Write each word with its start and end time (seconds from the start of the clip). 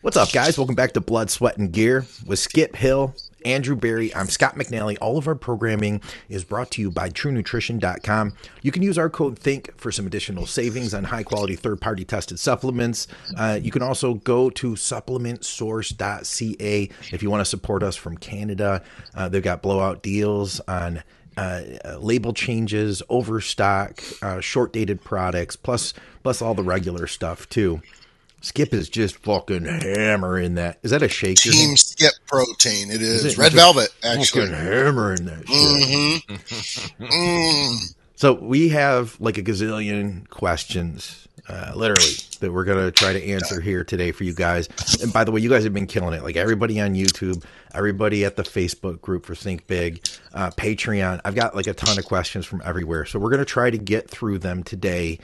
What's 0.00 0.16
up, 0.16 0.30
guys? 0.30 0.56
Welcome 0.56 0.76
back 0.76 0.92
to 0.92 1.00
Blood, 1.00 1.28
Sweat, 1.28 1.56
and 1.56 1.72
Gear 1.72 2.06
with 2.24 2.38
Skip 2.38 2.76
Hill, 2.76 3.16
Andrew 3.44 3.74
Barry. 3.74 4.14
I'm 4.14 4.28
Scott 4.28 4.54
McNally. 4.54 4.96
All 5.00 5.18
of 5.18 5.26
our 5.26 5.34
programming 5.34 6.00
is 6.28 6.44
brought 6.44 6.70
to 6.72 6.80
you 6.80 6.92
by 6.92 7.10
TrueNutrition.com. 7.10 8.32
You 8.62 8.70
can 8.70 8.84
use 8.84 8.96
our 8.96 9.10
code 9.10 9.40
THINK 9.40 9.76
for 9.76 9.90
some 9.90 10.06
additional 10.06 10.46
savings 10.46 10.94
on 10.94 11.02
high 11.02 11.24
quality 11.24 11.56
third 11.56 11.80
party 11.80 12.04
tested 12.04 12.38
supplements. 12.38 13.08
Uh, 13.36 13.58
you 13.60 13.72
can 13.72 13.82
also 13.82 14.14
go 14.14 14.50
to 14.50 14.74
supplementsource.ca 14.74 16.90
if 17.12 17.20
you 17.20 17.28
want 17.28 17.40
to 17.40 17.44
support 17.44 17.82
us 17.82 17.96
from 17.96 18.16
Canada. 18.16 18.84
Uh, 19.16 19.28
they've 19.28 19.42
got 19.42 19.62
blowout 19.62 20.04
deals 20.04 20.60
on. 20.68 21.02
Uh, 21.36 21.62
label 21.98 22.32
changes, 22.32 23.02
overstock, 23.08 24.00
uh, 24.22 24.40
short 24.40 24.72
dated 24.72 25.04
products, 25.04 25.54
plus 25.54 25.94
plus 26.24 26.42
all 26.42 26.52
the 26.52 26.64
regular 26.64 27.06
stuff 27.06 27.48
too. 27.48 27.80
Skip 28.40 28.72
is 28.72 28.88
just 28.88 29.16
fucking 29.16 29.64
hammering 29.64 30.54
that. 30.54 30.78
Is 30.82 30.92
that 30.92 31.02
a 31.02 31.08
shake? 31.08 31.38
Team 31.38 31.76
Skip 31.76 32.12
Protein. 32.26 32.90
It 32.90 33.02
is, 33.02 33.24
is 33.24 33.32
it? 33.34 33.38
red 33.38 33.52
velvet. 33.52 33.88
Actually, 34.04 34.46
fucking 34.46 34.54
hammering 34.54 35.24
that 35.24 35.48
shit. 35.48 36.22
Mm-hmm. 36.28 37.04
mm. 37.04 37.94
So 38.14 38.32
we 38.34 38.70
have 38.70 39.16
like 39.20 39.38
a 39.38 39.42
gazillion 39.42 40.28
questions, 40.28 41.28
uh, 41.48 41.72
literally, 41.76 42.14
that 42.40 42.52
we're 42.52 42.64
gonna 42.64 42.90
try 42.90 43.12
to 43.12 43.24
answer 43.24 43.60
here 43.60 43.84
today 43.84 44.10
for 44.12 44.24
you 44.24 44.34
guys. 44.34 44.68
And 45.02 45.12
by 45.12 45.22
the 45.24 45.30
way, 45.30 45.40
you 45.40 45.48
guys 45.48 45.64
have 45.64 45.74
been 45.74 45.86
killing 45.86 46.14
it. 46.14 46.24
Like 46.24 46.34
everybody 46.36 46.80
on 46.80 46.94
YouTube, 46.94 47.44
everybody 47.74 48.24
at 48.24 48.34
the 48.36 48.42
Facebook 48.42 49.00
group 49.00 49.26
for 49.26 49.34
Think 49.34 49.66
Big, 49.68 50.04
uh, 50.34 50.50
Patreon. 50.50 51.20
I've 51.24 51.36
got 51.36 51.54
like 51.54 51.68
a 51.68 51.74
ton 51.74 51.96
of 51.98 52.04
questions 52.06 52.44
from 52.44 52.60
everywhere. 52.64 53.04
So 53.04 53.18
we're 53.20 53.30
gonna 53.30 53.44
try 53.44 53.70
to 53.70 53.78
get 53.78 54.10
through 54.10 54.38
them 54.38 54.62
today. 54.64 55.18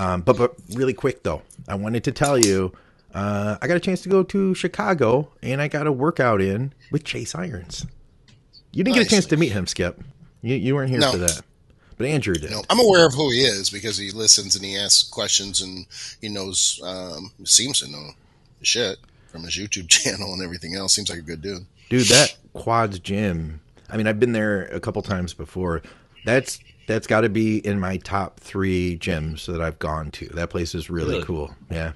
Um, 0.00 0.22
but 0.22 0.38
but 0.38 0.54
really 0.72 0.94
quick 0.94 1.22
though, 1.22 1.42
I 1.68 1.74
wanted 1.74 2.04
to 2.04 2.12
tell 2.12 2.38
you, 2.38 2.72
uh, 3.12 3.58
I 3.60 3.66
got 3.66 3.76
a 3.76 3.80
chance 3.80 4.00
to 4.02 4.08
go 4.08 4.22
to 4.22 4.54
Chicago 4.54 5.30
and 5.42 5.60
I 5.60 5.68
got 5.68 5.86
a 5.86 5.92
workout 5.92 6.40
in 6.40 6.72
with 6.90 7.04
Chase 7.04 7.34
Irons. 7.34 7.86
You 8.72 8.82
didn't 8.82 8.96
nice. 8.96 9.04
get 9.04 9.12
a 9.12 9.14
chance 9.16 9.26
to 9.26 9.36
meet 9.36 9.52
him, 9.52 9.66
Skip. 9.66 10.00
You 10.40 10.54
you 10.54 10.74
weren't 10.74 10.88
here 10.88 11.00
no. 11.00 11.12
for 11.12 11.18
that. 11.18 11.42
But 11.98 12.06
Andrew 12.06 12.32
did. 12.32 12.50
No, 12.50 12.62
I'm 12.70 12.80
aware 12.80 13.06
of 13.06 13.12
who 13.12 13.30
he 13.30 13.40
is 13.42 13.68
because 13.68 13.98
he 13.98 14.10
listens 14.10 14.56
and 14.56 14.64
he 14.64 14.74
asks 14.74 15.06
questions 15.06 15.60
and 15.60 15.84
he 16.22 16.30
knows, 16.30 16.80
um, 16.82 17.30
seems 17.44 17.80
to 17.80 17.90
know 17.90 18.12
shit 18.62 18.96
from 19.28 19.42
his 19.42 19.54
YouTube 19.54 19.86
channel 19.90 20.32
and 20.32 20.42
everything 20.42 20.74
else. 20.74 20.94
Seems 20.94 21.10
like 21.10 21.18
a 21.18 21.22
good 21.22 21.42
dude. 21.42 21.66
Dude, 21.90 22.06
that 22.06 22.38
Quads 22.54 23.00
Gym. 23.00 23.60
I 23.90 23.98
mean, 23.98 24.06
I've 24.06 24.18
been 24.18 24.32
there 24.32 24.62
a 24.68 24.80
couple 24.80 25.02
times 25.02 25.34
before. 25.34 25.82
That's 26.24 26.58
that's 26.90 27.06
got 27.06 27.20
to 27.20 27.28
be 27.28 27.58
in 27.58 27.78
my 27.78 27.98
top 27.98 28.40
three 28.40 28.98
gyms 28.98 29.46
that 29.46 29.60
I've 29.60 29.78
gone 29.78 30.10
to. 30.12 30.26
That 30.28 30.50
place 30.50 30.74
is 30.74 30.90
really, 30.90 31.14
really? 31.14 31.24
cool. 31.24 31.54
Yeah. 31.70 31.92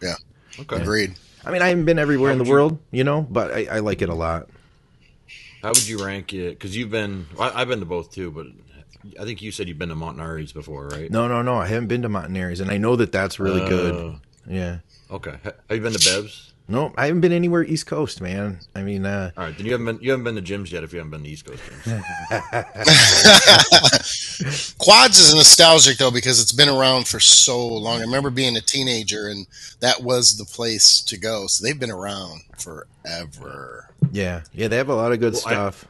Yeah. 0.00 0.14
Okay. 0.58 0.80
Agreed. 0.80 1.14
I 1.44 1.50
mean, 1.50 1.62
I 1.62 1.68
haven't 1.68 1.84
been 1.84 1.98
everywhere 1.98 2.32
in 2.32 2.38
the 2.38 2.44
you, 2.44 2.50
world, 2.50 2.78
you 2.90 3.04
know, 3.04 3.26
but 3.28 3.52
I, 3.52 3.66
I, 3.70 3.78
like 3.80 4.02
it 4.02 4.08
a 4.08 4.14
lot. 4.14 4.48
How 5.62 5.68
would 5.68 5.86
you 5.86 6.04
rank 6.04 6.32
it? 6.32 6.58
Because 6.58 6.76
you've 6.76 6.90
been, 6.90 7.26
I, 7.38 7.60
have 7.60 7.68
been 7.68 7.80
to 7.80 7.86
both 7.86 8.12
too, 8.12 8.30
but 8.30 8.46
I 9.20 9.24
think 9.24 9.42
you 9.42 9.52
said 9.52 9.68
you've 9.68 9.78
been 9.78 9.90
to 9.90 9.94
Montanari's 9.94 10.52
before, 10.52 10.88
right? 10.88 11.10
No, 11.10 11.28
no, 11.28 11.42
no. 11.42 11.56
I 11.56 11.66
haven't 11.66 11.88
been 11.88 12.02
to 12.02 12.08
Montanari's, 12.08 12.60
and 12.60 12.70
I 12.70 12.78
know 12.78 12.96
that 12.96 13.12
that's 13.12 13.38
really 13.38 13.62
uh, 13.62 13.68
good. 13.68 14.20
Yeah. 14.46 14.78
Okay. 15.10 15.36
Have 15.44 15.54
you 15.70 15.80
been 15.80 15.92
to 15.92 15.98
Bev's? 15.98 16.47
No, 16.70 16.92
I 16.98 17.06
haven't 17.06 17.22
been 17.22 17.32
anywhere 17.32 17.64
East 17.64 17.86
Coast, 17.86 18.20
man. 18.20 18.58
I 18.74 18.82
mean, 18.82 19.06
uh, 19.06 19.30
all 19.38 19.44
right, 19.44 19.56
then 19.56 19.64
you 19.64 19.72
haven't 19.72 19.86
been 19.86 19.98
you 20.02 20.10
haven't 20.10 20.24
been 20.24 20.34
to 20.34 20.42
gyms 20.42 20.70
yet 20.70 20.84
if 20.84 20.92
you 20.92 20.98
haven't 20.98 21.12
been 21.12 21.24
to 21.24 21.30
East 21.30 21.46
Coast 21.46 21.62
gyms. 21.62 21.98
Quads 24.78 25.18
is 25.18 25.34
nostalgic 25.34 25.96
though 25.96 26.10
because 26.10 26.42
it's 26.42 26.52
been 26.52 26.68
around 26.68 27.08
for 27.08 27.20
so 27.20 27.66
long. 27.66 28.00
I 28.00 28.02
remember 28.02 28.28
being 28.28 28.54
a 28.58 28.60
teenager 28.60 29.28
and 29.28 29.46
that 29.80 30.02
was 30.02 30.36
the 30.36 30.44
place 30.44 31.00
to 31.00 31.16
go. 31.16 31.46
So 31.46 31.64
they've 31.64 31.80
been 31.80 31.90
around 31.90 32.42
forever. 32.58 33.88
Yeah, 34.12 34.42
yeah, 34.52 34.68
they 34.68 34.76
have 34.76 34.90
a 34.90 34.94
lot 34.94 35.12
of 35.12 35.20
good 35.20 35.32
well, 35.32 35.40
stuff. 35.40 35.86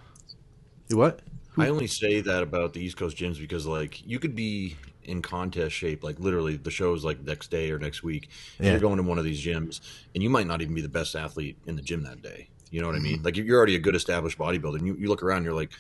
I, 0.93 0.95
what? 0.95 1.19
I 1.57 1.71
only 1.71 1.89
say 1.89 2.21
that 2.21 2.45
about 2.45 2.73
the 2.73 2.81
East 2.81 2.97
Coast 2.97 3.17
gyms 3.17 3.41
because 3.41 3.67
like 3.67 4.07
you 4.07 4.21
could 4.21 4.37
be 4.37 4.77
in 5.09 5.23
contest 5.23 5.75
shape, 5.75 6.05
like 6.05 6.21
literally 6.21 6.57
the 6.57 6.71
show 6.71 6.95
is 6.95 7.05
like 7.05 7.23
next 7.23 7.51
day 7.51 7.71
or 7.71 7.79
next 7.79 8.03
week. 8.03 8.29
Yeah. 8.61 8.73
You're 8.73 8.81
going 8.81 8.99
to 8.99 9.03
one 9.03 9.19
of 9.19 9.25
these 9.25 9.45
gyms, 9.45 9.81
and 10.15 10.23
you 10.23 10.31
might 10.31 10.47
not 10.47 10.63
even 10.63 10.75
be 10.75 10.83
the 10.83 10.89
best 10.89 11.17
athlete 11.17 11.57
in 11.67 11.77
the 11.77 11.83
gym 11.83 12.03
that 12.05 12.23
day. 12.23 12.49
You 12.71 12.81
know 12.81 12.89
what 12.89 12.97
mm-hmm. 12.97 13.07
I 13.07 13.11
mean? 13.11 13.23
Like 13.23 13.37
you're 13.37 13.57
already 13.57 13.77
a 13.77 13.81
good 13.81 13.97
established 13.97 14.39
bodybuilder, 14.39 14.79
and 14.79 14.87
you, 14.87 14.97
you 14.97 15.09
look 15.09 15.23
around, 15.23 15.45
you're 15.45 15.55
like, 15.55 15.71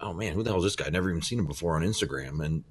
oh 0.00 0.12
man, 0.12 0.34
who 0.34 0.42
the 0.42 0.50
hell 0.50 0.58
is 0.58 0.64
this 0.64 0.76
guy? 0.76 0.90
Never 0.90 1.10
even 1.10 1.22
seen 1.22 1.38
him 1.38 1.46
before 1.46 1.76
on 1.76 1.82
Instagram, 1.82 2.44
and 2.44 2.62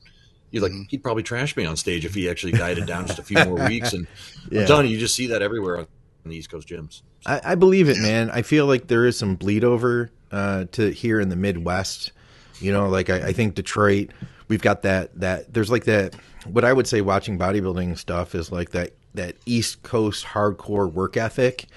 you're 0.52 0.64
like, 0.64 0.72
mm-hmm. 0.72 0.84
he'd 0.90 1.04
probably 1.04 1.24
trash 1.24 1.58
me 1.58 1.66
on 1.66 1.76
stage 1.76 2.06
if 2.06 2.14
he 2.14 2.30
actually 2.30 2.54
dieted 2.54 2.86
down 2.86 3.08
just 3.08 3.20
a 3.20 3.24
few 3.24 3.44
more 3.44 3.56
weeks. 3.68 3.94
And 3.94 4.08
yeah. 4.50 4.62
I'm 4.62 4.68
telling 4.68 4.86
you, 4.86 4.94
you 4.94 5.00
just 5.00 5.16
see 5.16 5.28
that 5.28 5.42
everywhere 5.42 5.80
on 5.80 5.88
the 6.24 6.36
East 6.36 6.50
Coast 6.50 6.68
gyms. 6.68 7.02
I, 7.26 7.42
I 7.44 7.56
believe 7.56 7.90
it, 7.90 7.98
man. 7.98 8.30
I 8.30 8.44
feel 8.44 8.66
like 8.66 8.88
there 8.88 9.06
is 9.06 9.18
some 9.18 9.36
bleed 9.36 9.64
over 9.64 10.12
uh, 10.32 10.66
to 10.74 10.92
here 10.92 11.20
in 11.20 11.30
the 11.30 11.36
Midwest. 11.36 12.12
You 12.60 12.72
know, 12.72 12.88
like 12.88 13.10
I, 13.10 13.28
I 13.28 13.34
think 13.34 13.56
Detroit, 13.56 14.12
we've 14.48 14.62
got 14.62 14.82
that 14.84 15.18
that 15.20 15.54
there's 15.54 15.72
like 15.72 15.86
that 15.86 16.16
what 16.46 16.64
I 16.64 16.74
would 16.74 16.88
say 16.88 17.02
watching 17.02 17.38
bodybuilding 17.38 17.98
stuff 17.98 18.36
is 18.36 18.52
like 18.52 18.72
that 18.72 18.92
that 19.14 19.36
East 19.46 19.84
Coast 19.84 20.26
hardcore 20.26 20.92
work 20.92 21.18
ethic 21.18 21.68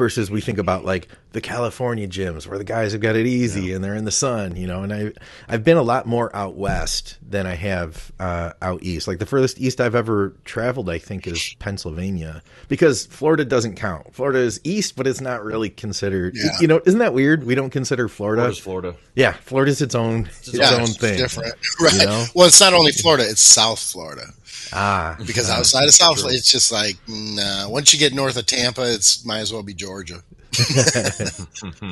versus 0.00 0.30
we 0.30 0.40
think 0.40 0.56
about 0.56 0.82
like 0.82 1.08
the 1.32 1.42
California 1.42 2.08
gyms 2.08 2.46
where 2.46 2.56
the 2.56 2.64
guys 2.64 2.92
have 2.92 3.02
got 3.02 3.16
it 3.16 3.26
easy 3.26 3.66
yeah. 3.66 3.74
and 3.74 3.84
they're 3.84 3.94
in 3.94 4.06
the 4.06 4.10
sun, 4.10 4.56
you 4.56 4.66
know. 4.66 4.82
And 4.82 4.94
I 4.94 5.12
I've 5.46 5.62
been 5.62 5.76
a 5.76 5.82
lot 5.82 6.06
more 6.06 6.34
out 6.34 6.54
west 6.54 7.18
than 7.22 7.46
I 7.46 7.54
have 7.54 8.10
uh, 8.18 8.54
out 8.62 8.82
east. 8.82 9.06
Like 9.06 9.18
the 9.18 9.26
furthest 9.26 9.60
east 9.60 9.78
I've 9.78 9.94
ever 9.94 10.34
traveled, 10.46 10.88
I 10.88 10.98
think, 10.98 11.26
is 11.26 11.54
Pennsylvania 11.58 12.42
because 12.68 13.04
Florida 13.06 13.44
doesn't 13.44 13.76
count. 13.76 14.14
Florida 14.14 14.38
is 14.38 14.58
east, 14.64 14.96
but 14.96 15.06
it's 15.06 15.20
not 15.20 15.44
really 15.44 15.68
considered. 15.68 16.34
Yeah. 16.34 16.50
You 16.58 16.66
know, 16.66 16.80
isn't 16.86 17.00
that 17.00 17.12
weird? 17.12 17.44
We 17.44 17.54
don't 17.54 17.70
consider 17.70 18.08
Florida. 18.08 18.40
Florida's 18.40 18.58
Florida. 18.58 18.96
Yeah, 19.14 19.32
Florida's 19.32 19.82
its 19.82 19.94
own 19.94 20.26
its, 20.26 20.48
its 20.48 20.58
yeah, 20.58 20.78
own 20.80 20.86
thing. 20.86 21.18
different, 21.18 21.54
right? 21.80 21.92
You 21.92 22.06
know? 22.06 22.24
Well, 22.34 22.46
it's 22.46 22.60
not 22.60 22.72
only 22.72 22.92
Florida; 22.92 23.28
it's 23.28 23.42
South 23.42 23.78
Florida. 23.78 24.32
Ah, 24.72 25.16
because 25.26 25.50
outside 25.50 25.84
of 25.84 25.94
South, 25.94 26.18
Florida, 26.18 26.36
it's 26.36 26.50
just 26.50 26.70
like 26.72 26.96
nah. 27.08 27.68
Once 27.68 27.92
you 27.92 27.98
get 27.98 28.12
north 28.12 28.36
of 28.36 28.46
Tampa, 28.46 28.92
it's 28.92 29.24
might 29.24 29.38
as 29.40 29.52
well 29.52 29.62
be 29.62 29.74
Georgia. 29.74 30.22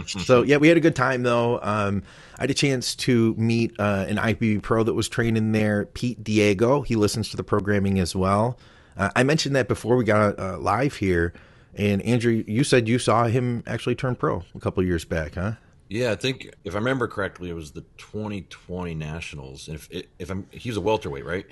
so 0.06 0.42
yeah, 0.42 0.56
we 0.56 0.68
had 0.68 0.76
a 0.76 0.80
good 0.80 0.96
time 0.96 1.22
though. 1.22 1.60
Um, 1.62 2.02
I 2.36 2.42
had 2.42 2.50
a 2.50 2.54
chance 2.54 2.94
to 2.96 3.34
meet 3.36 3.74
uh, 3.78 4.06
an 4.08 4.16
IFBB 4.16 4.62
pro 4.62 4.82
that 4.82 4.94
was 4.94 5.08
training 5.08 5.52
there, 5.52 5.86
Pete 5.86 6.22
Diego. 6.22 6.82
He 6.82 6.96
listens 6.96 7.28
to 7.30 7.36
the 7.36 7.44
programming 7.44 7.98
as 7.98 8.14
well. 8.14 8.58
Uh, 8.96 9.10
I 9.14 9.22
mentioned 9.22 9.54
that 9.56 9.68
before 9.68 9.96
we 9.96 10.04
got 10.04 10.38
uh, 10.38 10.58
live 10.58 10.96
here, 10.96 11.32
and 11.74 12.02
Andrew, 12.02 12.42
you 12.46 12.64
said 12.64 12.88
you 12.88 12.98
saw 12.98 13.24
him 13.26 13.62
actually 13.66 13.94
turn 13.94 14.16
pro 14.16 14.42
a 14.54 14.60
couple 14.60 14.82
years 14.84 15.04
back, 15.04 15.34
huh? 15.36 15.52
Yeah, 15.88 16.10
I 16.12 16.16
think 16.16 16.50
if 16.64 16.74
I 16.74 16.78
remember 16.78 17.08
correctly, 17.08 17.48
it 17.48 17.54
was 17.54 17.70
the 17.70 17.82
2020 17.96 18.94
Nationals. 18.94 19.68
If 19.68 19.88
if 20.18 20.30
I'm, 20.30 20.46
he 20.50 20.68
was 20.68 20.76
a 20.76 20.80
welterweight, 20.80 21.24
right? 21.24 21.46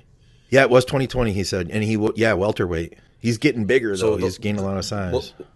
Yeah, 0.50 0.62
it 0.62 0.70
was 0.70 0.84
2020. 0.84 1.32
He 1.32 1.44
said, 1.44 1.70
and 1.70 1.82
he 1.82 1.98
yeah 2.16 2.34
welterweight. 2.34 2.94
He's 3.18 3.38
getting 3.38 3.64
bigger 3.64 3.90
though. 3.90 3.96
So 3.96 4.16
the, 4.16 4.24
He's 4.24 4.38
gained 4.38 4.58
a 4.58 4.62
lot 4.62 4.76
of 4.76 4.84
size. 4.84 5.12
Well, 5.12 5.48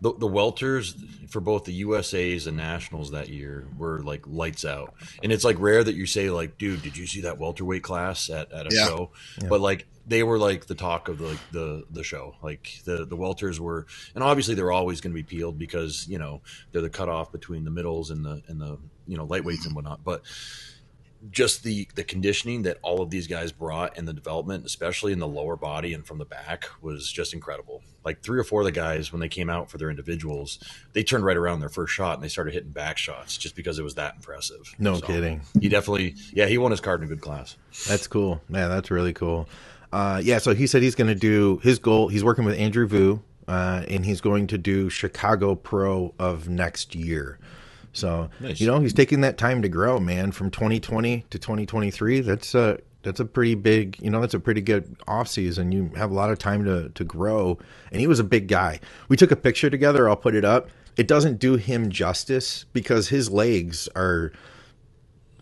the, 0.00 0.12
the 0.12 0.28
welters 0.28 0.94
for 1.30 1.40
both 1.40 1.64
the 1.64 1.72
USA's 1.72 2.46
and 2.46 2.56
nationals 2.56 3.12
that 3.12 3.28
year 3.28 3.66
were 3.78 4.00
like 4.00 4.26
lights 4.26 4.64
out, 4.64 4.94
and 5.22 5.32
it's 5.32 5.44
like 5.44 5.56
rare 5.58 5.82
that 5.82 5.94
you 5.94 6.06
say 6.06 6.30
like, 6.30 6.58
"Dude, 6.58 6.82
did 6.82 6.96
you 6.96 7.06
see 7.06 7.22
that 7.22 7.38
welterweight 7.38 7.82
class 7.82 8.28
at, 8.28 8.52
at 8.52 8.66
a 8.66 8.74
yeah. 8.74 8.86
show?" 8.86 9.10
Yeah. 9.40 9.48
But 9.48 9.60
like 9.60 9.86
they 10.06 10.22
were 10.22 10.38
like 10.38 10.66
the 10.66 10.74
talk 10.74 11.08
of 11.08 11.18
the 11.18 11.28
like, 11.28 11.38
the 11.52 11.84
the 11.90 12.04
show. 12.04 12.36
Like 12.42 12.80
the 12.84 13.06
the 13.06 13.16
welters 13.16 13.58
were, 13.58 13.86
and 14.14 14.22
obviously 14.22 14.54
they're 14.54 14.72
always 14.72 15.00
going 15.00 15.12
to 15.12 15.22
be 15.22 15.22
peeled 15.22 15.58
because 15.58 16.06
you 16.08 16.18
know 16.18 16.42
they're 16.72 16.82
the 16.82 16.90
cutoff 16.90 17.32
between 17.32 17.64
the 17.64 17.70
middles 17.70 18.10
and 18.10 18.24
the 18.24 18.42
and 18.48 18.60
the 18.60 18.78
you 19.06 19.16
know 19.16 19.26
lightweights 19.26 19.66
and 19.66 19.74
whatnot. 19.74 20.04
But 20.04 20.22
just 21.30 21.62
the 21.62 21.88
the 21.94 22.04
conditioning 22.04 22.62
that 22.62 22.78
all 22.82 23.02
of 23.02 23.10
these 23.10 23.26
guys 23.26 23.52
brought 23.52 23.96
and 23.96 24.06
the 24.06 24.12
development, 24.12 24.64
especially 24.66 25.12
in 25.12 25.18
the 25.18 25.26
lower 25.26 25.56
body 25.56 25.94
and 25.94 26.06
from 26.06 26.18
the 26.18 26.24
back, 26.24 26.66
was 26.80 27.10
just 27.10 27.34
incredible. 27.34 27.82
Like 28.04 28.22
three 28.22 28.38
or 28.38 28.44
four 28.44 28.60
of 28.60 28.66
the 28.66 28.72
guys 28.72 29.12
when 29.12 29.20
they 29.20 29.28
came 29.28 29.50
out 29.50 29.70
for 29.70 29.78
their 29.78 29.90
individuals, 29.90 30.58
they 30.92 31.02
turned 31.02 31.24
right 31.24 31.36
around 31.36 31.60
their 31.60 31.68
first 31.68 31.92
shot 31.92 32.14
and 32.14 32.22
they 32.22 32.28
started 32.28 32.54
hitting 32.54 32.70
back 32.70 32.98
shots 32.98 33.36
just 33.36 33.56
because 33.56 33.78
it 33.78 33.82
was 33.82 33.96
that 33.96 34.14
impressive. 34.16 34.74
No 34.78 34.96
so 34.96 35.06
kidding. 35.06 35.40
He 35.60 35.68
definitely, 35.68 36.14
yeah, 36.32 36.46
he 36.46 36.58
won 36.58 36.70
his 36.70 36.80
card 36.80 37.00
in 37.00 37.06
a 37.06 37.08
good 37.08 37.20
class. 37.20 37.56
That's 37.88 38.06
cool. 38.06 38.40
Yeah, 38.48 38.68
that's 38.68 38.90
really 38.90 39.12
cool. 39.12 39.48
Uh, 39.92 40.20
yeah, 40.22 40.38
so 40.38 40.54
he 40.54 40.66
said 40.66 40.82
he's 40.82 40.94
going 40.94 41.08
to 41.08 41.14
do 41.14 41.58
his 41.62 41.78
goal. 41.78 42.08
He's 42.08 42.24
working 42.24 42.44
with 42.44 42.58
Andrew 42.58 42.86
Vu, 42.86 43.22
uh, 43.48 43.84
and 43.88 44.04
he's 44.04 44.20
going 44.20 44.46
to 44.48 44.58
do 44.58 44.90
Chicago 44.90 45.54
Pro 45.54 46.14
of 46.18 46.48
next 46.48 46.94
year. 46.94 47.38
So 47.96 48.30
nice. 48.40 48.60
you 48.60 48.66
know 48.66 48.80
he's 48.80 48.92
taking 48.92 49.22
that 49.22 49.38
time 49.38 49.62
to 49.62 49.68
grow, 49.68 49.98
man. 49.98 50.32
From 50.32 50.50
2020 50.50 51.26
to 51.30 51.38
2023, 51.38 52.20
that's 52.20 52.54
a 52.54 52.78
that's 53.02 53.20
a 53.20 53.24
pretty 53.24 53.54
big, 53.54 53.96
you 54.02 54.10
know, 54.10 54.20
that's 54.20 54.34
a 54.34 54.40
pretty 54.40 54.60
good 54.60 54.96
off 55.06 55.28
season. 55.28 55.70
You 55.70 55.92
have 55.96 56.10
a 56.10 56.14
lot 56.14 56.30
of 56.30 56.38
time 56.38 56.64
to 56.64 56.90
to 56.90 57.04
grow, 57.04 57.58
and 57.90 58.00
he 58.00 58.06
was 58.06 58.18
a 58.18 58.24
big 58.24 58.48
guy. 58.48 58.80
We 59.08 59.16
took 59.16 59.30
a 59.30 59.36
picture 59.36 59.70
together. 59.70 60.08
I'll 60.08 60.16
put 60.16 60.34
it 60.34 60.44
up. 60.44 60.68
It 60.96 61.06
doesn't 61.06 61.38
do 61.38 61.56
him 61.56 61.90
justice 61.90 62.64
because 62.72 63.08
his 63.08 63.30
legs 63.30 63.88
are 63.94 64.32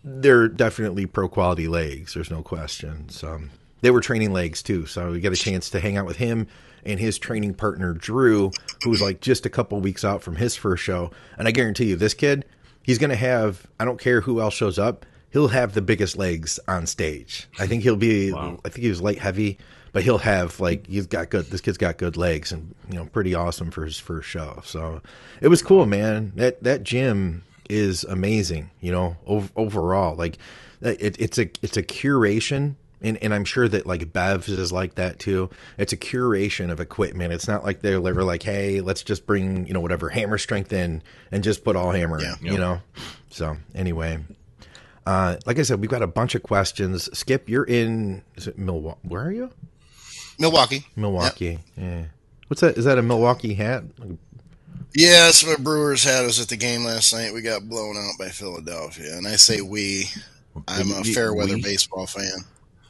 they're 0.03 0.47
definitely 0.47 1.07
pro 1.07 1.27
quality 1.27 1.67
legs. 1.67 2.13
There's 2.13 2.29
no 2.29 2.43
question. 2.43 3.09
So 3.09 3.41
they 3.85 3.91
were 3.91 4.01
training 4.01 4.33
legs 4.33 4.63
too. 4.63 4.87
So 4.87 5.11
we 5.11 5.19
got 5.19 5.31
a 5.31 5.35
chance 5.35 5.69
to 5.69 5.79
hang 5.79 5.95
out 5.95 6.07
with 6.07 6.17
him 6.17 6.47
and 6.87 6.99
his 6.99 7.19
training 7.19 7.53
partner 7.53 7.93
Drew, 7.93 8.49
who 8.83 8.89
was 8.89 8.99
like 8.99 9.21
just 9.21 9.45
a 9.45 9.49
couple 9.49 9.79
weeks 9.79 10.03
out 10.03 10.23
from 10.23 10.37
his 10.37 10.55
first 10.55 10.83
show. 10.83 11.11
And 11.37 11.47
I 11.47 11.51
guarantee 11.51 11.85
you, 11.85 11.95
this 11.95 12.15
kid, 12.15 12.45
he's 12.81 12.97
going 12.97 13.11
to 13.11 13.15
have. 13.15 13.67
I 13.79 13.85
don't 13.85 13.99
care 13.99 14.21
who 14.21 14.41
else 14.41 14.55
shows 14.55 14.79
up. 14.79 15.05
He'll 15.29 15.49
have 15.49 15.75
the 15.75 15.83
biggest 15.83 16.17
legs 16.17 16.59
on 16.67 16.87
stage. 16.87 17.47
I 17.59 17.67
think 17.67 17.83
he'll 17.83 17.95
be. 17.95 18.31
Wow. 18.33 18.59
I 18.65 18.69
think 18.69 18.81
he 18.81 18.89
was 18.89 19.03
light 19.03 19.19
heavy, 19.19 19.59
but 19.91 20.01
he'll 20.01 20.17
have 20.17 20.59
like 20.59 20.87
he's 20.87 21.05
got 21.05 21.29
good. 21.29 21.45
This 21.45 21.61
kid's 21.61 21.77
got 21.77 21.99
good 21.99 22.17
legs, 22.17 22.51
and 22.51 22.73
you 22.89 22.95
know, 22.95 23.05
pretty 23.05 23.35
awesome 23.35 23.69
for 23.69 23.85
his 23.85 23.99
first 23.99 24.27
show. 24.27 24.63
So 24.65 24.99
it 25.41 25.49
was 25.49 25.61
cool, 25.61 25.85
man. 25.85 26.31
That 26.37 26.63
that 26.63 26.81
gym 26.81 27.43
is 27.69 28.03
amazing. 28.03 28.71
You 28.81 28.93
know, 28.93 29.17
ov- 29.27 29.51
overall, 29.55 30.15
like 30.15 30.39
it, 30.81 31.19
it's 31.19 31.37
a 31.37 31.51
it's 31.61 31.77
a 31.77 31.83
curation 31.83 32.77
and 33.01 33.17
and 33.17 33.33
I'm 33.33 33.45
sure 33.45 33.67
that 33.67 33.85
like 33.85 34.11
Bev's 34.11 34.49
is 34.49 34.71
like 34.71 34.95
that 34.95 35.19
too. 35.19 35.49
It's 35.77 35.93
a 35.93 35.97
curation 35.97 36.71
of 36.71 36.79
equipment. 36.79 37.33
It's 37.33 37.47
not 37.47 37.63
like 37.63 37.81
they're 37.81 37.95
ever 37.95 38.23
like, 38.23 38.43
hey, 38.43 38.81
let's 38.81 39.03
just 39.03 39.25
bring 39.25 39.67
you 39.67 39.73
know 39.73 39.81
whatever 39.81 40.09
hammer 40.09 40.37
strength 40.37 40.73
in 40.73 41.01
and 41.31 41.43
just 41.43 41.63
put 41.63 41.75
all 41.75 41.91
hammer. 41.91 42.21
Yeah. 42.21 42.35
You 42.41 42.57
know. 42.57 42.81
So 43.29 43.57
anyway, 43.73 44.19
uh, 45.05 45.37
like 45.45 45.59
I 45.59 45.63
said, 45.63 45.81
we've 45.81 45.89
got 45.89 46.01
a 46.01 46.07
bunch 46.07 46.35
of 46.35 46.43
questions. 46.43 47.09
Skip, 47.17 47.49
you're 47.49 47.65
in. 47.65 48.23
Is 48.35 48.47
it 48.47 48.57
Milwaukee? 48.57 48.99
Where 49.03 49.23
are 49.23 49.31
you? 49.31 49.51
Milwaukee. 50.39 50.85
Milwaukee. 50.95 51.45
Yep. 51.45 51.59
Yeah. 51.77 52.03
What's 52.47 52.61
that? 52.61 52.77
Is 52.77 52.85
that 52.85 52.97
a 52.97 53.01
Milwaukee 53.01 53.53
hat? 53.53 53.83
Yeah, 54.93 55.25
that's 55.25 55.45
what 55.45 55.63
Brewers 55.63 56.03
had 56.03 56.25
us 56.25 56.41
at 56.41 56.47
the 56.47 56.57
game 56.57 56.85
last 56.85 57.13
night. 57.13 57.33
We 57.33 57.41
got 57.41 57.67
blown 57.67 57.97
out 57.97 58.13
by 58.17 58.29
Philadelphia, 58.29 59.17
and 59.17 59.27
I 59.27 59.35
say 59.35 59.61
we. 59.61 60.09
I'm 60.69 60.89
a 60.91 61.03
fair 61.03 61.33
weather 61.33 61.57
baseball 61.57 62.07
fan. 62.07 62.45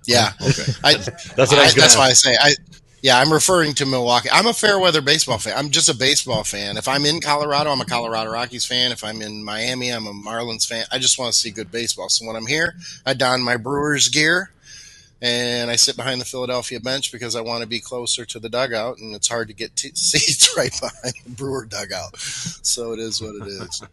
Yeah. 0.06 0.32
okay. 0.42 0.72
I, 0.84 0.94
that's 0.96 1.52
what 1.52 1.60
I, 1.60 1.66
I 1.66 1.72
That's 1.72 1.98
why 1.98 2.08
I 2.08 2.14
say 2.14 2.36
I. 2.40 2.54
Yeah, 3.02 3.20
I'm 3.20 3.32
referring 3.32 3.76
to 3.76 3.86
Milwaukee. 3.86 4.30
I'm 4.32 4.48
a 4.48 4.54
fair 4.54 4.80
weather 4.80 5.00
baseball 5.02 5.38
fan. 5.38 5.54
I'm 5.56 5.70
just 5.70 5.90
a 5.90 5.96
baseball 5.96 6.44
fan. 6.44 6.76
If 6.76 6.88
I'm 6.88 7.06
in 7.06 7.22
Colorado, 7.22 7.70
I'm 7.70 7.80
a 7.80 7.86
Colorado 7.86 8.32
Rockies 8.32 8.66
fan. 8.66 8.92
If 8.92 9.04
I'm 9.04 9.22
in 9.22 9.44
Miami, 9.44 9.92
I'm 9.92 10.08
a 10.08 10.12
Marlins 10.12 10.68
fan. 10.68 10.86
I 10.92 10.98
just 10.98 11.20
want 11.20 11.32
to 11.32 11.40
see 11.40 11.52
good 11.52 11.72
baseball. 11.72 12.10
So 12.10 12.26
when 12.26 12.36
I'm 12.36 12.48
here, 12.48 12.74
I 13.06 13.14
don 13.14 13.44
my 13.44 13.58
Brewers 13.58 14.10
gear 14.10 14.50
and 15.22 15.72
I 15.72 15.76
sit 15.76 15.96
behind 15.96 16.20
the 16.20 16.26
Philadelphia 16.26 16.80
bench 16.80 17.12
because 17.12 17.36
I 17.36 17.42
want 17.42 17.62
to 17.62 17.68
be 17.68 17.80
closer 17.80 18.26
to 18.26 18.40
the 18.40 18.50
dugout, 18.50 18.98
and 19.00 19.16
it's 19.16 19.28
hard 19.28 19.48
to 19.48 19.54
get 19.54 19.76
t- 19.76 19.92
seats 19.96 20.56
right 20.58 20.72
behind 20.80 21.16
the 21.26 21.32
Brewer 21.32 21.66
dugout. 21.66 22.18
So 22.18 22.94
it 22.94 23.00
is 23.00 23.22
what 23.22 23.36
it 23.36 23.48
is. 23.48 23.84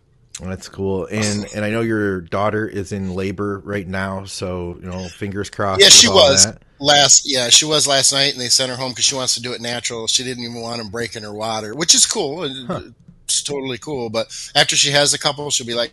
That's 0.40 0.69
cool. 0.69 1.06
And 1.06 1.46
and 1.55 1.64
I 1.64 1.70
know 1.70 1.82
your 1.82 2.20
daughter 2.20 2.67
is 2.67 2.93
in 2.93 3.14
labor 3.14 3.61
right 3.64 3.87
now, 3.87 4.25
so 4.25 4.79
you 4.81 4.88
know, 4.88 5.08
fingers 5.08 5.50
crossed. 5.50 5.82
Yeah, 5.82 5.88
she 5.88 6.08
was 6.08 6.46
that. 6.46 6.62
last. 6.81 7.31
Yeah, 7.31 7.49
she 7.50 7.64
was 7.64 7.87
last 7.87 8.12
night, 8.12 8.32
and 8.32 8.40
they 8.40 8.49
sent 8.49 8.70
her 8.70 8.76
home 8.76 8.93
because 8.93 9.05
she 9.05 9.14
wants 9.14 9.34
to 9.34 9.43
do 9.43 9.52
it 9.52 9.61
natural. 9.61 10.06
She 10.06 10.25
didn't 10.25 10.44
even 10.44 10.61
want 10.61 10.79
them 10.79 10.88
breaking 10.88 11.23
her 11.23 11.32
water, 11.32 11.75
which 11.75 11.94
is 11.94 12.06
cool. 12.06 12.49
Huh. 12.67 12.81
It's 13.25 13.43
totally 13.43 13.79
cool. 13.79 14.11
But 14.11 14.26
after 14.55 14.75
she 14.75 14.90
has 14.90 15.12
a 15.12 15.19
couple, 15.19 15.50
she'll 15.50 15.67
be 15.67 15.75
like, 15.75 15.93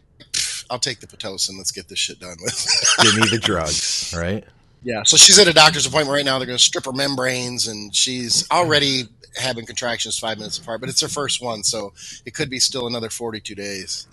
"I'll 0.70 0.80
take 0.80 1.00
the 1.02 1.08
pitocin. 1.08 1.58
Let's 1.58 1.72
get 1.72 1.90
this 1.90 2.00
shit 2.00 2.20
done 2.20 2.38
with." 2.42 2.96
Give 3.02 3.16
me 3.16 3.28
the 3.30 3.40
drugs, 3.44 4.14
right? 4.18 4.46
Yeah. 4.84 5.04
So 5.04 5.18
she's 5.18 5.38
at 5.40 5.48
a 5.48 5.54
doctor's 5.54 5.86
appointment 5.86 6.16
right 6.16 6.26
now. 6.26 6.40
They're 6.40 6.48
going 6.48 6.58
to 6.58 6.64
strip 6.64 6.86
her 6.86 6.94
membranes, 6.94 7.68
and 7.68 7.96
she's 7.96 8.50
already 8.50 9.04
having 9.36 9.66
contractions 9.66 10.18
five 10.18 10.38
minutes 10.38 10.58
apart, 10.58 10.82
but 10.82 10.90
it's 10.90 11.02
her 11.02 11.08
first 11.08 11.42
one, 11.42 11.64
so 11.64 11.94
it 12.26 12.34
could 12.34 12.50
be 12.50 12.60
still 12.60 12.88
another 12.88 13.10
42 13.10 13.56
days. 13.56 14.08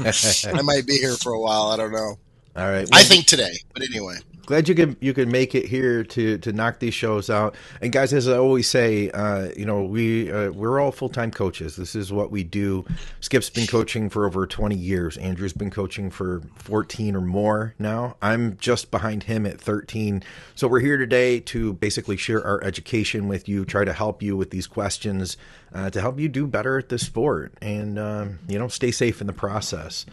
I 0.46 0.62
might 0.62 0.86
be 0.86 0.98
here 0.98 1.16
for 1.16 1.32
a 1.32 1.40
while. 1.40 1.68
I 1.68 1.76
don't 1.76 1.92
know. 1.92 2.16
All 2.56 2.70
right. 2.70 2.88
Well, 2.90 3.00
I 3.00 3.04
think 3.04 3.26
today, 3.26 3.52
but 3.72 3.82
anyway 3.82 4.18
glad 4.50 4.68
you 4.68 4.74
can 4.74 4.96
you 5.00 5.14
can 5.14 5.30
make 5.30 5.54
it 5.54 5.64
here 5.64 6.02
to 6.02 6.36
to 6.38 6.52
knock 6.52 6.80
these 6.80 6.92
shows 6.92 7.30
out. 7.30 7.54
And 7.80 7.92
guys, 7.92 8.12
as 8.12 8.28
I 8.28 8.36
always 8.36 8.68
say, 8.68 9.08
uh, 9.10 9.50
you 9.56 9.64
know, 9.64 9.84
we 9.84 10.30
uh, 10.30 10.50
we're 10.50 10.80
all 10.80 10.90
full 10.90 11.08
time 11.08 11.30
coaches. 11.30 11.76
This 11.76 11.94
is 11.94 12.12
what 12.12 12.32
we 12.32 12.42
do. 12.42 12.84
Skip's 13.20 13.48
been 13.48 13.68
coaching 13.68 14.10
for 14.10 14.26
over 14.26 14.48
twenty 14.48 14.74
years. 14.74 15.16
Andrew's 15.18 15.52
been 15.52 15.70
coaching 15.70 16.10
for 16.10 16.42
fourteen 16.56 17.14
or 17.14 17.20
more 17.20 17.74
now. 17.78 18.16
I'm 18.20 18.56
just 18.56 18.90
behind 18.90 19.22
him 19.22 19.46
at 19.46 19.60
thirteen. 19.60 20.24
So 20.56 20.66
we're 20.66 20.80
here 20.80 20.96
today 20.96 21.38
to 21.40 21.74
basically 21.74 22.16
share 22.16 22.44
our 22.44 22.62
education 22.64 23.28
with 23.28 23.48
you, 23.48 23.64
try 23.64 23.84
to 23.84 23.92
help 23.92 24.20
you 24.20 24.36
with 24.36 24.50
these 24.50 24.66
questions, 24.66 25.36
uh, 25.72 25.90
to 25.90 26.00
help 26.00 26.18
you 26.18 26.28
do 26.28 26.48
better 26.48 26.76
at 26.76 26.88
this 26.88 27.06
sport, 27.06 27.54
and 27.62 28.00
um, 28.00 28.40
you 28.48 28.58
know, 28.58 28.66
stay 28.66 28.90
safe 28.90 29.20
in 29.20 29.28
the 29.28 29.32
process. 29.32 30.06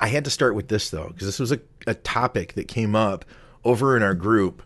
I 0.00 0.06
had 0.06 0.24
to 0.24 0.30
start 0.30 0.54
with 0.54 0.68
this 0.68 0.90
though, 0.90 1.08
because 1.08 1.26
this 1.26 1.40
was 1.40 1.50
a, 1.50 1.58
a 1.88 1.94
topic 1.94 2.54
that 2.54 2.68
came 2.68 2.94
up 2.94 3.24
over 3.64 3.96
in 3.96 4.02
our 4.02 4.14
group, 4.14 4.62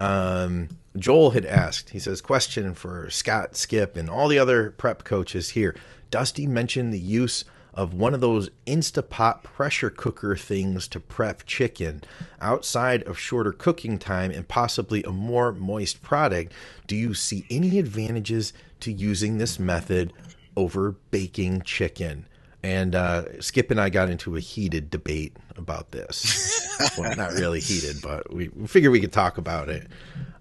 um, 0.00 0.68
Joel 0.96 1.30
had 1.30 1.44
asked, 1.44 1.90
he 1.90 1.98
says, 1.98 2.20
question 2.20 2.74
for 2.74 3.10
Scott, 3.10 3.56
Skip, 3.56 3.96
and 3.96 4.08
all 4.08 4.28
the 4.28 4.38
other 4.38 4.70
prep 4.72 5.04
coaches 5.04 5.50
here. 5.50 5.74
Dusty 6.10 6.46
mentioned 6.46 6.92
the 6.92 6.98
use 6.98 7.44
of 7.74 7.92
one 7.92 8.14
of 8.14 8.22
those 8.22 8.48
Instapot 8.66 9.42
pressure 9.42 9.90
cooker 9.90 10.34
things 10.34 10.88
to 10.88 10.98
prep 10.98 11.44
chicken 11.44 12.02
outside 12.40 13.02
of 13.02 13.18
shorter 13.18 13.52
cooking 13.52 13.98
time 13.98 14.30
and 14.30 14.48
possibly 14.48 15.02
a 15.02 15.10
more 15.10 15.52
moist 15.52 16.02
product. 16.02 16.52
Do 16.86 16.96
you 16.96 17.12
see 17.12 17.44
any 17.50 17.78
advantages 17.78 18.54
to 18.80 18.90
using 18.90 19.36
this 19.36 19.58
method 19.58 20.14
over 20.56 20.92
baking 21.10 21.62
chicken? 21.62 22.26
And 22.62 22.94
uh, 22.94 23.40
Skip 23.40 23.70
and 23.70 23.80
I 23.80 23.90
got 23.90 24.10
into 24.10 24.36
a 24.36 24.40
heated 24.40 24.90
debate 24.90 25.36
about 25.56 25.90
this. 25.92 26.68
well, 26.98 27.14
not 27.16 27.32
really 27.32 27.60
heated, 27.60 28.02
but 28.02 28.32
we, 28.32 28.48
figured 28.66 28.92
we 28.92 29.00
could 29.00 29.12
talk 29.12 29.38
about 29.38 29.68
it. 29.68 29.86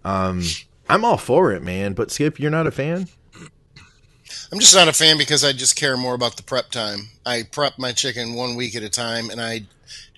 Um, 0.03 0.41
I'm 0.89 1.05
all 1.05 1.17
for 1.17 1.51
it, 1.51 1.61
man. 1.61 1.93
But 1.93 2.11
Skip, 2.11 2.39
you're 2.39 2.51
not 2.51 2.67
a 2.67 2.71
fan. 2.71 3.07
I'm 4.51 4.59
just 4.59 4.75
not 4.75 4.87
a 4.87 4.93
fan 4.93 5.17
because 5.17 5.43
I 5.43 5.51
just 5.53 5.75
care 5.75 5.97
more 5.97 6.15
about 6.15 6.37
the 6.37 6.43
prep 6.43 6.71
time. 6.71 7.09
I 7.25 7.43
prep 7.43 7.77
my 7.77 7.91
chicken 7.91 8.35
one 8.35 8.55
week 8.55 8.75
at 8.75 8.83
a 8.83 8.89
time, 8.89 9.29
and 9.29 9.41
I 9.41 9.63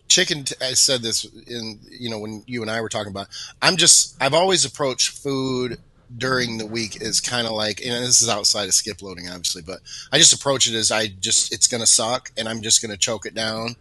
chicken. 0.08 0.46
I 0.62 0.74
said 0.74 1.02
this 1.02 1.26
in 1.26 1.80
you 1.90 2.10
know 2.10 2.20
when 2.20 2.44
you 2.46 2.62
and 2.62 2.72
I 2.72 2.82
were 2.82 2.90
talking 2.90 3.12
about. 3.12 3.28
I'm 3.62 3.78
just 3.78 4.22
I've 4.22 4.34
always 4.34 4.66
approached 4.66 5.10
food 5.10 5.78
during 6.16 6.58
the 6.58 6.66
week 6.66 7.02
is 7.02 7.20
kind 7.20 7.48
of 7.48 7.54
like, 7.54 7.82
and 7.82 8.04
this 8.04 8.22
is 8.22 8.30
outside 8.30 8.68
of 8.68 8.74
skip 8.74 9.02
loading, 9.02 9.28
obviously, 9.30 9.62
but 9.62 9.80
I 10.12 10.18
just 10.18 10.34
approach 10.34 10.68
it 10.68 10.76
as 10.76 10.92
I 10.92 11.08
just 11.08 11.54
it's 11.54 11.68
going 11.68 11.82
to 11.82 11.88
suck, 11.88 12.32
and 12.38 12.48
I'm 12.48 12.62
just 12.62 12.82
going 12.82 12.92
to 12.92 12.98
choke 12.98 13.26
it 13.26 13.36
down, 13.36 13.76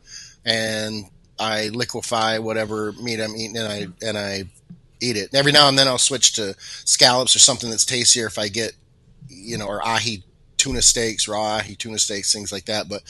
and 0.45 1.05
I 1.39 1.69
liquefy 1.69 2.39
whatever 2.39 2.93
meat 2.93 3.21
I'm 3.21 3.37
eating, 3.37 3.57
and 3.57 3.69
I 3.69 3.87
and 4.07 4.19
I 4.19 4.45
eat 5.01 5.17
it. 5.17 5.35
Every 5.35 5.53
now 5.53 5.69
and 5.69 5.79
then 5.79 5.89
I'll 5.89 5.99
switch 5.99 6.33
to 6.35 6.55
scallops 6.59 7.37
or 7.37 7.39
something 7.39 7.71
that's 7.71 7.85
tastier 7.85 8.27
if 8.27 8.39
I 8.39 8.49
get, 8.49 8.73
you 9.29 9.59
know, 9.59 9.67
or 9.67 9.87
ahi 9.87 10.25
tuna 10.57 10.83
steaks, 10.83 11.29
raw 11.29 11.59
ahi 11.59 11.77
tuna 11.77 11.99
steaks, 11.99 12.33
things 12.33 12.51
like 12.51 12.65
that. 12.65 12.89
But 12.89 13.03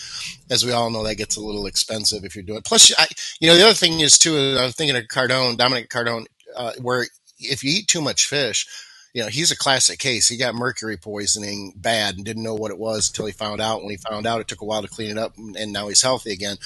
as 0.50 0.64
we 0.64 0.72
all 0.72 0.90
know, 0.90 1.04
that 1.04 1.14
gets 1.14 1.36
a 1.36 1.40
little 1.40 1.66
expensive 1.66 2.24
if 2.24 2.34
you're 2.34 2.44
doing. 2.44 2.58
It. 2.58 2.64
Plus, 2.64 2.92
I, 2.98 3.06
you 3.40 3.48
know, 3.48 3.56
the 3.56 3.64
other 3.64 3.74
thing 3.74 4.00
is 4.00 4.18
too. 4.18 4.56
I'm 4.58 4.72
thinking 4.72 4.96
of 4.96 5.04
Cardone, 5.04 5.56
Dominic 5.56 5.88
Cardone, 5.88 6.26
uh, 6.54 6.72
where 6.80 7.06
if 7.38 7.62
you 7.62 7.70
eat 7.70 7.88
too 7.88 8.00
much 8.00 8.26
fish, 8.26 8.66
you 9.16 9.22
know, 9.22 9.28
he's 9.28 9.50
a 9.50 9.56
classic 9.56 9.98
case. 9.98 10.28
He 10.28 10.36
got 10.36 10.54
mercury 10.54 10.98
poisoning 10.98 11.72
bad 11.74 12.16
and 12.16 12.24
didn't 12.26 12.42
know 12.42 12.54
what 12.54 12.70
it 12.70 12.76
was 12.76 13.08
until 13.08 13.24
he 13.24 13.32
found 13.32 13.62
out. 13.62 13.80
When 13.80 13.88
he 13.88 13.96
found 13.96 14.26
out, 14.26 14.42
it 14.42 14.46
took 14.46 14.60
a 14.60 14.66
while 14.66 14.82
to 14.82 14.88
clean 14.88 15.10
it 15.10 15.16
up, 15.16 15.38
and 15.38 15.72
now 15.72 15.88
he's 15.88 16.02
healthy 16.02 16.32
again. 16.32 16.58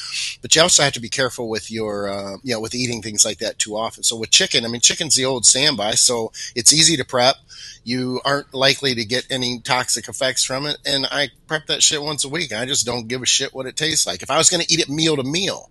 But 0.43 0.57
you 0.57 0.63
also 0.63 0.83
have 0.83 0.95
to 0.95 1.01
be 1.01 1.09
careful 1.09 1.49
with 1.49 1.71
your, 1.71 2.09
uh, 2.09 2.39
you 2.43 2.53
know, 2.53 2.59
with 2.59 2.75
eating 2.75 3.03
things 3.03 3.25
like 3.25 3.39
that 3.39 3.61
too 3.61 3.77
often. 3.77 4.03
So 4.03 4.17
with 4.17 4.33
chicken, 4.33 4.65
I 4.65 4.69
mean, 4.69 4.81
chicken's 4.81 5.15
the 5.15 5.27
old 5.27 5.47
standby, 5.47 5.93
so 5.93 6.33
it's 6.57 6.73
easy 6.73 6.97
to 6.97 7.05
prep. 7.05 7.37
You 7.85 8.21
aren't 8.25 8.53
likely 8.53 8.97
to 8.97 9.05
get 9.05 9.29
any 9.31 9.61
toxic 9.61 10.09
effects 10.09 10.45
from 10.45 10.67
it, 10.67 10.79
and 10.85 11.07
I 11.09 11.29
prep 11.47 11.67
that 11.67 11.85
shit 11.85 12.03
once 12.03 12.25
a 12.25 12.29
week. 12.29 12.53
I 12.53 12.67
just 12.67 12.85
don't 12.85 13.07
give 13.07 13.23
a 13.23 13.27
shit 13.27 13.55
what 13.55 13.67
it 13.67 13.77
tastes 13.77 14.09
like. 14.09 14.25
If 14.25 14.31
I 14.31 14.39
was 14.39 14.51
going 14.51 14.65
to 14.65 14.73
eat 14.75 14.81
it 14.81 14.89
meal 14.89 15.15
to 15.15 15.23
meal, 15.23 15.71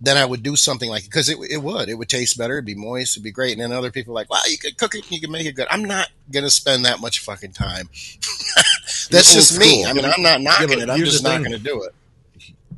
then 0.00 0.16
I 0.16 0.24
would 0.24 0.42
do 0.42 0.56
something 0.56 0.90
like 0.90 1.04
it 1.04 1.10
because 1.10 1.28
it, 1.28 1.38
it 1.50 1.58
would 1.58 1.88
it 1.88 1.94
would 1.94 2.08
taste 2.08 2.38
better, 2.38 2.54
it'd 2.54 2.64
be 2.64 2.74
moist, 2.74 3.16
it'd 3.16 3.24
be 3.24 3.30
great. 3.30 3.52
And 3.52 3.60
then 3.60 3.72
other 3.72 3.90
people 3.90 4.12
are 4.12 4.16
like, 4.16 4.30
wow, 4.30 4.40
you 4.48 4.58
could 4.58 4.76
cook 4.78 4.94
it, 4.94 5.10
you 5.10 5.20
can 5.20 5.30
make 5.30 5.46
it 5.46 5.52
good. 5.52 5.66
I'm 5.70 5.84
not 5.84 6.08
gonna 6.30 6.50
spend 6.50 6.84
that 6.84 7.00
much 7.00 7.20
fucking 7.20 7.52
time. 7.52 7.88
That's 9.10 9.34
just 9.34 9.58
me. 9.58 9.84
I 9.84 9.92
mean, 9.92 10.04
I'm 10.04 10.22
not 10.22 10.40
knocking 10.40 10.78
yeah, 10.78 10.84
it. 10.84 10.90
I'm 10.90 11.00
just 11.00 11.24
not 11.24 11.42
gonna 11.42 11.58
do 11.58 11.82
it. 11.82 11.94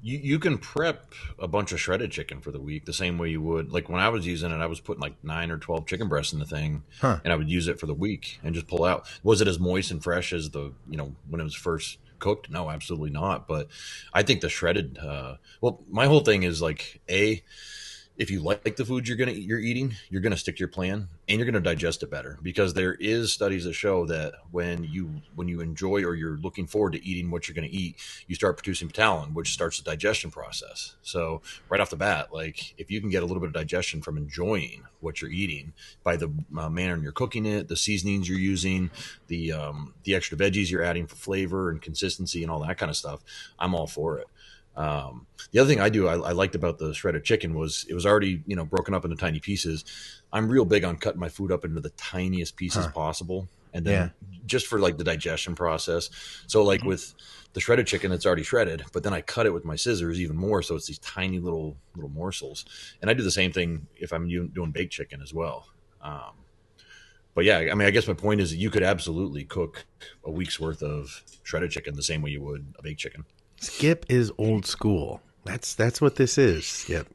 You, 0.03 0.19
you 0.19 0.39
can 0.39 0.59
prep 0.59 1.13
a 1.39 1.49
bunch 1.49 1.73
of 1.73 1.81
shredded 1.81 2.13
chicken 2.13 2.41
for 2.41 2.53
the 2.53 2.61
week 2.61 2.85
the 2.85 2.93
same 2.93 3.19
way 3.19 3.29
you 3.29 3.41
would 3.41 3.73
like 3.73 3.89
when 3.89 4.01
I 4.01 4.09
was 4.09 4.25
using 4.25 4.53
it 4.53 4.57
I 4.57 4.67
was 4.67 4.79
putting 4.81 5.01
like 5.01 5.23
9 5.25 5.51
or 5.51 5.59
12 5.59 5.87
chicken 5.87 6.09
breasts 6.09 6.33
in 6.33 6.39
the 6.39 6.47
thing 6.47 6.85
huh. 7.01 7.19
and 7.25 7.33
I 7.33 7.37
would 7.37 7.51
use 7.51 7.67
it 7.67 7.81
for 7.81 7.87
the 7.87 7.95
week 7.95 8.39
and 8.45 8.55
just 8.55 8.69
pull 8.69 8.85
out 8.85 9.07
was 9.23 9.41
it 9.41 9.49
as 9.49 9.59
moist 9.59 9.91
and 9.91 10.03
fresh 10.03 10.33
as 10.33 10.51
the 10.51 10.73
you 10.89 10.97
know 10.97 11.15
when 11.29 11.41
it 11.41 11.45
was 11.45 11.57
first 11.57 11.99
cooked? 12.19 12.51
No, 12.51 12.71
absolutely 12.71 13.11
not. 13.11 13.47
But 13.47 13.69
I 14.13 14.23
think 14.23 14.41
the 14.41 14.49
shredded. 14.49 14.99
Uh, 14.99 15.37
well, 15.61 15.83
my 15.91 16.07
whole 16.07 16.21
thing 16.21 16.43
is 16.43 16.63
like 16.63 17.01
a 17.09 17.43
if 18.19 18.31
you 18.31 18.41
like 18.41 18.77
the 18.77 18.85
food 18.85 19.07
you're 19.07 19.17
gonna 19.17 19.33
eat, 19.33 19.45
you're 19.45 19.59
eating, 19.59 19.95
you're 20.09 20.23
gonna 20.23 20.37
stick 20.37 20.57
to 20.57 20.61
your 20.61 20.69
plan 20.69 21.09
and 21.29 21.39
you're 21.39 21.47
gonna 21.47 21.61
digest 21.61 22.03
it 22.03 22.11
better 22.11 22.39
because 22.43 22.75
there 22.75 22.95
is 22.95 23.33
studies 23.33 23.65
that 23.65 23.75
show 23.75 24.07
that 24.07 24.35
when 24.51 24.85
you 24.85 25.23
when 25.35 25.49
you 25.49 25.61
enjoy 25.61 26.03
or 26.03 26.15
you're 26.15 26.39
looking 26.39 26.67
forward 26.67 26.93
to 26.93 27.05
eating 27.05 27.31
what 27.31 27.47
you're 27.47 27.55
gonna 27.55 27.69
eat, 27.71 27.97
you 28.27 28.35
start 28.35 28.57
producing 28.57 28.89
ptyalin, 28.89 29.35
which 29.35 29.53
starts 29.53 29.79
the 29.79 29.91
digestion 29.91 30.31
process. 30.31 30.97
So 31.03 31.43
right 31.69 31.81
off 31.81 31.91
the 31.91 31.97
bat, 31.97 32.33
like 32.33 32.75
if 32.79 32.91
you 32.91 33.01
can 33.01 33.11
get 33.11 33.23
a 33.23 33.27
little 33.27 33.41
bit 33.41 33.49
of 33.49 33.55
digestion 33.55 34.01
from 34.01 34.17
enjoying 34.17 34.85
what 35.01 35.21
you're 35.21 35.31
eating 35.31 35.73
by 36.03 36.17
the 36.17 36.33
uh, 36.57 36.69
manner 36.71 36.97
you're 36.97 37.13
cooking 37.13 37.45
it, 37.45 37.69
the 37.69 37.77
seasonings 37.77 38.29
you're 38.29 38.39
using, 38.39 38.91
the 39.27 39.53
um, 39.53 39.95
the 40.05 40.15
extra 40.15 40.39
veggies 40.39 40.71
you're 40.71 40.83
adding 40.83 41.07
for 41.07 41.17
flavor 41.17 41.71
and 41.71 41.83
consistency 41.83 42.43
and 42.43 42.51
all 42.51 42.61
that 42.61 42.79
kind 42.79 42.91
of 42.91 42.97
stuff, 42.97 43.21
I'm 43.59 43.75
all 43.75 43.87
for 43.87 44.19
it. 44.19 44.27
Um, 44.77 45.27
the 45.53 45.59
other 45.59 45.71
thing 45.71 45.81
I 45.81 45.89
do 45.89 46.07
I, 46.07 46.15
I, 46.15 46.33
liked 46.33 46.55
about 46.55 46.79
the 46.79 46.93
shredded 46.93 47.25
chicken 47.25 47.55
was 47.55 47.87
it 47.89 47.95
was 47.95 48.05
already 48.05 48.43
you 48.47 48.55
know 48.57 48.67
broken 48.67 48.93
up 48.93 49.05
into 49.05 49.17
tiny 49.17 49.41
pieces. 49.41 49.85
I'm 50.33 50.49
real 50.49 50.67
big 50.67 50.85
on 50.85 50.97
cutting 50.97 51.21
my 51.21 51.31
food 51.31 51.51
up 51.51 51.65
into 51.65 51.81
the 51.81 51.91
tiniest 51.91 52.57
pieces 52.57 52.85
huh. 52.85 52.91
possible, 52.93 53.49
and 53.73 53.87
then 53.87 54.13
yeah. 54.31 54.39
just 54.45 54.67
for 54.67 54.79
like 54.79 54.99
the 54.99 55.05
digestion 55.05 55.55
process. 55.55 56.11
So 56.47 56.63
like 56.63 56.81
mm-hmm. 56.81 56.89
with 56.89 57.15
the 57.55 57.61
shredded 57.61 57.87
chicken, 57.87 58.13
it's 58.13 58.27
already 58.27 58.43
shredded, 58.43 58.85
but 58.93 59.03
then 59.03 59.15
I 59.15 59.23
cut 59.23 59.47
it 59.47 59.55
with 59.55 59.65
my 59.65 59.77
scissors 59.77 60.21
even 60.21 60.37
more, 60.37 60.61
so 60.61 60.75
it's 60.75 60.87
these 60.87 60.99
tiny 60.99 61.39
little 61.39 61.79
little 61.95 62.11
morsels. 62.11 62.67
And 63.01 63.11
I 63.11 63.15
do 63.15 63.23
the 63.23 63.31
same 63.31 63.53
thing 63.53 63.87
if 63.97 64.13
I'm 64.13 64.29
doing 64.29 64.73
baked 64.73 64.93
chicken 64.93 65.23
as 65.23 65.33
well. 65.33 65.69
Um, 66.03 66.35
but 67.35 67.45
yeah, 67.45 67.59
I 67.59 67.75
mean, 67.75 67.89
I 67.89 67.91
guess 67.91 68.07
my 68.07 68.15
point 68.15 68.43
is 68.43 68.51
that 68.51 68.57
you 68.57 68.71
could 68.71 68.83
absolutely 68.83 69.45
cook 69.45 69.87
a 70.25 70.31
week's 70.31 70.61
worth 70.61 70.83
of 70.83 71.23
shredded 71.45 71.71
chicken 71.71 71.95
the 71.95 72.03
same 72.03 72.21
way 72.21 72.31
you 72.31 72.43
would 72.43 72.75
a 72.79 72.83
baked 72.83 73.01
chicken. 73.01 73.25
Skip 73.61 74.07
is 74.09 74.33
old 74.39 74.67
school. 74.67 75.21
That's 75.47 75.75
that's 75.75 76.01
what 76.01 76.17
this 76.17 76.39
is. 76.39 76.67
Skip, 76.67 77.07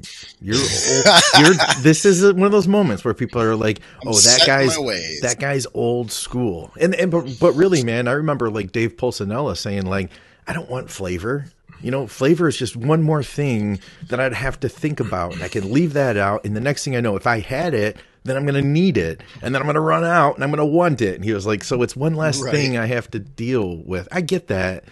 you're 0.41 0.55
old, 0.55 1.21
you're. 1.39 1.53
This 1.81 2.05
is 2.05 2.23
one 2.23 2.43
of 2.43 2.51
those 2.51 2.67
moments 2.67 3.03
where 3.03 3.13
people 3.13 3.41
are 3.41 3.55
like, 3.57 3.81
"Oh, 4.05 4.13
that 4.13 4.43
guy's 4.45 4.75
that 5.21 5.35
guy's 5.37 5.67
old 5.73 6.11
school." 6.11 6.71
And 6.79 6.95
and 6.95 7.11
but, 7.11 7.27
but 7.39 7.53
really, 7.53 7.83
man, 7.83 8.07
I 8.07 8.13
remember 8.13 8.49
like 8.49 8.71
Dave 8.71 8.95
Pulcinella 8.95 9.57
saying 9.57 9.85
like, 9.85 10.11
"I 10.47 10.53
don't 10.53 10.69
want 10.69 10.89
flavor. 10.89 11.45
You 11.81 11.91
know, 11.91 12.07
flavor 12.07 12.47
is 12.47 12.55
just 12.55 12.77
one 12.77 13.03
more 13.03 13.21
thing 13.21 13.79
that 14.07 14.19
I'd 14.19 14.33
have 14.33 14.59
to 14.61 14.69
think 14.69 14.99
about, 14.99 15.33
and 15.33 15.43
I 15.43 15.49
can 15.49 15.73
leave 15.73 15.93
that 15.93 16.15
out. 16.15 16.45
And 16.45 16.55
the 16.55 16.61
next 16.61 16.85
thing 16.85 16.95
I 16.95 17.01
know, 17.01 17.17
if 17.17 17.27
I 17.27 17.39
had 17.39 17.73
it, 17.73 17.97
then 18.23 18.37
I'm 18.37 18.45
going 18.45 18.61
to 18.61 18.67
need 18.67 18.97
it, 18.97 19.21
and 19.41 19.53
then 19.53 19.61
I'm 19.61 19.65
going 19.65 19.75
to 19.75 19.81
run 19.81 20.05
out, 20.05 20.35
and 20.35 20.43
I'm 20.43 20.51
going 20.51 20.59
to 20.59 20.65
want 20.65 21.01
it." 21.01 21.15
And 21.15 21.25
he 21.25 21.33
was 21.33 21.45
like, 21.45 21.65
"So 21.65 21.81
it's 21.81 21.97
one 21.97 22.15
last 22.15 22.41
right. 22.41 22.53
thing 22.53 22.77
I 22.77 22.85
have 22.85 23.11
to 23.11 23.19
deal 23.19 23.77
with." 23.77 24.07
I 24.09 24.21
get 24.21 24.47
that. 24.47 24.85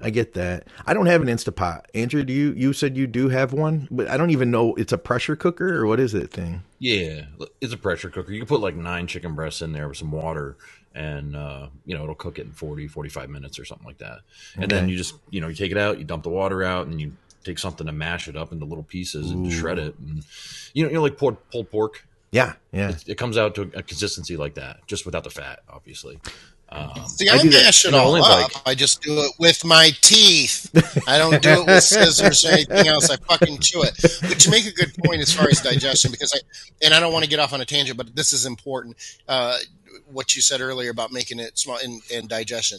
I 0.00 0.10
get 0.10 0.34
that. 0.34 0.66
I 0.86 0.94
don't 0.94 1.06
have 1.06 1.22
an 1.22 1.28
Instapot. 1.28 1.84
Andrew, 1.94 2.22
do 2.22 2.32
you? 2.32 2.52
You 2.56 2.72
said 2.72 2.96
you 2.96 3.06
do 3.06 3.28
have 3.28 3.52
one, 3.52 3.88
but 3.90 4.08
I 4.08 4.16
don't 4.16 4.30
even 4.30 4.50
know. 4.50 4.74
It's 4.74 4.92
a 4.92 4.98
pressure 4.98 5.36
cooker 5.36 5.76
or 5.76 5.86
what 5.86 6.00
is 6.00 6.14
it 6.14 6.30
thing? 6.30 6.62
Yeah, 6.78 7.22
it's 7.60 7.72
a 7.72 7.78
pressure 7.78 8.10
cooker. 8.10 8.32
You 8.32 8.40
can 8.40 8.48
put 8.48 8.60
like 8.60 8.74
nine 8.74 9.06
chicken 9.06 9.34
breasts 9.34 9.62
in 9.62 9.72
there 9.72 9.88
with 9.88 9.98
some 9.98 10.10
water, 10.10 10.56
and 10.94 11.36
uh, 11.36 11.68
you 11.84 11.96
know 11.96 12.04
it'll 12.04 12.14
cook 12.14 12.38
it 12.38 12.46
in 12.46 12.52
40, 12.52 12.88
45 12.88 13.30
minutes 13.30 13.58
or 13.58 13.64
something 13.64 13.86
like 13.86 13.98
that. 13.98 14.20
And 14.54 14.64
okay. 14.64 14.74
then 14.74 14.88
you 14.88 14.96
just 14.96 15.14
you 15.30 15.40
know 15.40 15.48
you 15.48 15.54
take 15.54 15.70
it 15.70 15.78
out, 15.78 15.98
you 15.98 16.04
dump 16.04 16.22
the 16.22 16.30
water 16.30 16.62
out, 16.62 16.86
and 16.86 17.00
you 17.00 17.12
take 17.44 17.58
something 17.58 17.86
to 17.86 17.92
mash 17.92 18.28
it 18.28 18.36
up 18.36 18.52
into 18.52 18.64
little 18.64 18.84
pieces 18.84 19.30
and 19.30 19.50
shred 19.50 19.78
it. 19.78 19.98
And 19.98 20.24
you 20.74 20.84
know, 20.84 20.90
you 20.90 20.96
know, 20.96 21.02
like 21.02 21.16
pulled, 21.16 21.36
pulled 21.50 21.70
pork. 21.70 22.06
Yeah, 22.32 22.54
yeah. 22.72 22.90
It, 22.90 23.08
it, 23.08 23.14
comes 23.16 23.36
out 23.36 23.56
to 23.56 23.62
a 23.74 23.82
consistency 23.82 24.36
like 24.36 24.54
that, 24.54 24.86
just 24.86 25.04
without 25.04 25.24
the 25.24 25.30
fat, 25.30 25.60
obviously. 25.68 26.20
Um, 26.72 26.92
See, 27.06 27.28
I, 27.28 27.38
I 27.38 27.44
mash 27.44 27.84
it 27.84 27.94
all 27.94 28.14
up. 28.16 28.54
Like... 28.54 28.62
I 28.64 28.74
just 28.74 29.02
do 29.02 29.20
it 29.20 29.32
with 29.38 29.64
my 29.64 29.90
teeth. 30.02 30.70
I 31.08 31.18
don't 31.18 31.42
do 31.42 31.50
it 31.50 31.66
with 31.66 31.82
scissors 31.82 32.44
or 32.44 32.52
anything 32.52 32.86
else. 32.86 33.10
I 33.10 33.16
fucking 33.16 33.58
chew 33.58 33.82
it. 33.82 33.94
But 34.22 34.44
you 34.44 34.52
make 34.52 34.66
a 34.66 34.72
good 34.72 34.94
point 35.04 35.20
as 35.20 35.32
far 35.32 35.48
as 35.48 35.60
digestion 35.60 36.12
because 36.12 36.32
I, 36.32 36.38
and 36.84 36.94
I 36.94 37.00
don't 37.00 37.12
want 37.12 37.24
to 37.24 37.30
get 37.30 37.40
off 37.40 37.52
on 37.52 37.60
a 37.60 37.64
tangent, 37.64 37.96
but 37.96 38.14
this 38.14 38.32
is 38.32 38.46
important. 38.46 38.96
Uh, 39.26 39.56
what 40.12 40.36
you 40.36 40.42
said 40.42 40.60
earlier 40.60 40.90
about 40.90 41.12
making 41.12 41.40
it 41.40 41.58
small 41.58 41.78
and, 41.82 42.02
and 42.12 42.28
digestion 42.28 42.78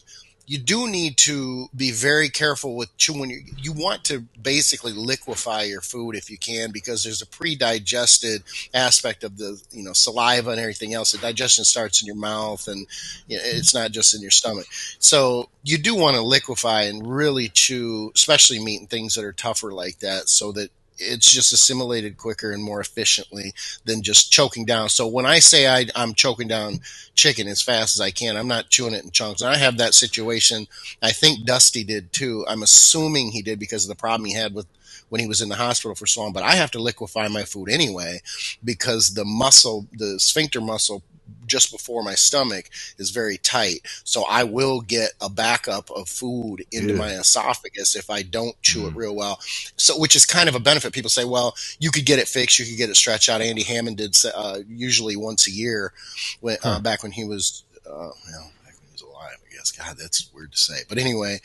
you 0.51 0.57
do 0.57 0.85
need 0.85 1.15
to 1.15 1.69
be 1.73 1.91
very 1.91 2.27
careful 2.27 2.75
with 2.75 2.97
chewing. 2.97 3.55
You, 3.57 3.71
want 3.71 4.03
to 4.03 4.25
basically 4.41 4.91
liquefy 4.91 5.63
your 5.63 5.79
food 5.79 6.17
if 6.17 6.29
you 6.29 6.37
can, 6.37 6.71
because 6.71 7.05
there's 7.05 7.21
a 7.21 7.25
pre-digested 7.25 8.43
aspect 8.73 9.23
of 9.23 9.37
the 9.37 9.61
you 9.71 9.81
know 9.81 9.93
saliva 9.93 10.49
and 10.51 10.59
everything 10.59 10.93
else. 10.93 11.13
The 11.13 11.19
digestion 11.19 11.63
starts 11.63 12.01
in 12.01 12.05
your 12.05 12.17
mouth, 12.17 12.67
and 12.67 12.85
you 13.29 13.37
know, 13.37 13.43
it's 13.45 13.73
not 13.73 13.91
just 13.91 14.13
in 14.13 14.21
your 14.21 14.29
stomach. 14.29 14.67
So 14.99 15.47
you 15.63 15.77
do 15.77 15.95
want 15.95 16.17
to 16.17 16.21
liquefy 16.21 16.81
and 16.81 17.07
really 17.07 17.47
chew, 17.47 18.11
especially 18.13 18.61
meat 18.61 18.81
and 18.81 18.89
things 18.89 19.15
that 19.15 19.23
are 19.23 19.31
tougher 19.31 19.71
like 19.71 19.99
that, 19.99 20.27
so 20.27 20.51
that 20.51 20.69
it's 21.01 21.31
just 21.31 21.53
assimilated 21.53 22.17
quicker 22.17 22.51
and 22.51 22.63
more 22.63 22.79
efficiently 22.79 23.53
than 23.85 24.03
just 24.03 24.31
choking 24.31 24.65
down. 24.65 24.89
So 24.89 25.07
when 25.07 25.25
I 25.25 25.39
say 25.39 25.67
I, 25.67 25.85
am 25.95 26.13
choking 26.13 26.47
down 26.47 26.79
chicken 27.15 27.47
as 27.47 27.61
fast 27.61 27.95
as 27.95 28.01
I 28.01 28.11
can, 28.11 28.37
I'm 28.37 28.47
not 28.47 28.69
chewing 28.69 28.93
it 28.93 29.03
in 29.03 29.11
chunks. 29.11 29.41
And 29.41 29.49
I 29.49 29.57
have 29.57 29.77
that 29.77 29.93
situation. 29.93 30.67
I 31.01 31.11
think 31.11 31.45
Dusty 31.45 31.83
did 31.83 32.13
too. 32.13 32.45
I'm 32.47 32.63
assuming 32.63 33.31
he 33.31 33.41
did 33.41 33.59
because 33.59 33.85
of 33.85 33.89
the 33.89 33.99
problem 33.99 34.25
he 34.25 34.33
had 34.33 34.53
with 34.53 34.67
when 35.09 35.19
he 35.19 35.27
was 35.27 35.41
in 35.41 35.49
the 35.49 35.55
hospital 35.55 35.95
for 35.95 36.05
so 36.05 36.21
long. 36.21 36.33
But 36.33 36.43
I 36.43 36.55
have 36.55 36.71
to 36.71 36.79
liquefy 36.79 37.27
my 37.27 37.43
food 37.43 37.69
anyway 37.69 38.21
because 38.63 39.13
the 39.13 39.25
muscle, 39.25 39.85
the 39.91 40.19
sphincter 40.19 40.61
muscle 40.61 41.03
just 41.45 41.71
before 41.71 42.03
my 42.03 42.15
stomach 42.15 42.69
is 42.97 43.09
very 43.09 43.37
tight. 43.37 43.81
So 44.03 44.23
I 44.27 44.43
will 44.43 44.81
get 44.81 45.11
a 45.21 45.29
backup 45.29 45.89
of 45.91 46.07
food 46.09 46.65
into 46.71 46.95
my 46.95 47.11
esophagus 47.11 47.95
if 47.95 48.09
I 48.09 48.21
don't 48.21 48.59
chew 48.61 48.83
mm. 48.83 48.89
it 48.89 48.95
real 48.95 49.15
well. 49.15 49.39
So, 49.77 49.99
which 49.99 50.15
is 50.15 50.25
kind 50.25 50.49
of 50.49 50.55
a 50.55 50.59
benefit. 50.59 50.93
People 50.93 51.09
say, 51.09 51.25
well, 51.25 51.55
you 51.79 51.91
could 51.91 52.05
get 52.05 52.19
it 52.19 52.27
fixed, 52.27 52.59
you 52.59 52.65
could 52.65 52.77
get 52.77 52.89
it 52.89 52.95
stretched 52.95 53.29
out. 53.29 53.41
Andy 53.41 53.63
Haman 53.63 53.95
did 53.95 54.15
uh, 54.33 54.59
usually 54.67 55.15
once 55.15 55.47
a 55.47 55.51
year 55.51 55.93
when, 56.39 56.55
uh, 56.57 56.59
huh. 56.63 56.69
uh, 56.69 56.79
back 56.79 57.03
when 57.03 57.11
he 57.11 57.23
was, 57.23 57.63
uh, 57.85 57.89
well, 57.89 58.51
back 58.63 58.73
when 58.77 58.87
he 58.87 58.93
was 58.93 59.01
alive, 59.01 59.37
I 59.49 59.55
guess. 59.55 59.71
God, 59.71 59.97
that's 59.97 60.29
weird 60.33 60.51
to 60.51 60.57
say. 60.57 60.81
But 60.87 60.97
anyway, 60.97 61.41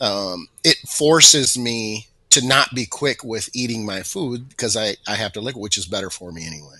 um, 0.00 0.48
it 0.62 0.76
forces 0.88 1.58
me 1.58 2.08
to 2.30 2.44
not 2.44 2.74
be 2.74 2.84
quick 2.84 3.22
with 3.22 3.48
eating 3.54 3.86
my 3.86 4.02
food 4.02 4.48
because 4.48 4.76
I, 4.76 4.96
I 5.06 5.14
have 5.14 5.32
to 5.34 5.40
lick, 5.40 5.56
which 5.56 5.78
is 5.78 5.86
better 5.86 6.10
for 6.10 6.32
me 6.32 6.46
anyway. 6.46 6.78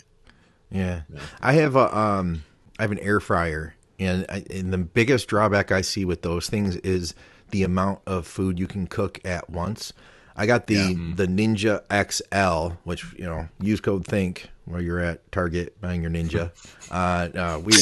Yeah. 0.71 1.03
yeah. 1.13 1.21
I 1.41 1.55
have 1.55 1.77
a 1.77 1.97
um 1.97 2.45
I 2.79 2.83
have 2.83 2.93
an 2.93 2.99
air 2.99 3.21
fryer 3.21 3.75
and 3.99 4.27
I, 4.29 4.45
and 4.51 4.73
the 4.73 4.79
biggest 4.79 5.29
drawback 5.29 5.73
I 5.73 5.81
see 5.81 6.05
with 6.05 6.23
those 6.23 6.49
things 6.49 6.77
is 6.77 7.15
the 7.51 7.63
amount 7.63 8.01
of 8.07 8.27
food 8.27 8.59
you 8.59 8.67
can 8.67 8.87
cook 8.87 9.21
at 9.25 9.49
once. 9.51 9.93
I 10.37 10.47
got 10.47 10.67
the 10.67 10.75
yeah. 10.75 11.15
the 11.15 11.27
Ninja 11.27 11.83
XL, 11.91 12.75
which 12.85 13.05
you 13.15 13.25
know, 13.25 13.49
use 13.61 13.81
code 13.81 14.05
Think 14.05 14.49
where 14.65 14.81
you're 14.81 14.99
at 14.99 15.31
Target 15.31 15.81
buying 15.81 16.03
your 16.03 16.11
Ninja. 16.11 16.51
uh, 16.91 17.39
uh, 17.39 17.61
we 17.61 17.73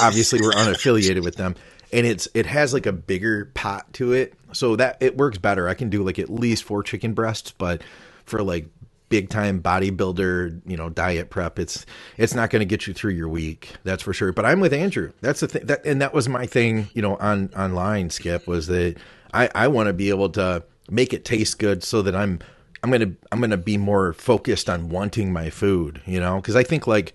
obviously 0.00 0.40
we're 0.40 0.52
unaffiliated 0.52 1.24
with 1.24 1.34
them, 1.34 1.56
and 1.92 2.06
it's 2.06 2.28
it 2.34 2.46
has 2.46 2.72
like 2.72 2.86
a 2.86 2.92
bigger 2.92 3.46
pot 3.54 3.92
to 3.94 4.12
it, 4.12 4.34
so 4.52 4.76
that 4.76 4.98
it 5.00 5.16
works 5.16 5.38
better. 5.38 5.68
I 5.68 5.74
can 5.74 5.90
do 5.90 6.04
like 6.04 6.20
at 6.20 6.30
least 6.30 6.62
four 6.62 6.84
chicken 6.84 7.12
breasts, 7.12 7.52
but 7.58 7.82
for 8.24 8.42
like 8.42 8.66
big 9.08 9.28
time 9.28 9.62
bodybuilder, 9.62 10.60
you 10.66 10.76
know, 10.76 10.88
diet 10.88 11.30
prep, 11.30 11.58
it's 11.58 11.86
it's 12.16 12.34
not 12.34 12.50
going 12.50 12.60
to 12.60 12.66
get 12.66 12.86
you 12.86 12.94
through 12.94 13.12
your 13.12 13.28
week. 13.28 13.74
That's 13.84 14.02
for 14.02 14.12
sure. 14.12 14.32
But 14.32 14.44
I'm 14.46 14.60
with 14.60 14.72
Andrew. 14.72 15.12
That's 15.20 15.40
the 15.40 15.48
thing 15.48 15.66
that 15.66 15.84
and 15.84 16.00
that 16.00 16.12
was 16.12 16.28
my 16.28 16.46
thing, 16.46 16.88
you 16.94 17.02
know, 17.02 17.16
on 17.16 17.50
online 17.56 18.10
skip 18.10 18.46
was 18.46 18.66
that 18.68 18.96
I 19.32 19.48
I 19.54 19.68
want 19.68 19.88
to 19.88 19.92
be 19.92 20.10
able 20.10 20.30
to 20.30 20.64
make 20.90 21.12
it 21.12 21.24
taste 21.24 21.58
good 21.58 21.82
so 21.82 22.02
that 22.02 22.14
I'm 22.14 22.40
I'm 22.82 22.90
to 22.92 23.16
I'm 23.32 23.42
to 23.48 23.56
be 23.56 23.78
more 23.78 24.12
focused 24.12 24.68
on 24.68 24.88
wanting 24.88 25.32
my 25.32 25.50
food, 25.50 26.00
you 26.06 26.20
know, 26.20 26.40
cuz 26.40 26.56
I 26.56 26.62
think 26.62 26.86
like 26.86 27.12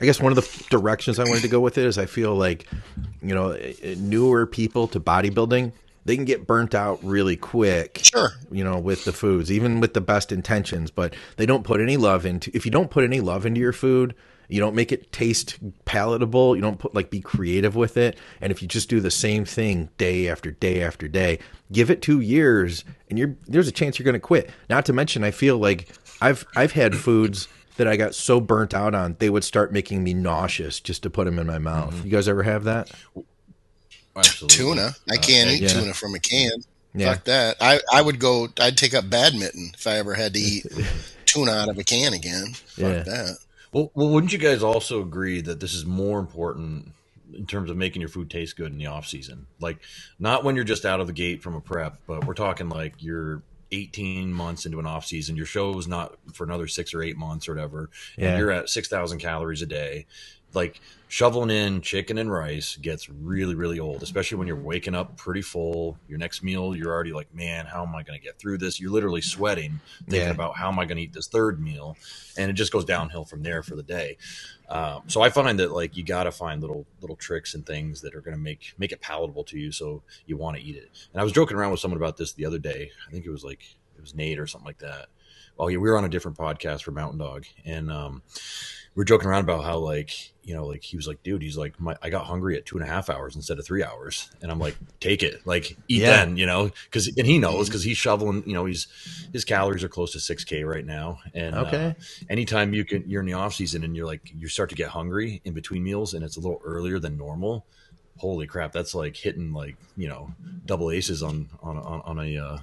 I 0.00 0.04
guess 0.04 0.20
one 0.20 0.36
of 0.36 0.36
the 0.36 0.64
directions 0.68 1.20
I 1.20 1.24
wanted 1.24 1.42
to 1.42 1.48
go 1.48 1.60
with 1.60 1.78
it 1.78 1.84
is 1.84 1.96
I 1.96 2.06
feel 2.06 2.34
like, 2.34 2.66
you 3.22 3.34
know, 3.34 3.50
eh, 3.50 3.74
eh, 3.82 3.94
newer 3.96 4.46
people 4.46 4.88
to 4.88 4.98
bodybuilding, 4.98 5.72
they 6.04 6.16
can 6.16 6.24
get 6.24 6.46
burnt 6.46 6.74
out 6.74 7.02
really 7.02 7.36
quick. 7.36 8.00
Sure. 8.02 8.30
You 8.50 8.64
know, 8.64 8.78
with 8.78 9.04
the 9.04 9.12
foods, 9.12 9.50
even 9.52 9.80
with 9.80 9.94
the 9.94 10.00
best 10.00 10.32
intentions, 10.32 10.90
but 10.90 11.14
they 11.36 11.46
don't 11.46 11.64
put 11.64 11.80
any 11.80 11.96
love 11.96 12.26
into 12.26 12.50
if 12.54 12.64
you 12.64 12.70
don't 12.72 12.90
put 12.90 13.04
any 13.04 13.20
love 13.20 13.46
into 13.46 13.60
your 13.60 13.72
food, 13.72 14.14
you 14.48 14.60
don't 14.60 14.74
make 14.74 14.92
it 14.92 15.12
taste 15.12 15.58
palatable, 15.86 16.56
you 16.56 16.62
don't 16.62 16.78
put 16.78 16.94
like 16.94 17.10
be 17.10 17.20
creative 17.20 17.74
with 17.74 17.96
it, 17.96 18.18
and 18.40 18.50
if 18.50 18.60
you 18.60 18.68
just 18.68 18.90
do 18.90 19.00
the 19.00 19.10
same 19.10 19.44
thing 19.44 19.88
day 19.96 20.28
after 20.28 20.50
day 20.50 20.82
after 20.82 21.08
day, 21.08 21.38
give 21.70 21.90
it 21.90 22.02
2 22.02 22.20
years 22.20 22.84
and 23.08 23.18
you're 23.18 23.36
there's 23.46 23.68
a 23.68 23.72
chance 23.72 23.98
you're 23.98 24.04
going 24.04 24.12
to 24.14 24.20
quit. 24.20 24.50
Not 24.68 24.84
to 24.86 24.92
mention 24.92 25.24
I 25.24 25.30
feel 25.30 25.56
like 25.56 25.88
I've 26.20 26.44
I've 26.54 26.72
had 26.72 26.96
foods 26.96 27.48
that 27.78 27.88
I 27.88 27.96
got 27.96 28.14
so 28.14 28.40
burnt 28.40 28.74
out 28.74 28.94
on, 28.94 29.16
they 29.18 29.30
would 29.30 29.44
start 29.44 29.72
making 29.72 30.04
me 30.04 30.12
nauseous 30.12 30.78
just 30.80 31.02
to 31.04 31.10
put 31.10 31.24
them 31.24 31.38
in 31.38 31.46
my 31.46 31.58
mouth. 31.58 31.94
Mm-hmm. 31.94 32.06
You 32.06 32.12
guys 32.12 32.28
ever 32.28 32.42
have 32.42 32.64
that? 32.64 32.90
Absolutely. 34.16 34.56
Tuna. 34.56 34.90
I 35.10 35.16
can't 35.16 35.48
uh, 35.48 35.52
eat 35.52 35.62
yeah. 35.62 35.68
tuna 35.68 35.94
from 35.94 36.14
a 36.14 36.18
can. 36.18 36.50
Yeah. 36.94 37.14
Fuck 37.14 37.24
that. 37.24 37.56
I, 37.60 37.80
I 37.92 38.02
would 38.02 38.18
go, 38.18 38.48
I'd 38.60 38.76
take 38.76 38.94
up 38.94 39.08
badminton 39.08 39.72
if 39.74 39.86
I 39.86 39.96
ever 39.96 40.14
had 40.14 40.34
to 40.34 40.40
eat 40.40 40.66
tuna 41.24 41.52
out 41.52 41.68
of 41.68 41.78
a 41.78 41.84
can 41.84 42.12
again. 42.12 42.52
Fuck 42.52 42.84
yeah. 42.84 43.02
that. 43.02 43.38
Well, 43.72 43.90
well, 43.94 44.10
wouldn't 44.10 44.32
you 44.32 44.38
guys 44.38 44.62
also 44.62 45.00
agree 45.00 45.40
that 45.40 45.60
this 45.60 45.74
is 45.74 45.86
more 45.86 46.20
important 46.20 46.92
in 47.32 47.46
terms 47.46 47.70
of 47.70 47.78
making 47.78 48.02
your 48.02 48.10
food 48.10 48.30
taste 48.30 48.56
good 48.56 48.70
in 48.70 48.78
the 48.78 48.86
off 48.86 49.06
season? 49.06 49.46
Like, 49.60 49.78
not 50.18 50.44
when 50.44 50.54
you're 50.54 50.64
just 50.64 50.84
out 50.84 51.00
of 51.00 51.06
the 51.06 51.14
gate 51.14 51.42
from 51.42 51.54
a 51.54 51.60
prep, 51.60 51.96
but 52.06 52.26
we're 52.26 52.34
talking 52.34 52.68
like 52.68 52.94
you're 52.98 53.42
18 53.72 54.30
months 54.30 54.66
into 54.66 54.78
an 54.78 54.86
off 54.86 55.06
season, 55.06 55.36
your 55.36 55.46
show 55.46 55.76
is 55.78 55.88
not 55.88 56.14
for 56.34 56.44
another 56.44 56.68
six 56.68 56.92
or 56.92 57.02
eight 57.02 57.16
months 57.16 57.48
or 57.48 57.54
whatever, 57.54 57.88
and 58.18 58.38
you're 58.38 58.50
at 58.50 58.68
6,000 58.68 59.18
calories 59.18 59.62
a 59.62 59.66
day. 59.66 60.06
Like 60.54 60.80
shoveling 61.08 61.50
in 61.50 61.80
chicken 61.82 62.16
and 62.18 62.30
rice 62.32 62.76
gets 62.76 63.08
really, 63.08 63.54
really 63.54 63.78
old, 63.78 64.02
especially 64.02 64.38
when 64.38 64.46
you're 64.46 64.56
waking 64.56 64.94
up 64.94 65.16
pretty 65.16 65.42
full. 65.42 65.98
Your 66.08 66.18
next 66.18 66.42
meal, 66.42 66.74
you're 66.74 66.92
already 66.92 67.12
like, 67.12 67.34
man, 67.34 67.66
how 67.66 67.82
am 67.82 67.94
I 67.94 68.02
going 68.02 68.18
to 68.18 68.24
get 68.24 68.38
through 68.38 68.58
this? 68.58 68.80
You're 68.80 68.90
literally 68.90 69.20
sweating, 69.20 69.80
thinking 70.08 70.28
Yeah. 70.28 70.30
about 70.30 70.56
how 70.56 70.68
am 70.68 70.78
I 70.78 70.84
going 70.84 70.96
to 70.96 71.02
eat 71.02 71.12
this 71.12 71.26
third 71.28 71.60
meal, 71.60 71.96
and 72.36 72.50
it 72.50 72.54
just 72.54 72.72
goes 72.72 72.84
downhill 72.84 73.24
from 73.24 73.42
there 73.42 73.62
for 73.62 73.76
the 73.76 73.82
day. 73.82 74.16
Um, 74.68 75.02
so 75.06 75.20
I 75.20 75.28
find 75.28 75.58
that 75.58 75.72
like 75.72 75.96
you 75.96 76.02
got 76.02 76.24
to 76.24 76.32
find 76.32 76.62
little 76.62 76.86
little 77.02 77.16
tricks 77.16 77.54
and 77.54 77.66
things 77.66 78.00
that 78.00 78.14
are 78.14 78.22
going 78.22 78.36
to 78.36 78.42
make 78.42 78.72
make 78.78 78.92
it 78.92 79.00
palatable 79.02 79.44
to 79.44 79.58
you, 79.58 79.70
so 79.70 80.02
you 80.26 80.36
want 80.38 80.56
to 80.56 80.62
eat 80.62 80.76
it. 80.76 80.88
And 81.12 81.20
I 81.20 81.24
was 81.24 81.32
joking 81.32 81.56
around 81.58 81.72
with 81.72 81.80
someone 81.80 81.98
about 81.98 82.16
this 82.16 82.32
the 82.32 82.46
other 82.46 82.58
day. 82.58 82.90
I 83.06 83.10
think 83.12 83.26
it 83.26 83.30
was 83.30 83.44
like 83.44 83.60
it 83.96 84.00
was 84.00 84.14
Nate 84.14 84.38
or 84.38 84.46
something 84.46 84.66
like 84.66 84.78
that. 84.78 85.08
Oh 85.58 85.68
yeah, 85.68 85.76
we 85.76 85.90
were 85.90 85.98
on 85.98 86.06
a 86.06 86.08
different 86.08 86.38
podcast 86.38 86.82
for 86.82 86.92
Mountain 86.92 87.18
Dog, 87.18 87.44
and 87.66 87.92
um, 87.92 88.22
we 88.94 89.00
were 89.00 89.04
joking 89.04 89.28
around 89.28 89.44
about 89.44 89.64
how 89.64 89.78
like 89.78 90.10
you 90.42 90.54
know 90.54 90.66
like 90.66 90.82
he 90.82 90.96
was 90.96 91.06
like, 91.06 91.22
dude, 91.22 91.42
he's 91.42 91.56
like, 91.56 91.78
my, 91.80 91.96
I 92.02 92.10
got 92.10 92.26
hungry 92.26 92.56
at 92.56 92.66
two 92.66 92.76
and 92.78 92.86
a 92.86 92.90
half 92.90 93.08
hours 93.10 93.36
instead 93.36 93.58
of 93.58 93.66
three 93.66 93.82
hours, 93.84 94.30
and 94.40 94.50
I'm 94.50 94.58
like, 94.58 94.78
take 95.00 95.22
it, 95.22 95.40
like 95.46 95.78
eat 95.88 96.00
Yeah. 96.00 96.06
then, 96.06 96.36
you 96.36 96.46
know, 96.46 96.70
because 96.90 97.08
and 97.16 97.26
he 97.26 97.38
knows 97.38 97.68
because 97.68 97.84
he's 97.84 97.98
shoveling, 97.98 98.42
you 98.46 98.54
know, 98.54 98.64
he's 98.66 98.86
his 99.32 99.44
calories 99.44 99.82
are 99.82 99.88
close 99.88 100.12
to 100.12 100.20
six 100.20 100.44
k 100.44 100.64
right 100.64 100.84
now, 100.84 101.18
and 101.34 101.62
uh, 101.62 101.62
Okay. 101.62 101.94
anytime 102.28 102.74
you 102.74 102.84
can 102.84 103.08
you're 103.08 103.20
in 103.20 103.26
the 103.26 103.32
off 103.32 103.54
season 103.54 103.84
and 103.84 103.96
you're 103.96 104.06
like 104.06 104.22
you 104.34 104.48
start 104.48 104.68
to 104.70 104.76
get 104.76 104.90
hungry 104.90 105.40
in 105.44 105.54
between 105.54 105.84
meals 105.84 106.14
and 106.14 106.24
it's 106.24 106.36
a 106.36 106.40
little 106.40 106.60
earlier 106.64 106.98
than 106.98 107.16
normal 107.16 107.66
holy 108.16 108.46
crap 108.46 108.72
that's 108.72 108.94
like 108.94 109.16
hitting 109.16 109.52
like 109.52 109.76
you 109.96 110.08
know 110.08 110.30
double 110.66 110.90
aces 110.90 111.22
on 111.22 111.48
on 111.62 111.76
on, 111.78 112.02
on 112.04 112.18
a 112.20 112.36
uh, 112.38 112.58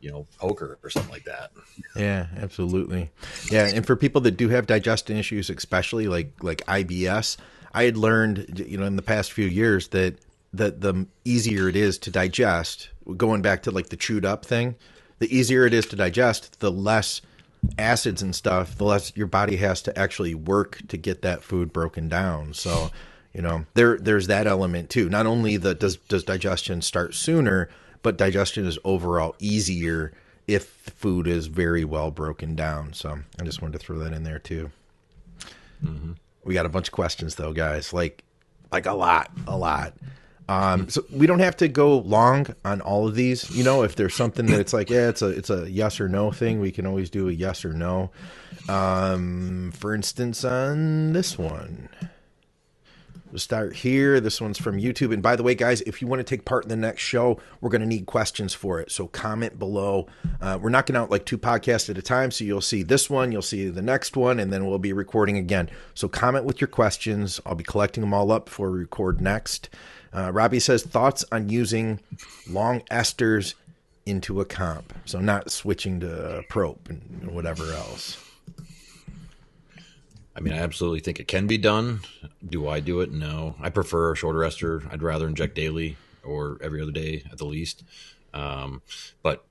you 0.00 0.10
know 0.10 0.26
poker 0.38 0.78
or 0.82 0.90
something 0.90 1.12
like 1.12 1.24
that 1.24 1.50
Yeah, 1.96 2.26
absolutely. 2.36 3.10
Yeah, 3.50 3.66
and 3.66 3.86
for 3.86 3.96
people 3.96 4.20
that 4.22 4.32
do 4.32 4.48
have 4.50 4.66
digestion 4.66 5.16
issues, 5.16 5.50
especially 5.50 6.06
like 6.06 6.32
like 6.42 6.64
IBS, 6.66 7.36
I 7.72 7.84
had 7.84 7.96
learned, 7.96 8.64
you 8.66 8.78
know, 8.78 8.86
in 8.86 8.96
the 8.96 9.02
past 9.02 9.32
few 9.32 9.46
years 9.46 9.88
that 9.88 10.16
that 10.52 10.80
the 10.80 11.06
easier 11.24 11.68
it 11.68 11.76
is 11.76 11.98
to 11.98 12.10
digest, 12.10 12.90
going 13.16 13.42
back 13.42 13.62
to 13.64 13.70
like 13.70 13.88
the 13.88 13.96
chewed 13.96 14.24
up 14.24 14.44
thing, 14.44 14.76
the 15.18 15.34
easier 15.36 15.66
it 15.66 15.74
is 15.74 15.86
to 15.86 15.96
digest, 15.96 16.60
the 16.60 16.70
less 16.70 17.20
acids 17.78 18.22
and 18.22 18.34
stuff, 18.34 18.76
the 18.76 18.84
less 18.84 19.12
your 19.16 19.26
body 19.26 19.56
has 19.56 19.82
to 19.82 19.98
actually 19.98 20.34
work 20.34 20.80
to 20.88 20.96
get 20.96 21.22
that 21.22 21.42
food 21.42 21.72
broken 21.72 22.08
down. 22.08 22.54
So, 22.54 22.90
you 23.34 23.42
know, 23.42 23.66
there 23.74 23.98
there's 23.98 24.28
that 24.28 24.46
element 24.46 24.90
too. 24.90 25.08
Not 25.08 25.26
only 25.26 25.56
the 25.56 25.74
does 25.74 25.96
does 25.96 26.24
digestion 26.24 26.80
start 26.82 27.14
sooner, 27.14 27.68
but 28.02 28.16
digestion 28.16 28.66
is 28.66 28.78
overall 28.84 29.34
easier 29.38 30.12
if 30.46 30.64
food 30.64 31.26
is 31.26 31.46
very 31.46 31.84
well 31.84 32.10
broken 32.10 32.56
down. 32.56 32.92
So 32.92 33.18
I 33.40 33.44
just 33.44 33.60
wanted 33.60 33.78
to 33.78 33.84
throw 33.84 33.98
that 33.98 34.12
in 34.12 34.24
there 34.24 34.38
too. 34.38 34.70
We 36.44 36.54
got 36.54 36.66
a 36.66 36.70
bunch 36.70 36.88
of 36.88 36.92
questions 36.92 37.34
though, 37.34 37.52
guys. 37.52 37.92
Like, 37.92 38.24
like 38.72 38.86
a 38.86 38.94
lot, 38.94 39.30
a 39.46 39.56
lot. 39.56 39.94
Um, 40.48 40.88
so 40.88 41.04
we 41.12 41.26
don't 41.26 41.40
have 41.40 41.58
to 41.58 41.68
go 41.68 41.98
long 41.98 42.46
on 42.64 42.80
all 42.80 43.06
of 43.06 43.14
these. 43.14 43.54
You 43.54 43.64
know, 43.64 43.82
if 43.82 43.96
there's 43.96 44.14
something 44.14 44.46
that 44.46 44.58
it's 44.58 44.72
like, 44.72 44.88
yeah, 44.88 45.10
it's 45.10 45.20
a 45.20 45.28
it's 45.28 45.50
a 45.50 45.70
yes 45.70 46.00
or 46.00 46.08
no 46.08 46.32
thing, 46.32 46.60
we 46.60 46.72
can 46.72 46.86
always 46.86 47.10
do 47.10 47.28
a 47.28 47.32
yes 47.32 47.66
or 47.66 47.74
no. 47.74 48.10
Um, 48.66 49.72
for 49.76 49.94
instance, 49.94 50.44
on 50.44 51.12
this 51.12 51.38
one. 51.38 51.90
We'll 53.30 53.38
start 53.38 53.76
here. 53.76 54.20
This 54.20 54.40
one's 54.40 54.58
from 54.58 54.78
YouTube. 54.78 55.12
And 55.12 55.22
by 55.22 55.36
the 55.36 55.42
way, 55.42 55.54
guys, 55.54 55.82
if 55.82 56.00
you 56.00 56.08
want 56.08 56.20
to 56.20 56.24
take 56.24 56.46
part 56.46 56.64
in 56.64 56.70
the 56.70 56.76
next 56.76 57.02
show, 57.02 57.38
we're 57.60 57.68
going 57.68 57.82
to 57.82 57.86
need 57.86 58.06
questions 58.06 58.54
for 58.54 58.80
it. 58.80 58.90
So 58.90 59.06
comment 59.08 59.58
below. 59.58 60.06
Uh, 60.40 60.58
we're 60.60 60.70
knocking 60.70 60.96
out 60.96 61.10
like 61.10 61.26
two 61.26 61.36
podcasts 61.36 61.90
at 61.90 61.98
a 61.98 62.02
time. 62.02 62.30
So 62.30 62.44
you'll 62.44 62.60
see 62.62 62.82
this 62.82 63.10
one, 63.10 63.30
you'll 63.30 63.42
see 63.42 63.68
the 63.68 63.82
next 63.82 64.16
one, 64.16 64.40
and 64.40 64.50
then 64.50 64.66
we'll 64.66 64.78
be 64.78 64.94
recording 64.94 65.36
again. 65.36 65.68
So 65.94 66.08
comment 66.08 66.46
with 66.46 66.60
your 66.60 66.68
questions. 66.68 67.40
I'll 67.44 67.54
be 67.54 67.64
collecting 67.64 68.00
them 68.00 68.14
all 68.14 68.32
up 68.32 68.46
before 68.46 68.70
we 68.70 68.78
record 68.78 69.20
next. 69.20 69.68
Uh, 70.14 70.32
Robbie 70.32 70.60
says 70.60 70.82
thoughts 70.82 71.24
on 71.30 71.50
using 71.50 72.00
long 72.48 72.80
esters 72.90 73.54
into 74.06 74.40
a 74.40 74.46
comp. 74.46 74.94
So 75.04 75.20
not 75.20 75.50
switching 75.50 76.00
to 76.00 76.42
prop 76.48 76.88
and 76.88 77.30
whatever 77.30 77.72
else. 77.74 78.27
I 80.38 80.40
mean 80.40 80.54
i 80.54 80.58
absolutely 80.58 81.00
think 81.00 81.20
it 81.20 81.28
can 81.28 81.46
be 81.46 81.58
done 81.58 82.00
do 82.48 82.66
i 82.68 82.80
do 82.80 83.00
it 83.00 83.12
no 83.12 83.54
i 83.60 83.68
prefer 83.68 84.12
a 84.12 84.16
shorter 84.16 84.42
ester 84.44 84.82
i'd 84.90 85.02
rather 85.02 85.26
inject 85.26 85.54
daily 85.54 85.96
or 86.24 86.58
every 86.62 86.80
other 86.80 86.92
day 86.92 87.22
at 87.30 87.38
the 87.38 87.44
least 87.44 87.82
um, 88.32 88.80
but 89.22 89.44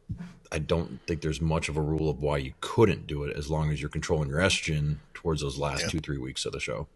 i 0.51 0.57
don't 0.57 0.99
think 1.05 1.21
there's 1.21 1.41
much 1.41 1.67
of 1.69 1.77
a 1.77 1.81
rule 1.81 2.09
of 2.09 2.21
why 2.21 2.37
you 2.37 2.53
couldn't 2.61 3.05
do 3.05 3.23
it 3.23 3.35
as 3.35 3.51
long 3.51 3.71
as 3.71 3.81
you're 3.81 3.89
controlling 3.89 4.29
your 4.29 4.39
estrogen 4.39 4.97
towards 5.13 5.41
those 5.41 5.57
last 5.57 5.89
two 5.89 5.99
three 5.99 6.17
weeks 6.17 6.45
of 6.45 6.53
the 6.53 6.59
show 6.59 6.87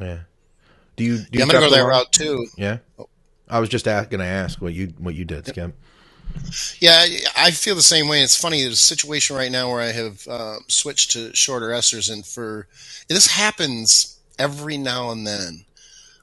Yeah. 0.00 0.20
Do 0.96 1.04
you? 1.04 1.18
Do 1.18 1.38
you 1.38 1.42
I'm 1.42 1.48
gonna 1.48 1.68
go 1.68 1.70
that 1.70 1.82
route 1.82 2.12
too. 2.12 2.46
Yeah. 2.56 2.78
I 3.48 3.60
was 3.60 3.68
just 3.68 3.84
going 3.84 4.08
to 4.08 4.24
ask 4.24 4.60
what 4.60 4.72
you 4.74 4.92
what 4.98 5.14
you 5.14 5.24
did, 5.24 5.46
Skip. 5.46 5.74
Yeah, 6.80 7.04
I- 7.36 7.50
feel 7.50 7.74
the 7.74 7.82
same 7.82 8.08
way. 8.08 8.22
It's 8.22 8.36
funny. 8.40 8.62
There's 8.62 8.74
a 8.74 8.76
situation 8.76 9.36
right 9.36 9.50
now 9.52 9.70
where 9.70 9.80
I 9.80 9.92
have 9.92 10.26
uh, 10.28 10.56
switched 10.68 11.12
to 11.12 11.34
shorter 11.34 11.68
esters, 11.68 12.10
and 12.12 12.24
for 12.26 12.66
this 13.08 13.26
happens 13.28 14.18
every 14.38 14.76
now 14.76 15.10
and 15.10 15.26
then. 15.26 15.64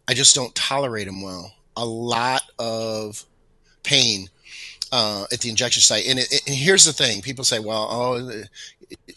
I 0.07 0.13
just 0.13 0.35
don't 0.35 0.53
tolerate 0.55 1.07
them 1.07 1.21
well. 1.21 1.53
A 1.77 1.85
lot 1.85 2.43
of 2.59 3.25
pain 3.83 4.29
uh, 4.91 5.25
at 5.31 5.39
the 5.41 5.49
injection 5.49 5.81
site, 5.81 6.05
and, 6.07 6.19
it- 6.19 6.41
and 6.47 6.55
here's 6.55 6.85
the 6.85 6.93
thing: 6.93 7.21
people 7.21 7.43
say, 7.43 7.59
"Well, 7.59 7.87
oh, 7.89 8.43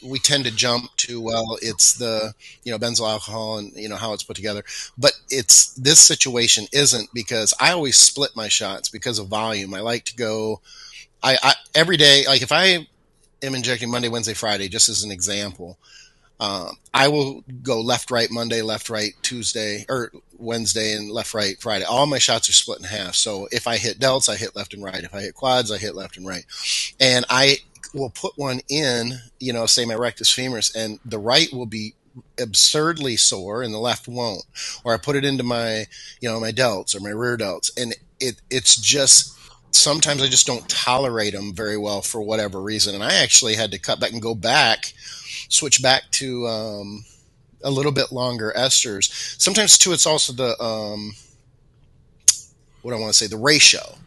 we 0.02 0.18
tend 0.18 0.44
to 0.44 0.50
jump 0.50 0.94
to 0.96 1.20
well, 1.20 1.58
it's 1.62 1.94
the 1.94 2.34
you 2.64 2.72
know 2.72 2.78
benzyl 2.78 3.10
alcohol 3.10 3.58
and 3.58 3.72
you 3.74 3.88
know 3.88 3.96
how 3.96 4.12
it's 4.12 4.22
put 4.22 4.36
together." 4.36 4.64
But 4.96 5.12
it's 5.30 5.72
this 5.74 6.00
situation 6.00 6.66
isn't 6.72 7.10
because 7.14 7.54
I 7.60 7.72
always 7.72 7.96
split 7.98 8.30
my 8.34 8.48
shots 8.48 8.88
because 8.88 9.18
of 9.18 9.28
volume. 9.28 9.74
I 9.74 9.80
like 9.80 10.04
to 10.06 10.16
go. 10.16 10.60
I, 11.22 11.38
I 11.42 11.54
every 11.74 11.96
day, 11.96 12.24
like 12.26 12.42
if 12.42 12.52
I 12.52 12.86
am 13.42 13.54
injecting 13.54 13.90
Monday, 13.90 14.08
Wednesday, 14.08 14.34
Friday, 14.34 14.68
just 14.68 14.88
as 14.88 15.02
an 15.02 15.10
example, 15.10 15.78
um, 16.38 16.76
I 16.92 17.08
will 17.08 17.44
go 17.62 17.80
left, 17.80 18.10
right, 18.10 18.30
Monday, 18.30 18.62
left, 18.62 18.90
right, 18.90 19.12
Tuesday, 19.22 19.86
or 19.88 20.12
Wednesday, 20.38 20.92
and 20.92 21.10
left, 21.10 21.32
right, 21.32 21.58
Friday. 21.58 21.84
All 21.84 22.06
my 22.06 22.18
shots 22.18 22.48
are 22.48 22.52
split 22.52 22.78
in 22.78 22.84
half. 22.84 23.14
So 23.14 23.48
if 23.52 23.66
I 23.66 23.78
hit 23.78 23.98
delts, 23.98 24.28
I 24.28 24.36
hit 24.36 24.54
left 24.54 24.74
and 24.74 24.82
right. 24.82 25.02
If 25.02 25.14
I 25.14 25.22
hit 25.22 25.34
quads, 25.34 25.72
I 25.72 25.78
hit 25.78 25.94
left 25.94 26.16
and 26.16 26.26
right. 26.26 26.44
And 27.00 27.24
I 27.30 27.58
will 27.94 28.10
put 28.10 28.32
one 28.36 28.60
in, 28.68 29.18
you 29.40 29.52
know, 29.52 29.66
say 29.66 29.84
my 29.84 29.94
rectus 29.94 30.32
femoris, 30.32 30.74
and 30.74 30.98
the 31.04 31.18
right 31.18 31.48
will 31.52 31.66
be 31.66 31.94
absurdly 32.38 33.16
sore 33.16 33.62
and 33.62 33.74
the 33.74 33.78
left 33.78 34.08
won't. 34.08 34.44
Or 34.84 34.94
I 34.94 34.96
put 34.96 35.16
it 35.16 35.24
into 35.24 35.42
my, 35.42 35.86
you 36.20 36.28
know, 36.28 36.40
my 36.40 36.52
delts 36.52 36.94
or 36.94 37.00
my 37.00 37.10
rear 37.10 37.36
delts, 37.36 37.70
and 37.80 37.94
it 38.20 38.40
it's 38.50 38.76
just 38.76 39.36
sometimes 39.70 40.22
I 40.22 40.26
just 40.26 40.46
don't 40.46 40.68
tolerate 40.68 41.34
them 41.34 41.54
very 41.54 41.76
well 41.76 42.02
for 42.02 42.22
whatever 42.22 42.60
reason. 42.60 42.94
And 42.94 43.04
I 43.04 43.14
actually 43.14 43.54
had 43.54 43.70
to 43.72 43.78
cut 43.78 44.00
back 44.00 44.12
and 44.12 44.22
go 44.22 44.34
back, 44.34 44.92
switch 45.48 45.82
back 45.82 46.04
to 46.12 46.46
um, 46.46 47.04
a 47.62 47.70
little 47.70 47.92
bit 47.92 48.12
longer 48.12 48.52
esters. 48.56 49.10
Sometimes 49.40 49.78
too, 49.78 49.92
it's 49.92 50.06
also 50.06 50.32
the 50.32 50.60
um, 50.62 51.12
what 52.82 52.94
I 52.94 52.98
want 52.98 53.12
to 53.12 53.18
say, 53.18 53.26
the 53.26 53.36
ratio. 53.36 53.98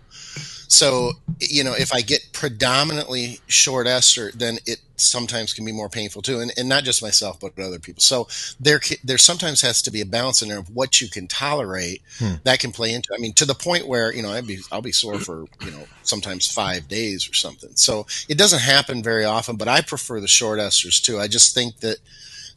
So 0.70 1.14
you 1.42 1.64
know, 1.64 1.74
if 1.74 1.94
I 1.94 2.02
get 2.02 2.30
predominantly 2.32 3.40
short 3.48 3.88
ester, 3.88 4.32
then 4.34 4.60
it 4.66 4.80
sometimes 4.98 5.54
can 5.54 5.66
be 5.66 5.72
more 5.72 5.90
painful 5.90 6.22
too, 6.22 6.40
and, 6.40 6.52
and 6.58 6.68
not 6.68 6.84
just 6.84 7.02
myself, 7.02 7.40
but 7.40 7.58
other 7.60 7.80
people. 7.80 8.02
So 8.02 8.28
there, 8.60 8.80
there 9.04 9.18
sometimes 9.18 9.62
has 9.62 9.82
to 9.84 9.92
be 9.92 10.02
a 10.02 10.06
balance 10.06 10.42
in 10.42 10.50
there 10.50 10.60
of 10.60 10.76
what 10.76 11.02
you 11.02 11.10
can 11.10 11.28
tolerate 11.28 12.02
hmm. 12.18 12.36
that 12.44 12.60
can 12.60 12.72
play 12.72 12.94
into. 12.94 13.10
I 13.14 13.20
mean, 13.20 13.34
to 13.34 13.46
the 13.46 13.56
point 13.56 13.88
where 13.88 14.14
you 14.14 14.22
know, 14.22 14.32
I'd 14.32 14.48
be, 14.48 14.60
I'll 14.72 14.82
be 14.82 14.92
sore 14.92 15.20
for 15.20 15.46
you 15.62 15.72
know, 15.72 15.86
sometimes 16.04 16.48
five 16.48 16.88
days 16.88 17.30
or 17.30 17.34
something. 17.34 17.72
So 17.76 18.06
it 18.28 18.38
doesn't 18.38 18.62
happen 18.62 19.02
very 19.02 19.26
often, 19.26 19.56
but 19.56 19.68
I 19.68 19.82
prefer 19.82 20.20
the 20.20 20.28
short 20.28 20.60
esters 20.60 21.02
too. 21.02 21.20
I 21.20 21.28
just 21.28 21.54
think 21.54 21.80
that. 21.80 21.98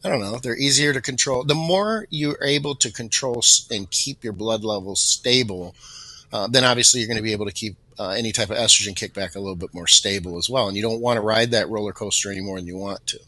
I 0.05 0.09
don't 0.09 0.19
know. 0.19 0.37
They're 0.37 0.57
easier 0.57 0.91
to 0.91 0.99
control. 0.99 1.45
The 1.45 1.55
more 1.55 2.07
you're 2.09 2.43
able 2.43 2.75
to 2.75 2.91
control 2.91 3.41
and 3.71 3.89
keep 3.89 4.21
your 4.21 4.33
blood 4.33 4.65
levels 4.65 5.01
stable, 5.01 5.75
uh, 6.33 6.47
then 6.47 6.63
obviously 6.63 6.99
you're 6.99 7.07
going 7.07 7.17
to 7.17 7.23
be 7.23 7.31
able 7.31 7.45
to 7.45 7.53
keep 7.53 7.77
uh, 7.99 8.09
any 8.09 8.31
type 8.31 8.49
of 8.49 8.57
estrogen 8.57 8.95
kickback 8.95 9.35
a 9.35 9.39
little 9.39 9.55
bit 9.55 9.73
more 9.73 9.87
stable 9.87 10.37
as 10.37 10.49
well. 10.49 10.67
And 10.67 10.75
you 10.75 10.81
don't 10.83 10.99
want 10.99 11.17
to 11.17 11.21
ride 11.21 11.51
that 11.51 11.69
roller 11.69 11.93
coaster 11.93 12.31
any 12.31 12.41
more 12.41 12.57
than 12.57 12.67
you 12.67 12.75
want 12.75 13.05
to. 13.07 13.19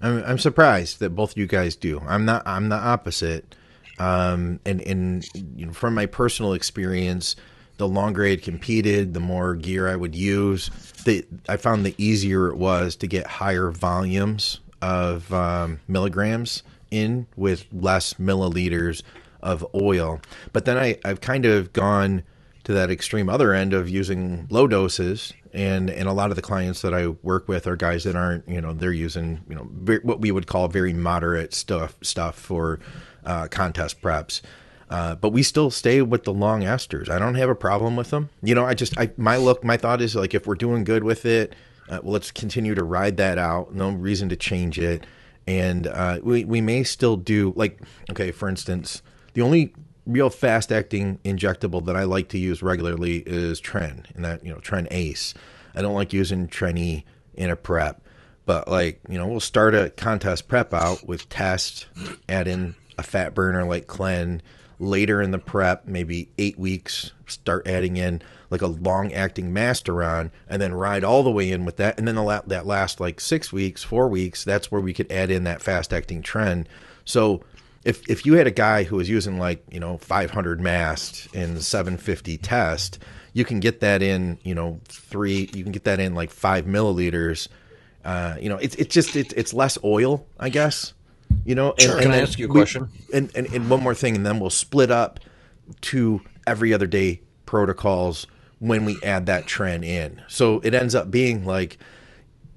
I'm, 0.00 0.22
I'm 0.24 0.38
surprised 0.38 1.00
that 1.00 1.10
both 1.10 1.32
of 1.32 1.38
you 1.38 1.46
guys 1.46 1.76
do. 1.76 2.00
I'm 2.06 2.24
not. 2.24 2.46
I'm 2.46 2.68
the 2.68 2.76
opposite. 2.76 3.54
Um, 3.98 4.60
and 4.64 4.80
and 4.82 5.26
you 5.34 5.66
know, 5.66 5.72
from 5.72 5.94
my 5.94 6.06
personal 6.06 6.52
experience, 6.52 7.36
the 7.78 7.88
longer 7.88 8.24
I 8.24 8.30
had 8.30 8.42
competed, 8.42 9.14
the 9.14 9.20
more 9.20 9.54
gear 9.54 9.88
I 9.88 9.96
would 9.96 10.14
use. 10.14 10.70
The 11.04 11.26
I 11.48 11.56
found 11.56 11.84
the 11.84 11.94
easier 11.98 12.48
it 12.48 12.56
was 12.56 12.96
to 12.96 13.06
get 13.06 13.26
higher 13.26 13.70
volumes 13.70 14.60
of 14.80 15.32
um, 15.32 15.80
milligrams 15.88 16.62
in 16.90 17.26
with 17.36 17.66
less 17.72 18.14
milliliters 18.14 19.02
of 19.40 19.66
oil. 19.74 20.20
But 20.52 20.64
then 20.64 20.76
I 20.76 20.98
I've 21.04 21.20
kind 21.20 21.44
of 21.44 21.72
gone 21.72 22.22
to 22.64 22.72
that 22.72 22.90
extreme 22.90 23.28
other 23.28 23.54
end 23.54 23.72
of 23.72 23.88
using 23.88 24.46
low 24.50 24.66
doses 24.66 25.32
and 25.52 25.90
and 25.90 26.08
a 26.08 26.12
lot 26.12 26.30
of 26.30 26.36
the 26.36 26.42
clients 26.42 26.82
that 26.82 26.94
I 26.94 27.08
work 27.08 27.48
with 27.48 27.66
are 27.66 27.76
guys 27.76 28.04
that 28.04 28.16
aren't 28.16 28.48
you 28.48 28.60
know 28.60 28.72
they're 28.72 28.92
using 28.92 29.40
you 29.48 29.54
know 29.54 29.68
very, 29.72 30.00
what 30.00 30.20
we 30.20 30.30
would 30.30 30.46
call 30.46 30.68
very 30.68 30.92
moderate 30.92 31.54
stuff 31.54 31.96
stuff 32.02 32.38
for 32.38 32.78
uh, 33.24 33.48
contest 33.48 34.00
preps. 34.00 34.40
Uh, 34.90 35.14
but 35.16 35.30
we 35.30 35.42
still 35.42 35.70
stay 35.70 36.00
with 36.00 36.24
the 36.24 36.32
long 36.32 36.62
esters. 36.62 37.10
I 37.10 37.18
don't 37.18 37.34
have 37.34 37.50
a 37.50 37.54
problem 37.54 37.94
with 37.94 38.08
them. 38.08 38.30
You 38.42 38.54
know, 38.54 38.64
I 38.64 38.74
just 38.74 38.98
I 38.98 39.10
my 39.16 39.36
look 39.36 39.62
my 39.64 39.76
thought 39.76 40.00
is 40.00 40.14
like 40.14 40.34
if 40.34 40.46
we're 40.46 40.54
doing 40.54 40.84
good 40.84 41.04
with 41.04 41.26
it, 41.26 41.54
uh, 41.88 42.00
well, 42.02 42.12
let's 42.12 42.30
continue 42.30 42.74
to 42.74 42.84
ride 42.84 43.16
that 43.18 43.38
out. 43.38 43.74
No 43.74 43.90
reason 43.90 44.28
to 44.30 44.36
change 44.36 44.78
it, 44.78 45.06
and 45.46 45.86
uh, 45.86 46.20
we 46.22 46.44
we 46.44 46.60
may 46.60 46.84
still 46.84 47.16
do 47.16 47.52
like 47.56 47.80
okay, 48.10 48.30
for 48.30 48.48
instance, 48.48 49.02
the 49.38 49.44
only 49.44 49.72
real 50.04 50.30
fast 50.30 50.72
acting 50.72 51.20
injectable 51.24 51.84
that 51.86 51.94
I 51.94 52.02
like 52.02 52.28
to 52.30 52.38
use 52.38 52.60
regularly 52.60 53.18
is 53.24 53.60
Tren, 53.60 54.04
and 54.16 54.24
that 54.24 54.44
you 54.44 54.52
know 54.52 54.58
Tren 54.58 54.88
Ace. 54.90 55.32
I 55.76 55.80
don't 55.80 55.94
like 55.94 56.12
using 56.12 56.48
Tren 56.48 56.76
E 56.76 57.04
in 57.34 57.48
a 57.48 57.54
prep, 57.54 58.02
but 58.46 58.66
like 58.66 59.00
you 59.08 59.16
know 59.16 59.28
we'll 59.28 59.38
start 59.38 59.76
a 59.76 59.90
contest 59.90 60.48
prep 60.48 60.74
out 60.74 61.06
with 61.06 61.28
test, 61.28 61.86
add 62.28 62.48
in 62.48 62.74
a 62.98 63.04
fat 63.04 63.32
burner 63.32 63.64
like 63.64 63.86
Clen. 63.86 64.42
Later 64.80 65.22
in 65.22 65.30
the 65.30 65.38
prep, 65.38 65.86
maybe 65.86 66.30
eight 66.36 66.58
weeks, 66.58 67.12
start 67.28 67.68
adding 67.68 67.96
in 67.96 68.20
like 68.50 68.62
a 68.62 68.66
long 68.66 69.12
acting 69.12 69.52
Masteron, 69.52 70.32
and 70.48 70.60
then 70.60 70.74
ride 70.74 71.04
all 71.04 71.22
the 71.22 71.30
way 71.30 71.52
in 71.52 71.64
with 71.64 71.76
that. 71.76 71.96
And 71.96 72.08
then 72.08 72.16
the 72.16 72.24
la- 72.24 72.42
that 72.48 72.66
last 72.66 72.98
like 72.98 73.20
six 73.20 73.52
weeks, 73.52 73.84
four 73.84 74.08
weeks, 74.08 74.42
that's 74.42 74.72
where 74.72 74.80
we 74.80 74.92
could 74.92 75.12
add 75.12 75.30
in 75.30 75.44
that 75.44 75.62
fast 75.62 75.92
acting 75.92 76.24
Tren. 76.24 76.66
So 77.04 77.42
if 77.84 78.08
if 78.08 78.26
you 78.26 78.34
had 78.34 78.46
a 78.46 78.52
guy 78.52 78.84
who 78.84 78.96
was 78.96 79.08
using 79.08 79.38
like 79.38 79.64
you 79.70 79.80
know 79.80 79.98
500 79.98 80.60
mast 80.60 81.34
in 81.34 81.60
750 81.60 82.38
test, 82.38 82.98
you 83.32 83.44
can 83.44 83.60
get 83.60 83.80
that 83.80 84.02
in 84.02 84.38
you 84.42 84.54
know 84.54 84.80
three. 84.84 85.48
You 85.52 85.62
can 85.62 85.72
get 85.72 85.84
that 85.84 86.00
in 86.00 86.14
like 86.14 86.30
five 86.30 86.64
milliliters. 86.64 87.48
Uh, 88.04 88.36
you 88.40 88.48
know, 88.48 88.56
it's 88.56 88.74
it's 88.76 88.94
just 88.94 89.16
it's 89.16 89.32
it's 89.34 89.52
less 89.52 89.78
oil, 89.84 90.26
I 90.38 90.48
guess. 90.48 90.94
You 91.44 91.54
know, 91.54 91.72
and, 91.72 91.80
sure. 91.80 91.94
and 91.94 92.02
can 92.02 92.12
I 92.12 92.20
ask 92.20 92.38
you 92.38 92.46
a 92.46 92.48
question? 92.48 92.88
and, 93.12 93.30
and 93.34 93.46
and 93.52 93.70
one 93.70 93.82
more 93.82 93.94
thing, 93.94 94.16
and 94.16 94.24
then 94.24 94.40
we'll 94.40 94.50
split 94.50 94.90
up 94.90 95.20
to 95.82 96.22
every 96.46 96.72
other 96.72 96.86
day 96.86 97.20
protocols 97.46 98.26
when 98.58 98.84
we 98.84 98.98
add 99.02 99.26
that 99.26 99.46
Tren 99.46 99.84
in. 99.84 100.22
So 100.26 100.60
it 100.60 100.74
ends 100.74 100.94
up 100.94 101.10
being 101.10 101.44
like 101.44 101.78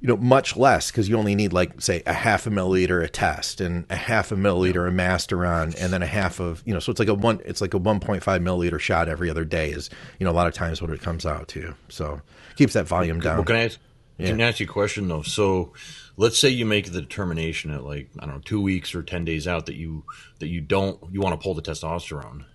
you 0.02 0.08
know, 0.08 0.18
much 0.18 0.58
less 0.58 0.90
because 0.90 1.08
you 1.08 1.16
only 1.16 1.36
need 1.36 1.54
like 1.54 1.80
say 1.80 2.02
a 2.08 2.14
half 2.14 2.48
a 2.48 2.50
milliliter 2.50 3.04
a 3.04 3.08
test 3.08 3.62
and 3.62 3.86
a 3.92 3.96
half 3.96 4.32
a 4.32 4.36
milliliter 4.36 4.88
a 4.88 4.92
Masteron 4.92 5.76
and 5.80 5.94
then 5.94 6.02
a 6.02 6.08
half 6.08 6.40
of 6.40 6.64
you 6.66 6.74
know, 6.74 6.80
so 6.80 6.90
it's 6.90 7.00
like 7.00 7.08
a 7.08 7.14
one 7.14 7.40
it's 7.46 7.62
like 7.62 7.76
a 7.76 7.80
1.5 7.80 8.22
milliliter 8.22 8.80
shot 8.80 9.08
every 9.08 9.30
other 9.30 9.46
day 9.46 9.70
is 9.70 9.92
you 10.20 10.26
know 10.26 10.32
a 10.32 10.34
lot 10.34 10.48
of 10.48 10.56
times 10.56 10.82
what 10.82 10.90
it 10.90 11.02
comes 11.02 11.24
out 11.24 11.48
to. 11.50 11.76
So 11.90 12.20
keeps 12.56 12.74
that 12.74 12.88
volume 12.88 13.20
down. 13.20 13.38
Well, 13.38 13.46
can 13.46 13.56
I 13.56 13.66
ask, 13.66 13.80
yeah. 14.18 14.28
can 14.28 14.42
I 14.42 14.48
ask 14.48 14.60
you 14.60 14.66
a 14.66 14.70
question 14.70 15.08
though? 15.08 15.22
So 15.22 15.72
let's 16.18 16.40
say 16.40 16.50
you 16.50 16.66
make 16.66 16.92
the 16.92 17.02
determination 17.02 17.70
at 17.70 17.84
like 17.84 18.10
I 18.20 18.26
don't 18.26 18.36
know 18.36 18.42
two 18.44 18.60
weeks 18.60 18.96
or 18.96 19.04
ten 19.04 19.24
days 19.24 19.48
out 19.48 19.68
that 19.68 19.76
you 19.76 20.04
that 20.40 20.48
you 20.48 20.62
don't 20.62 21.00
you 21.12 21.22
want 21.22 21.40
to 21.40 21.44
pull 21.44 21.54
the 21.54 21.62
testosterone. 21.62 22.46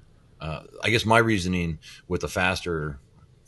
Uh, 0.40 0.64
I 0.82 0.90
guess 0.90 1.06
my 1.06 1.18
reasoning 1.18 1.78
with 2.08 2.22
the 2.22 2.28
faster 2.28 2.98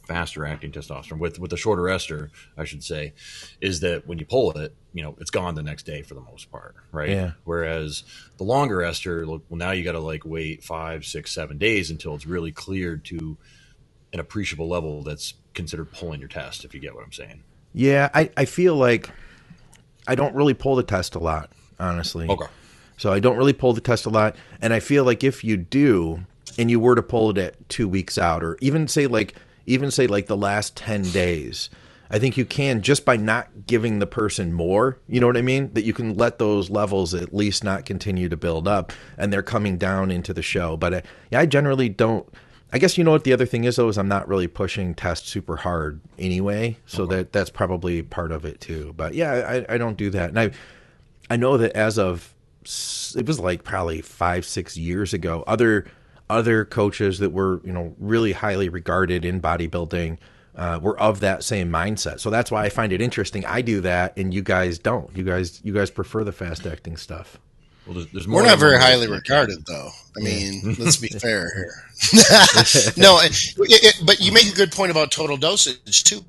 faster 0.09 0.47
acting 0.47 0.73
testosterone 0.73 1.19
with 1.19 1.39
with 1.39 1.51
the 1.51 1.57
shorter 1.57 1.89
ester, 1.89 2.31
I 2.57 2.65
should 2.65 2.83
say, 2.83 3.13
is 3.61 3.81
that 3.81 4.09
when 4.09 4.19
you 4.19 4.25
pull 4.25 4.51
it, 4.59 4.75
you 4.95 5.03
know, 5.03 5.15
it's 5.21 5.31
gone 5.31 5.55
the 5.55 5.63
next 5.63 5.85
day 5.85 6.03
for 6.03 6.15
the 6.15 6.23
most 6.23 6.51
part, 6.51 6.75
right? 6.91 7.11
Yeah. 7.11 7.33
Whereas 7.45 8.03
the 8.39 8.45
longer 8.45 8.83
ester, 8.83 9.25
well, 9.27 9.43
now 9.51 9.71
you 9.71 9.85
got 9.85 9.93
to 9.93 10.01
like 10.01 10.25
wait 10.25 10.65
five, 10.65 11.05
six, 11.05 11.31
seven 11.31 11.59
days 11.59 11.91
until 11.91 12.15
it's 12.15 12.27
really 12.27 12.51
cleared 12.51 13.05
to 13.07 13.37
an 14.13 14.19
appreciable 14.19 14.67
level 14.67 15.03
that's 15.03 15.35
considered 15.53 15.93
pulling 15.93 16.21
your 16.21 16.29
test. 16.29 16.65
If 16.65 16.75
you 16.75 16.81
get 16.81 16.95
what 16.95 17.05
I'm 17.05 17.13
saying. 17.13 17.43
Yeah, 17.75 18.09
I 18.15 18.31
I 18.37 18.47
feel 18.47 18.75
like 18.75 19.11
I 20.07 20.15
don't 20.15 20.35
really 20.35 20.55
pull 20.55 20.75
the 20.75 20.83
test 20.83 21.15
a 21.15 21.19
lot, 21.21 21.53
honestly. 21.79 22.27
Okay. 22.27 22.47
So 22.97 23.13
I 23.13 23.21
don't 23.21 23.37
really 23.37 23.53
pull 23.53 23.75
the 23.75 23.81
test 23.83 24.07
a 24.07 24.11
lot, 24.11 24.35
and 24.61 24.73
I 24.73 24.81
feel 24.81 25.05
like 25.05 25.23
if 25.23 25.45
you 25.45 25.57
do, 25.57 26.25
and 26.59 26.71
you 26.71 26.81
were 26.81 26.97
to 26.97 27.03
pull 27.03 27.31
it 27.31 27.39
at 27.39 27.69
two 27.69 27.87
weeks 27.87 28.19
out, 28.19 28.43
or 28.43 28.57
even 28.61 28.89
say 28.89 29.07
like 29.07 29.35
even 29.69 29.91
say 29.91 30.07
like 30.07 30.27
the 30.27 30.37
last 30.37 30.77
10 30.77 31.03
days, 31.03 31.71
I 32.11 32.19
think 32.19 32.37
you 32.37 32.45
can 32.45 32.83
just 32.83 33.05
by 33.05 33.17
not 33.17 33.67
giving 33.67 33.99
the 33.99 34.07
person 34.07 34.53
more, 34.53 34.99
you 35.09 35.21
know 35.21 35.27
what 35.27 35.37
I 35.37 35.43
mean? 35.43 35.73
That 35.75 35.85
you 35.85 35.93
can 35.93 36.17
let 36.17 36.39
those 36.39 36.71
levels 36.71 37.15
at 37.15 37.35
least 37.35 37.63
not 37.63 37.85
continue 37.85 38.29
to 38.29 38.37
build 38.37 38.67
up 38.67 38.93
and 39.17 39.33
they're 39.33 39.43
coming 39.43 39.77
down 39.77 40.11
into 40.11 40.33
the 40.33 40.43
show. 40.43 40.77
But 40.77 40.95
I, 40.95 40.97
uh, 40.99 41.01
yeah, 41.31 41.41
I 41.41 41.47
generally 41.47 41.89
don't. 41.89 42.27
I 42.71 42.79
guess 42.79 42.99
you 42.99 43.05
know 43.05 43.13
what 43.13 43.25
the 43.25 43.33
other 43.33 43.47
thing 43.47 43.65
is 43.65 43.77
though 43.77 43.89
is 43.89 43.97
I'm 43.97 44.09
not 44.09 44.29
really 44.29 44.47
pushing 44.47 44.95
test 44.95 45.27
super 45.27 45.57
hard 45.57 46.01
anyway, 46.19 46.77
so 46.85 47.05
okay. 47.05 47.17
that 47.17 47.33
that's 47.33 47.49
probably 47.49 48.03
part 48.03 48.31
of 48.31 48.45
it 48.45 48.61
too. 48.61 48.93
But 48.95 49.15
yeah, 49.15 49.65
I, 49.69 49.75
I 49.75 49.79
don't 49.79 49.97
do 49.97 50.11
that, 50.11 50.29
and 50.29 50.39
I 50.39 50.51
I 51.31 51.37
know 51.37 51.57
that 51.57 51.73
as 51.73 51.99
of 51.99 52.35
it 53.17 53.27
was 53.27 53.41
like 53.41 53.65
probably 53.65 54.03
five 54.03 54.45
six 54.45 54.77
years 54.77 55.15
ago, 55.15 55.45
other 55.47 55.87
other 56.31 56.65
coaches 56.65 57.19
that 57.19 57.31
were 57.31 57.61
you 57.65 57.73
know 57.73 57.95
really 57.99 58.33
highly 58.33 58.69
regarded 58.69 59.25
in 59.25 59.41
bodybuilding 59.41 60.19
uh, 60.57 60.81
were 60.83 60.99
of 60.99 61.21
that 61.21 61.45
same 61.45 61.71
mindset. 61.71 62.21
So 62.21 62.31
that's 62.31 62.51
why 62.51 62.65
I 62.65 62.69
find 62.69 62.93
it 62.93 63.01
interesting. 63.01 63.45
I 63.47 63.63
do 63.63 63.81
that, 63.83 64.17
and 64.17 64.35
you 64.35 64.43
guys 64.43 64.79
don't. 64.79 65.17
You 65.17 65.25
guys 65.25 65.61
you 65.65 65.73
guys 65.73 65.91
prefer 65.91 66.25
the 66.25 66.33
fast 66.33 66.67
acting 66.67 66.97
stuff. 66.97 67.39
Well, 67.89 67.95
there's, 67.95 68.13
there's 68.13 68.29
We're 68.29 68.45
not 68.45 68.59
very 68.59 68.79
highly 68.79 69.09
regarded, 69.09 69.65
though. 69.67 69.89
I 70.15 70.21
mean, 70.21 70.77
let's 70.79 70.99
be 70.99 71.09
fair 71.09 71.49
here. 71.55 71.73
no, 72.99 73.19
it, 73.21 73.55
it, 73.57 74.03
but 74.05 74.21
you 74.21 74.31
make 74.31 74.47
a 74.47 74.55
good 74.55 74.73
point 74.73 74.91
about 74.91 75.11
total 75.11 75.39
dosage 75.39 76.05
too, 76.05 76.23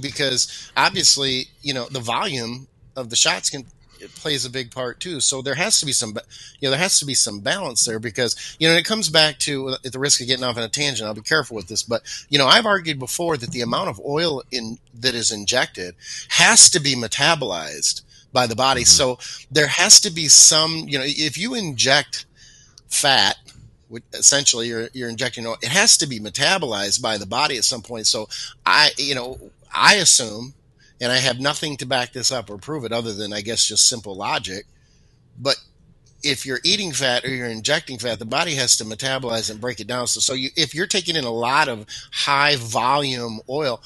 because 0.00 0.72
obviously, 0.76 1.46
you 1.62 1.72
know, 1.72 1.86
the 1.88 2.00
volume 2.00 2.66
of 2.96 3.10
the 3.10 3.16
shots 3.16 3.48
can 3.48 3.64
it 4.00 4.14
plays 4.14 4.44
a 4.44 4.50
big 4.50 4.70
part 4.70 5.00
too. 5.00 5.20
So 5.20 5.42
there 5.42 5.54
has 5.54 5.80
to 5.80 5.86
be 5.86 5.92
some, 5.92 6.16
you 6.60 6.66
know, 6.66 6.70
there 6.70 6.78
has 6.78 6.98
to 7.00 7.06
be 7.06 7.14
some 7.14 7.40
balance 7.40 7.84
there 7.84 7.98
because, 7.98 8.56
you 8.58 8.68
know, 8.68 8.74
it 8.74 8.84
comes 8.84 9.08
back 9.08 9.38
to 9.40 9.70
at 9.84 9.92
the 9.92 9.98
risk 9.98 10.20
of 10.20 10.26
getting 10.26 10.44
off 10.44 10.56
on 10.56 10.62
a 10.62 10.68
tangent. 10.68 11.06
I'll 11.06 11.14
be 11.14 11.20
careful 11.20 11.56
with 11.56 11.68
this, 11.68 11.82
but 11.82 12.02
you 12.28 12.38
know, 12.38 12.46
I've 12.46 12.66
argued 12.66 12.98
before 12.98 13.36
that 13.36 13.50
the 13.50 13.60
amount 13.60 13.88
of 13.88 14.00
oil 14.04 14.42
in 14.50 14.78
that 14.94 15.14
is 15.14 15.32
injected 15.32 15.94
has 16.28 16.70
to 16.70 16.80
be 16.80 16.94
metabolized 16.94 18.02
by 18.32 18.46
the 18.46 18.56
body. 18.56 18.82
Mm-hmm. 18.82 19.18
So 19.18 19.46
there 19.50 19.68
has 19.68 20.00
to 20.02 20.10
be 20.10 20.28
some, 20.28 20.84
you 20.86 20.98
know, 20.98 21.04
if 21.06 21.38
you 21.38 21.54
inject 21.54 22.26
fat, 22.88 23.36
essentially 24.12 24.68
you're, 24.68 24.88
you're 24.92 25.08
injecting 25.08 25.46
oil, 25.46 25.56
it 25.62 25.70
has 25.70 25.96
to 25.98 26.06
be 26.06 26.20
metabolized 26.20 27.00
by 27.00 27.16
the 27.18 27.26
body 27.26 27.56
at 27.56 27.64
some 27.64 27.82
point. 27.82 28.06
So 28.06 28.28
I, 28.66 28.90
you 28.96 29.14
know, 29.14 29.38
I 29.74 29.94
assume 29.94 30.54
and 31.00 31.12
I 31.12 31.16
have 31.16 31.40
nothing 31.40 31.76
to 31.78 31.86
back 31.86 32.12
this 32.12 32.32
up 32.32 32.50
or 32.50 32.58
prove 32.58 32.84
it 32.84 32.92
other 32.92 33.12
than 33.12 33.32
I 33.32 33.40
guess 33.40 33.64
just 33.64 33.88
simple 33.88 34.16
logic. 34.16 34.66
But 35.38 35.56
if 36.22 36.44
you're 36.44 36.60
eating 36.64 36.92
fat 36.92 37.24
or 37.24 37.28
you're 37.28 37.46
injecting 37.46 37.98
fat, 37.98 38.18
the 38.18 38.24
body 38.24 38.54
has 38.54 38.76
to 38.78 38.84
metabolize 38.84 39.50
and 39.50 39.60
break 39.60 39.80
it 39.80 39.86
down. 39.86 40.06
So, 40.08 40.20
so 40.20 40.34
you, 40.34 40.50
if 40.56 40.74
you're 40.74 40.86
taking 40.86 41.16
in 41.16 41.24
a 41.24 41.30
lot 41.30 41.68
of 41.68 41.86
high 42.12 42.56
volume 42.56 43.40
oil, 43.48 43.80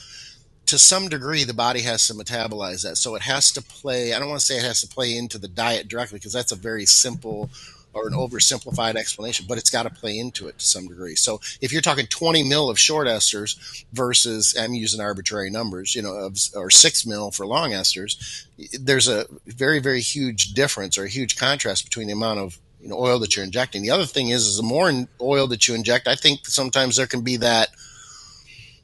to 0.67 0.79
some 0.79 1.09
degree, 1.09 1.45
the 1.45 1.53
body 1.53 1.81
has 1.81 2.07
to 2.07 2.15
metabolize 2.15 2.83
that. 2.85 2.97
So 2.97 3.15
it 3.15 3.23
has 3.23 3.51
to 3.53 3.63
play. 3.63 4.15
I 4.15 4.19
don't 4.19 4.29
want 4.29 4.41
to 4.41 4.47
say 4.47 4.57
it 4.57 4.65
has 4.65 4.81
to 4.81 4.89
play 4.89 5.17
into 5.17 5.37
the 5.37 5.49
diet 5.49 5.89
directly 5.89 6.19
because 6.19 6.33
that's 6.33 6.53
a 6.53 6.57
very 6.57 6.87
simple 6.87 7.51
or 7.95 8.07
an 8.09 8.15
oversimplified 8.15 8.97
explanation, 8.97 9.47
but 9.49 9.59
it's 9.59 9.71
got 9.71 9.83
to 9.85 9.91
play 9.91 10.19
into 10.19 10.49
it 10.49 10.59
to 10.59 10.65
some 10.65 10.89
degree. 10.89 11.15
So 11.15 11.41
if 11.61 11.73
you're 11.73 11.83
talking 11.83 12.07
20 12.07 12.43
mil 12.43 12.71
of 12.71 12.79
short 12.79 13.07
esters 13.07 13.85
versus 13.93 14.57
I'm 14.59 14.75
using 14.75 15.01
arbitrary 15.01 15.51
numbers, 15.51 15.95
you 15.95 16.03
know, 16.03 16.15
of, 16.15 16.39
or 16.55 16.71
six 16.71 17.07
mil 17.07 17.31
for 17.31 17.47
long 17.47 17.71
esters, 17.71 18.47
there's 18.79 19.09
a 19.09 19.27
very 19.47 19.81
very 19.81 20.01
huge 20.01 20.55
difference 20.55 20.97
or 20.97 21.05
a 21.05 21.09
huge 21.09 21.37
contrast 21.37 21.85
between 21.85 22.07
the 22.07 22.13
amount 22.13 22.41
of 22.41 22.59
you 22.81 22.89
know, 22.89 22.99
oil 22.99 23.19
that 23.21 23.37
you're 23.37 23.45
injecting. 23.45 23.83
The 23.83 23.91
other 23.91 24.07
thing 24.07 24.31
is, 24.31 24.47
is 24.47 24.57
the 24.57 24.63
more 24.63 24.91
oil 25.21 25.47
that 25.49 25.69
you 25.69 25.75
inject, 25.75 26.09
I 26.09 26.17
think 26.17 26.47
sometimes 26.47 26.97
there 26.97 27.07
can 27.07 27.23
be 27.23 27.37
that 27.39 27.69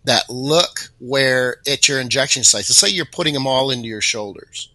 that 0.04 0.30
look 0.30 0.90
where 1.00 1.56
at 1.66 1.88
your 1.88 2.00
injection 2.00 2.44
sites, 2.44 2.70
let's 2.70 2.78
say 2.78 2.88
you're 2.88 3.04
putting 3.04 3.34
them 3.34 3.46
all 3.46 3.70
into 3.70 3.88
your 3.88 4.00
shoulders 4.00 4.70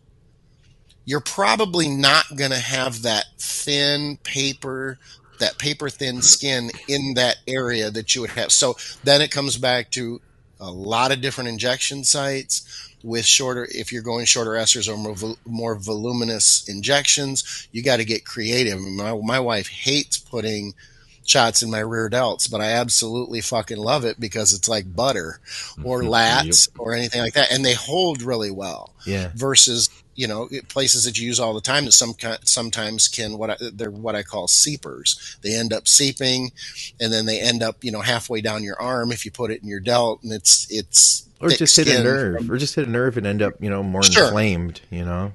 you're 1.06 1.20
probably 1.20 1.88
not 1.88 2.26
going 2.36 2.52
to 2.52 2.60
have 2.60 3.02
that 3.04 3.26
thin 3.38 4.18
paper 4.24 4.98
that 5.40 5.58
paper 5.58 5.90
thin 5.90 6.22
skin 6.22 6.70
in 6.88 7.16
that 7.16 7.38
area 7.48 7.90
that 7.90 8.16
you 8.16 8.22
would 8.22 8.30
have 8.32 8.52
so 8.52 8.76
then 9.04 9.22
it 9.22 9.32
comes 9.32 9.58
back 9.58 9.92
to 9.92 10.22
a 10.60 10.72
lot 10.72 11.12
of 11.12 11.22
different 11.22 11.50
injection 11.50 12.04
sites 12.04 12.90
with 13.04 13.26
shorter 13.26 13.68
if 13.72 13.92
you're 13.92 14.02
going 14.02 14.26
shorter 14.26 14.52
esters 14.52 14.88
or 14.88 14.96
more, 14.96 15.36
more 15.46 15.76
voluminous 15.76 16.68
injections 16.70 17.68
you 17.72 17.84
got 17.84 17.98
to 17.98 18.06
get 18.06 18.26
creative 18.26 18.80
my, 18.80 19.14
my 19.22 19.40
wife 19.40 19.68
hates 19.68 20.18
putting 20.18 20.74
shots 21.26 21.64
in 21.64 21.72
my 21.72 21.80
rear 21.80 22.10
delts, 22.10 22.50
but 22.50 22.62
I 22.62 22.72
absolutely 22.72 23.42
fucking 23.42 23.78
love 23.78 24.06
it 24.06 24.20
because 24.20 24.54
it's 24.54 24.70
like 24.70 24.94
butter 24.94 25.40
or 25.84 26.02
mm-hmm. 26.02 26.12
lats 26.12 26.70
yep. 26.70 26.80
or 26.80 26.94
anything 26.94 27.22
like 27.22 27.34
that. 27.34 27.52
And 27.52 27.64
they 27.64 27.74
hold 27.74 28.22
really 28.22 28.52
well. 28.52 28.94
Yeah. 29.06 29.32
Versus 29.34 29.90
you 30.16 30.28
know 30.28 30.50
places 30.70 31.06
that 31.06 31.18
you 31.18 31.28
use 31.28 31.40
all 31.40 31.54
the 31.54 31.62
time 31.62 31.86
that 31.86 31.92
some 31.94 32.14
sometimes 32.44 33.08
can 33.08 33.38
what 33.38 33.50
I, 33.52 33.56
they're 33.74 33.92
what 33.92 34.16
I 34.16 34.24
call 34.24 34.48
seepers. 34.48 35.38
They 35.42 35.56
end 35.56 35.74
up 35.74 35.88
seeping, 35.88 36.52
and 37.00 37.12
then 37.12 37.26
they 37.26 37.40
end 37.40 37.64
up 37.64 37.84
you 37.84 37.92
know 37.92 38.02
halfway 38.02 38.42
down 38.42 38.64
your 38.64 38.80
arm 38.82 39.12
if 39.12 39.26
you 39.26 39.32
put 39.32 39.52
it 39.52 39.62
in 39.62 39.68
your 39.68 39.80
delt, 39.80 40.24
and 40.24 40.32
it's 40.32 40.68
it's 40.72 41.28
or 41.40 41.50
just 41.50 41.76
hit 41.76 41.88
a 41.88 42.04
nerve, 42.04 42.38
from, 42.38 42.52
or 42.52 42.58
just 42.58 42.76
hit 42.76 42.88
a 42.88 42.90
nerve 42.90 43.18
and 43.18 43.28
end 43.28 43.42
up 43.42 43.54
you 43.60 43.70
know 43.70 43.84
more 43.84 44.04
sure. 44.04 44.26
inflamed. 44.26 44.82
You 44.90 45.06
know. 45.06 45.34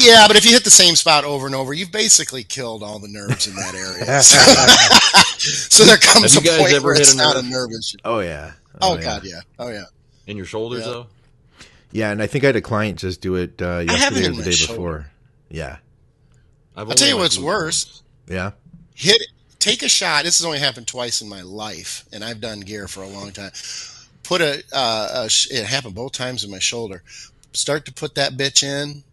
Yeah, 0.00 0.26
but 0.26 0.36
if 0.36 0.46
you 0.46 0.52
hit 0.52 0.64
the 0.64 0.70
same 0.70 0.96
spot 0.96 1.24
over 1.24 1.44
and 1.44 1.54
over, 1.54 1.74
you've 1.74 1.92
basically 1.92 2.44
killed 2.44 2.82
all 2.82 2.98
the 2.98 3.08
nerves 3.08 3.46
in 3.46 3.54
that 3.56 3.74
area. 3.74 4.22
so, 5.38 5.84
there 5.84 5.98
comes 5.98 6.34
a 6.34 6.40
point 6.40 6.82
where 6.82 6.94
it's 6.94 7.12
a 7.12 7.16
not 7.16 7.36
a 7.36 7.42
nerve 7.42 7.70
issue. 7.78 7.98
Oh 8.04 8.20
yeah. 8.20 8.52
Oh, 8.80 8.92
oh 8.92 8.96
yeah. 8.96 9.02
god, 9.02 9.24
yeah. 9.24 9.40
Oh 9.58 9.68
yeah. 9.68 9.84
In 10.26 10.36
your 10.36 10.46
shoulders 10.46 10.86
yeah. 10.86 10.92
though. 10.92 11.06
Yeah, 11.92 12.10
and 12.10 12.22
I 12.22 12.26
think 12.26 12.44
I 12.44 12.48
had 12.48 12.56
a 12.56 12.60
client 12.62 12.98
just 12.98 13.20
do 13.20 13.36
it 13.36 13.60
uh, 13.60 13.80
yesterday 13.80 14.28
or 14.28 14.32
the 14.32 14.42
day 14.42 14.50
shoulder. 14.50 14.72
before. 14.72 15.10
Yeah. 15.50 15.76
I'll 16.74 16.86
tell 16.86 17.08
you 17.08 17.18
what's 17.18 17.38
worse. 17.38 18.02
Yeah. 18.26 18.52
Hit. 18.94 19.22
Take 19.58 19.82
a 19.82 19.88
shot. 19.88 20.24
This 20.24 20.38
has 20.38 20.44
only 20.44 20.58
happened 20.58 20.88
twice 20.88 21.20
in 21.20 21.28
my 21.28 21.42
life, 21.42 22.04
and 22.12 22.24
I've 22.24 22.40
done 22.40 22.60
gear 22.60 22.88
for 22.88 23.02
a 23.02 23.08
long 23.08 23.30
time. 23.30 23.52
Put 24.22 24.40
a. 24.40 24.64
Uh, 24.72 25.28
a 25.28 25.30
it 25.50 25.66
happened 25.66 25.94
both 25.94 26.12
times 26.12 26.42
in 26.42 26.50
my 26.50 26.58
shoulder. 26.58 27.02
Start 27.52 27.84
to 27.84 27.92
put 27.92 28.14
that 28.14 28.32
bitch 28.32 28.62
in, 28.62 29.04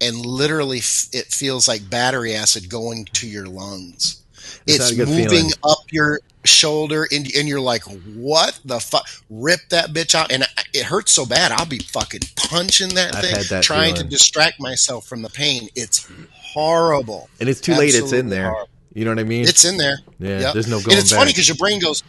and 0.00 0.26
literally, 0.26 0.78
f- 0.78 1.08
it 1.12 1.26
feels 1.26 1.68
like 1.68 1.88
battery 1.88 2.34
acid 2.34 2.68
going 2.68 3.06
to 3.14 3.28
your 3.28 3.46
lungs. 3.46 4.22
It's 4.66 4.94
moving 4.96 5.28
feeling. 5.28 5.50
up 5.64 5.78
your 5.90 6.20
shoulder 6.46 7.06
and, 7.10 7.26
and 7.36 7.48
you're 7.48 7.60
like, 7.60 7.82
what 8.14 8.58
the 8.64 8.80
fuck? 8.80 9.06
Rip 9.30 9.60
that 9.70 9.90
bitch 9.90 10.14
out. 10.14 10.30
And 10.32 10.44
it 10.72 10.84
hurts 10.84 11.12
so 11.12 11.26
bad. 11.26 11.52
I'll 11.52 11.66
be 11.66 11.78
fucking 11.78 12.22
punching 12.36 12.94
that 12.94 13.14
I've 13.14 13.24
thing, 13.24 13.44
that 13.50 13.62
trying 13.62 13.94
feeling. 13.94 14.08
to 14.10 14.16
distract 14.16 14.60
myself 14.60 15.06
from 15.06 15.22
the 15.22 15.30
pain. 15.30 15.68
It's 15.74 16.10
horrible. 16.32 17.28
And 17.40 17.48
it's 17.48 17.60
too 17.60 17.72
Absolutely 17.72 18.00
late. 18.00 18.04
It's 18.04 18.12
in 18.12 18.28
there. 18.28 18.50
Horrible. 18.50 18.68
You 18.94 19.04
know 19.04 19.10
what 19.10 19.18
I 19.18 19.24
mean? 19.24 19.46
It's 19.46 19.64
in 19.64 19.76
there. 19.76 19.98
Yeah. 20.18 20.40
Yep. 20.40 20.52
There's 20.54 20.68
no 20.68 20.78
going 20.78 20.92
And 20.92 21.00
it's 21.00 21.10
back. 21.10 21.18
funny 21.18 21.32
because 21.32 21.48
your 21.48 21.56
brain 21.58 21.80
goes, 21.80 22.02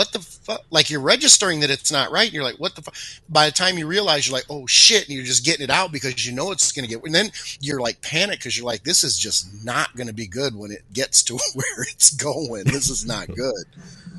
what 0.00 0.12
the 0.12 0.18
fuck? 0.18 0.64
Like 0.70 0.88
you're 0.88 1.02
registering 1.02 1.60
that 1.60 1.68
it's 1.68 1.92
not 1.92 2.10
right. 2.10 2.24
And 2.24 2.32
you're 2.32 2.42
like, 2.42 2.58
what 2.58 2.74
the 2.74 2.80
fuck? 2.80 2.94
By 3.28 3.44
the 3.44 3.52
time 3.52 3.76
you 3.76 3.86
realize 3.86 4.26
you're 4.26 4.34
like, 4.34 4.46
oh 4.48 4.66
shit. 4.66 5.06
And 5.06 5.14
you're 5.14 5.26
just 5.26 5.44
getting 5.44 5.62
it 5.64 5.68
out 5.68 5.92
because 5.92 6.26
you 6.26 6.32
know 6.32 6.52
it's 6.52 6.72
going 6.72 6.88
to 6.88 6.94
get, 6.94 7.04
and 7.04 7.14
then 7.14 7.30
you're 7.60 7.82
like 7.82 8.00
panic 8.00 8.38
because 8.38 8.56
you're 8.56 8.64
like, 8.64 8.82
this 8.82 9.04
is 9.04 9.18
just 9.18 9.62
not 9.62 9.94
going 9.94 10.06
to 10.06 10.14
be 10.14 10.26
good 10.26 10.56
when 10.56 10.70
it 10.70 10.90
gets 10.94 11.22
to 11.24 11.34
where 11.54 11.82
it's 11.82 12.14
going. 12.14 12.64
This 12.64 12.88
is 12.88 13.04
not 13.04 13.26
good. 13.26 13.64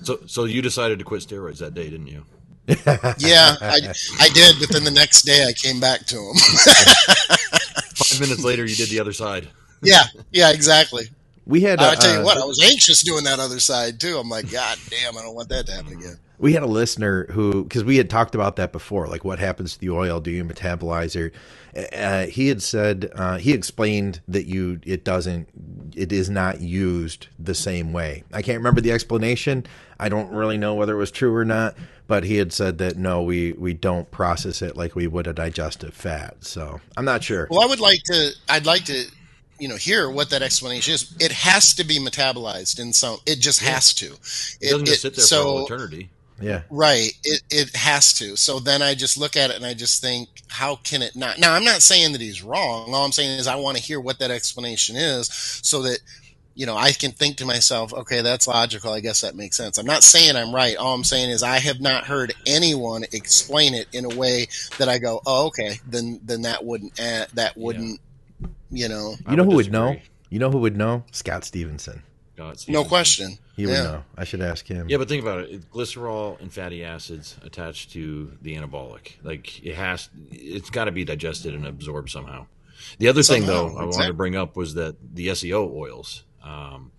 So, 0.03 0.19
so 0.27 0.43
you 0.45 0.61
decided 0.61 0.99
to 0.99 1.05
quit 1.05 1.23
steroids 1.23 1.57
that 1.57 1.73
day, 1.73 1.89
didn't 1.89 2.07
you? 2.07 2.25
yeah, 2.67 3.55
I, 3.59 3.79
I 4.19 4.29
did, 4.35 4.57
but 4.59 4.69
then 4.71 4.83
the 4.83 4.93
next 4.93 5.23
day 5.23 5.47
I 5.47 5.53
came 5.53 5.79
back 5.79 6.05
to 6.05 6.15
them. 6.15 6.35
Five 7.95 8.21
minutes 8.21 8.43
later, 8.43 8.65
you 8.65 8.75
did 8.75 8.89
the 8.89 8.99
other 8.99 9.13
side. 9.13 9.47
Yeah, 9.81 10.03
yeah, 10.31 10.51
exactly. 10.51 11.09
We 11.45 11.61
had. 11.61 11.79
I 11.79 11.95
tell 11.95 12.13
you 12.13 12.21
uh, 12.21 12.23
what, 12.23 12.37
I 12.37 12.45
was 12.45 12.61
anxious 12.63 13.03
doing 13.03 13.23
that 13.23 13.39
other 13.39 13.59
side 13.59 13.99
too. 13.99 14.17
I'm 14.17 14.29
like, 14.29 14.51
God 14.51 14.77
damn, 14.89 15.17
I 15.17 15.21
don't 15.21 15.35
want 15.35 15.49
that 15.49 15.65
to 15.67 15.71
happen 15.73 15.93
again. 15.93 16.17
We 16.37 16.53
had 16.53 16.63
a 16.63 16.67
listener 16.67 17.27
who, 17.29 17.63
because 17.63 17.83
we 17.83 17.97
had 17.97 18.09
talked 18.09 18.33
about 18.33 18.55
that 18.55 18.71
before, 18.71 19.07
like 19.07 19.23
what 19.23 19.37
happens 19.37 19.73
to 19.73 19.79
the 19.79 19.91
oil? 19.91 20.19
Do 20.19 20.31
you 20.31 20.43
metabolize 20.43 21.15
it? 21.15 21.33
Uh, 21.95 22.25
he 22.25 22.47
had 22.47 22.63
said 22.63 23.11
uh, 23.15 23.37
he 23.37 23.53
explained 23.53 24.21
that 24.27 24.45
you 24.45 24.79
it 24.83 25.03
doesn't 25.05 25.47
it 25.95 26.11
is 26.11 26.29
not 26.29 26.59
used 26.59 27.27
the 27.39 27.55
same 27.55 27.93
way. 27.93 28.23
I 28.33 28.41
can't 28.41 28.57
remember 28.57 28.81
the 28.81 28.91
explanation. 28.91 29.65
I 29.99 30.09
don't 30.09 30.31
really 30.31 30.57
know 30.57 30.73
whether 30.73 30.93
it 30.93 30.97
was 30.97 31.11
true 31.11 31.33
or 31.33 31.45
not, 31.45 31.75
but 32.07 32.23
he 32.23 32.37
had 32.37 32.51
said 32.51 32.79
that 32.79 32.97
no, 32.97 33.21
we 33.21 33.53
we 33.53 33.73
don't 33.73 34.09
process 34.11 34.61
it 34.61 34.75
like 34.75 34.95
we 34.95 35.07
would 35.07 35.27
a 35.27 35.33
digestive 35.33 35.93
fat. 35.93 36.43
So 36.43 36.81
I'm 36.97 37.05
not 37.05 37.23
sure. 37.23 37.47
Well, 37.49 37.61
I 37.61 37.67
would 37.67 37.79
like 37.79 38.01
to. 38.05 38.31
I'd 38.49 38.65
like 38.65 38.85
to 38.85 39.05
you 39.61 39.67
know 39.67 39.75
hear 39.75 40.09
what 40.09 40.31
that 40.31 40.41
explanation 40.41 40.95
is. 40.95 41.15
It 41.19 41.31
has 41.31 41.75
to 41.75 41.83
be 41.83 41.99
metabolized 41.99 42.79
in 42.79 42.93
some. 42.93 43.19
It 43.27 43.39
just 43.39 43.61
yeah. 43.61 43.69
has 43.69 43.93
to. 43.93 44.07
It, 44.07 44.57
it 44.61 44.69
doesn't 44.71 44.87
it, 44.89 44.99
sit 44.99 45.15
there 45.15 45.23
so, 45.23 45.43
for 45.43 45.47
all 45.47 45.65
eternity. 45.65 46.09
Yeah. 46.41 46.63
Right. 46.71 47.11
It 47.23 47.43
it 47.51 47.75
has 47.75 48.13
to. 48.15 48.35
So 48.35 48.59
then 48.59 48.81
I 48.81 48.95
just 48.95 49.17
look 49.17 49.37
at 49.37 49.51
it 49.51 49.57
and 49.57 49.65
I 49.65 49.75
just 49.75 50.01
think, 50.01 50.29
how 50.47 50.77
can 50.77 51.03
it 51.03 51.15
not? 51.15 51.37
Now 51.37 51.53
I'm 51.53 51.63
not 51.63 51.83
saying 51.83 52.13
that 52.13 52.21
he's 52.21 52.41
wrong. 52.41 52.91
All 52.93 53.05
I'm 53.05 53.11
saying 53.11 53.39
is 53.39 53.45
I 53.45 53.55
want 53.57 53.77
to 53.77 53.83
hear 53.83 54.01
what 54.01 54.17
that 54.17 54.31
explanation 54.31 54.95
is 54.95 55.27
so 55.61 55.83
that 55.83 55.99
you 56.55 56.65
know 56.65 56.75
I 56.75 56.91
can 56.93 57.11
think 57.11 57.37
to 57.37 57.45
myself, 57.45 57.93
okay, 57.93 58.21
that's 58.21 58.47
logical. 58.47 58.91
I 58.91 58.99
guess 58.99 59.21
that 59.21 59.35
makes 59.35 59.57
sense. 59.57 59.77
I'm 59.77 59.85
not 59.85 60.01
saying 60.01 60.35
I'm 60.35 60.55
right. 60.55 60.75
All 60.75 60.95
I'm 60.95 61.03
saying 61.03 61.29
is 61.29 61.43
I 61.43 61.59
have 61.59 61.79
not 61.79 62.05
heard 62.05 62.33
anyone 62.47 63.03
explain 63.11 63.75
it 63.75 63.87
in 63.93 64.05
a 64.05 64.15
way 64.15 64.47
that 64.79 64.89
I 64.89 64.97
go, 64.97 65.21
oh, 65.27 65.45
okay, 65.47 65.79
then 65.85 66.19
then 66.23 66.41
that 66.41 66.65
wouldn't 66.65 66.99
add, 66.99 67.27
that 67.35 67.55
wouldn't 67.55 67.91
yeah. 67.91 68.10
You 68.69 68.87
know. 68.87 69.15
You 69.29 69.35
know 69.35 69.43
who 69.43 69.55
would 69.55 69.71
know? 69.71 69.97
You 70.29 70.39
know 70.39 70.49
who 70.49 70.59
would 70.59 70.77
know? 70.77 71.03
Scott 71.11 71.43
Stevenson. 71.43 72.03
No 72.67 72.83
question. 72.85 73.37
He 73.55 73.65
would 73.65 73.73
yeah. 73.73 73.83
know. 73.83 74.03
I 74.17 74.23
should 74.23 74.41
ask 74.41 74.65
him. 74.65 74.89
Yeah, 74.89 74.97
but 74.97 75.07
think 75.07 75.21
about 75.21 75.41
it. 75.41 75.69
Glycerol 75.69 76.39
and 76.41 76.51
fatty 76.51 76.83
acids 76.83 77.37
attached 77.43 77.91
to 77.91 78.35
the 78.41 78.55
anabolic. 78.55 79.13
Like 79.23 79.63
it 79.63 79.75
has, 79.75 80.09
it's 80.31 80.69
got 80.69 80.85
to 80.85 80.91
be 80.91 81.03
digested 81.05 81.53
and 81.53 81.67
absorbed 81.67 82.09
somehow. 82.09 82.47
The 82.97 83.09
other 83.09 83.21
somehow, 83.21 83.39
thing, 83.39 83.47
though, 83.47 83.65
exactly. 83.67 83.81
I 83.81 83.85
wanted 83.85 84.07
to 84.07 84.13
bring 84.13 84.35
up 84.35 84.55
was 84.55 84.73
that 84.73 84.95
the 85.13 85.27
SEO 85.27 85.71
oils. 85.71 86.23
Um, 86.43 86.91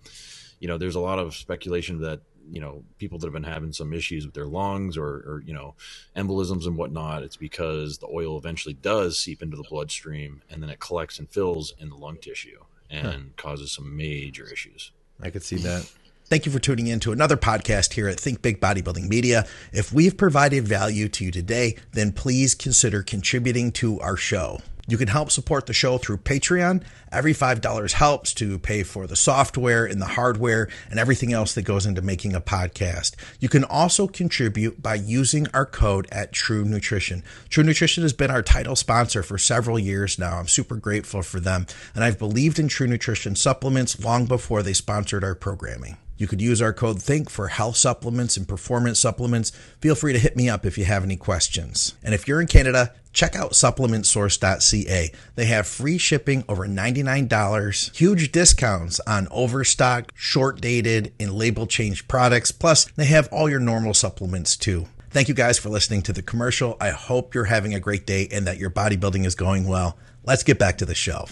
you 0.59 0.67
know, 0.69 0.77
there's 0.77 0.95
a 0.95 1.01
lot 1.01 1.19
of 1.19 1.35
speculation 1.35 1.99
that 2.01 2.21
you 2.51 2.61
know 2.61 2.83
people 2.97 3.17
that 3.19 3.27
have 3.27 3.33
been 3.33 3.43
having 3.43 3.73
some 3.73 3.93
issues 3.93 4.25
with 4.25 4.33
their 4.33 4.45
lungs 4.45 4.97
or, 4.97 5.07
or 5.07 5.43
you 5.45 5.53
know 5.53 5.75
embolisms 6.15 6.65
and 6.65 6.77
whatnot. 6.77 7.23
It's 7.23 7.37
because 7.37 7.97
the 7.97 8.07
oil 8.07 8.37
eventually 8.37 8.73
does 8.73 9.17
seep 9.17 9.41
into 9.41 9.57
the 9.57 9.63
bloodstream 9.63 10.41
and 10.49 10.61
then 10.61 10.69
it 10.69 10.79
collects 10.79 11.19
and 11.19 11.29
fills 11.29 11.73
in 11.79 11.89
the 11.89 11.95
lung 11.95 12.17
tissue 12.17 12.59
and 12.89 13.05
huh. 13.05 13.19
causes 13.37 13.71
some 13.71 13.95
major 13.95 14.51
issues. 14.51 14.91
I 15.21 15.29
could 15.29 15.43
see 15.43 15.57
that. 15.57 15.89
Thank 16.25 16.45
you 16.45 16.51
for 16.51 16.59
tuning 16.59 16.87
in 16.87 16.99
to 17.01 17.11
another 17.11 17.37
podcast 17.37 17.93
here 17.93 18.07
at 18.07 18.19
Think 18.19 18.41
Big 18.41 18.59
Bodybuilding 18.59 19.07
Media. 19.07 19.45
If 19.71 19.91
we've 19.91 20.17
provided 20.17 20.67
value 20.67 21.09
to 21.09 21.25
you 21.25 21.31
today, 21.31 21.75
then 21.91 22.11
please 22.11 22.55
consider 22.55 23.03
contributing 23.03 23.71
to 23.73 23.99
our 23.99 24.15
show. 24.15 24.59
You 24.85 24.97
can 24.97 25.07
help 25.07 25.31
support 25.31 25.65
the 25.65 25.73
show 25.73 25.97
through 25.97 26.17
Patreon. 26.17 26.83
Every 27.09 27.33
$5 27.33 27.91
helps 27.93 28.33
to 28.35 28.59
pay 28.59 28.83
for 28.83 29.07
the 29.07 29.15
software 29.15 29.85
and 29.85 30.01
the 30.01 30.07
hardware 30.07 30.67
and 30.89 30.99
everything 30.99 31.31
else 31.31 31.53
that 31.53 31.61
goes 31.61 31.85
into 31.85 32.01
making 32.01 32.35
a 32.35 32.41
podcast. 32.41 33.15
You 33.39 33.47
can 33.47 33.63
also 33.63 34.07
contribute 34.07 34.81
by 34.81 34.95
using 34.95 35.47
our 35.53 35.65
code 35.65 36.07
at 36.11 36.33
True 36.33 36.65
Nutrition. 36.65 37.23
True 37.49 37.63
Nutrition 37.63 38.03
has 38.03 38.13
been 38.13 38.31
our 38.31 38.41
title 38.41 38.75
sponsor 38.75 39.23
for 39.23 39.37
several 39.37 39.79
years 39.79 40.19
now. 40.19 40.37
I'm 40.37 40.47
super 40.49 40.75
grateful 40.75 41.21
for 41.21 41.39
them. 41.39 41.65
And 41.95 42.03
I've 42.03 42.19
believed 42.19 42.59
in 42.59 42.67
True 42.67 42.87
Nutrition 42.87 43.35
supplements 43.37 44.03
long 44.03 44.25
before 44.25 44.63
they 44.63 44.73
sponsored 44.73 45.23
our 45.23 45.35
programming. 45.35 45.97
You 46.23 46.27
could 46.27 46.41
use 46.41 46.61
our 46.61 46.71
code 46.71 47.01
THINK 47.01 47.29
for 47.29 47.49
health 47.49 47.75
supplements 47.75 48.37
and 48.37 48.47
performance 48.47 48.97
supplements. 48.97 49.49
Feel 49.81 49.93
free 49.93 50.13
to 50.13 50.19
hit 50.19 50.37
me 50.37 50.47
up 50.47 50.65
if 50.65 50.77
you 50.77 50.85
have 50.85 51.03
any 51.03 51.17
questions. 51.17 51.95
And 52.01 52.13
if 52.13 52.29
you're 52.29 52.39
in 52.39 52.47
Canada, 52.47 52.93
check 53.11 53.35
out 53.35 53.51
supplementsource.ca. 53.51 55.11
They 55.35 55.45
have 55.47 55.67
free 55.67 55.97
shipping 55.97 56.45
over 56.47 56.65
$99, 56.65 57.93
huge 57.93 58.31
discounts 58.31 59.01
on 59.01 59.27
overstock, 59.31 60.13
short 60.15 60.61
dated, 60.61 61.11
and 61.19 61.33
label 61.33 61.67
change 61.67 62.07
products. 62.07 62.53
Plus, 62.53 62.85
they 62.95 63.07
have 63.07 63.27
all 63.29 63.49
your 63.49 63.59
normal 63.59 63.93
supplements 63.93 64.55
too. 64.55 64.87
Thank 65.09 65.27
you 65.27 65.33
guys 65.33 65.59
for 65.59 65.67
listening 65.67 66.03
to 66.03 66.13
the 66.13 66.21
commercial. 66.21 66.77
I 66.79 66.91
hope 66.91 67.35
you're 67.35 67.43
having 67.43 67.73
a 67.73 67.81
great 67.81 68.07
day 68.07 68.29
and 68.31 68.47
that 68.47 68.59
your 68.59 68.69
bodybuilding 68.69 69.25
is 69.25 69.35
going 69.35 69.67
well. 69.67 69.97
Let's 70.23 70.43
get 70.43 70.57
back 70.57 70.77
to 70.77 70.85
the 70.85 70.95
show. 70.95 71.27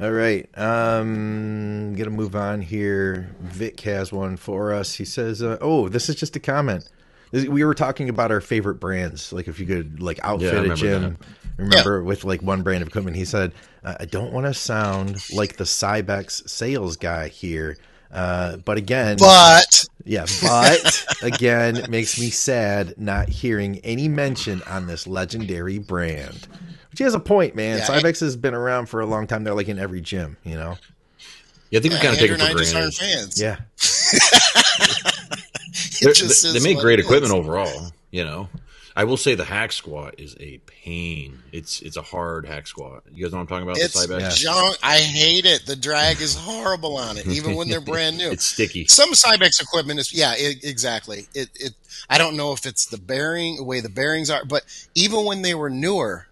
All 0.00 0.10
right. 0.10 0.48
Um, 0.58 1.94
gonna 1.94 2.10
move 2.10 2.34
on 2.34 2.60
here. 2.60 3.30
Vic 3.40 3.80
has 3.82 4.12
one 4.12 4.36
for 4.36 4.72
us. 4.72 4.94
He 4.94 5.04
says, 5.04 5.40
uh, 5.40 5.56
"Oh, 5.60 5.88
this 5.88 6.08
is 6.08 6.16
just 6.16 6.34
a 6.34 6.40
comment. 6.40 6.88
We 7.32 7.64
were 7.64 7.74
talking 7.74 8.08
about 8.08 8.30
our 8.30 8.40
favorite 8.40 8.76
brands. 8.76 9.32
Like 9.32 9.46
if 9.46 9.60
you 9.60 9.66
could 9.66 10.00
like 10.00 10.18
outfit 10.22 10.66
yeah, 10.66 10.72
a 10.72 10.76
gym. 10.76 11.02
That. 11.02 11.26
Remember 11.56 11.98
yeah. 11.98 12.06
with 12.06 12.24
like 12.24 12.42
one 12.42 12.62
brand 12.62 12.82
of 12.82 12.88
equipment. 12.88 13.16
He 13.16 13.24
said, 13.24 13.52
"I 13.84 14.04
don't 14.04 14.32
want 14.32 14.46
to 14.46 14.54
sound 14.54 15.18
like 15.32 15.56
the 15.56 15.64
Cybex 15.64 16.48
sales 16.48 16.96
guy 16.96 17.28
here." 17.28 17.76
Uh, 18.12 18.56
but 18.58 18.78
again, 18.78 19.16
but 19.18 19.88
yeah, 20.04 20.26
but 20.42 21.06
again, 21.22 21.76
it 21.76 21.88
makes 21.88 22.18
me 22.18 22.30
sad 22.30 22.94
not 22.96 23.28
hearing 23.28 23.78
any 23.80 24.08
mention 24.08 24.62
on 24.62 24.86
this 24.86 25.06
legendary 25.06 25.78
brand. 25.78 26.46
She 26.96 27.04
has 27.04 27.14
a 27.14 27.20
point, 27.20 27.54
man. 27.54 27.78
Yeah, 27.78 27.86
Cybex 27.86 28.20
has 28.20 28.36
been 28.36 28.54
around 28.54 28.86
for 28.86 29.00
a 29.00 29.06
long 29.06 29.26
time. 29.26 29.44
They're 29.44 29.54
like 29.54 29.68
in 29.68 29.78
every 29.78 30.00
gym, 30.00 30.36
you 30.44 30.54
know. 30.54 30.76
Yeah, 31.70 31.78
I 31.78 31.82
think 31.82 31.94
we 31.94 32.00
kind 32.00 32.14
of 32.14 32.20
take 32.20 32.30
it 32.30 32.40
for 32.40 32.54
granted. 32.54 32.94
Fans. 32.94 33.40
Yeah, 33.40 33.56
they, 36.52 36.52
they 36.52 36.60
make 36.60 36.78
great 36.78 37.00
equipment 37.00 37.32
overall. 37.32 37.92
You 38.10 38.24
know, 38.24 38.48
I 38.96 39.04
will 39.04 39.16
say 39.16 39.34
the 39.34 39.44
hack 39.44 39.72
squat 39.72 40.14
is 40.18 40.36
a 40.38 40.58
pain. 40.58 41.42
It's 41.50 41.82
it's 41.82 41.96
a 41.96 42.02
hard 42.02 42.46
hack 42.46 42.68
squat. 42.68 43.02
You 43.12 43.24
guys 43.24 43.32
know 43.32 43.38
what 43.38 43.42
I'm 43.42 43.48
talking 43.48 43.64
about? 43.64 43.78
It's 43.78 44.06
the 44.06 44.14
Cybex? 44.14 44.36
junk. 44.36 44.78
I 44.84 44.98
hate 44.98 45.46
it. 45.46 45.66
The 45.66 45.74
drag 45.74 46.20
is 46.20 46.36
horrible 46.36 46.96
on 46.96 47.18
it, 47.18 47.26
even 47.26 47.56
when 47.56 47.68
they're 47.68 47.80
brand 47.92 48.18
new. 48.18 48.30
it's 48.30 48.44
sticky. 48.44 48.86
Some 48.86 49.12
Cybex 49.12 49.60
equipment 49.60 49.98
is 49.98 50.12
yeah, 50.14 50.34
it, 50.36 50.62
exactly. 50.62 51.26
It 51.34 51.48
it. 51.56 51.74
I 52.08 52.18
don't 52.18 52.36
know 52.36 52.52
if 52.52 52.66
it's 52.66 52.86
the 52.86 52.98
bearing, 52.98 53.56
the 53.56 53.64
way 53.64 53.80
the 53.80 53.88
bearings 53.88 54.30
are, 54.30 54.44
but 54.44 54.62
even 54.94 55.24
when 55.24 55.42
they 55.42 55.56
were 55.56 55.70
newer, 55.70 56.28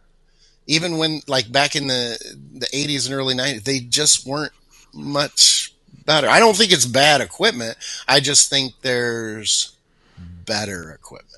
even 0.66 0.98
when 0.98 1.20
like 1.26 1.50
back 1.50 1.76
in 1.76 1.86
the 1.86 2.18
the 2.52 2.66
80s 2.66 3.06
and 3.06 3.14
early 3.14 3.34
90s, 3.34 3.64
they 3.64 3.80
just 3.80 4.26
weren't 4.26 4.52
much 4.92 5.74
better. 6.04 6.28
I 6.28 6.38
don't 6.38 6.56
think 6.56 6.72
it's 6.72 6.86
bad 6.86 7.20
equipment. 7.20 7.76
I 8.08 8.20
just 8.20 8.50
think 8.50 8.74
there's 8.82 9.76
better 10.44 10.92
equipment. 10.92 11.28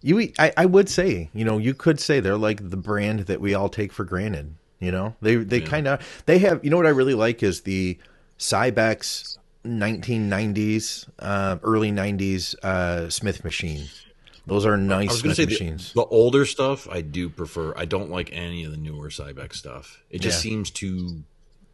You, 0.00 0.32
I, 0.38 0.52
I 0.56 0.66
would 0.66 0.88
say, 0.88 1.28
you 1.34 1.44
know, 1.44 1.58
you 1.58 1.74
could 1.74 1.98
say 1.98 2.20
they're 2.20 2.36
like 2.36 2.70
the 2.70 2.76
brand 2.76 3.20
that 3.20 3.40
we 3.40 3.54
all 3.54 3.68
take 3.68 3.92
for 3.92 4.04
granted. 4.04 4.54
You 4.78 4.92
know, 4.92 5.16
they 5.20 5.34
they 5.36 5.58
yeah. 5.58 5.66
kind 5.66 5.88
of 5.88 6.22
they 6.26 6.38
have. 6.38 6.64
You 6.64 6.70
know 6.70 6.76
what 6.76 6.86
I 6.86 6.90
really 6.90 7.14
like 7.14 7.42
is 7.42 7.62
the 7.62 7.98
Cybex 8.38 9.36
1990s, 9.66 11.08
uh, 11.18 11.58
early 11.64 11.90
90s 11.90 12.54
uh, 12.62 13.10
Smith 13.10 13.42
machine. 13.42 13.88
Those 14.48 14.64
are 14.64 14.76
nice 14.76 15.10
I 15.10 15.12
was 15.12 15.20
Smith 15.20 15.36
say 15.36 15.44
machines. 15.44 15.92
The, 15.92 16.02
the, 16.02 16.08
older 16.08 16.46
stuff 16.46 16.88
I 16.90 17.02
do 17.02 17.28
prefer. 17.28 17.74
I 17.76 17.84
don't 17.84 18.10
like 18.10 18.30
any 18.32 18.64
of 18.64 18.70
the 18.70 18.78
newer 18.78 19.10
Cybex 19.10 19.54
stuff. 19.56 20.02
It 20.10 20.20
just 20.20 20.42
yeah. 20.42 20.50
seems 20.50 20.70
too 20.70 21.22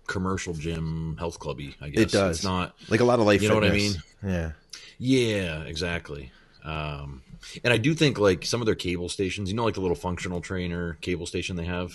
commercial 0.06 0.54
gym 0.54 1.16
health 1.18 1.38
clubby. 1.38 1.76
I 1.80 1.88
guess 1.90 2.02
it 2.02 2.10
does. 2.10 2.38
It's 2.38 2.44
not 2.44 2.74
like 2.88 3.00
a 3.00 3.04
lot 3.04 3.20
of 3.20 3.26
life. 3.26 3.42
You 3.42 3.48
know 3.48 3.54
what 3.54 3.64
I 3.64 3.70
mean? 3.70 3.92
Yeah. 4.22 4.52
Yeah. 4.98 5.62
Exactly. 5.62 6.32
Um, 6.64 7.22
and 7.62 7.72
I 7.72 7.76
do 7.76 7.94
think 7.94 8.18
like 8.18 8.44
some 8.44 8.60
of 8.60 8.66
their 8.66 8.74
cable 8.74 9.08
stations, 9.08 9.50
you 9.50 9.56
know, 9.56 9.64
like 9.64 9.74
the 9.74 9.80
little 9.80 9.96
functional 9.96 10.40
trainer 10.40 10.98
cable 11.00 11.26
station 11.26 11.56
they 11.56 11.66
have. 11.66 11.92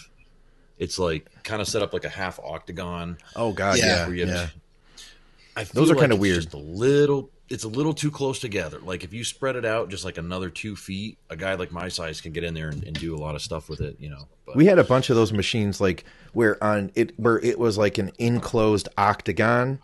It's 0.78 0.98
like 0.98 1.28
kind 1.44 1.62
of 1.62 1.68
set 1.68 1.82
up 1.82 1.92
like 1.92 2.06
a 2.06 2.10
half 2.10 2.39
octagon. 2.39 3.18
Oh 3.36 3.52
god, 3.52 3.78
yeah, 3.78 4.08
yeah. 4.08 4.26
yeah. 4.26 4.48
I 5.58 5.63
Those 5.65 5.92
are 5.92 5.94
like 5.94 6.02
kind 6.02 6.13
of 6.13 6.20
weird. 6.20 6.44
Just 6.44 6.54
a 6.54 6.58
little, 6.58 7.30
it's 7.50 7.64
a 7.64 7.68
little 7.68 7.94
too 7.94 8.12
close 8.12 8.40
together. 8.40 8.80
Like 8.80 9.04
if 9.04 9.14
you 9.14 9.24
spread 9.24 9.56
it 9.56 9.66
out 9.66 9.90
just 9.90 10.06
like 10.06 10.18
another 10.18 10.50
two 10.50 10.76
feet, 10.76 11.18
a 11.30 11.36
guy 11.36 11.56
like 11.56 11.72
my 11.72 11.90
size 11.90 12.22
can 12.22 12.32
get 12.32 12.44
in 12.44 12.54
there 12.54 12.70
and, 12.70 12.84
and 12.84 13.00
do 13.00 13.16
a 13.16 13.18
lot 13.18 13.36
of 13.36 13.42
stuff 13.42 13.70
with 13.70 13.82
it. 13.82 13.98
You 14.00 14.10
know. 14.10 14.28
But. 14.46 14.56
We 14.56 14.66
had 14.66 14.80
a 14.80 14.84
bunch 14.84 15.10
of 15.10 15.16
those 15.16 15.34
machines 15.34 15.82
like 15.82 16.06
where 16.34 16.64
on 16.64 16.92
it 16.96 17.18
where 17.20 17.40
it 17.40 17.60
was 17.60 17.78
like 17.78 17.98
an 17.98 18.12
enclosed 18.20 18.90
octagon 18.98 19.80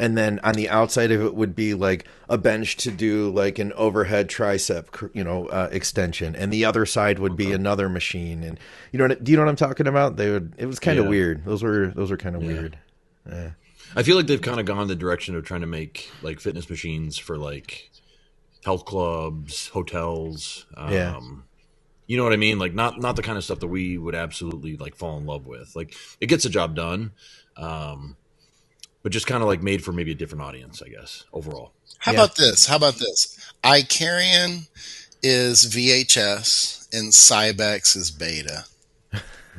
and 0.00 0.16
then 0.16 0.40
on 0.42 0.54
the 0.54 0.68
outside 0.68 1.12
of 1.12 1.20
it 1.20 1.34
would 1.34 1.54
be 1.54 1.74
like 1.74 2.06
a 2.28 2.38
bench 2.38 2.78
to 2.78 2.90
do 2.90 3.30
like 3.30 3.58
an 3.58 3.72
overhead 3.74 4.28
tricep 4.28 5.10
you 5.14 5.22
know 5.22 5.46
uh, 5.48 5.68
extension 5.70 6.34
and 6.34 6.52
the 6.52 6.64
other 6.64 6.86
side 6.86 7.18
would 7.18 7.36
be 7.36 7.52
another 7.52 7.88
machine 7.88 8.42
and 8.42 8.58
you 8.90 8.98
know 8.98 9.08
do 9.08 9.30
you 9.30 9.36
know 9.36 9.44
what 9.44 9.50
i'm 9.50 9.56
talking 9.56 9.86
about 9.86 10.16
they 10.16 10.30
would 10.30 10.54
it 10.56 10.66
was 10.66 10.80
kind 10.80 10.98
of 10.98 11.04
yeah. 11.04 11.10
weird 11.10 11.44
those 11.44 11.62
were 11.62 11.88
those 11.88 12.10
were 12.10 12.16
kind 12.16 12.34
of 12.34 12.42
yeah. 12.42 12.48
weird 12.48 12.78
yeah. 13.30 13.50
I 13.96 14.02
feel 14.02 14.16
like 14.16 14.26
they've 14.26 14.42
kind 14.42 14.60
of 14.60 14.66
gone 14.66 14.88
the 14.88 14.96
direction 14.96 15.34
of 15.34 15.44
trying 15.44 15.60
to 15.60 15.66
make 15.66 16.10
like 16.22 16.40
fitness 16.40 16.68
machines 16.68 17.18
for 17.18 17.36
like 17.36 17.90
health 18.64 18.84
clubs 18.84 19.68
hotels 19.68 20.66
um, 20.76 20.92
yeah 20.92 21.20
you 22.10 22.16
know 22.16 22.24
what 22.24 22.32
I 22.32 22.38
mean? 22.38 22.58
Like 22.58 22.74
not 22.74 22.98
not 22.98 23.14
the 23.14 23.22
kind 23.22 23.38
of 23.38 23.44
stuff 23.44 23.60
that 23.60 23.68
we 23.68 23.96
would 23.96 24.16
absolutely 24.16 24.76
like 24.76 24.96
fall 24.96 25.16
in 25.16 25.26
love 25.26 25.46
with. 25.46 25.76
Like 25.76 25.94
it 26.20 26.26
gets 26.26 26.42
the 26.42 26.50
job 26.50 26.74
done, 26.74 27.12
um, 27.56 28.16
but 29.04 29.12
just 29.12 29.28
kind 29.28 29.44
of 29.44 29.46
like 29.46 29.62
made 29.62 29.84
for 29.84 29.92
maybe 29.92 30.10
a 30.10 30.16
different 30.16 30.42
audience, 30.42 30.82
I 30.84 30.88
guess, 30.88 31.22
overall. 31.32 31.70
How 31.98 32.10
yeah. 32.10 32.18
about 32.18 32.34
this? 32.34 32.66
How 32.66 32.74
about 32.74 32.94
this? 32.94 33.52
Icarian 33.62 34.68
is 35.22 35.66
VHS 35.66 36.88
and 36.92 37.12
Cybex 37.12 37.94
is 37.94 38.10
beta. 38.10 38.64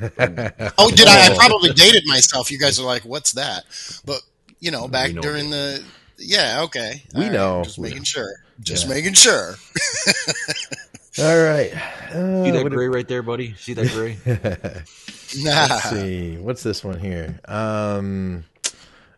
oh, 0.78 0.90
did 0.90 1.06
I? 1.06 1.32
I 1.32 1.36
probably 1.36 1.72
dated 1.72 2.04
myself. 2.06 2.50
You 2.50 2.58
guys 2.58 2.80
are 2.80 2.86
like, 2.86 3.04
"What's 3.04 3.32
that?" 3.32 3.64
But 4.04 4.20
you 4.60 4.70
know, 4.70 4.88
back 4.88 5.12
know 5.12 5.20
during 5.20 5.50
the 5.50 5.84
yeah, 6.18 6.62
okay, 6.62 7.02
we 7.14 7.26
All 7.26 7.30
know. 7.32 7.56
Right. 7.56 7.64
Just 7.64 7.78
making 7.78 8.04
sure. 8.04 8.32
Just 8.60 8.86
yeah. 8.86 8.94
making 8.94 9.14
sure. 9.14 9.54
All 11.18 11.42
right. 11.42 11.72
Uh, 12.10 12.44
See 12.44 12.50
that 12.52 12.66
gray 12.70 12.88
right 12.88 13.06
there, 13.06 13.22
buddy? 13.22 13.54
See 13.54 13.74
that 13.74 13.88
gray? 13.88 14.16
nah. 15.44 15.66
Let's 15.66 15.90
see. 15.90 16.36
What's 16.38 16.62
this 16.62 16.82
one 16.82 16.98
here? 16.98 17.38
Um, 17.46 18.44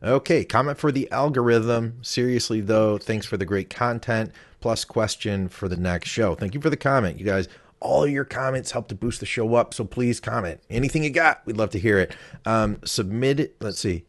Okay, 0.04 0.44
comment 0.44 0.76
for 0.76 0.92
the 0.92 1.10
algorithm. 1.10 1.98
Seriously, 2.02 2.60
though, 2.60 2.98
thanks 2.98 3.24
for 3.24 3.38
the 3.38 3.46
great 3.46 3.70
content. 3.70 4.32
Plus, 4.60 4.84
question 4.84 5.48
for 5.48 5.66
the 5.66 5.78
next 5.78 6.10
show. 6.10 6.34
Thank 6.34 6.52
you 6.52 6.60
for 6.60 6.68
the 6.68 6.76
comment, 6.76 7.18
you 7.18 7.24
guys. 7.24 7.48
All 7.80 8.06
your 8.06 8.24
comments 8.24 8.70
help 8.70 8.88
to 8.88 8.94
boost 8.94 9.20
the 9.20 9.26
show 9.26 9.54
up, 9.54 9.74
so 9.74 9.84
please 9.84 10.20
comment. 10.20 10.60
Anything 10.70 11.04
you 11.04 11.10
got, 11.10 11.44
we'd 11.44 11.56
love 11.56 11.70
to 11.70 11.78
hear 11.78 11.98
it. 11.98 12.16
Um, 12.46 12.78
submitted, 12.84 13.52
let's 13.60 13.78
see, 13.78 14.04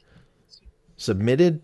submitted 0.97 1.61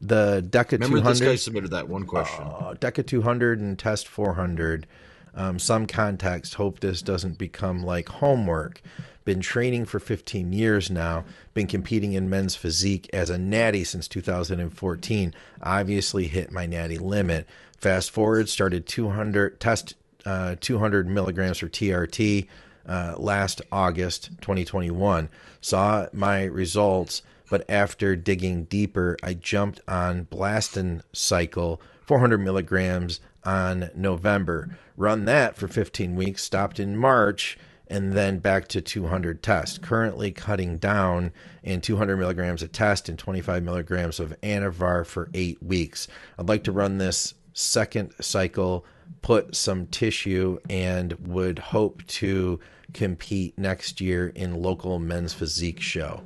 the 0.00 0.46
Deca 0.48 0.72
Remember 0.72 0.98
200. 0.98 1.12
This 1.12 1.20
guy 1.20 1.36
submitted 1.36 1.70
that 1.70 1.88
one 1.88 2.04
question. 2.04 2.44
Uh, 2.44 2.74
Deca 2.78 3.06
200 3.06 3.60
and 3.60 3.78
Test 3.78 4.06
400. 4.06 4.86
Um, 5.34 5.58
some 5.58 5.86
context. 5.86 6.54
Hope 6.54 6.80
this 6.80 7.02
doesn't 7.02 7.38
become 7.38 7.82
like 7.82 8.08
homework. 8.08 8.80
Been 9.24 9.40
training 9.40 9.86
for 9.86 9.98
15 9.98 10.52
years 10.52 10.90
now. 10.90 11.24
Been 11.54 11.66
competing 11.66 12.12
in 12.12 12.28
men's 12.28 12.54
physique 12.54 13.08
as 13.12 13.30
a 13.30 13.38
natty 13.38 13.82
since 13.82 14.06
2014. 14.06 15.34
Obviously 15.62 16.26
hit 16.28 16.52
my 16.52 16.66
natty 16.66 16.98
limit. 16.98 17.48
Fast 17.78 18.10
forward, 18.10 18.48
started 18.48 18.86
200 18.86 19.58
test 19.58 19.94
uh, 20.24 20.56
200 20.60 21.08
milligrams 21.08 21.58
for 21.58 21.68
TRT 21.68 22.46
uh, 22.86 23.14
last 23.16 23.62
August 23.72 24.30
2021. 24.40 25.28
Saw 25.60 26.06
my 26.12 26.44
results, 26.44 27.22
but 27.50 27.64
after 27.68 28.16
digging 28.16 28.64
deeper, 28.64 29.16
I 29.22 29.34
jumped 29.34 29.80
on 29.88 30.26
Blastin 30.26 31.02
Cycle 31.12 31.80
400 32.06 32.38
milligrams 32.38 33.20
on 33.44 33.90
November. 33.94 34.78
Run 34.96 35.24
that 35.24 35.56
for 35.56 35.68
15 35.68 36.14
weeks. 36.16 36.42
Stopped 36.42 36.78
in 36.78 36.96
March 36.96 37.58
and 37.88 38.12
then 38.12 38.38
back 38.38 38.68
to 38.68 38.80
200 38.80 39.42
test. 39.42 39.82
Currently 39.82 40.32
cutting 40.32 40.78
down 40.78 41.32
in 41.62 41.80
200 41.80 42.16
milligrams 42.16 42.62
of 42.62 42.72
test 42.72 43.08
and 43.08 43.18
25 43.18 43.62
milligrams 43.62 44.20
of 44.20 44.34
Anavar 44.42 45.06
for 45.06 45.28
eight 45.34 45.62
weeks. 45.62 46.08
I'd 46.38 46.48
like 46.48 46.64
to 46.64 46.72
run 46.72 46.98
this 46.98 47.34
second 47.52 48.12
cycle, 48.20 48.84
put 49.22 49.54
some 49.54 49.86
tissue, 49.86 50.58
and 50.68 51.12
would 51.26 51.58
hope 51.58 52.06
to 52.06 52.60
compete 52.92 53.58
next 53.58 54.00
year 54.00 54.28
in 54.28 54.62
local 54.62 54.98
men's 54.98 55.32
physique 55.32 55.80
show. 55.80 56.22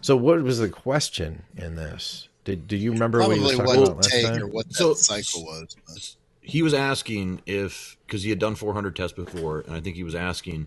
So, 0.00 0.16
what 0.16 0.42
was 0.42 0.58
the 0.58 0.68
question 0.68 1.42
in 1.56 1.76
this? 1.76 2.28
Did 2.44 2.66
Do 2.66 2.76
you 2.76 2.92
remember 2.92 3.18
Probably 3.18 3.40
what 3.40 3.52
you 3.52 3.58
were 3.58 3.64
talking 3.64 3.82
about 3.82 3.96
last 3.96 4.22
time? 4.22 4.42
Or 4.42 4.46
what 4.46 4.68
that 4.68 4.74
so, 4.74 4.94
cycle 4.94 5.44
was. 5.44 6.16
He 6.40 6.62
was 6.62 6.74
asking 6.74 7.42
if 7.46 7.96
because 8.06 8.22
he 8.22 8.30
had 8.30 8.38
done 8.38 8.54
400 8.54 8.96
tests 8.96 9.14
before, 9.14 9.60
and 9.60 9.74
I 9.74 9.80
think 9.80 9.96
he 9.96 10.04
was 10.04 10.14
asking 10.14 10.66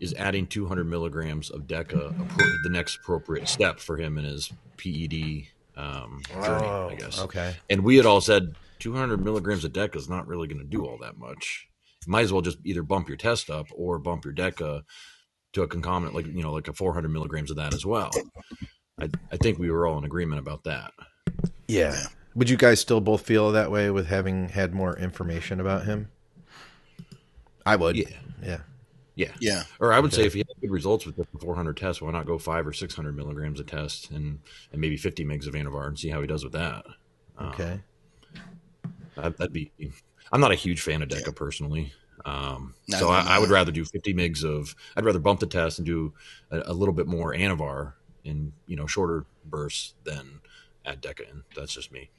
is 0.00 0.12
adding 0.14 0.48
200 0.48 0.84
milligrams 0.84 1.48
of 1.48 1.68
DECA 1.68 2.12
the 2.64 2.70
next 2.70 2.96
appropriate 2.96 3.46
step 3.48 3.78
for 3.78 3.96
him 3.96 4.18
in 4.18 4.24
his 4.24 4.52
PED 4.76 5.46
um, 5.76 6.22
journey, 6.28 6.66
oh, 6.66 6.88
I 6.90 6.96
guess. 6.96 7.20
Okay. 7.20 7.54
And 7.70 7.84
we 7.84 7.96
had 7.96 8.04
all 8.04 8.20
said 8.20 8.56
200 8.82 9.24
milligrams 9.24 9.64
of 9.64 9.72
Deca 9.72 9.94
is 9.94 10.08
not 10.08 10.26
really 10.26 10.48
going 10.48 10.58
to 10.58 10.66
do 10.66 10.84
all 10.84 10.98
that 10.98 11.16
much. 11.16 11.68
You 12.04 12.10
might 12.10 12.22
as 12.22 12.32
well 12.32 12.42
just 12.42 12.58
either 12.64 12.82
bump 12.82 13.06
your 13.06 13.16
test 13.16 13.48
up 13.48 13.68
or 13.72 14.00
bump 14.00 14.24
your 14.24 14.34
deca 14.34 14.82
to 15.52 15.62
a 15.62 15.68
concomitant, 15.68 16.16
like 16.16 16.26
you 16.26 16.42
know, 16.42 16.52
like 16.52 16.66
a 16.66 16.72
400 16.72 17.08
milligrams 17.08 17.52
of 17.52 17.58
that 17.58 17.74
as 17.74 17.86
well. 17.86 18.10
I, 19.00 19.08
I 19.30 19.36
think 19.36 19.60
we 19.60 19.70
were 19.70 19.86
all 19.86 19.98
in 19.98 20.04
agreement 20.04 20.40
about 20.40 20.64
that. 20.64 20.90
Yeah. 21.68 22.06
Would 22.34 22.50
you 22.50 22.56
guys 22.56 22.80
still 22.80 23.00
both 23.00 23.24
feel 23.24 23.52
that 23.52 23.70
way 23.70 23.88
with 23.90 24.08
having 24.08 24.48
had 24.48 24.74
more 24.74 24.98
information 24.98 25.60
about 25.60 25.84
him? 25.84 26.10
I 27.64 27.76
would. 27.76 27.94
Yeah. 27.94 28.08
Yeah. 28.42 28.60
Yeah. 29.14 29.32
Yeah. 29.38 29.62
Or 29.78 29.92
I 29.92 30.00
would 30.00 30.12
okay. 30.12 30.22
say 30.22 30.26
if 30.26 30.34
you 30.34 30.42
have 30.48 30.60
good 30.60 30.72
results 30.72 31.06
with 31.06 31.14
the 31.14 31.26
400 31.38 31.76
tests, 31.76 32.02
why 32.02 32.10
not 32.10 32.26
go 32.26 32.36
five 32.36 32.66
or 32.66 32.72
600 32.72 33.14
milligrams 33.14 33.60
a 33.60 33.64
test 33.64 34.10
and, 34.10 34.40
and 34.72 34.80
maybe 34.80 34.96
50 34.96 35.24
megs 35.24 35.46
of 35.46 35.54
Anavar 35.54 35.86
and 35.86 35.96
see 35.96 36.08
how 36.08 36.20
he 36.20 36.26
does 36.26 36.42
with 36.42 36.54
that. 36.54 36.84
Okay. 37.40 37.72
Um, 37.72 37.82
that'd 39.16 39.52
be, 39.52 39.72
I'm 40.30 40.40
not 40.40 40.52
a 40.52 40.56
huge 40.56 40.80
fan 40.80 41.02
of 41.02 41.08
Deca 41.08 41.26
yeah. 41.26 41.32
personally. 41.34 41.92
Um, 42.24 42.74
no, 42.88 42.98
so 42.98 43.06
no, 43.06 43.12
I, 43.12 43.24
no. 43.24 43.30
I, 43.30 43.38
would 43.38 43.50
rather 43.50 43.72
do 43.72 43.84
50 43.84 44.14
migs 44.14 44.44
of, 44.44 44.74
I'd 44.96 45.04
rather 45.04 45.18
bump 45.18 45.40
the 45.40 45.46
test 45.46 45.78
and 45.78 45.86
do 45.86 46.12
a, 46.50 46.62
a 46.66 46.72
little 46.72 46.94
bit 46.94 47.06
more 47.06 47.34
Anavar 47.34 47.94
in, 48.24 48.52
you 48.66 48.76
know, 48.76 48.86
shorter 48.86 49.26
bursts 49.44 49.94
than 50.04 50.40
add 50.84 51.02
Deca 51.02 51.28
in. 51.30 51.42
That's 51.56 51.72
just 51.72 51.92
me. 51.92 52.10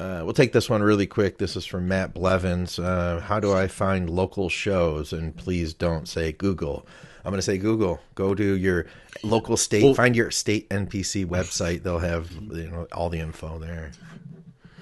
Uh, 0.00 0.22
we'll 0.24 0.32
take 0.32 0.52
this 0.52 0.70
one 0.70 0.82
really 0.82 1.06
quick. 1.06 1.38
This 1.38 1.56
is 1.56 1.66
from 1.66 1.88
Matt 1.88 2.14
Blevins. 2.14 2.78
Uh, 2.78 3.20
how 3.20 3.40
do 3.40 3.52
I 3.52 3.66
find 3.66 4.08
local 4.08 4.48
shows? 4.48 5.12
And 5.12 5.36
please 5.36 5.74
don't 5.74 6.08
say 6.08 6.32
Google. 6.32 6.86
I'm 7.24 7.32
going 7.32 7.38
to 7.38 7.42
say 7.42 7.58
Google. 7.58 8.00
Go 8.14 8.34
to 8.34 8.56
your 8.56 8.86
local 9.22 9.56
state. 9.56 9.82
Well, 9.82 9.94
find 9.94 10.14
your 10.14 10.30
state 10.30 10.68
NPC 10.70 11.26
website. 11.26 11.82
They'll 11.82 11.98
have 11.98 12.30
you 12.30 12.70
know 12.70 12.86
all 12.92 13.10
the 13.10 13.18
info 13.18 13.58
there. 13.58 13.90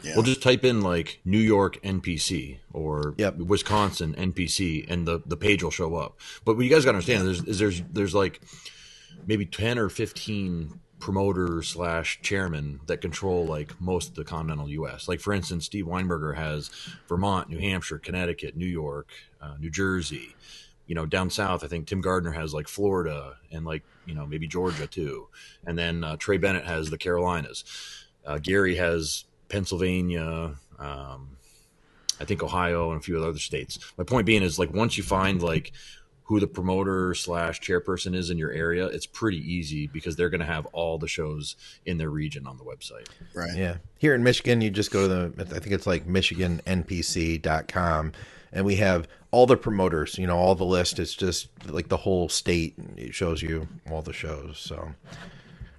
Yeah. 0.06 0.12
We'll 0.14 0.24
just 0.24 0.42
type 0.42 0.64
in 0.64 0.82
like 0.82 1.20
New 1.24 1.38
York 1.38 1.82
NPC 1.82 2.58
or 2.72 3.14
yep. 3.18 3.36
Wisconsin 3.36 4.14
NPC, 4.14 4.86
and 4.88 5.06
the 5.06 5.20
the 5.26 5.36
page 5.36 5.62
will 5.62 5.70
show 5.70 5.96
up. 5.96 6.18
But 6.44 6.56
what 6.56 6.64
you 6.64 6.70
guys 6.70 6.84
got 6.84 6.92
to 6.92 6.98
understand 6.98 7.28
is 7.28 7.42
there's, 7.42 7.58
there's 7.58 7.82
there's 7.92 8.14
like 8.14 8.40
maybe 9.26 9.46
ten 9.46 9.78
or 9.78 9.88
fifteen 9.88 10.80
promoter 11.00 11.62
slash 11.62 12.20
chairman 12.22 12.80
that 12.86 13.00
control 13.00 13.44
like 13.44 13.78
most 13.80 14.10
of 14.10 14.14
the 14.14 14.24
continental 14.24 14.68
U.S. 14.70 15.08
Like 15.08 15.20
for 15.20 15.32
instance, 15.32 15.66
Steve 15.66 15.86
Weinberger 15.86 16.36
has 16.36 16.70
Vermont, 17.08 17.50
New 17.50 17.58
Hampshire, 17.58 17.98
Connecticut, 17.98 18.56
New 18.56 18.66
York, 18.66 19.10
uh, 19.40 19.56
New 19.58 19.70
Jersey, 19.70 20.34
you 20.86 20.94
know, 20.94 21.04
down 21.04 21.30
south, 21.30 21.64
I 21.64 21.66
think 21.66 21.86
Tim 21.86 22.00
Gardner 22.00 22.32
has 22.32 22.54
like 22.54 22.68
Florida 22.68 23.36
and 23.50 23.64
like 23.64 23.82
you 24.06 24.14
know 24.14 24.26
maybe 24.26 24.46
Georgia 24.46 24.86
too, 24.86 25.28
and 25.66 25.76
then 25.78 26.04
uh, 26.04 26.16
Trey 26.16 26.38
Bennett 26.38 26.64
has 26.64 26.90
the 26.90 26.98
Carolinas. 26.98 27.64
Uh, 28.24 28.38
Gary 28.38 28.76
has 28.76 29.24
Pennsylvania. 29.48 30.54
Um, 30.78 31.36
I 32.20 32.24
think 32.24 32.42
Ohio 32.42 32.90
and 32.90 33.00
a 33.00 33.02
few 33.02 33.22
other 33.22 33.38
states. 33.38 33.78
My 33.98 34.04
point 34.04 34.26
being 34.26 34.42
is 34.42 34.58
like 34.58 34.72
once 34.72 34.96
you 34.96 35.02
find 35.02 35.42
like 35.42 35.72
who 36.26 36.38
the 36.40 36.46
promoter 36.46 37.14
slash 37.14 37.60
chairperson 37.60 38.14
is 38.14 38.30
in 38.30 38.38
your 38.38 38.50
area, 38.50 38.86
it's 38.86 39.06
pretty 39.06 39.38
easy 39.38 39.86
because 39.86 40.16
they're 40.16 40.28
going 40.28 40.40
to 40.40 40.46
have 40.46 40.66
all 40.66 40.98
the 40.98 41.06
shows 41.06 41.54
in 41.84 41.98
their 41.98 42.10
region 42.10 42.48
on 42.48 42.58
the 42.58 42.64
website. 42.64 43.06
Right. 43.32 43.56
Yeah. 43.56 43.76
Here 43.98 44.12
in 44.14 44.24
Michigan, 44.24 44.60
you 44.60 44.70
just 44.70 44.90
go 44.90 45.06
to 45.06 45.28
the, 45.28 45.54
I 45.54 45.60
think 45.60 45.72
it's 45.72 45.86
like 45.86 46.08
MichiganNPC.com, 46.08 48.12
and 48.52 48.64
we 48.64 48.74
have 48.76 49.06
all 49.30 49.46
the 49.46 49.56
promoters, 49.56 50.18
you 50.18 50.26
know, 50.26 50.36
all 50.36 50.56
the 50.56 50.64
list. 50.64 50.98
It's 50.98 51.14
just 51.14 51.46
like 51.68 51.88
the 51.88 51.96
whole 51.96 52.28
state. 52.28 52.74
It 52.96 53.14
shows 53.14 53.40
you 53.40 53.68
all 53.88 54.02
the 54.02 54.12
shows. 54.12 54.58
So 54.58 54.88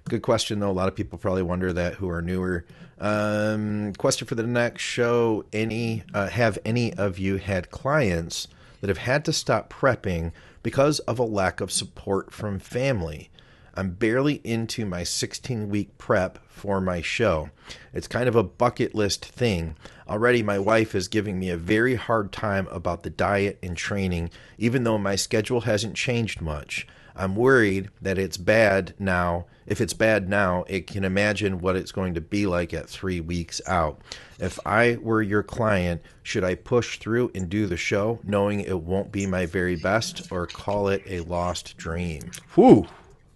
good 0.08 0.22
question, 0.22 0.60
though. 0.60 0.70
A 0.70 0.72
lot 0.72 0.88
of 0.88 0.94
people 0.94 1.18
probably 1.18 1.42
wonder 1.42 1.72
that 1.72 1.94
who 1.94 2.08
are 2.08 2.22
newer. 2.22 2.64
Um, 3.00 3.92
question 3.94 4.26
for 4.26 4.34
the 4.34 4.42
next 4.42 4.82
show: 4.82 5.44
Any 5.52 6.02
uh, 6.12 6.28
have 6.28 6.58
any 6.64 6.92
of 6.94 7.18
you 7.18 7.36
had 7.36 7.70
clients 7.70 8.48
that 8.80 8.88
have 8.88 8.98
had 8.98 9.24
to 9.26 9.32
stop 9.32 9.72
prepping 9.72 10.32
because 10.62 10.98
of 11.00 11.18
a 11.18 11.24
lack 11.24 11.60
of 11.60 11.70
support 11.70 12.32
from 12.32 12.58
family? 12.58 13.30
I'm 13.78 13.90
barely 13.90 14.40
into 14.42 14.84
my 14.84 15.04
16 15.04 15.68
week 15.68 15.96
prep 15.98 16.40
for 16.48 16.80
my 16.80 17.00
show. 17.00 17.50
It's 17.92 18.08
kind 18.08 18.28
of 18.28 18.34
a 18.34 18.42
bucket 18.42 18.92
list 18.92 19.24
thing. 19.24 19.76
Already, 20.08 20.42
my 20.42 20.58
wife 20.58 20.96
is 20.96 21.06
giving 21.06 21.38
me 21.38 21.50
a 21.50 21.56
very 21.56 21.94
hard 21.94 22.32
time 22.32 22.66
about 22.72 23.04
the 23.04 23.10
diet 23.10 23.56
and 23.62 23.76
training, 23.76 24.30
even 24.58 24.82
though 24.82 24.98
my 24.98 25.14
schedule 25.14 25.60
hasn't 25.60 25.94
changed 25.94 26.40
much. 26.40 26.88
I'm 27.18 27.34
worried 27.34 27.90
that 28.00 28.16
it's 28.16 28.36
bad 28.36 28.94
now. 28.98 29.46
If 29.66 29.80
it's 29.80 29.92
bad 29.92 30.28
now, 30.28 30.64
it 30.68 30.86
can 30.86 31.04
imagine 31.04 31.60
what 31.60 31.76
it's 31.76 31.92
going 31.92 32.14
to 32.14 32.20
be 32.20 32.46
like 32.46 32.72
at 32.72 32.88
three 32.88 33.20
weeks 33.20 33.60
out. 33.66 34.00
If 34.38 34.58
I 34.64 34.96
were 35.02 35.20
your 35.20 35.42
client, 35.42 36.00
should 36.22 36.44
I 36.44 36.54
push 36.54 36.98
through 36.98 37.32
and 37.34 37.50
do 37.50 37.66
the 37.66 37.76
show, 37.76 38.20
knowing 38.22 38.60
it 38.60 38.80
won't 38.80 39.10
be 39.10 39.26
my 39.26 39.46
very 39.46 39.76
best, 39.76 40.30
or 40.30 40.46
call 40.46 40.88
it 40.88 41.02
a 41.06 41.20
lost 41.20 41.76
dream? 41.76 42.30
Whew. 42.54 42.86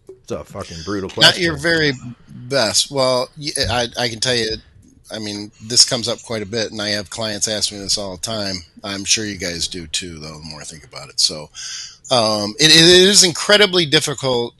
It's 0.08 0.30
a 0.30 0.44
fucking 0.44 0.78
brutal 0.84 1.10
question. 1.10 1.42
Not 1.42 1.44
your 1.44 1.56
very 1.58 1.92
best. 2.28 2.90
Well, 2.90 3.28
I, 3.68 3.88
I 3.98 4.08
can 4.08 4.20
tell 4.20 4.36
you, 4.36 4.54
I 5.10 5.18
mean, 5.18 5.50
this 5.66 5.84
comes 5.84 6.08
up 6.08 6.22
quite 6.22 6.42
a 6.42 6.46
bit, 6.46 6.70
and 6.70 6.80
I 6.80 6.90
have 6.90 7.10
clients 7.10 7.48
ask 7.48 7.72
me 7.72 7.78
this 7.78 7.98
all 7.98 8.16
the 8.16 8.22
time. 8.22 8.54
I'm 8.84 9.04
sure 9.04 9.26
you 9.26 9.36
guys 9.36 9.68
do 9.68 9.86
too, 9.88 10.18
though, 10.20 10.38
the 10.38 10.44
more 10.44 10.60
I 10.60 10.64
think 10.64 10.84
about 10.84 11.10
it. 11.10 11.20
So, 11.20 11.50
um, 12.12 12.54
it, 12.60 12.70
it 12.70 13.08
is 13.08 13.24
incredibly 13.24 13.86
difficult 13.86 14.54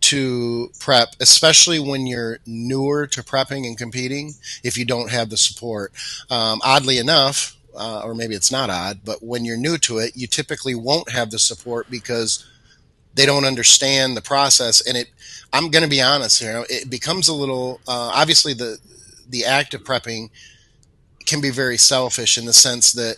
to 0.00 0.70
prep, 0.78 1.08
especially 1.18 1.80
when 1.80 2.06
you're 2.06 2.38
newer 2.46 3.06
to 3.08 3.22
prepping 3.22 3.66
and 3.66 3.76
competing, 3.76 4.34
if 4.62 4.78
you 4.78 4.84
don't 4.84 5.10
have 5.10 5.28
the 5.28 5.36
support. 5.36 5.92
Um, 6.30 6.60
oddly 6.62 6.98
enough, 6.98 7.56
uh, 7.74 8.02
or 8.04 8.14
maybe 8.14 8.34
it's 8.34 8.52
not 8.52 8.70
odd, 8.70 9.00
but 9.04 9.22
when 9.24 9.44
you're 9.44 9.56
new 9.56 9.76
to 9.78 9.98
it, 9.98 10.12
you 10.14 10.28
typically 10.28 10.74
won't 10.74 11.10
have 11.10 11.30
the 11.30 11.38
support 11.38 11.90
because 11.90 12.46
they 13.14 13.26
don't 13.26 13.44
understand 13.44 14.16
the 14.16 14.22
process. 14.22 14.86
And 14.86 14.96
it, 14.96 15.08
I'm 15.52 15.70
going 15.70 15.84
to 15.84 15.90
be 15.90 16.02
honest 16.02 16.40
here, 16.40 16.64
it 16.70 16.88
becomes 16.88 17.26
a 17.26 17.34
little, 17.34 17.80
uh, 17.88 18.12
obviously 18.14 18.52
the, 18.52 18.78
the 19.28 19.46
act 19.46 19.74
of 19.74 19.82
prepping 19.82 20.30
can 21.26 21.40
be 21.40 21.50
very 21.50 21.78
selfish 21.78 22.38
in 22.38 22.44
the 22.44 22.52
sense 22.52 22.92
that 22.92 23.16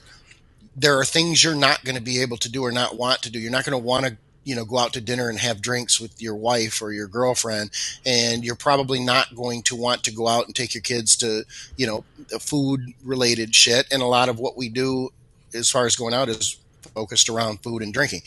there 0.77 0.99
are 0.99 1.05
things 1.05 1.43
you're 1.43 1.55
not 1.55 1.83
going 1.85 1.97
to 1.97 2.03
be 2.03 2.21
able 2.21 2.37
to 2.37 2.51
do 2.51 2.63
or 2.63 2.71
not 2.71 2.97
want 2.97 3.23
to 3.23 3.31
do. 3.31 3.39
You're 3.39 3.51
not 3.51 3.65
going 3.65 3.81
to 3.81 3.85
want 3.85 4.07
to 4.07 4.17
you 4.47 4.55
know 4.55 4.65
go 4.65 4.79
out 4.79 4.93
to 4.93 5.01
dinner 5.01 5.29
and 5.29 5.39
have 5.41 5.61
drinks 5.61 6.01
with 6.01 6.23
your 6.23 6.37
wife 6.37 6.81
or 6.81 6.93
your 6.93 7.09
girlfriend 7.09 7.71
and 8.07 8.45
you're 8.45 8.55
probably 8.55 9.01
not 9.01 9.35
going 9.35 9.61
to 9.65 9.75
want 9.75 10.05
to 10.05 10.13
go 10.13 10.29
out 10.29 10.47
and 10.47 10.55
take 10.55 10.73
your 10.73 10.83
kids 10.83 11.17
to 11.17 11.45
you 11.77 11.87
know 11.87 12.05
food 12.41 12.95
related 13.05 13.55
shit 13.55 13.87
and 13.93 14.01
a 14.01 14.07
lot 14.07 14.29
of 14.29 14.39
what 14.39 14.57
we 14.57 14.69
do 14.69 15.11
as 15.53 15.69
far 15.69 15.85
as 15.85 15.97
going 15.97 16.15
out 16.15 16.29
is 16.29 16.59
focused 16.95 17.29
around 17.29 17.61
food 17.61 17.83
and 17.83 17.93
drinking 17.93 18.23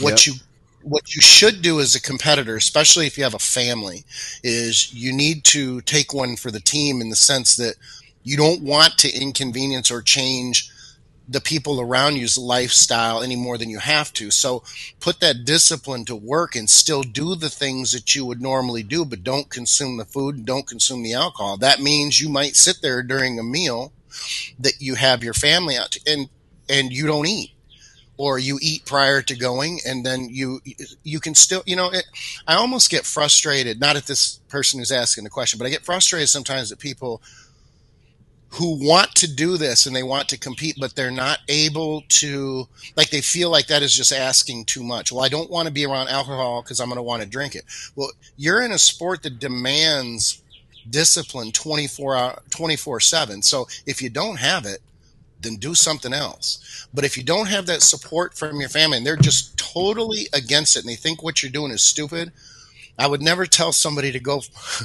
what 0.00 0.26
yep. 0.26 0.34
you 0.34 0.40
what 0.82 1.14
you 1.14 1.20
should 1.20 1.60
do 1.60 1.80
as 1.80 1.94
a 1.94 2.00
competitor 2.00 2.56
especially 2.56 3.06
if 3.06 3.18
you 3.18 3.24
have 3.24 3.34
a 3.34 3.38
family 3.38 4.04
is 4.42 4.94
you 4.94 5.12
need 5.12 5.44
to 5.44 5.82
take 5.82 6.14
one 6.14 6.34
for 6.34 6.50
the 6.50 6.60
team 6.60 7.02
in 7.02 7.10
the 7.10 7.16
sense 7.16 7.56
that 7.56 7.74
you 8.24 8.38
don't 8.38 8.62
want 8.62 8.96
to 8.96 9.12
inconvenience 9.12 9.90
or 9.90 10.00
change 10.00 10.70
the 11.28 11.40
people 11.40 11.80
around 11.80 12.16
you's 12.16 12.38
lifestyle 12.38 13.22
any 13.22 13.36
more 13.36 13.58
than 13.58 13.68
you 13.68 13.78
have 13.78 14.12
to. 14.14 14.30
So 14.30 14.62
put 14.98 15.20
that 15.20 15.44
discipline 15.44 16.06
to 16.06 16.16
work 16.16 16.56
and 16.56 16.70
still 16.70 17.02
do 17.02 17.34
the 17.34 17.50
things 17.50 17.92
that 17.92 18.14
you 18.14 18.24
would 18.24 18.40
normally 18.40 18.82
do, 18.82 19.04
but 19.04 19.22
don't 19.22 19.50
consume 19.50 19.98
the 19.98 20.06
food 20.06 20.44
don't 20.44 20.66
consume 20.66 21.02
the 21.02 21.12
alcohol. 21.12 21.58
That 21.58 21.80
means 21.80 22.20
you 22.20 22.28
might 22.28 22.56
sit 22.56 22.80
there 22.80 23.02
during 23.02 23.38
a 23.38 23.42
meal 23.42 23.92
that 24.58 24.80
you 24.80 24.94
have 24.94 25.22
your 25.22 25.34
family 25.34 25.76
out 25.76 25.92
to, 25.92 26.00
and 26.10 26.28
and 26.68 26.92
you 26.92 27.06
don't 27.06 27.26
eat 27.26 27.52
or 28.16 28.38
you 28.38 28.58
eat 28.60 28.84
prior 28.84 29.22
to 29.22 29.36
going 29.36 29.78
and 29.86 30.04
then 30.04 30.28
you 30.28 30.60
you 31.04 31.20
can 31.20 31.34
still 31.34 31.62
you 31.66 31.76
know 31.76 31.90
it, 31.90 32.04
i 32.46 32.54
almost 32.54 32.90
get 32.90 33.06
frustrated 33.06 33.80
not 33.80 33.96
at 33.96 34.06
this 34.06 34.40
person 34.48 34.78
who's 34.78 34.92
asking 34.92 35.24
the 35.24 35.30
question 35.30 35.58
but 35.58 35.66
i 35.66 35.70
get 35.70 35.84
frustrated 35.84 36.28
sometimes 36.28 36.68
that 36.68 36.78
people 36.78 37.22
who 38.50 38.78
want 38.86 39.14
to 39.14 39.32
do 39.32 39.56
this 39.56 39.86
and 39.86 39.94
they 39.94 40.02
want 40.02 40.28
to 40.30 40.38
compete, 40.38 40.76
but 40.80 40.94
they're 40.96 41.10
not 41.10 41.40
able 41.48 42.02
to, 42.08 42.66
like, 42.96 43.10
they 43.10 43.20
feel 43.20 43.50
like 43.50 43.66
that 43.66 43.82
is 43.82 43.94
just 43.94 44.12
asking 44.12 44.64
too 44.64 44.82
much. 44.82 45.12
Well, 45.12 45.24
I 45.24 45.28
don't 45.28 45.50
want 45.50 45.66
to 45.66 45.72
be 45.72 45.84
around 45.84 46.08
alcohol 46.08 46.62
because 46.62 46.80
I'm 46.80 46.88
going 46.88 46.96
to 46.96 47.02
want 47.02 47.22
to 47.22 47.28
drink 47.28 47.54
it. 47.54 47.64
Well, 47.94 48.10
you're 48.36 48.62
in 48.62 48.72
a 48.72 48.78
sport 48.78 49.22
that 49.22 49.38
demands 49.38 50.42
discipline 50.88 51.52
24 51.52 52.42
24 52.50 53.00
7. 53.00 53.42
So 53.42 53.68
if 53.86 54.00
you 54.00 54.08
don't 54.08 54.38
have 54.38 54.64
it, 54.64 54.80
then 55.40 55.56
do 55.56 55.74
something 55.74 56.12
else. 56.12 56.88
But 56.92 57.04
if 57.04 57.16
you 57.16 57.22
don't 57.22 57.48
have 57.48 57.66
that 57.66 57.82
support 57.82 58.34
from 58.34 58.60
your 58.60 58.68
family 58.68 58.96
and 58.96 59.06
they're 59.06 59.16
just 59.16 59.56
totally 59.58 60.28
against 60.32 60.76
it 60.76 60.80
and 60.80 60.88
they 60.88 60.96
think 60.96 61.22
what 61.22 61.42
you're 61.42 61.52
doing 61.52 61.70
is 61.70 61.82
stupid, 61.82 62.32
I 62.98 63.06
would 63.06 63.22
never 63.22 63.46
tell 63.46 63.72
somebody 63.72 64.10
to 64.12 64.18
go 64.18 64.40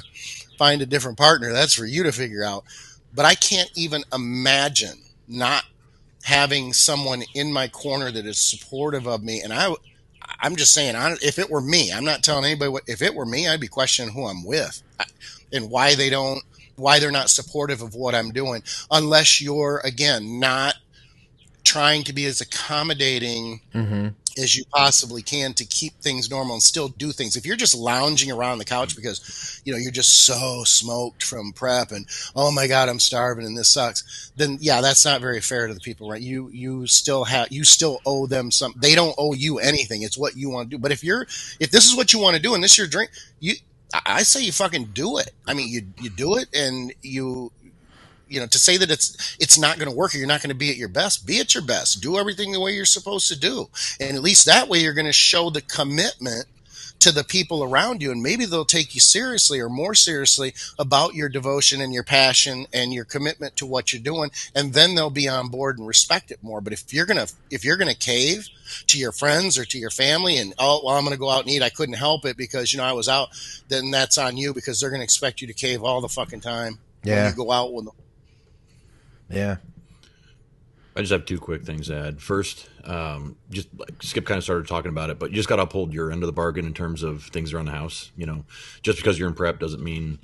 find 0.58 0.82
a 0.82 0.86
different 0.86 1.18
partner. 1.18 1.52
That's 1.52 1.74
for 1.74 1.86
you 1.86 2.04
to 2.04 2.12
figure 2.12 2.44
out 2.44 2.66
but 3.14 3.26
I 3.26 3.36
can't 3.36 3.72
even 3.76 4.04
imagine 4.14 5.00
not 5.28 5.64
having 6.24 6.74
someone 6.74 7.24
in 7.34 7.52
my 7.52 7.68
corner 7.68 8.12
that 8.12 8.26
is 8.26 8.40
supportive 8.40 9.08
of 9.08 9.24
me. 9.24 9.42
And 9.42 9.54
I, 9.54 9.74
I'm 10.40 10.56
just 10.56 10.74
saying, 10.74 10.96
if 11.22 11.38
it 11.38 11.50
were 11.50 11.62
me, 11.62 11.92
I'm 11.92 12.06
not 12.06 12.24
telling 12.24 12.46
anybody 12.46 12.70
what, 12.70 12.84
if 12.88 13.02
it 13.02 13.14
were 13.14 13.26
me, 13.26 13.48
I'd 13.48 13.60
be 13.60 13.68
questioning 13.68 14.14
who 14.14 14.26
I'm 14.26 14.46
with 14.46 14.82
and 15.52 15.70
why 15.70 15.96
they 15.96 16.10
don't, 16.10 16.42
why 16.76 17.00
they're 17.00 17.12
not 17.12 17.30
supportive 17.30 17.82
of 17.82 17.94
what 17.94 18.16
I'm 18.16 18.32
doing, 18.32 18.64
unless 18.90 19.42
you're, 19.42 19.82
again, 19.84 20.40
not 20.40 20.76
trying 21.64 22.04
to 22.06 22.14
be 22.14 22.26
as 22.26 22.42
accommodating 22.42 23.62
mm-hmm 23.74 24.10
as 24.38 24.56
you 24.56 24.64
possibly 24.74 25.22
can 25.22 25.54
to 25.54 25.66
keep 25.66 25.94
things 26.02 26.30
normal 26.30 26.54
and 26.56 26.64
still 26.64 26.90
do 26.90 27.12
things. 27.12 27.36
If 27.36 27.46
you're 27.46 27.56
just 27.56 27.76
lounging 27.76 28.32
around 28.32 28.58
the 28.58 28.66
couch 28.66 28.90
mm-hmm. 28.90 29.02
because, 29.02 29.62
you 29.66 29.74
know, 29.74 29.80
you're 29.80 29.92
just 29.92 30.26
so 30.26 30.64
smoked 30.66 31.24
from 31.24 31.54
prep 31.54 31.92
and, 31.92 32.08
oh 32.36 32.52
my 32.52 32.68
God, 32.68 32.90
I'm 32.90 33.00
starving 33.00 33.46
and 33.46 33.58
this 33.58 33.70
sucks, 33.70 34.32
then 34.36 34.58
yeah, 34.62 34.82
that's 34.82 35.06
not 35.06 35.22
very 35.22 35.42
fair 35.42 35.68
to 35.68 35.74
the 35.74 35.80
people, 35.80 36.10
right? 36.10 36.22
You, 36.22 36.50
you 36.50 36.88
still 36.88 37.24
have, 37.26 37.52
you 37.52 37.64
still 37.64 38.00
owe 38.06 38.28
them 38.28 38.52
some, 38.52 38.74
they 38.78 38.96
don't 38.96 39.16
owe 39.18 39.34
you 39.34 39.60
anything. 39.60 40.02
It's 40.02 40.18
what 40.18 40.36
you 40.36 40.50
want 40.50 40.70
to 40.70 40.78
do. 40.78 40.82
But 40.82 40.92
if 40.92 41.04
you're, 41.04 41.24
if 41.60 41.72
this 41.72 41.86
is 41.86 41.96
what 41.96 42.14
you 42.14 42.20
want 42.20 42.36
to 42.36 42.42
do 42.42 42.56
and 42.56 42.64
this 42.64 42.72
is 42.74 42.78
your 42.78 42.88
drink, 42.88 43.12
you, 43.40 43.54
I 44.06 44.24
say 44.24 44.42
you 44.42 44.52
fucking 44.52 44.86
do 44.94 45.20
it. 45.20 45.32
I 45.46 45.54
mean, 45.54 45.70
you, 45.70 45.84
you 46.02 46.10
do 46.10 46.36
it 46.38 46.48
and 46.54 46.94
you, 47.02 47.52
you 48.34 48.40
know 48.40 48.48
to 48.48 48.58
say 48.58 48.78
that 48.78 48.92
it's 48.92 49.38
it's 49.40 49.60
not 49.60 49.78
going 49.78 49.90
to 49.90 49.96
work 49.96 50.14
or 50.14 50.18
you're 50.18 50.28
not 50.28 50.42
going 50.42 50.50
to 50.50 50.56
be 50.56 50.72
at 50.72 50.78
your 50.78 50.90
best 50.90 51.26
be 51.26 51.40
at 51.40 51.54
your 51.54 51.64
best. 51.64 52.02
Do 52.02 52.18
everything 52.18 52.52
the 52.52 52.60
way 52.60 52.72
you're 52.72 52.86
supposed 52.86 53.28
to 53.30 53.40
do. 53.40 53.70
And 54.00 54.16
at 54.16 54.24
least 54.24 54.46
that 54.46 54.68
way 54.68 54.80
you're 54.80 54.94
going 54.94 55.06
to 55.06 55.14
show 55.14 55.50
the 55.50 55.62
commitment 55.62 56.46
to 57.00 57.12
the 57.12 57.24
people 57.24 57.64
around 57.64 58.02
you 58.02 58.12
and 58.12 58.22
maybe 58.22 58.46
they'll 58.46 58.64
take 58.64 58.96
you 58.96 59.02
seriously 59.02 59.60
or 59.60 59.68
more 59.68 59.94
seriously 59.94 60.54
about 60.80 61.14
your 61.14 61.28
devotion 61.28 61.82
and 61.82 61.94
your 61.94 62.04
passion 62.04 62.66
and 62.72 62.94
your 62.94 63.04
commitment 63.04 63.58
to 63.58 63.66
what 63.66 63.92
you're 63.92 64.02
doing 64.02 64.32
and 64.56 64.74
then 64.74 64.96
they'll 64.96 65.10
be 65.10 65.28
on 65.28 65.50
board 65.50 65.78
and 65.78 65.86
respect 65.86 66.32
it 66.32 66.42
more. 66.42 66.62
But 66.62 66.72
if 66.72 66.94
you're 66.94 67.06
going 67.06 67.26
to 67.26 67.34
if 67.52 67.66
you're 67.66 67.78
going 67.78 67.94
to 67.94 67.98
cave 67.98 68.48
to 68.88 68.98
your 68.98 69.12
friends 69.12 69.58
or 69.58 69.66
to 69.66 69.78
your 69.78 69.90
family 69.90 70.38
and 70.38 70.54
oh 70.58 70.82
well 70.84 70.96
i'm 70.96 71.04
going 71.04 71.14
to 71.14 71.20
go 71.20 71.30
out 71.30 71.42
and 71.42 71.50
eat. 71.50 71.62
I 71.62 71.70
couldn't 71.70 71.96
help 71.96 72.26
it 72.26 72.38
because 72.38 72.72
you 72.72 72.78
know 72.78 72.86
i 72.86 72.94
was 72.94 73.10
out 73.10 73.30
then 73.68 73.92
that's 73.92 74.18
on 74.18 74.38
you 74.38 74.54
because 74.54 74.80
they're 74.80 74.90
going 74.90 75.02
to 75.02 75.04
expect 75.04 75.42
you 75.42 75.48
to 75.48 75.54
cave 75.54 75.84
all 75.84 76.00
the 76.00 76.08
fucking 76.08 76.42
time. 76.42 76.80
Yeah. 77.04 77.24
when 77.24 77.32
you 77.32 77.46
go 77.46 77.52
out 77.52 77.74
with 77.74 77.86
them 77.86 77.96
yeah. 79.30 79.58
I 80.96 81.00
just 81.00 81.12
have 81.12 81.26
two 81.26 81.40
quick 81.40 81.64
things 81.64 81.88
to 81.88 81.96
add. 81.96 82.22
First, 82.22 82.70
um, 82.84 83.36
just 83.50 83.68
like 83.78 84.04
Skip 84.04 84.26
kind 84.26 84.38
of 84.38 84.44
started 84.44 84.68
talking 84.68 84.90
about 84.90 85.10
it, 85.10 85.18
but 85.18 85.32
you 85.32 85.36
just 85.36 85.50
got 85.50 85.56
to 85.56 85.64
uphold 85.64 85.92
your 85.92 86.12
end 86.12 86.22
of 86.22 86.28
the 86.28 86.34
bargain 86.34 86.66
in 86.66 86.74
terms 86.74 87.02
of 87.02 87.24
things 87.24 87.52
around 87.52 87.66
the 87.66 87.72
house. 87.72 88.12
You 88.16 88.28
know, 88.28 88.46
just 88.84 89.00
because 89.00 89.18
you're 89.18 89.28
in 89.28 89.34
prep 89.34 89.60
doesn't 89.60 89.84
mean 89.84 90.20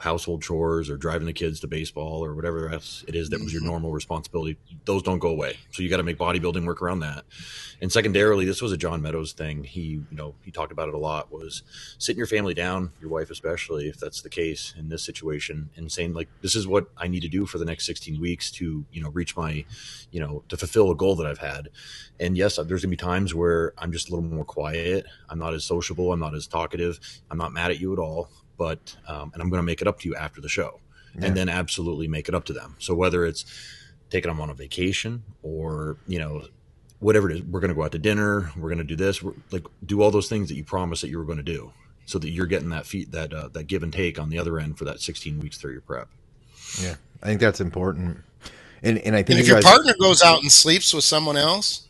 household 0.00 0.42
chores 0.42 0.88
or 0.88 0.96
driving 0.96 1.26
the 1.26 1.32
kids 1.32 1.60
to 1.60 1.66
baseball 1.66 2.24
or 2.24 2.34
whatever 2.34 2.70
else 2.70 3.04
it 3.06 3.14
is 3.14 3.28
that 3.28 3.40
was 3.40 3.52
your 3.52 3.60
mm-hmm. 3.60 3.70
normal 3.70 3.92
responsibility, 3.92 4.56
those 4.86 5.02
don't 5.02 5.18
go 5.18 5.28
away. 5.28 5.58
So 5.72 5.82
you 5.82 5.90
got 5.90 5.98
to 5.98 6.02
make 6.02 6.16
bodybuilding 6.16 6.64
work 6.64 6.80
around 6.80 7.00
that. 7.00 7.24
And 7.82 7.92
secondarily, 7.92 8.46
this 8.46 8.62
was 8.62 8.72
a 8.72 8.78
John 8.78 9.02
Meadows 9.02 9.32
thing. 9.32 9.62
He, 9.62 10.02
you 10.10 10.16
know, 10.16 10.34
he 10.42 10.50
talked 10.50 10.72
about 10.72 10.88
it 10.88 10.94
a 10.94 10.98
lot 10.98 11.30
was 11.30 11.62
sitting 11.98 12.18
your 12.18 12.26
family 12.26 12.54
down, 12.54 12.92
your 13.00 13.10
wife 13.10 13.30
especially, 13.30 13.88
if 13.88 13.98
that's 13.98 14.22
the 14.22 14.30
case 14.30 14.74
in 14.78 14.88
this 14.88 15.02
situation, 15.02 15.68
and 15.76 15.92
saying 15.92 16.14
like, 16.14 16.28
this 16.40 16.54
is 16.54 16.66
what 16.66 16.88
I 16.96 17.06
need 17.06 17.20
to 17.20 17.28
do 17.28 17.44
for 17.44 17.58
the 17.58 17.64
next 17.66 17.84
16 17.86 18.20
weeks 18.20 18.50
to, 18.52 18.84
you 18.90 19.02
know, 19.02 19.10
reach 19.10 19.36
my, 19.36 19.64
you 20.10 20.20
know, 20.20 20.42
to 20.48 20.56
fulfill 20.56 20.90
a 20.90 20.96
goal 20.96 21.14
that 21.16 21.26
I've 21.26 21.38
had. 21.38 21.68
And 22.18 22.36
yes, 22.36 22.56
there's 22.56 22.82
gonna 22.82 22.90
be 22.90 22.96
times 22.96 23.34
where 23.34 23.74
I'm 23.76 23.92
just 23.92 24.08
a 24.08 24.14
little 24.14 24.28
more 24.28 24.44
quiet. 24.44 25.04
I'm 25.28 25.38
not 25.38 25.52
as 25.52 25.64
sociable. 25.64 26.12
I'm 26.12 26.20
not 26.20 26.34
as 26.34 26.46
talkative. 26.46 27.00
I'm 27.30 27.38
not 27.38 27.52
mad 27.52 27.70
at 27.70 27.80
you 27.80 27.92
at 27.92 27.98
all 27.98 28.30
but 28.60 28.94
um, 29.08 29.30
and 29.32 29.42
I'm 29.42 29.48
going 29.48 29.58
to 29.58 29.64
make 29.64 29.80
it 29.80 29.88
up 29.88 30.00
to 30.00 30.08
you 30.08 30.14
after 30.14 30.42
the 30.42 30.48
show, 30.50 30.80
yeah. 31.18 31.28
and 31.28 31.34
then 31.34 31.48
absolutely 31.48 32.08
make 32.08 32.28
it 32.28 32.34
up 32.34 32.44
to 32.44 32.52
them. 32.52 32.76
So 32.78 32.94
whether 32.94 33.24
it's 33.24 33.46
taking 34.10 34.28
them 34.28 34.38
on 34.38 34.50
a 34.50 34.54
vacation 34.54 35.22
or 35.42 35.96
you 36.06 36.18
know 36.18 36.44
whatever 36.98 37.30
it 37.30 37.36
is, 37.38 37.42
we're 37.44 37.60
going 37.60 37.70
to 37.70 37.74
go 37.74 37.84
out 37.84 37.92
to 37.92 37.98
dinner, 37.98 38.52
we're 38.58 38.68
going 38.68 38.76
to 38.76 38.84
do 38.84 38.96
this, 38.96 39.22
we're, 39.22 39.32
like 39.50 39.64
do 39.86 40.02
all 40.02 40.10
those 40.10 40.28
things 40.28 40.50
that 40.50 40.56
you 40.56 40.62
promised 40.62 41.00
that 41.00 41.08
you 41.08 41.16
were 41.16 41.24
going 41.24 41.38
to 41.38 41.42
do, 41.42 41.72
so 42.04 42.18
that 42.18 42.28
you're 42.28 42.44
getting 42.44 42.68
that 42.68 42.84
feet 42.84 43.10
that 43.12 43.32
uh, 43.32 43.48
that 43.48 43.66
give 43.66 43.82
and 43.82 43.94
take 43.94 44.20
on 44.20 44.28
the 44.28 44.38
other 44.38 44.60
end 44.60 44.76
for 44.76 44.84
that 44.84 45.00
16 45.00 45.40
weeks 45.40 45.56
through 45.56 45.72
your 45.72 45.80
prep. 45.80 46.10
Yeah, 46.78 46.96
I 47.22 47.28
think 47.28 47.40
that's 47.40 47.62
important. 47.62 48.18
And, 48.82 48.98
and 48.98 49.16
I 49.16 49.22
think 49.22 49.30
and 49.30 49.40
if 49.40 49.48
you 49.48 49.54
your 49.54 49.62
partner 49.62 49.94
goes 49.98 50.22
out 50.22 50.42
and 50.42 50.52
sleeps 50.52 50.92
with 50.92 51.04
someone 51.04 51.38
else, 51.38 51.88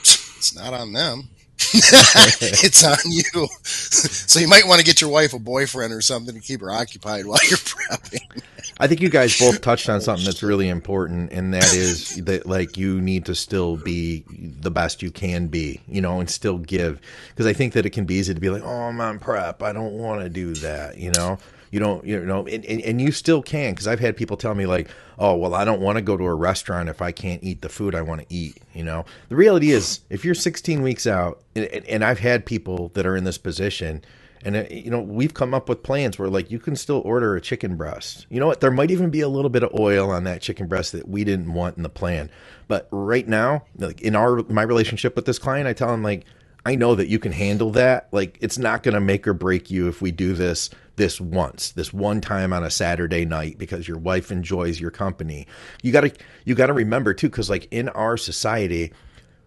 it's 0.00 0.54
not 0.54 0.74
on 0.74 0.92
them. 0.92 1.30
it's 1.74 2.84
on 2.84 2.98
you. 3.06 3.48
so 3.62 4.38
you 4.38 4.48
might 4.48 4.66
want 4.66 4.78
to 4.80 4.84
get 4.84 5.00
your 5.00 5.10
wife 5.10 5.32
a 5.32 5.38
boyfriend 5.38 5.92
or 5.92 6.00
something 6.00 6.34
to 6.34 6.40
keep 6.40 6.60
her 6.60 6.70
occupied 6.70 7.26
while 7.26 7.38
you're 7.48 7.58
prepping. 7.58 8.42
I 8.78 8.86
think 8.86 9.00
you 9.00 9.08
guys 9.08 9.38
both 9.38 9.62
touched 9.62 9.88
on 9.88 10.02
something 10.02 10.24
that's 10.24 10.42
really 10.42 10.68
important, 10.68 11.32
and 11.32 11.54
that 11.54 11.72
is 11.72 12.16
that 12.24 12.46
like 12.46 12.76
you 12.76 13.00
need 13.00 13.24
to 13.26 13.34
still 13.34 13.76
be 13.76 14.22
the 14.28 14.70
best 14.70 15.02
you 15.02 15.10
can 15.10 15.46
be, 15.46 15.80
you 15.88 16.02
know, 16.02 16.20
and 16.20 16.28
still 16.28 16.58
give. 16.58 17.00
Because 17.30 17.46
I 17.46 17.54
think 17.54 17.72
that 17.72 17.86
it 17.86 17.90
can 17.90 18.04
be 18.04 18.16
easy 18.16 18.34
to 18.34 18.40
be 18.40 18.50
like, 18.50 18.62
oh, 18.62 18.68
I'm 18.68 19.00
on 19.00 19.18
prep, 19.18 19.62
I 19.62 19.72
don't 19.72 19.94
want 19.94 20.20
to 20.20 20.28
do 20.28 20.54
that, 20.54 20.98
you 20.98 21.10
know 21.10 21.38
you 21.76 21.80
don't 21.80 22.06
you 22.06 22.24
know 22.24 22.46
and, 22.46 22.64
and, 22.64 22.80
and 22.80 23.02
you 23.02 23.12
still 23.12 23.42
can 23.42 23.72
because 23.72 23.86
i've 23.86 24.00
had 24.00 24.16
people 24.16 24.34
tell 24.34 24.54
me 24.54 24.64
like 24.64 24.88
oh 25.18 25.36
well 25.36 25.54
i 25.54 25.62
don't 25.62 25.78
want 25.82 25.96
to 25.96 26.02
go 26.02 26.16
to 26.16 26.24
a 26.24 26.34
restaurant 26.34 26.88
if 26.88 27.02
i 27.02 27.12
can't 27.12 27.44
eat 27.44 27.60
the 27.60 27.68
food 27.68 27.94
i 27.94 28.00
want 28.00 28.18
to 28.18 28.26
eat 28.34 28.56
you 28.72 28.82
know? 28.82 29.04
The 29.28 29.36
reality 29.36 29.72
is 29.72 30.00
if 30.08 30.24
you're 30.24 30.34
16 30.34 30.80
weeks 30.80 31.06
out 31.06 31.42
and, 31.54 31.66
and 31.66 32.02
i've 32.02 32.18
had 32.18 32.46
people 32.46 32.90
that 32.94 33.04
are 33.04 33.14
in 33.14 33.24
this 33.24 33.36
position 33.36 34.02
and 34.42 34.56
uh, 34.56 34.64
you 34.70 34.90
know 34.90 35.00
we've 35.00 35.34
come 35.34 35.52
up 35.52 35.68
with 35.68 35.82
plans 35.82 36.18
where 36.18 36.30
like 36.30 36.50
you 36.50 36.58
can 36.58 36.76
still 36.76 37.02
order 37.04 37.34
a 37.34 37.40
chicken 37.40 37.74
breast. 37.74 38.26
You 38.28 38.38
know 38.38 38.46
what? 38.46 38.60
There 38.60 38.70
might 38.70 38.90
even 38.90 39.08
be 39.10 39.22
a 39.22 39.28
little 39.28 39.48
bit 39.48 39.62
of 39.62 39.74
oil 39.78 40.10
on 40.10 40.24
that 40.24 40.42
chicken 40.42 40.68
breast 40.68 40.92
that 40.92 41.08
we 41.08 41.24
didn't 41.24 41.52
want 41.52 41.78
in 41.78 41.82
the 41.82 41.88
plan. 41.88 42.30
But 42.68 42.86
right 42.92 43.26
now 43.26 43.64
like 43.78 44.02
in 44.02 44.14
our 44.14 44.42
my 44.48 44.62
relationship 44.62 45.16
with 45.16 45.24
this 45.24 45.38
client 45.38 45.66
i 45.66 45.72
tell 45.72 45.92
him 45.92 46.02
like 46.02 46.26
I 46.66 46.74
know 46.74 46.96
that 46.96 47.06
you 47.06 47.20
can 47.20 47.30
handle 47.30 47.70
that. 47.70 48.08
Like 48.10 48.38
it's 48.40 48.58
not 48.58 48.82
going 48.82 48.94
to 48.94 49.00
make 49.00 49.28
or 49.28 49.32
break 49.32 49.70
you 49.70 49.86
if 49.86 50.02
we 50.02 50.10
do 50.10 50.32
this 50.32 50.68
this 50.96 51.20
once, 51.20 51.70
this 51.70 51.92
one 51.92 52.20
time 52.20 52.52
on 52.52 52.64
a 52.64 52.70
Saturday 52.72 53.24
night 53.24 53.56
because 53.56 53.86
your 53.86 53.98
wife 53.98 54.32
enjoys 54.32 54.80
your 54.80 54.90
company. 54.90 55.46
You 55.84 55.92
got 55.92 56.00
to 56.00 56.12
you 56.44 56.56
got 56.56 56.66
to 56.66 56.72
remember 56.72 57.14
too 57.14 57.30
cuz 57.30 57.48
like 57.48 57.68
in 57.70 57.88
our 57.90 58.16
society 58.16 58.92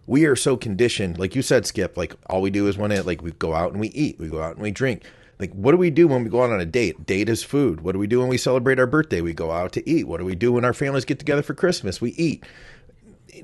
we 0.06 0.24
are 0.24 0.34
so 0.34 0.56
conditioned 0.56 1.18
like 1.18 1.36
you 1.36 1.42
said 1.42 1.66
Skip 1.66 1.94
like 1.94 2.14
all 2.24 2.40
we 2.40 2.48
do 2.48 2.68
is 2.68 2.78
when 2.78 2.90
it 2.90 3.04
like 3.04 3.20
we 3.20 3.32
go 3.32 3.52
out 3.52 3.72
and 3.72 3.82
we 3.82 3.88
eat, 3.88 4.18
we 4.18 4.28
go 4.28 4.40
out 4.40 4.54
and 4.54 4.62
we 4.62 4.70
drink. 4.70 5.02
Like 5.38 5.52
what 5.52 5.72
do 5.72 5.76
we 5.76 5.90
do 5.90 6.08
when 6.08 6.24
we 6.24 6.30
go 6.30 6.42
out 6.42 6.50
on 6.50 6.58
a 6.58 6.64
date? 6.64 7.04
Date 7.04 7.28
is 7.28 7.42
food. 7.42 7.82
What 7.82 7.92
do 7.92 7.98
we 7.98 8.06
do 8.06 8.20
when 8.20 8.28
we 8.28 8.38
celebrate 8.38 8.80
our 8.80 8.86
birthday? 8.86 9.20
We 9.20 9.34
go 9.34 9.50
out 9.50 9.72
to 9.72 9.86
eat. 9.86 10.08
What 10.08 10.20
do 10.20 10.24
we 10.24 10.34
do 10.34 10.52
when 10.52 10.64
our 10.64 10.72
families 10.72 11.04
get 11.04 11.18
together 11.18 11.42
for 11.42 11.52
Christmas? 11.52 12.00
We 12.00 12.12
eat. 12.12 12.44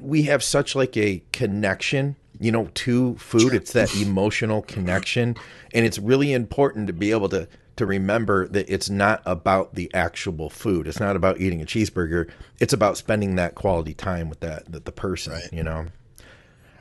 We 0.01 0.23
have 0.23 0.43
such 0.43 0.75
like 0.75 0.97
a 0.97 1.23
connection 1.33 2.17
you 2.41 2.53
know, 2.53 2.69
to 2.75 3.17
food. 3.17 3.55
It's 3.55 3.73
that 3.73 3.95
emotional 3.97 4.63
connection. 4.63 5.37
And 5.73 5.85
it's 5.87 5.99
really 5.99 6.33
important 6.33 6.87
to 6.89 6.93
be 6.93 7.11
able 7.11 7.29
to 7.31 7.49
to 7.77 7.87
remember 7.87 8.49
that 8.49 8.69
it's 8.73 8.89
not 8.89 9.23
about 9.27 9.75
the 9.75 9.93
actual 9.93 10.49
food. 10.49 10.89
It's 10.89 11.01
not 11.01 11.15
about 11.15 11.41
eating 11.41 11.61
a 11.61 11.67
cheeseburger. 11.67 12.31
It's 12.59 12.73
about 12.73 12.97
spending 12.97 13.37
that 13.37 13.55
quality 13.55 13.93
time 13.93 14.31
with 14.31 14.41
that, 14.41 14.73
that 14.73 14.87
the 14.87 14.93
person, 14.93 15.35
right. 15.35 15.53
you 15.53 15.63
know. 15.63 15.87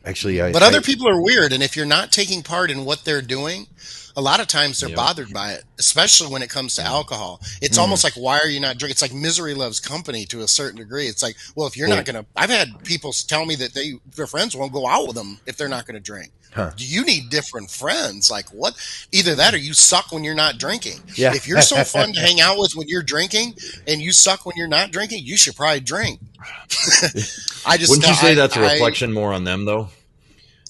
Actually, 0.05 0.41
I, 0.41 0.53
But 0.53 0.63
other 0.63 0.77
I, 0.77 0.81
people 0.81 1.09
are 1.09 1.21
weird 1.21 1.51
and 1.51 1.61
if 1.61 1.75
you're 1.75 1.85
not 1.85 2.11
taking 2.11 2.43
part 2.43 2.71
in 2.71 2.85
what 2.85 3.03
they're 3.03 3.21
doing, 3.21 3.67
a 4.15 4.21
lot 4.21 4.39
of 4.39 4.47
times 4.47 4.79
they're 4.79 4.89
yep. 4.89 4.95
bothered 4.95 5.33
by 5.33 5.53
it, 5.53 5.63
especially 5.77 6.31
when 6.31 6.41
it 6.41 6.49
comes 6.49 6.75
to 6.75 6.81
alcohol. 6.81 7.41
It's 7.61 7.77
mm. 7.77 7.81
almost 7.81 8.03
like, 8.03 8.13
why 8.13 8.39
are 8.39 8.47
you 8.47 8.59
not 8.59 8.77
drinking? 8.77 8.91
It's 8.91 9.01
like 9.01 9.13
misery 9.13 9.53
loves 9.53 9.79
company 9.79 10.25
to 10.27 10.41
a 10.41 10.47
certain 10.47 10.79
degree. 10.79 11.07
It's 11.07 11.21
like, 11.21 11.35
well, 11.55 11.67
if 11.67 11.75
you're 11.75 11.87
not 11.87 12.05
going 12.05 12.15
to, 12.15 12.25
I've 12.35 12.49
had 12.49 12.83
people 12.83 13.11
tell 13.11 13.45
me 13.45 13.55
that 13.55 13.73
they, 13.73 13.93
their 14.15 14.27
friends 14.27 14.55
won't 14.55 14.71
go 14.71 14.87
out 14.87 15.07
with 15.07 15.15
them 15.15 15.39
if 15.45 15.57
they're 15.57 15.67
not 15.69 15.85
going 15.85 15.95
to 15.95 16.01
drink. 16.01 16.31
Huh. 16.55 16.71
You 16.77 17.03
need 17.03 17.29
different 17.29 17.69
friends. 17.69 18.31
Like 18.31 18.47
what? 18.53 18.75
Either 19.11 19.35
that 19.35 19.53
or 19.53 19.57
you 19.57 19.73
suck 19.73 20.13
when 20.13 20.23
you're 20.23 20.33
not 20.33 20.57
drinking. 20.57 20.99
Yeah. 21.15 21.35
If 21.35 21.49
you're 21.49 21.61
so 21.61 21.83
fun 21.83 22.13
to 22.13 22.19
hang 22.21 22.39
out 22.39 22.57
with 22.57 22.75
when 22.75 22.87
you're 22.87 23.03
drinking 23.03 23.55
and 23.85 23.99
you 23.99 24.13
suck 24.13 24.45
when 24.45 24.55
you're 24.55 24.69
not 24.69 24.91
drinking, 24.91 25.25
you 25.25 25.35
should 25.35 25.57
probably 25.57 25.81
drink. 25.81 26.21
I 27.65 27.75
just 27.77 27.89
wouldn't 27.89 28.07
you 28.07 28.13
say 28.13 28.31
I, 28.31 28.35
that's 28.35 28.55
a 28.55 28.61
reflection 28.61 29.09
I, 29.09 29.13
more 29.13 29.33
on 29.33 29.43
them 29.43 29.65
though? 29.65 29.89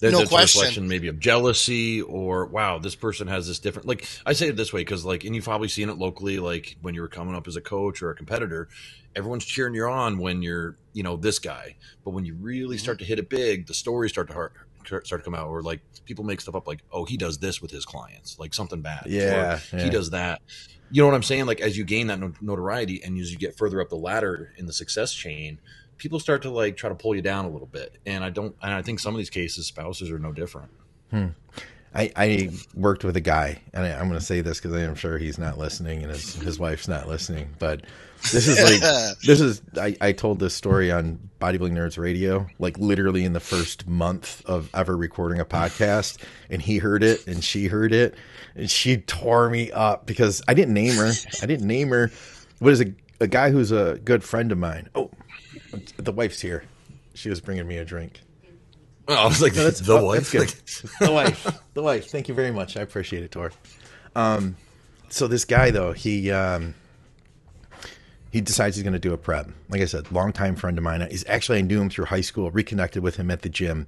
That, 0.06 0.12
no 0.12 0.20
that's 0.20 0.30
question. 0.30 0.60
a 0.60 0.62
reflection 0.62 0.88
maybe 0.88 1.08
of 1.08 1.20
jealousy 1.20 2.02
or 2.02 2.46
wow, 2.46 2.78
this 2.78 2.96
person 2.96 3.28
has 3.28 3.48
this 3.48 3.60
different. 3.60 3.88
Like 3.88 4.08
I 4.26 4.34
say 4.34 4.50
it 4.50 4.56
this 4.56 4.72
way 4.72 4.82
because 4.82 5.04
like, 5.04 5.24
and 5.24 5.36
you've 5.36 5.46
probably 5.46 5.68
seen 5.68 5.90
it 5.90 5.98
locally, 5.98 6.38
like 6.38 6.78
when 6.82 6.94
you 6.94 7.02
were 7.02 7.08
coming 7.08 7.36
up 7.36 7.48
as 7.48 7.56
a 7.56 7.62
coach 7.62 8.02
or 8.04 8.12
a 8.12 8.16
competitor, 8.16 8.68
everyone's 9.16 9.46
cheering 9.46 9.74
you 9.74 9.86
on 9.86 10.20
when 10.20 10.42
you're, 10.42 10.76
you 10.94 11.02
know, 11.02 11.18
this 11.18 11.40
guy. 11.40 11.76
But 12.04 12.12
when 12.12 12.24
you 12.24 12.36
really 12.36 12.76
mm-hmm. 12.76 12.84
start 12.84 13.00
to 13.00 13.06
hit 13.06 13.18
it 13.18 13.30
big, 13.30 13.66
the 13.66 13.74
stories 13.74 14.12
start 14.12 14.28
to 14.28 14.34
heart, 14.34 14.54
start 14.86 15.10
to 15.10 15.18
come 15.20 15.34
out, 15.34 15.48
or 15.48 15.64
like 15.64 15.82
people 16.06 16.24
make 16.24 16.42
stuff 16.42 16.56
up, 16.56 16.68
like, 16.68 16.84
oh, 16.92 17.06
he 17.06 17.18
does 17.18 17.40
this 17.40 17.62
with 17.62 17.72
his 17.72 17.86
clients, 17.86 18.38
like 18.38 18.54
something 18.54 18.82
bad. 18.82 19.06
Yeah, 19.08 19.60
yeah. 19.74 19.84
he 19.84 19.90
does 19.90 20.12
that. 20.12 20.42
You 20.92 21.02
know 21.02 21.08
what 21.08 21.16
I'm 21.16 21.24
saying? 21.24 21.48
Like 21.48 21.62
as 21.62 21.78
you 21.78 21.84
gain 21.84 22.08
that 22.08 22.20
notoriety 22.42 23.04
and 23.04 23.18
as 23.18 23.32
you 23.32 23.38
get 23.38 23.58
further 23.58 23.82
up 23.82 23.90
the 23.90 23.96
ladder 23.96 24.54
in 24.58 24.68
the 24.68 24.74
success 24.74 25.14
chain, 25.14 25.60
people 25.98 26.20
start 26.20 26.42
to 26.44 26.50
like 26.50 26.78
try 26.78 26.90
to 26.90 26.96
pull 26.96 27.16
you 27.16 27.22
down 27.22 27.46
a 27.46 27.50
little 27.50 27.68
bit. 27.68 27.98
And 28.06 28.24
I 28.24 28.30
don't, 28.30 28.56
and 28.62 28.74
I 28.74 28.82
think 28.82 29.00
some 29.00 29.14
of 29.14 29.18
these 29.18 29.30
cases, 29.30 29.68
spouses 29.68 30.10
are 30.12 30.20
no 30.20 30.32
different. 30.32 30.72
Hmm. 31.12 31.28
I, 31.96 32.12
I 32.18 32.50
worked 32.74 33.06
with 33.06 33.16
a 33.16 33.22
guy, 33.22 33.62
and 33.74 33.86
I, 33.86 33.90
am 33.92 34.10
going 34.10 34.20
to 34.20 34.26
say 34.26 34.42
this 34.42 34.60
because 34.60 34.74
I 34.74 34.82
am 34.82 34.96
sure 34.96 35.18
he's 35.18 35.38
not 35.38 35.58
listening, 35.58 36.04
and 36.04 36.12
his 36.12 36.36
his 36.36 36.60
wife's 36.60 36.90
not 36.90 37.08
listening. 37.08 37.56
But 37.58 37.84
this 38.34 38.50
is 38.50 38.62
like 38.62 38.82
this 39.26 39.40
is 39.40 39.62
I, 39.80 39.96
I 40.02 40.12
told 40.12 40.40
this 40.40 40.54
story 40.54 40.92
on 40.92 41.18
Bodybuilding 41.40 41.72
Nerds 41.72 41.98
Radio, 41.98 42.48
like 42.60 42.78
literally 42.78 43.24
in 43.24 43.32
the 43.32 43.40
first 43.40 43.88
month 43.88 44.44
of 44.46 44.70
ever 44.74 44.98
recording 44.98 45.40
a 45.40 45.46
podcast, 45.46 46.22
and 46.50 46.62
he 46.62 46.80
heard 46.80 47.02
it, 47.02 47.26
and 47.28 47.42
she 47.42 47.68
heard 47.68 47.94
it, 47.94 48.16
and 48.56 48.70
she 48.70 48.98
tore 48.98 49.50
me 49.50 49.72
up 49.72 50.06
because 50.06 50.42
I 50.50 50.54
didn't 50.54 50.74
name 50.74 50.96
her. 50.96 51.14
I 51.42 51.46
didn't 51.46 51.68
name 51.68 51.92
her. 51.92 52.12
What 52.60 52.74
is 52.74 52.82
a 52.82 52.94
a 53.22 53.28
guy 53.28 53.52
who's 53.52 53.72
a 53.72 54.00
good 54.04 54.22
friend 54.22 54.52
of 54.52 54.58
mine? 54.58 54.90
Oh, 54.96 55.12
the 55.98 56.12
wife's 56.12 56.42
here. 56.42 56.64
She 57.14 57.30
was 57.30 57.40
bringing 57.42 57.68
me 57.68 57.78
a 57.78 57.86
drink. 57.86 58.22
Oh, 59.08 59.14
I 59.14 59.26
was 59.26 59.42
like, 59.42 59.56
no, 59.56 59.64
that's 59.64 59.82
the 59.82 59.98
oh, 59.98 60.06
wife. 60.06 60.32
That's 60.32 60.82
the 61.00 61.12
wife. 61.12 61.48
The 61.74 61.84
wife. 61.84 62.10
Thank 62.10 62.28
you 62.28 62.34
very 62.34 62.52
much. 62.52 62.76
I 62.76 62.82
appreciate 62.82 63.24
it, 63.24 63.32
Tor. 63.32 63.52
Um, 64.16 64.56
so 65.10 65.28
this 65.28 65.46
guy 65.46 65.72
though, 65.72 65.94
he 65.94 66.32
um, 66.32 66.74
he 68.32 68.42
decides 68.42 68.76
he's 68.76 68.84
going 68.84 68.94
to 68.94 69.00
do 69.00 69.14
a 69.14 69.18
prep. 69.18 69.50
Like 69.70 69.82
I 69.82 69.86
said, 69.86 70.12
longtime 70.12 70.56
friend 70.56 70.78
of 70.78 70.84
mine. 70.84 71.08
He's 71.10 71.26
actually 71.28 71.60
I 71.60 71.62
knew 71.62 71.82
him 71.82 71.90
through 71.90 72.06
high 72.06 72.22
school. 72.22 72.50
Reconnected 72.52 73.04
with 73.04 73.18
him 73.18 73.30
at 73.30 73.44
the 73.44 73.50
gym, 73.50 73.86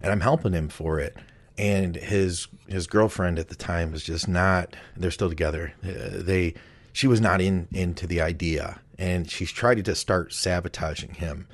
and 0.00 0.12
I'm 0.12 0.20
helping 0.20 0.52
him 0.52 0.68
for 0.68 1.00
it. 1.00 1.16
And 1.58 1.96
his 1.96 2.46
his 2.68 2.86
girlfriend 2.86 3.38
at 3.38 3.48
the 3.48 3.56
time 3.56 3.90
was 3.90 4.04
just 4.04 4.28
not. 4.28 4.76
They're 4.96 5.10
still 5.10 5.28
together. 5.28 5.74
Uh, 5.84 6.22
they 6.22 6.54
she 6.92 7.08
was 7.08 7.20
not 7.20 7.40
in 7.40 7.66
into 7.72 8.06
the 8.06 8.20
idea 8.20 8.80
and 8.98 9.30
she's 9.30 9.50
tried 9.50 9.84
to 9.84 9.94
start 9.94 10.32
sabotaging 10.32 11.14
him. 11.14 11.46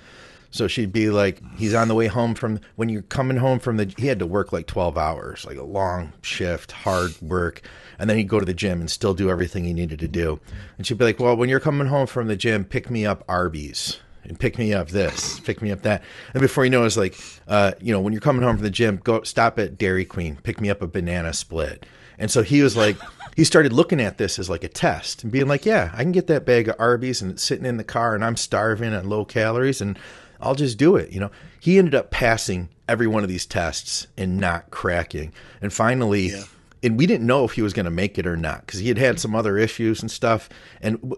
So 0.50 0.66
she'd 0.66 0.92
be 0.92 1.10
like, 1.10 1.42
he's 1.56 1.74
on 1.74 1.88
the 1.88 1.94
way 1.94 2.06
home 2.06 2.34
from 2.34 2.60
when 2.76 2.88
you're 2.88 3.02
coming 3.02 3.36
home 3.36 3.58
from 3.58 3.76
the, 3.76 3.92
he 3.98 4.06
had 4.06 4.18
to 4.20 4.26
work 4.26 4.52
like 4.52 4.66
12 4.66 4.96
hours, 4.96 5.44
like 5.44 5.58
a 5.58 5.62
long 5.62 6.12
shift, 6.22 6.72
hard 6.72 7.20
work. 7.20 7.60
And 7.98 8.08
then 8.08 8.16
he'd 8.16 8.28
go 8.28 8.40
to 8.40 8.46
the 8.46 8.54
gym 8.54 8.80
and 8.80 8.90
still 8.90 9.12
do 9.12 9.30
everything 9.30 9.64
he 9.64 9.74
needed 9.74 9.98
to 9.98 10.08
do. 10.08 10.40
And 10.78 10.86
she'd 10.86 10.96
be 10.96 11.04
like, 11.04 11.20
well, 11.20 11.36
when 11.36 11.48
you're 11.48 11.60
coming 11.60 11.88
home 11.88 12.06
from 12.06 12.28
the 12.28 12.36
gym, 12.36 12.64
pick 12.64 12.88
me 12.90 13.04
up 13.04 13.24
Arby's 13.28 13.98
and 14.24 14.38
pick 14.38 14.58
me 14.58 14.72
up 14.72 14.88
this, 14.88 15.40
pick 15.40 15.60
me 15.60 15.70
up 15.70 15.82
that. 15.82 16.02
And 16.32 16.40
before 16.40 16.64
you 16.64 16.70
know, 16.70 16.84
it's 16.84 16.96
like, 16.96 17.18
uh, 17.46 17.72
you 17.80 17.92
know, 17.92 18.00
when 18.00 18.12
you're 18.12 18.20
coming 18.20 18.42
home 18.42 18.56
from 18.56 18.64
the 18.64 18.70
gym, 18.70 19.00
go 19.02 19.22
stop 19.22 19.58
at 19.58 19.76
Dairy 19.76 20.04
Queen, 20.04 20.38
pick 20.42 20.60
me 20.60 20.70
up 20.70 20.80
a 20.80 20.86
banana 20.86 21.32
split. 21.32 21.84
And 22.18 22.30
so 22.30 22.42
he 22.42 22.62
was 22.62 22.76
like, 22.76 22.96
he 23.38 23.44
started 23.44 23.72
looking 23.72 24.00
at 24.00 24.18
this 24.18 24.36
as 24.40 24.50
like 24.50 24.64
a 24.64 24.68
test 24.68 25.22
and 25.22 25.30
being 25.30 25.46
like, 25.46 25.64
yeah, 25.64 25.92
I 25.94 26.02
can 26.02 26.10
get 26.10 26.26
that 26.26 26.44
bag 26.44 26.66
of 26.66 26.74
Arby's 26.76 27.22
and 27.22 27.30
it's 27.30 27.42
sitting 27.44 27.66
in 27.66 27.76
the 27.76 27.84
car 27.84 28.16
and 28.16 28.24
I'm 28.24 28.36
starving 28.36 28.92
and 28.92 29.08
low 29.08 29.24
calories 29.24 29.80
and 29.80 29.96
I'll 30.40 30.56
just 30.56 30.76
do 30.76 30.96
it. 30.96 31.12
You 31.12 31.20
know, 31.20 31.30
he 31.60 31.78
ended 31.78 31.94
up 31.94 32.10
passing 32.10 32.68
every 32.88 33.06
one 33.06 33.22
of 33.22 33.28
these 33.28 33.46
tests 33.46 34.08
and 34.16 34.38
not 34.38 34.72
cracking. 34.72 35.32
And 35.62 35.72
finally, 35.72 36.30
yeah. 36.30 36.42
and 36.82 36.98
we 36.98 37.06
didn't 37.06 37.28
know 37.28 37.44
if 37.44 37.52
he 37.52 37.62
was 37.62 37.72
going 37.72 37.84
to 37.84 37.92
make 37.92 38.18
it 38.18 38.26
or 38.26 38.36
not 38.36 38.66
because 38.66 38.80
he 38.80 38.88
had 38.88 38.98
had 38.98 39.20
some 39.20 39.36
other 39.36 39.56
issues 39.56 40.02
and 40.02 40.10
stuff, 40.10 40.48
and 40.80 41.14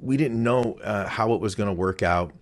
we 0.00 0.16
didn't 0.16 0.42
know 0.42 0.80
uh, 0.82 1.06
how 1.06 1.32
it 1.32 1.40
was 1.40 1.54
going 1.54 1.68
to 1.68 1.72
work 1.72 2.02
out. 2.02 2.32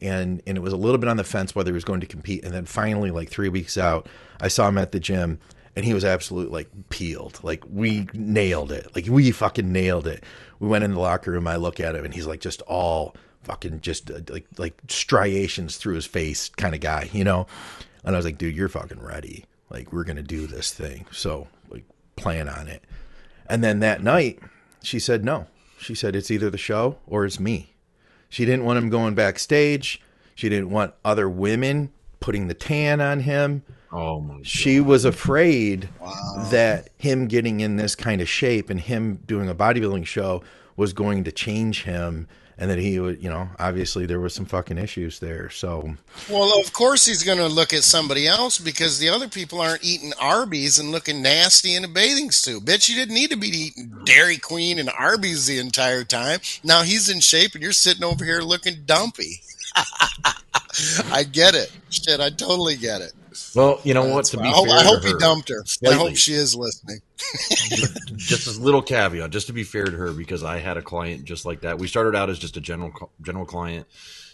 And, 0.00 0.40
and 0.46 0.56
it 0.56 0.62
was 0.62 0.72
a 0.72 0.78
little 0.78 0.96
bit 0.96 1.10
on 1.10 1.18
the 1.18 1.24
fence 1.24 1.54
whether 1.54 1.70
he 1.70 1.74
was 1.74 1.84
going 1.84 2.00
to 2.00 2.06
compete. 2.06 2.46
And 2.46 2.54
then 2.54 2.64
finally, 2.64 3.10
like 3.10 3.28
three 3.28 3.50
weeks 3.50 3.76
out, 3.76 4.08
I 4.40 4.48
saw 4.48 4.68
him 4.68 4.78
at 4.78 4.92
the 4.92 5.00
gym 5.00 5.38
and 5.76 5.84
he 5.84 5.94
was 5.94 6.04
absolutely 6.04 6.52
like 6.52 6.68
peeled. 6.88 7.40
Like 7.42 7.64
we 7.70 8.08
nailed 8.12 8.72
it. 8.72 8.94
Like 8.94 9.06
we 9.06 9.30
fucking 9.30 9.72
nailed 9.72 10.06
it. 10.06 10.24
We 10.58 10.68
went 10.68 10.84
in 10.84 10.94
the 10.94 11.00
locker 11.00 11.30
room. 11.30 11.46
I 11.46 11.56
look 11.56 11.80
at 11.80 11.94
him 11.94 12.04
and 12.04 12.12
he's 12.12 12.26
like 12.26 12.40
just 12.40 12.60
all 12.62 13.14
fucking 13.44 13.80
just 13.80 14.10
uh, 14.10 14.20
like 14.28 14.46
like 14.58 14.80
striations 14.88 15.76
through 15.76 15.94
his 15.94 16.06
face 16.06 16.48
kind 16.48 16.74
of 16.74 16.80
guy, 16.80 17.08
you 17.12 17.24
know. 17.24 17.46
And 18.04 18.14
I 18.14 18.18
was 18.18 18.24
like, 18.24 18.38
dude, 18.38 18.56
you're 18.56 18.68
fucking 18.68 19.00
ready. 19.00 19.44
Like 19.70 19.92
we're 19.92 20.04
gonna 20.04 20.22
do 20.22 20.46
this 20.46 20.72
thing. 20.72 21.06
So 21.12 21.48
like 21.68 21.84
plan 22.16 22.48
on 22.48 22.68
it. 22.68 22.84
And 23.46 23.64
then 23.64 23.80
that 23.80 24.02
night, 24.02 24.40
she 24.82 24.98
said 24.98 25.24
no. 25.24 25.46
She 25.78 25.94
said 25.94 26.14
it's 26.14 26.30
either 26.30 26.50
the 26.50 26.58
show 26.58 26.98
or 27.06 27.24
it's 27.24 27.40
me. 27.40 27.74
She 28.28 28.44
didn't 28.44 28.64
want 28.64 28.78
him 28.78 28.90
going 28.90 29.14
backstage. 29.14 30.00
She 30.34 30.48
didn't 30.48 30.70
want 30.70 30.94
other 31.04 31.28
women 31.28 31.92
putting 32.20 32.48
the 32.48 32.54
tan 32.54 33.00
on 33.00 33.20
him. 33.20 33.62
Oh 33.92 34.20
my! 34.20 34.36
God. 34.36 34.46
She 34.46 34.80
was 34.80 35.04
afraid 35.04 35.88
wow. 36.00 36.48
that 36.50 36.90
him 36.98 37.26
getting 37.26 37.60
in 37.60 37.76
this 37.76 37.94
kind 37.94 38.20
of 38.20 38.28
shape 38.28 38.70
and 38.70 38.80
him 38.80 39.16
doing 39.26 39.48
a 39.48 39.54
bodybuilding 39.54 40.06
show 40.06 40.42
was 40.76 40.92
going 40.92 41.24
to 41.24 41.32
change 41.32 41.82
him 41.82 42.26
and 42.60 42.70
that 42.70 42.78
he 42.78 43.00
would, 43.00 43.22
you 43.22 43.30
know, 43.30 43.48
obviously 43.58 44.04
there 44.04 44.20
was 44.20 44.34
some 44.34 44.44
fucking 44.44 44.76
issues 44.76 45.18
there. 45.18 45.48
So, 45.48 45.94
well, 46.28 46.60
of 46.60 46.74
course 46.74 47.06
he's 47.06 47.22
going 47.24 47.38
to 47.38 47.48
look 47.48 47.72
at 47.72 47.84
somebody 47.84 48.28
else 48.28 48.58
because 48.58 48.98
the 48.98 49.08
other 49.08 49.28
people 49.28 49.62
aren't 49.62 49.82
eating 49.82 50.12
Arby's 50.20 50.78
and 50.78 50.92
looking 50.92 51.22
nasty 51.22 51.74
in 51.74 51.84
a 51.84 51.88
bathing 51.88 52.30
suit. 52.30 52.66
Bitch, 52.66 52.90
you 52.90 52.96
didn't 52.96 53.14
need 53.14 53.30
to 53.30 53.36
be 53.36 53.48
eating 53.48 53.96
Dairy 54.04 54.36
Queen 54.36 54.78
and 54.78 54.90
Arby's 54.90 55.46
the 55.46 55.58
entire 55.58 56.04
time. 56.04 56.40
Now 56.62 56.82
he's 56.82 57.08
in 57.08 57.20
shape 57.20 57.54
and 57.54 57.62
you're 57.62 57.72
sitting 57.72 58.04
over 58.04 58.26
here 58.26 58.42
looking 58.42 58.82
dumpy. 58.84 59.40
I 61.10 61.24
get 61.24 61.54
it. 61.54 61.72
Shit, 61.88 62.20
I 62.20 62.28
totally 62.28 62.76
get 62.76 63.00
it. 63.00 63.14
Well, 63.54 63.80
you 63.84 63.94
know 63.94 64.04
what? 64.04 64.26
To 64.26 64.36
be 64.36 64.44
I 64.44 64.50
hope, 64.50 64.68
fair 64.68 64.78
I 64.78 64.82
hope 64.82 65.04
he 65.04 65.14
dumped 65.18 65.48
her. 65.48 65.62
Slightly. 65.64 65.96
I 65.96 65.98
hope 65.98 66.16
she 66.16 66.32
is 66.34 66.54
listening. 66.54 67.00
just 68.16 68.46
a 68.46 68.60
little 68.60 68.82
caveat, 68.82 69.30
just 69.30 69.46
to 69.48 69.52
be 69.52 69.62
fair 69.62 69.84
to 69.84 69.96
her, 69.96 70.12
because 70.12 70.42
I 70.42 70.58
had 70.58 70.76
a 70.76 70.82
client 70.82 71.24
just 71.24 71.44
like 71.44 71.60
that. 71.60 71.78
We 71.78 71.86
started 71.86 72.16
out 72.16 72.30
as 72.30 72.38
just 72.38 72.56
a 72.56 72.60
general 72.60 73.12
general 73.22 73.46
client. 73.46 73.86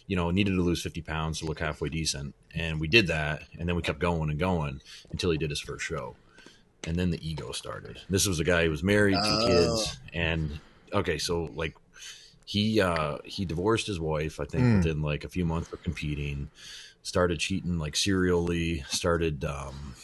You 0.07 0.17
know, 0.17 0.31
needed 0.31 0.55
to 0.55 0.63
lose 0.63 0.83
fifty 0.83 1.03
pounds 1.03 1.41
to 1.41 1.47
look 1.47 1.59
halfway 1.59 1.89
decent, 1.89 2.35
and 2.55 2.81
we 2.81 2.89
did 2.89 3.09
that, 3.09 3.43
and 3.59 3.69
then 3.69 3.77
we 3.77 3.83
kept 3.83 3.99
going 3.99 4.31
and 4.31 4.39
going 4.39 4.81
until 5.11 5.31
he 5.31 5.39
did 5.39 5.51
his 5.51 5.61
first 5.61 5.85
show, 5.85 6.15
and 6.85 6.97
then 6.97 7.11
the 7.11 7.29
ego 7.29 7.53
started. 7.53 8.01
This 8.09 8.27
was 8.27 8.39
a 8.39 8.45
guy 8.45 8.65
who 8.65 8.71
was 8.71 8.85
married, 8.85 9.17
two 9.17 9.21
oh. 9.25 9.47
kids, 9.47 9.99
and 10.13 10.61
okay, 10.93 11.19
so 11.19 11.51
like 11.55 11.75
he 12.45 12.81
uh 12.81 13.19
he 13.25 13.45
divorced 13.45 13.89
his 13.89 13.99
wife, 13.99 14.39
I 14.39 14.45
think, 14.45 14.63
mm. 14.63 14.77
within 14.77 15.03
like 15.03 15.25
a 15.25 15.29
few 15.29 15.45
months 15.45 15.73
of 15.73 15.83
competing 15.83 16.51
started 17.07 17.39
cheating 17.39 17.79
like 17.79 17.95
serially, 17.95 18.85
started 18.89 19.45
um 19.45 19.95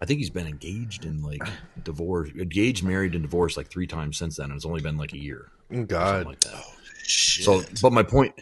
I 0.00 0.04
think 0.04 0.18
he's 0.18 0.30
been 0.30 0.48
engaged 0.48 1.04
in 1.04 1.22
like 1.22 1.42
divorce, 1.84 2.30
engaged, 2.30 2.82
married, 2.82 3.14
and 3.14 3.22
divorced 3.22 3.56
like 3.56 3.68
three 3.68 3.86
times 3.86 4.16
since 4.18 4.36
then. 4.36 4.46
And 4.46 4.56
it's 4.56 4.66
only 4.66 4.80
been 4.80 4.96
like 4.96 5.12
a 5.12 5.18
year. 5.18 5.46
Oh, 5.72 5.84
God. 5.84 6.26
Like 6.26 6.40
that. 6.40 6.54
Oh, 6.56 6.72
so, 7.04 7.62
but 7.80 7.92
my 7.92 8.02
point, 8.02 8.34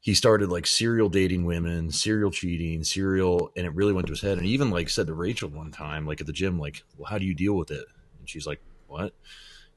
he 0.00 0.12
started 0.14 0.48
like 0.48 0.66
serial 0.66 1.08
dating 1.08 1.44
women, 1.44 1.92
serial 1.92 2.32
cheating, 2.32 2.82
serial, 2.82 3.52
and 3.56 3.64
it 3.64 3.74
really 3.76 3.92
went 3.92 4.08
to 4.08 4.12
his 4.12 4.20
head. 4.20 4.38
And 4.38 4.46
he 4.46 4.52
even 4.54 4.70
like 4.70 4.90
said 4.90 5.06
to 5.06 5.14
Rachel 5.14 5.50
one 5.50 5.70
time, 5.70 6.04
like 6.04 6.20
at 6.20 6.26
the 6.26 6.32
gym, 6.32 6.58
like, 6.58 6.82
well, 6.96 7.08
how 7.08 7.18
do 7.18 7.26
you 7.26 7.34
deal 7.34 7.54
with 7.54 7.70
it? 7.70 7.84
And 8.18 8.28
she's 8.28 8.46
like, 8.46 8.60
what? 8.88 9.14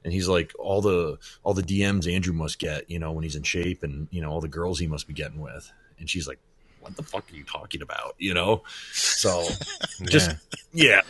And 0.02 0.12
he's 0.12 0.26
like, 0.26 0.52
all 0.58 0.80
the 0.80 1.18
all 1.44 1.54
the 1.54 1.62
DMs 1.62 2.12
Andrew 2.12 2.34
must 2.34 2.58
get, 2.58 2.90
you 2.90 2.98
know, 2.98 3.12
when 3.12 3.22
he's 3.22 3.36
in 3.36 3.44
shape, 3.44 3.84
and 3.84 4.08
you 4.10 4.22
know, 4.22 4.30
all 4.30 4.40
the 4.40 4.48
girls 4.48 4.80
he 4.80 4.88
must 4.88 5.06
be 5.06 5.14
getting 5.14 5.40
with. 5.40 5.70
And 6.00 6.10
she's 6.10 6.26
like, 6.26 6.40
what 6.82 6.96
the 6.96 7.02
fuck 7.02 7.24
are 7.32 7.36
you 7.36 7.44
talking 7.44 7.82
about? 7.82 8.14
You 8.18 8.34
know? 8.34 8.62
So 8.92 9.46
just 10.02 10.32
yeah. 10.72 11.00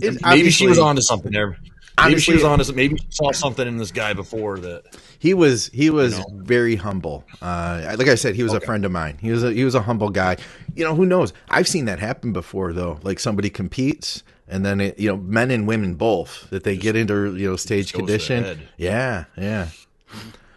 yeah. 0.00 0.10
maybe 0.22 0.50
she 0.50 0.66
was 0.66 0.78
onto 0.78 1.02
something 1.02 1.32
there. 1.32 1.58
Maybe 2.02 2.20
she 2.20 2.32
was 2.32 2.44
on 2.44 2.58
to 2.58 2.72
maybe 2.72 2.96
she 2.96 3.06
saw 3.10 3.32
something 3.32 3.66
in 3.66 3.76
this 3.76 3.90
guy 3.90 4.14
before 4.14 4.58
that 4.60 4.84
he 5.18 5.34
was 5.34 5.66
he 5.68 5.90
was 5.90 6.18
you 6.18 6.20
know? 6.20 6.44
very 6.44 6.76
humble. 6.76 7.24
Uh, 7.42 7.94
like 7.98 8.08
I 8.08 8.14
said, 8.14 8.34
he 8.34 8.42
was 8.42 8.54
okay. 8.54 8.64
a 8.64 8.66
friend 8.66 8.84
of 8.86 8.92
mine. 8.92 9.18
He 9.20 9.30
was 9.30 9.44
a 9.44 9.52
he 9.52 9.64
was 9.64 9.74
a 9.74 9.82
humble 9.82 10.08
guy. 10.08 10.38
You 10.74 10.84
know, 10.84 10.94
who 10.94 11.04
knows? 11.04 11.32
I've 11.50 11.68
seen 11.68 11.84
that 11.86 11.98
happen 11.98 12.32
before 12.32 12.72
though. 12.72 12.98
Like 13.02 13.20
somebody 13.20 13.50
competes 13.50 14.22
and 14.48 14.64
then 14.64 14.80
it, 14.80 14.98
you 14.98 15.08
know, 15.08 15.16
men 15.16 15.50
and 15.50 15.66
women 15.66 15.94
both 15.94 16.48
that 16.50 16.64
they 16.64 16.74
Just, 16.74 16.82
get 16.82 16.96
into 16.96 17.36
you 17.36 17.50
know 17.50 17.56
stage 17.56 17.92
condition. 17.92 18.60
Yeah, 18.76 19.24
yeah. 19.36 19.68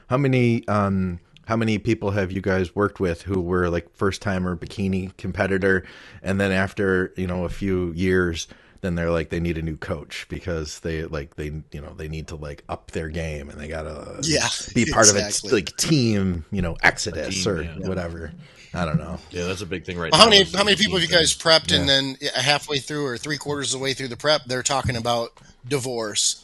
How 0.09 0.17
many 0.17 0.67
um 0.67 1.19
how 1.45 1.55
many 1.55 1.77
people 1.77 2.11
have 2.11 2.31
you 2.31 2.41
guys 2.41 2.75
worked 2.75 2.99
with 2.99 3.23
who 3.23 3.41
were 3.41 3.69
like 3.69 3.93
first 3.95 4.21
timer 4.21 4.55
bikini 4.55 5.15
competitor 5.17 5.83
and 6.21 6.39
then 6.39 6.51
after 6.51 7.13
you 7.15 7.27
know 7.27 7.45
a 7.45 7.49
few 7.49 7.91
years 7.93 8.47
then 8.81 8.95
they're 8.95 9.11
like 9.11 9.29
they 9.29 9.39
need 9.39 9.57
a 9.57 9.61
new 9.61 9.77
coach 9.77 10.25
because 10.29 10.81
they 10.81 11.03
like 11.05 11.35
they 11.35 11.45
you 11.71 11.81
know 11.81 11.93
they 11.95 12.07
need 12.07 12.27
to 12.27 12.35
like 12.35 12.63
up 12.69 12.91
their 12.91 13.09
game 13.09 13.49
and 13.49 13.59
they 13.59 13.67
gotta 13.67 14.19
yeah 14.23 14.47
be 14.75 14.85
part 14.85 15.07
exactly. 15.07 15.49
of 15.49 15.53
a 15.53 15.55
like 15.55 15.75
team 15.77 16.45
you 16.51 16.61
know 16.61 16.75
exodus 16.83 17.43
team, 17.43 17.53
or 17.53 17.61
yeah. 17.61 17.87
whatever 17.87 18.31
I 18.75 18.85
don't 18.85 18.97
know. 18.97 19.19
Yeah, 19.29 19.45
that's 19.45 19.61
a 19.61 19.67
big 19.67 19.85
thing 19.85 19.99
right 19.99 20.11
well, 20.11 20.17
now. 20.19 20.25
How 20.25 20.29
many 20.31 20.43
how 20.45 20.63
many 20.63 20.75
people 20.75 20.97
have 20.97 21.07
you 21.07 21.15
guys 21.15 21.37
prepped 21.37 21.69
yeah. 21.69 21.79
and 21.79 21.87
then 21.87 22.17
halfway 22.35 22.79
through 22.79 23.05
or 23.05 23.19
three 23.19 23.37
quarters 23.37 23.71
of 23.71 23.79
the 23.79 23.83
way 23.83 23.93
through 23.93 24.07
the 24.07 24.17
prep 24.17 24.45
they're 24.45 24.63
talking 24.63 24.95
about 24.95 25.31
divorce 25.67 26.42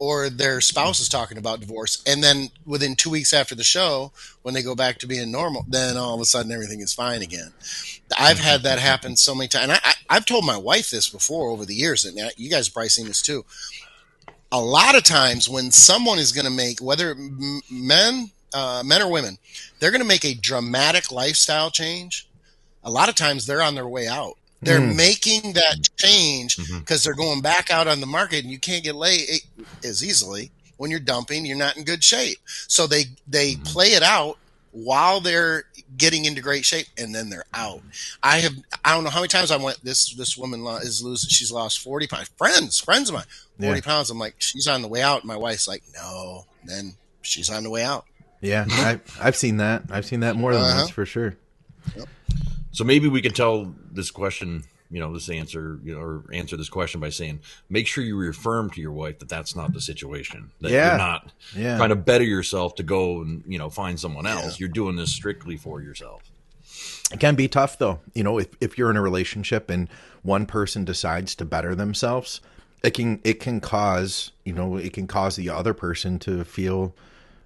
or 0.00 0.30
their 0.30 0.62
spouse 0.62 0.98
is 0.98 1.10
talking 1.10 1.36
about 1.36 1.60
divorce 1.60 2.02
and 2.06 2.24
then 2.24 2.48
within 2.64 2.96
two 2.96 3.10
weeks 3.10 3.34
after 3.34 3.54
the 3.54 3.62
show 3.62 4.10
when 4.42 4.54
they 4.54 4.62
go 4.62 4.74
back 4.74 4.98
to 4.98 5.06
being 5.06 5.30
normal 5.30 5.64
then 5.68 5.96
all 5.96 6.14
of 6.14 6.20
a 6.20 6.24
sudden 6.24 6.50
everything 6.50 6.80
is 6.80 6.92
fine 6.92 7.22
again. 7.22 7.52
I've 8.18 8.40
had 8.40 8.62
that 8.62 8.80
happen 8.80 9.14
so 9.14 9.34
many 9.34 9.46
times 9.46 9.64
and 9.64 9.72
I, 10.08 10.14
have 10.14 10.24
told 10.24 10.44
my 10.44 10.56
wife 10.56 10.90
this 10.90 11.08
before 11.08 11.50
over 11.50 11.64
the 11.64 11.74
years 11.74 12.04
and 12.04 12.18
you 12.36 12.50
guys 12.50 12.66
have 12.66 12.74
probably 12.74 12.88
seen 12.88 13.06
this 13.06 13.22
too. 13.22 13.44
A 14.50 14.60
lot 14.60 14.96
of 14.96 15.04
times 15.04 15.48
when 15.48 15.70
someone 15.70 16.18
is 16.18 16.32
going 16.32 16.46
to 16.46 16.50
make 16.50 16.80
whether 16.80 17.14
men 17.70 18.30
uh, 18.52 18.82
men 18.84 19.02
or 19.02 19.12
women 19.12 19.38
they're 19.78 19.92
going 19.92 20.00
to 20.00 20.06
make 20.06 20.24
a 20.24 20.34
dramatic 20.34 21.12
lifestyle 21.12 21.70
change 21.70 22.26
a 22.82 22.90
lot 22.90 23.08
of 23.08 23.14
times 23.14 23.46
they're 23.46 23.62
on 23.62 23.76
their 23.76 23.86
way 23.86 24.08
out 24.08 24.36
they're 24.62 24.80
mm. 24.80 24.96
making 24.96 25.54
that 25.54 25.88
change 25.96 26.56
because 26.56 26.70
mm-hmm. 26.70 26.94
they're 27.04 27.14
going 27.14 27.40
back 27.40 27.70
out 27.70 27.88
on 27.88 28.00
the 28.00 28.06
market, 28.06 28.42
and 28.42 28.52
you 28.52 28.58
can't 28.58 28.84
get 28.84 28.94
laid 28.94 29.22
as 29.84 30.04
easily 30.04 30.50
when 30.76 30.90
you're 30.90 31.00
dumping. 31.00 31.46
You're 31.46 31.56
not 31.56 31.76
in 31.76 31.84
good 31.84 32.04
shape, 32.04 32.38
so 32.46 32.86
they 32.86 33.04
they 33.26 33.52
mm-hmm. 33.52 33.62
play 33.64 33.88
it 33.88 34.02
out 34.02 34.38
while 34.72 35.20
they're 35.20 35.64
getting 35.96 36.24
into 36.24 36.42
great 36.42 36.64
shape, 36.64 36.86
and 36.98 37.14
then 37.14 37.30
they're 37.30 37.44
out. 37.54 37.80
I 38.22 38.38
have 38.38 38.52
I 38.84 38.94
don't 38.94 39.04
know 39.04 39.10
how 39.10 39.20
many 39.20 39.28
times 39.28 39.50
I 39.50 39.56
went. 39.56 39.82
This 39.82 40.14
this 40.14 40.36
woman 40.36 40.64
is 40.82 41.02
losing. 41.02 41.30
She's 41.30 41.50
lost 41.50 41.80
forty 41.80 42.06
pounds. 42.06 42.28
Friends, 42.36 42.78
friends 42.78 43.08
of 43.08 43.14
mine, 43.14 43.24
forty 43.58 43.76
yeah. 43.76 43.84
pounds. 43.84 44.10
I'm 44.10 44.18
like, 44.18 44.34
she's 44.38 44.66
on 44.66 44.82
the 44.82 44.88
way 44.88 45.02
out. 45.02 45.24
My 45.24 45.36
wife's 45.36 45.68
like, 45.68 45.82
no. 45.94 46.44
Then 46.64 46.94
she's 47.22 47.48
on 47.48 47.62
the 47.62 47.70
way 47.70 47.82
out. 47.82 48.04
Yeah, 48.40 48.66
I, 48.68 49.00
I've 49.20 49.36
seen 49.36 49.58
that. 49.58 49.84
I've 49.90 50.06
seen 50.06 50.20
that 50.20 50.36
more 50.36 50.52
than 50.52 50.62
uh-huh. 50.62 50.80
once 50.80 50.90
for 50.90 51.06
sure. 51.06 51.36
Yep. 51.96 52.08
So 52.72 52.84
maybe 52.84 53.08
we 53.08 53.20
can 53.20 53.32
tell 53.32 53.74
this 53.90 54.10
question, 54.10 54.64
you 54.90 55.00
know, 55.00 55.12
this 55.12 55.28
answer, 55.28 55.78
you 55.84 55.94
know, 55.94 56.00
or 56.00 56.24
answer 56.32 56.56
this 56.56 56.68
question 56.68 57.00
by 57.00 57.10
saying, 57.10 57.40
make 57.68 57.86
sure 57.86 58.04
you 58.04 58.16
reaffirm 58.16 58.70
to 58.70 58.80
your 58.80 58.92
wife 58.92 59.18
that 59.20 59.28
that's 59.28 59.56
not 59.56 59.72
the 59.72 59.80
situation. 59.80 60.50
That 60.60 60.70
yeah. 60.70 60.88
you're 60.88 60.98
not 60.98 61.32
yeah. 61.56 61.76
trying 61.76 61.88
to 61.90 61.96
better 61.96 62.24
yourself 62.24 62.74
to 62.76 62.82
go 62.82 63.22
and, 63.22 63.42
you 63.46 63.58
know, 63.58 63.70
find 63.70 63.98
someone 63.98 64.26
else. 64.26 64.58
Yeah. 64.58 64.66
You're 64.66 64.68
doing 64.68 64.96
this 64.96 65.12
strictly 65.12 65.56
for 65.56 65.80
yourself. 65.80 66.22
It 67.12 67.18
can 67.18 67.34
be 67.34 67.48
tough 67.48 67.78
though. 67.78 68.00
You 68.14 68.22
know, 68.22 68.38
if, 68.38 68.48
if 68.60 68.78
you're 68.78 68.90
in 68.90 68.96
a 68.96 69.02
relationship 69.02 69.68
and 69.68 69.88
one 70.22 70.46
person 70.46 70.84
decides 70.84 71.34
to 71.36 71.44
better 71.44 71.74
themselves, 71.74 72.40
it 72.82 72.92
can 72.92 73.20
it 73.24 73.40
can 73.40 73.60
cause, 73.60 74.32
you 74.44 74.52
know, 74.52 74.76
it 74.76 74.92
can 74.92 75.06
cause 75.06 75.36
the 75.36 75.50
other 75.50 75.74
person 75.74 76.18
to 76.20 76.44
feel 76.44 76.94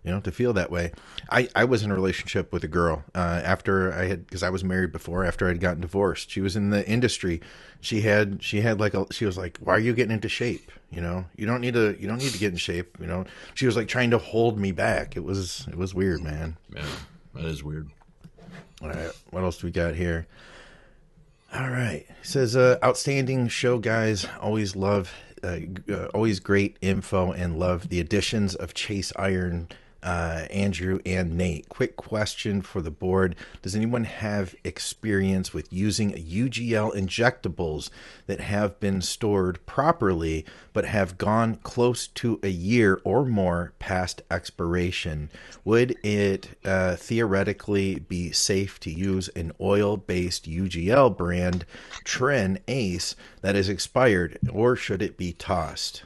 you 0.04 0.10
know, 0.10 0.20
to 0.20 0.30
feel 0.30 0.52
that 0.52 0.70
way. 0.70 0.92
I, 1.30 1.48
I 1.56 1.64
was 1.64 1.82
in 1.82 1.90
a 1.90 1.94
relationship 1.94 2.52
with 2.52 2.62
a 2.62 2.68
girl 2.68 3.02
uh, 3.14 3.40
after 3.42 3.92
I 3.92 4.04
had 4.04 4.26
because 4.26 4.42
I 4.42 4.50
was 4.50 4.62
married 4.62 4.92
before. 4.92 5.24
After 5.24 5.48
I'd 5.48 5.60
gotten 5.60 5.80
divorced, 5.80 6.30
she 6.30 6.42
was 6.42 6.56
in 6.56 6.70
the 6.70 6.86
industry. 6.86 7.40
She 7.80 8.02
had 8.02 8.42
she 8.42 8.60
had 8.60 8.78
like 8.78 8.92
a 8.92 9.06
she 9.10 9.24
was 9.24 9.38
like, 9.38 9.58
"Why 9.58 9.74
are 9.74 9.80
you 9.80 9.94
getting 9.94 10.12
into 10.12 10.28
shape? 10.28 10.70
You 10.90 11.00
know, 11.00 11.24
you 11.36 11.46
don't 11.46 11.62
need 11.62 11.74
to 11.74 11.96
you 11.98 12.06
don't 12.06 12.18
need 12.18 12.32
to 12.32 12.38
get 12.38 12.52
in 12.52 12.58
shape. 12.58 12.98
You 13.00 13.06
know." 13.06 13.24
She 13.54 13.64
was 13.64 13.76
like 13.76 13.88
trying 13.88 14.10
to 14.10 14.18
hold 14.18 14.58
me 14.58 14.72
back. 14.72 15.16
It 15.16 15.24
was 15.24 15.66
it 15.68 15.76
was 15.76 15.94
weird, 15.94 16.22
man. 16.22 16.58
Yeah, 16.74 16.84
that 17.34 17.46
is 17.46 17.64
weird. 17.64 17.88
All 18.82 18.90
right, 18.90 19.10
what 19.30 19.42
else 19.42 19.58
do 19.58 19.66
we 19.66 19.70
got 19.70 19.94
here? 19.94 20.26
All 21.54 21.70
right, 21.70 22.04
it 22.08 22.26
says 22.26 22.56
uh, 22.56 22.78
outstanding 22.84 23.48
show, 23.48 23.78
guys. 23.78 24.26
Always 24.40 24.76
love, 24.76 25.14
uh, 25.42 25.60
uh, 25.88 26.06
always 26.06 26.40
great 26.40 26.76
info, 26.82 27.32
and 27.32 27.58
love 27.58 27.88
the 27.88 28.00
additions 28.00 28.54
of 28.54 28.74
Chase 28.74 29.12
Iron 29.16 29.68
uh, 30.04 30.46
Andrew 30.50 31.00
and 31.06 31.36
Nate. 31.36 31.68
Quick 31.68 31.96
question 31.96 32.60
for 32.60 32.82
the 32.82 32.90
board. 32.90 33.34
Does 33.62 33.74
anyone 33.74 34.04
have 34.04 34.54
experience 34.62 35.54
with 35.54 35.72
using 35.72 36.12
UGL 36.12 36.94
injectables 36.94 37.88
that 38.26 38.40
have 38.40 38.78
been 38.78 39.00
stored 39.00 39.64
properly 39.66 40.44
but 40.74 40.84
have 40.84 41.16
gone 41.16 41.56
close 41.56 42.06
to 42.08 42.38
a 42.42 42.48
year 42.48 43.00
or 43.02 43.24
more 43.24 43.72
past 43.78 44.20
expiration? 44.30 45.30
Would 45.64 45.96
it 46.04 46.50
uh, 46.64 46.96
theoretically 46.96 47.98
be 47.98 48.30
safe 48.30 48.78
to 48.80 48.90
use 48.90 49.28
an 49.28 49.52
oil 49.60 49.96
based 49.96 50.48
UGL 50.48 51.16
brand, 51.16 51.64
Tren 52.04 52.58
Ace, 52.68 53.16
that 53.40 53.56
is 53.56 53.70
expired, 53.70 54.38
or 54.52 54.76
should 54.76 55.00
it 55.00 55.16
be 55.16 55.32
tossed? 55.32 56.02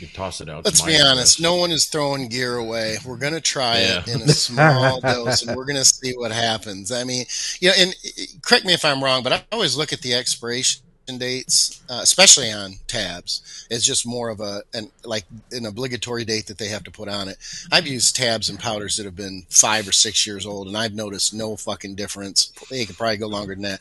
You 0.00 0.06
can 0.06 0.16
toss 0.16 0.40
it 0.40 0.48
out. 0.48 0.64
Let's 0.64 0.80
be 0.80 0.98
honest. 0.98 1.40
No 1.40 1.56
one 1.56 1.70
is 1.70 1.84
throwing 1.86 2.28
gear 2.28 2.56
away. 2.56 2.96
We're 3.04 3.18
going 3.18 3.34
to 3.34 3.40
try 3.40 3.80
yeah. 3.80 4.00
it 4.00 4.08
in 4.08 4.22
a 4.22 4.28
small 4.28 5.00
dose, 5.02 5.42
and 5.42 5.54
we're 5.54 5.66
going 5.66 5.76
to 5.76 5.84
see 5.84 6.12
what 6.16 6.32
happens. 6.32 6.90
I 6.90 7.04
mean, 7.04 7.26
you 7.60 7.68
know, 7.68 7.74
and 7.76 7.90
uh, 7.90 8.22
correct 8.40 8.64
me 8.64 8.72
if 8.72 8.84
I'm 8.84 9.04
wrong, 9.04 9.22
but 9.22 9.32
I 9.34 9.44
always 9.52 9.76
look 9.76 9.92
at 9.92 10.00
the 10.00 10.14
expiration 10.14 10.82
dates, 11.18 11.82
uh, 11.88 12.00
especially 12.02 12.50
on 12.52 12.74
tabs, 12.86 13.66
is 13.70 13.84
just 13.84 14.06
more 14.06 14.28
of 14.28 14.40
a 14.40 14.62
an 14.74 14.90
like 15.04 15.24
an 15.52 15.66
obligatory 15.66 16.24
date 16.24 16.46
that 16.46 16.58
they 16.58 16.68
have 16.68 16.84
to 16.84 16.90
put 16.90 17.08
on 17.08 17.28
it. 17.28 17.36
I've 17.72 17.86
used 17.86 18.16
tabs 18.16 18.48
and 18.48 18.58
powders 18.58 18.96
that 18.96 19.06
have 19.06 19.16
been 19.16 19.44
five 19.48 19.88
or 19.88 19.92
six 19.92 20.26
years 20.26 20.46
old, 20.46 20.68
and 20.68 20.76
I've 20.76 20.94
noticed 20.94 21.34
no 21.34 21.56
fucking 21.56 21.94
difference. 21.94 22.52
They 22.70 22.84
could 22.84 22.96
probably 22.96 23.16
go 23.16 23.26
longer 23.26 23.54
than 23.54 23.62
that. 23.62 23.80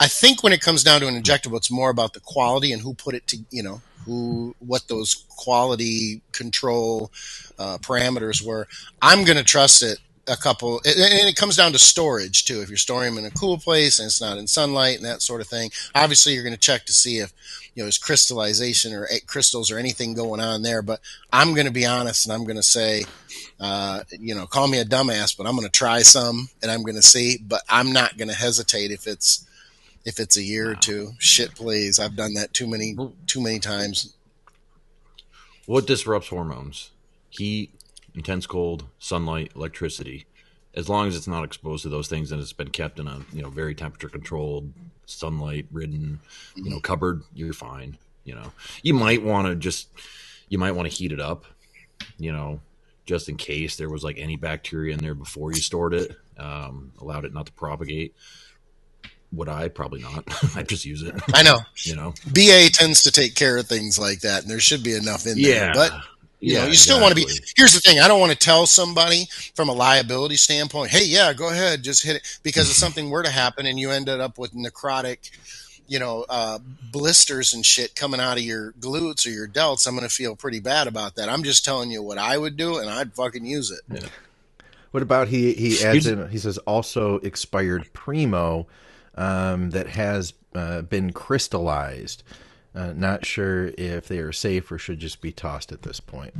I 0.00 0.06
think 0.08 0.42
when 0.42 0.52
it 0.52 0.60
comes 0.60 0.84
down 0.84 1.00
to 1.00 1.08
an 1.08 1.20
injectable, 1.20 1.56
it's 1.56 1.70
more 1.70 1.90
about 1.90 2.12
the 2.14 2.20
quality 2.20 2.72
and 2.72 2.82
who 2.82 2.94
put 2.94 3.14
it 3.14 3.26
to 3.28 3.38
you 3.50 3.62
know 3.62 3.80
who 4.04 4.54
what 4.60 4.88
those 4.88 5.26
quality 5.36 6.22
control 6.32 7.10
uh, 7.58 7.78
parameters 7.78 8.44
were. 8.44 8.66
I'm 9.02 9.24
going 9.24 9.38
to 9.38 9.44
trust 9.44 9.82
it 9.82 9.98
a 10.28 10.36
couple, 10.36 10.80
and 10.84 11.28
it 11.28 11.36
comes 11.36 11.56
down 11.56 11.72
to 11.72 11.78
storage 11.78 12.44
too. 12.44 12.60
If 12.60 12.68
you're 12.68 12.76
storing 12.76 13.14
them 13.14 13.24
in 13.24 13.30
a 13.30 13.34
cool 13.34 13.58
place 13.58 13.98
and 13.98 14.06
it's 14.06 14.20
not 14.20 14.38
in 14.38 14.46
sunlight 14.46 14.96
and 14.96 15.04
that 15.04 15.22
sort 15.22 15.40
of 15.40 15.46
thing, 15.46 15.70
obviously 15.94 16.34
you're 16.34 16.42
going 16.42 16.54
to 16.54 16.60
check 16.60 16.86
to 16.86 16.92
see 16.92 17.18
if 17.18 17.32
you 17.74 17.82
know 17.82 17.86
there's 17.86 17.98
crystallization 17.98 18.92
or 18.92 19.08
crystals 19.26 19.70
or 19.70 19.78
anything 19.78 20.14
going 20.14 20.40
on 20.40 20.62
there. 20.62 20.82
But 20.82 21.00
I'm 21.32 21.54
going 21.54 21.66
to 21.66 21.72
be 21.72 21.86
honest 21.86 22.26
and 22.26 22.32
I'm 22.32 22.44
going 22.44 22.56
to 22.56 22.62
say, 22.62 23.04
uh, 23.60 24.04
you 24.10 24.34
know, 24.34 24.46
call 24.46 24.68
me 24.68 24.78
a 24.78 24.84
dumbass, 24.84 25.36
but 25.36 25.46
I'm 25.46 25.54
going 25.54 25.66
to 25.66 25.72
try 25.72 26.02
some 26.02 26.48
and 26.62 26.70
I'm 26.70 26.82
going 26.82 26.96
to 26.96 27.02
see. 27.02 27.38
But 27.38 27.62
I'm 27.68 27.92
not 27.92 28.16
going 28.16 28.28
to 28.28 28.34
hesitate 28.34 28.90
if 28.90 29.06
it's 29.06 29.46
if 30.04 30.18
it's 30.18 30.36
a 30.36 30.42
year 30.42 30.66
wow. 30.66 30.72
or 30.72 30.74
two. 30.76 31.10
Shit, 31.18 31.54
please. 31.54 31.98
I've 31.98 32.16
done 32.16 32.34
that 32.34 32.52
too 32.54 32.66
many 32.66 32.96
too 33.26 33.40
many 33.40 33.58
times. 33.58 34.14
What 35.66 35.86
disrupts 35.86 36.28
hormones? 36.28 36.90
Heat, 37.30 37.77
intense 38.14 38.46
cold, 38.46 38.84
sunlight, 38.98 39.52
electricity. 39.54 40.26
As 40.74 40.88
long 40.88 41.08
as 41.08 41.16
it's 41.16 41.26
not 41.26 41.44
exposed 41.44 41.82
to 41.82 41.88
those 41.88 42.08
things 42.08 42.30
and 42.30 42.40
it's 42.40 42.52
been 42.52 42.70
kept 42.70 42.98
in 42.98 43.06
a 43.06 43.20
you 43.32 43.42
know 43.42 43.50
very 43.50 43.74
temperature 43.74 44.08
controlled, 44.08 44.72
sunlight 45.06 45.66
ridden, 45.72 46.20
you 46.54 46.70
know 46.70 46.80
cupboard, 46.80 47.22
you're 47.34 47.52
fine. 47.52 47.98
You 48.24 48.34
know, 48.34 48.52
you 48.82 48.94
might 48.94 49.22
want 49.22 49.48
to 49.48 49.56
just 49.56 49.88
you 50.48 50.58
might 50.58 50.72
want 50.72 50.90
to 50.90 50.94
heat 50.94 51.12
it 51.12 51.20
up. 51.20 51.46
You 52.18 52.32
know, 52.32 52.60
just 53.06 53.28
in 53.28 53.36
case 53.36 53.76
there 53.76 53.88
was 53.88 54.04
like 54.04 54.18
any 54.18 54.36
bacteria 54.36 54.92
in 54.92 55.00
there 55.00 55.14
before 55.14 55.50
you 55.50 55.60
stored 55.60 55.94
it, 55.94 56.14
um, 56.36 56.92
allowed 57.00 57.24
it 57.24 57.32
not 57.32 57.46
to 57.46 57.52
propagate. 57.52 58.14
Would 59.32 59.48
I? 59.48 59.68
Probably 59.68 60.00
not. 60.00 60.24
I 60.56 60.62
just 60.62 60.84
use 60.84 61.02
it. 61.02 61.14
I 61.34 61.42
know. 61.42 61.58
you 61.82 61.96
know, 61.96 62.14
BA 62.30 62.68
tends 62.70 63.02
to 63.02 63.10
take 63.10 63.34
care 63.34 63.56
of 63.56 63.66
things 63.66 63.98
like 63.98 64.20
that, 64.20 64.42
and 64.42 64.50
there 64.50 64.60
should 64.60 64.82
be 64.82 64.94
enough 64.94 65.26
in 65.26 65.38
yeah. 65.38 65.72
there. 65.72 65.74
But 65.74 65.92
you 66.40 66.54
yeah, 66.54 66.62
know, 66.62 66.68
you 66.68 66.74
still 66.74 66.98
exactly. 66.98 67.22
want 67.24 67.30
to 67.30 67.40
be. 67.40 67.52
Here's 67.56 67.74
the 67.74 67.80
thing: 67.80 67.98
I 67.98 68.06
don't 68.06 68.20
want 68.20 68.32
to 68.32 68.38
tell 68.38 68.66
somebody 68.66 69.26
from 69.54 69.68
a 69.68 69.72
liability 69.72 70.36
standpoint, 70.36 70.90
"Hey, 70.90 71.04
yeah, 71.04 71.32
go 71.32 71.50
ahead, 71.50 71.82
just 71.82 72.04
hit 72.04 72.16
it," 72.16 72.38
because 72.42 72.70
if 72.70 72.76
something 72.76 73.10
were 73.10 73.24
to 73.24 73.30
happen 73.30 73.66
and 73.66 73.78
you 73.78 73.90
ended 73.90 74.20
up 74.20 74.38
with 74.38 74.54
necrotic, 74.54 75.30
you 75.88 75.98
know, 75.98 76.24
uh, 76.28 76.60
blisters 76.92 77.54
and 77.54 77.66
shit 77.66 77.96
coming 77.96 78.20
out 78.20 78.36
of 78.36 78.44
your 78.44 78.72
glutes 78.72 79.26
or 79.26 79.30
your 79.30 79.48
delts, 79.48 79.88
I'm 79.88 79.96
going 79.96 80.08
to 80.08 80.14
feel 80.14 80.36
pretty 80.36 80.60
bad 80.60 80.86
about 80.86 81.16
that. 81.16 81.28
I'm 81.28 81.42
just 81.42 81.64
telling 81.64 81.90
you 81.90 82.02
what 82.02 82.18
I 82.18 82.38
would 82.38 82.56
do, 82.56 82.78
and 82.78 82.88
I'd 82.88 83.14
fucking 83.14 83.44
use 83.44 83.72
it. 83.72 83.80
Yeah. 83.90 84.08
What 84.92 85.02
about 85.02 85.28
he? 85.28 85.54
He 85.54 85.84
adds 85.84 86.06
in. 86.06 86.28
He 86.30 86.38
says 86.38 86.56
also 86.58 87.16
expired 87.16 87.92
primo 87.92 88.68
um, 89.16 89.70
that 89.70 89.88
has 89.88 90.34
uh, 90.54 90.82
been 90.82 91.12
crystallized. 91.12 92.22
Uh, 92.74 92.92
not 92.94 93.24
sure 93.26 93.72
if 93.78 94.06
they 94.06 94.18
are 94.18 94.32
safe 94.32 94.70
or 94.70 94.78
should 94.78 94.98
just 94.98 95.20
be 95.20 95.32
tossed 95.32 95.72
at 95.72 95.82
this 95.82 96.00
point. 96.00 96.34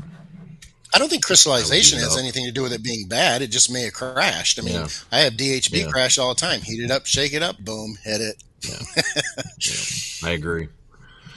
I 0.94 0.98
don't 0.98 1.08
think 1.08 1.24
crystallization 1.24 1.98
has 1.98 2.16
anything 2.16 2.44
to 2.46 2.52
do 2.52 2.62
with 2.62 2.72
it 2.72 2.82
being 2.82 3.08
bad. 3.08 3.42
It 3.42 3.50
just 3.50 3.70
may 3.70 3.82
have 3.82 3.92
crashed. 3.92 4.58
I 4.58 4.62
mean, 4.62 4.74
yeah. 4.74 4.88
I 5.12 5.18
have 5.20 5.34
DHB 5.34 5.82
yeah. 5.82 5.88
crash 5.88 6.18
all 6.18 6.34
the 6.34 6.40
time. 6.40 6.60
Heat 6.60 6.82
it 6.82 6.90
up, 6.90 7.06
shake 7.06 7.34
it 7.34 7.42
up, 7.42 7.58
boom, 7.58 7.98
hit 8.02 8.20
it. 8.20 8.42
Yeah. 8.62 9.02
yeah. 9.58 10.28
I 10.28 10.32
agree. 10.32 10.68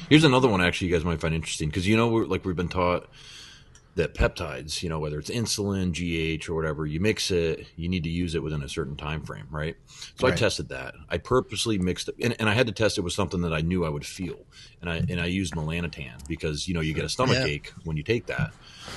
Here's 0.10 0.24
another 0.24 0.48
one 0.48 0.62
actually 0.62 0.88
you 0.88 0.94
guys 0.94 1.06
might 1.06 1.22
find 1.22 1.34
interesting 1.34 1.70
because 1.70 1.88
you 1.88 1.96
know 1.96 2.10
like 2.10 2.44
we've 2.44 2.56
been 2.56 2.68
taught 2.68 3.10
that 3.96 4.14
peptides, 4.14 4.82
you 4.82 4.90
know, 4.90 5.00
whether 5.00 5.20
it's 5.20 5.30
insulin, 5.30 5.92
GH, 5.92 6.50
or 6.50 6.56
whatever, 6.56 6.86
you 6.86 7.00
mix 7.00 7.30
it, 7.30 7.68
you 7.76 7.90
need 7.90 8.04
to 8.04 8.10
use 8.10 8.36
it 8.36 8.44
within 8.44 8.64
a 8.64 8.70
certain 8.70 8.96
time 8.96 9.22
frame, 9.22 9.48
right? 9.52 9.76
So 10.18 10.28
right. 10.28 10.34
I 10.34 10.38
tested 10.38 10.70
that. 10.70 10.96
I 11.10 11.18
purposely 11.18 11.78
mixed 11.78 12.08
it, 12.08 12.16
and, 12.22 12.36
and, 12.40 12.50
I 12.50 12.54
had 12.54 12.68
to 12.68 12.74
test 12.74 12.98
it 12.98 13.02
with 13.02 13.14
something 13.14 13.42
that 13.42 13.54
I 13.54 13.60
knew 13.60 13.84
I 13.84 13.90
would 13.90 14.06
feel, 14.06 14.40
and 14.80 14.90
I 14.90 14.98
and 15.10 15.20
I 15.20 15.26
used 15.26 15.56
melanotan 15.56 16.26
because 16.28 16.68
you 16.68 16.74
know 16.74 16.82
you 16.82 16.94
get 16.94 17.04
a 17.04 17.10
stomach 17.10 17.38
yeah. 17.38 17.46
ache 17.46 17.74
when 17.84 17.98
you 17.98 18.04
take 18.04 18.28
that. 18.28 18.54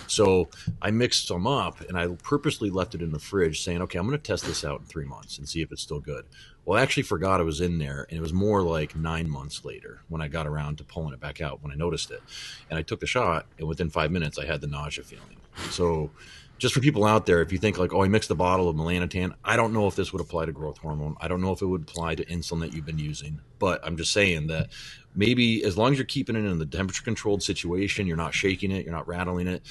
So 0.06 0.48
I 0.80 0.90
mixed 0.92 1.26
some 1.26 1.46
up, 1.46 1.80
and 1.88 1.98
I 1.98 2.08
purposely 2.22 2.70
left 2.70 2.94
it 2.94 3.02
in 3.02 3.10
the 3.10 3.18
fridge, 3.18 3.62
saying, 3.62 3.82
okay, 3.82 3.98
I'm 3.98 4.06
going 4.06 4.18
to 4.18 4.22
test 4.22 4.46
this 4.46 4.64
out 4.64 4.80
in 4.80 4.86
three 4.86 5.06
months 5.06 5.38
and 5.38 5.48
see 5.48 5.60
if 5.60 5.72
it's 5.72 5.82
still 5.82 6.00
good. 6.00 6.24
Well, 6.64 6.78
I 6.78 6.82
actually 6.82 7.02
forgot 7.02 7.40
it 7.40 7.44
was 7.44 7.60
in 7.60 7.78
there, 7.78 8.06
and 8.08 8.18
it 8.18 8.22
was 8.22 8.32
more 8.32 8.62
like 8.62 8.96
nine 8.96 9.28
months 9.28 9.64
later 9.64 10.00
when 10.08 10.22
I 10.22 10.28
got 10.28 10.46
around 10.46 10.78
to 10.78 10.84
pulling 10.84 11.12
it 11.12 11.20
back 11.20 11.40
out 11.40 11.62
when 11.62 11.70
I 11.70 11.74
noticed 11.74 12.10
it. 12.10 12.22
And 12.70 12.78
I 12.78 12.82
took 12.82 13.00
the 13.00 13.06
shot, 13.06 13.46
and 13.58 13.68
within 13.68 13.90
five 13.90 14.10
minutes, 14.10 14.38
I 14.38 14.46
had 14.46 14.60
the 14.60 14.66
nausea 14.66 15.04
feeling. 15.04 15.36
So, 15.70 16.10
just 16.58 16.72
for 16.72 16.80
people 16.80 17.04
out 17.04 17.26
there, 17.26 17.42
if 17.42 17.52
you 17.52 17.58
think 17.58 17.78
like, 17.78 17.92
oh, 17.92 18.02
I 18.02 18.08
mixed 18.08 18.30
a 18.30 18.34
bottle 18.34 18.68
of 18.68 18.76
melanotan, 18.76 19.34
I 19.44 19.56
don't 19.56 19.72
know 19.72 19.86
if 19.86 19.96
this 19.96 20.12
would 20.12 20.22
apply 20.22 20.46
to 20.46 20.52
growth 20.52 20.78
hormone. 20.78 21.16
I 21.20 21.28
don't 21.28 21.42
know 21.42 21.52
if 21.52 21.60
it 21.60 21.66
would 21.66 21.82
apply 21.82 22.14
to 22.14 22.24
insulin 22.26 22.60
that 22.60 22.72
you've 22.72 22.86
been 22.86 22.98
using, 22.98 23.40
but 23.58 23.84
I'm 23.84 23.96
just 23.96 24.12
saying 24.12 24.46
that 24.46 24.68
maybe 25.14 25.64
as 25.64 25.76
long 25.76 25.92
as 25.92 25.98
you're 25.98 26.06
keeping 26.06 26.36
it 26.36 26.44
in 26.44 26.58
the 26.58 26.66
temperature 26.66 27.02
controlled 27.02 27.42
situation, 27.42 28.06
you're 28.06 28.16
not 28.16 28.34
shaking 28.34 28.70
it, 28.70 28.84
you're 28.84 28.94
not 28.94 29.06
rattling 29.06 29.48
it. 29.48 29.62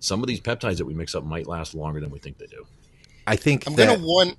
Some 0.00 0.22
of 0.22 0.26
these 0.26 0.40
peptides 0.40 0.76
that 0.78 0.84
we 0.84 0.92
mix 0.92 1.14
up 1.14 1.24
might 1.24 1.46
last 1.46 1.74
longer 1.74 2.00
than 2.00 2.10
we 2.10 2.18
think 2.18 2.36
they 2.36 2.46
do. 2.46 2.66
I 3.26 3.36
think 3.36 3.66
I'm 3.66 3.74
that, 3.76 3.96
gonna 3.96 4.06
one. 4.06 4.36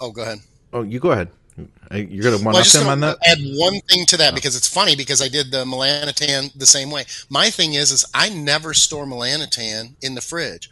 Oh, 0.00 0.10
go 0.10 0.22
ahead. 0.22 0.38
Oh, 0.74 0.82
you 0.82 0.98
go 0.98 1.12
ahead. 1.12 1.28
You're 1.92 2.24
going 2.24 2.36
to 2.36 2.44
one 2.44 2.52
well, 2.52 2.64
them 2.64 2.88
on 2.88 3.00
that. 3.00 3.18
Add 3.24 3.38
one 3.40 3.80
thing 3.82 4.06
to 4.06 4.16
that 4.16 4.32
oh. 4.32 4.34
because 4.34 4.56
it's 4.56 4.66
funny 4.66 4.96
because 4.96 5.22
I 5.22 5.28
did 5.28 5.52
the 5.52 5.64
melanotan 5.64 6.52
the 6.54 6.66
same 6.66 6.90
way. 6.90 7.04
My 7.28 7.48
thing 7.48 7.74
is, 7.74 7.92
is 7.92 8.04
I 8.12 8.28
never 8.28 8.74
store 8.74 9.06
melanotan 9.06 9.94
in 10.02 10.16
the 10.16 10.20
fridge. 10.20 10.68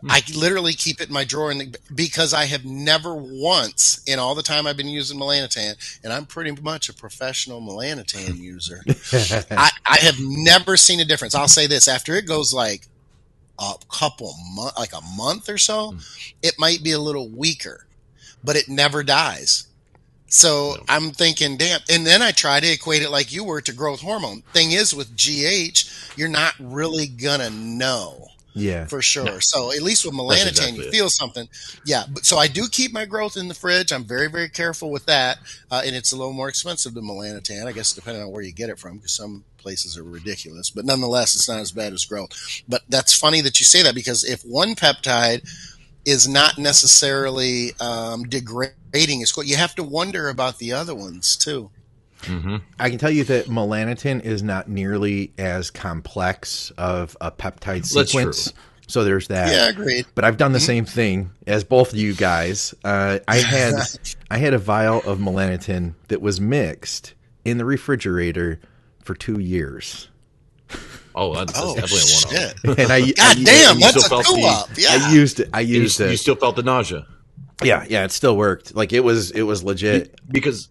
Hmm. 0.00 0.10
I 0.10 0.22
literally 0.34 0.72
keep 0.72 1.02
it 1.02 1.08
in 1.08 1.12
my 1.12 1.24
drawer 1.24 1.52
the, 1.52 1.76
because 1.94 2.32
I 2.32 2.46
have 2.46 2.64
never 2.64 3.14
once 3.14 4.02
in 4.06 4.18
all 4.18 4.34
the 4.34 4.42
time 4.42 4.66
I've 4.66 4.78
been 4.78 4.88
using 4.88 5.20
melanotan, 5.20 5.74
and 6.02 6.14
I'm 6.14 6.24
pretty 6.24 6.52
much 6.62 6.88
a 6.88 6.94
professional 6.94 7.60
melanotan 7.60 8.38
user. 8.38 8.82
I, 9.50 9.70
I 9.84 9.98
have 9.98 10.16
never 10.18 10.78
seen 10.78 11.00
a 11.00 11.04
difference. 11.04 11.34
I'll 11.34 11.46
say 11.46 11.66
this: 11.66 11.88
after 11.88 12.14
it 12.14 12.26
goes 12.26 12.54
like 12.54 12.88
a 13.58 13.74
couple 13.90 14.34
month, 14.54 14.78
like 14.78 14.94
a 14.94 15.02
month 15.14 15.50
or 15.50 15.58
so, 15.58 15.92
mm. 15.92 16.32
it 16.42 16.54
might 16.58 16.82
be 16.82 16.92
a 16.92 16.98
little 16.98 17.28
weaker 17.28 17.84
but 18.44 18.56
it 18.56 18.68
never 18.68 19.02
dies. 19.02 19.66
So 20.28 20.74
no. 20.76 20.84
I'm 20.88 21.12
thinking, 21.12 21.56
damn. 21.56 21.80
And 21.88 22.04
then 22.04 22.20
I 22.20 22.32
try 22.32 22.60
to 22.60 22.72
equate 22.72 23.02
it 23.02 23.10
like 23.10 23.32
you 23.32 23.44
were 23.44 23.60
to 23.60 23.72
growth 23.72 24.00
hormone. 24.00 24.42
Thing 24.52 24.72
is, 24.72 24.94
with 24.94 25.16
GH, 25.16 25.88
you're 26.16 26.28
not 26.28 26.54
really 26.58 27.06
gonna 27.06 27.50
know. 27.50 28.28
Yeah, 28.56 28.86
for 28.86 29.02
sure. 29.02 29.24
No. 29.24 29.38
So 29.40 29.72
at 29.72 29.82
least 29.82 30.04
with 30.04 30.14
melanotan, 30.14 30.48
exactly 30.48 30.84
you 30.84 30.90
feel 30.92 31.06
it. 31.06 31.10
something. 31.10 31.48
Yeah, 31.84 32.04
but 32.08 32.24
so 32.24 32.38
I 32.38 32.46
do 32.46 32.68
keep 32.70 32.92
my 32.92 33.04
growth 33.04 33.36
in 33.36 33.48
the 33.48 33.54
fridge. 33.54 33.92
I'm 33.92 34.04
very, 34.04 34.28
very 34.28 34.48
careful 34.48 34.90
with 34.90 35.06
that, 35.06 35.38
uh, 35.72 35.82
and 35.84 35.96
it's 35.96 36.12
a 36.12 36.16
little 36.16 36.32
more 36.32 36.48
expensive 36.48 36.94
than 36.94 37.04
melanotan, 37.04 37.66
I 37.66 37.72
guess, 37.72 37.92
depending 37.92 38.22
on 38.22 38.30
where 38.30 38.42
you 38.42 38.52
get 38.52 38.70
it 38.70 38.78
from, 38.78 38.98
because 38.98 39.12
some 39.12 39.44
places 39.58 39.98
are 39.98 40.04
ridiculous. 40.04 40.70
But 40.70 40.84
nonetheless, 40.84 41.34
it's 41.34 41.48
not 41.48 41.58
as 41.58 41.72
bad 41.72 41.92
as 41.92 42.04
growth. 42.04 42.30
But 42.68 42.82
that's 42.88 43.16
funny 43.16 43.40
that 43.40 43.58
you 43.58 43.64
say 43.64 43.82
that 43.82 43.94
because 43.94 44.22
if 44.22 44.42
one 44.42 44.76
peptide 44.76 45.42
is 46.04 46.28
not 46.28 46.58
necessarily 46.58 47.72
um, 47.80 48.24
degrading 48.24 49.22
as 49.22 49.32
quick. 49.32 49.48
You 49.48 49.56
have 49.56 49.74
to 49.76 49.82
wonder 49.82 50.28
about 50.28 50.58
the 50.58 50.72
other 50.72 50.94
ones 50.94 51.36
too. 51.36 51.70
Mm-hmm. 52.22 52.56
I 52.78 52.90
can 52.90 52.98
tell 52.98 53.10
you 53.10 53.24
that 53.24 53.46
melanotan 53.46 54.24
is 54.24 54.42
not 54.42 54.68
nearly 54.68 55.32
as 55.38 55.70
complex 55.70 56.70
of 56.78 57.16
a 57.20 57.30
peptide 57.30 57.84
sequence. 57.84 58.52
So 58.86 59.04
there's 59.04 59.28
that. 59.28 59.50
Yeah, 59.50 59.68
agreed. 59.68 60.06
But 60.14 60.24
I've 60.24 60.36
done 60.36 60.52
the 60.52 60.58
mm-hmm. 60.58 60.66
same 60.66 60.84
thing 60.84 61.30
as 61.46 61.64
both 61.64 61.92
of 61.92 61.98
you 61.98 62.14
guys. 62.14 62.74
Uh, 62.84 63.18
I 63.26 63.38
had 63.38 63.74
I 64.30 64.38
had 64.38 64.54
a 64.54 64.58
vial 64.58 65.00
of 65.02 65.18
melanotan 65.18 65.94
that 66.08 66.20
was 66.20 66.40
mixed 66.40 67.14
in 67.44 67.58
the 67.58 67.64
refrigerator 67.64 68.60
for 69.02 69.14
two 69.14 69.38
years. 69.38 70.08
Oh, 71.14 71.34
that's, 71.34 71.52
oh, 71.56 71.74
definitely 71.74 71.98
a 72.40 72.68
one. 72.68 72.78
and 72.80 72.92
I, 72.92 73.00
God 73.00 73.14
I, 73.18 73.44
damn, 73.44 73.76
I, 73.76 73.80
that's 73.80 74.06
a 74.06 74.08
co-op. 74.08 74.70
Yeah, 74.76 74.88
I 74.90 75.12
used 75.12 75.40
it. 75.40 75.48
I 75.52 75.60
used 75.60 76.00
you, 76.00 76.06
it. 76.06 76.10
You 76.12 76.16
still 76.16 76.34
felt 76.34 76.56
the 76.56 76.62
nausea. 76.62 77.06
Yeah, 77.62 77.84
yeah, 77.88 78.04
it 78.04 78.10
still 78.10 78.36
worked. 78.36 78.74
Like 78.74 78.92
it 78.92 79.00
was, 79.00 79.30
it 79.30 79.42
was 79.42 79.62
legit. 79.62 80.18
Because 80.28 80.68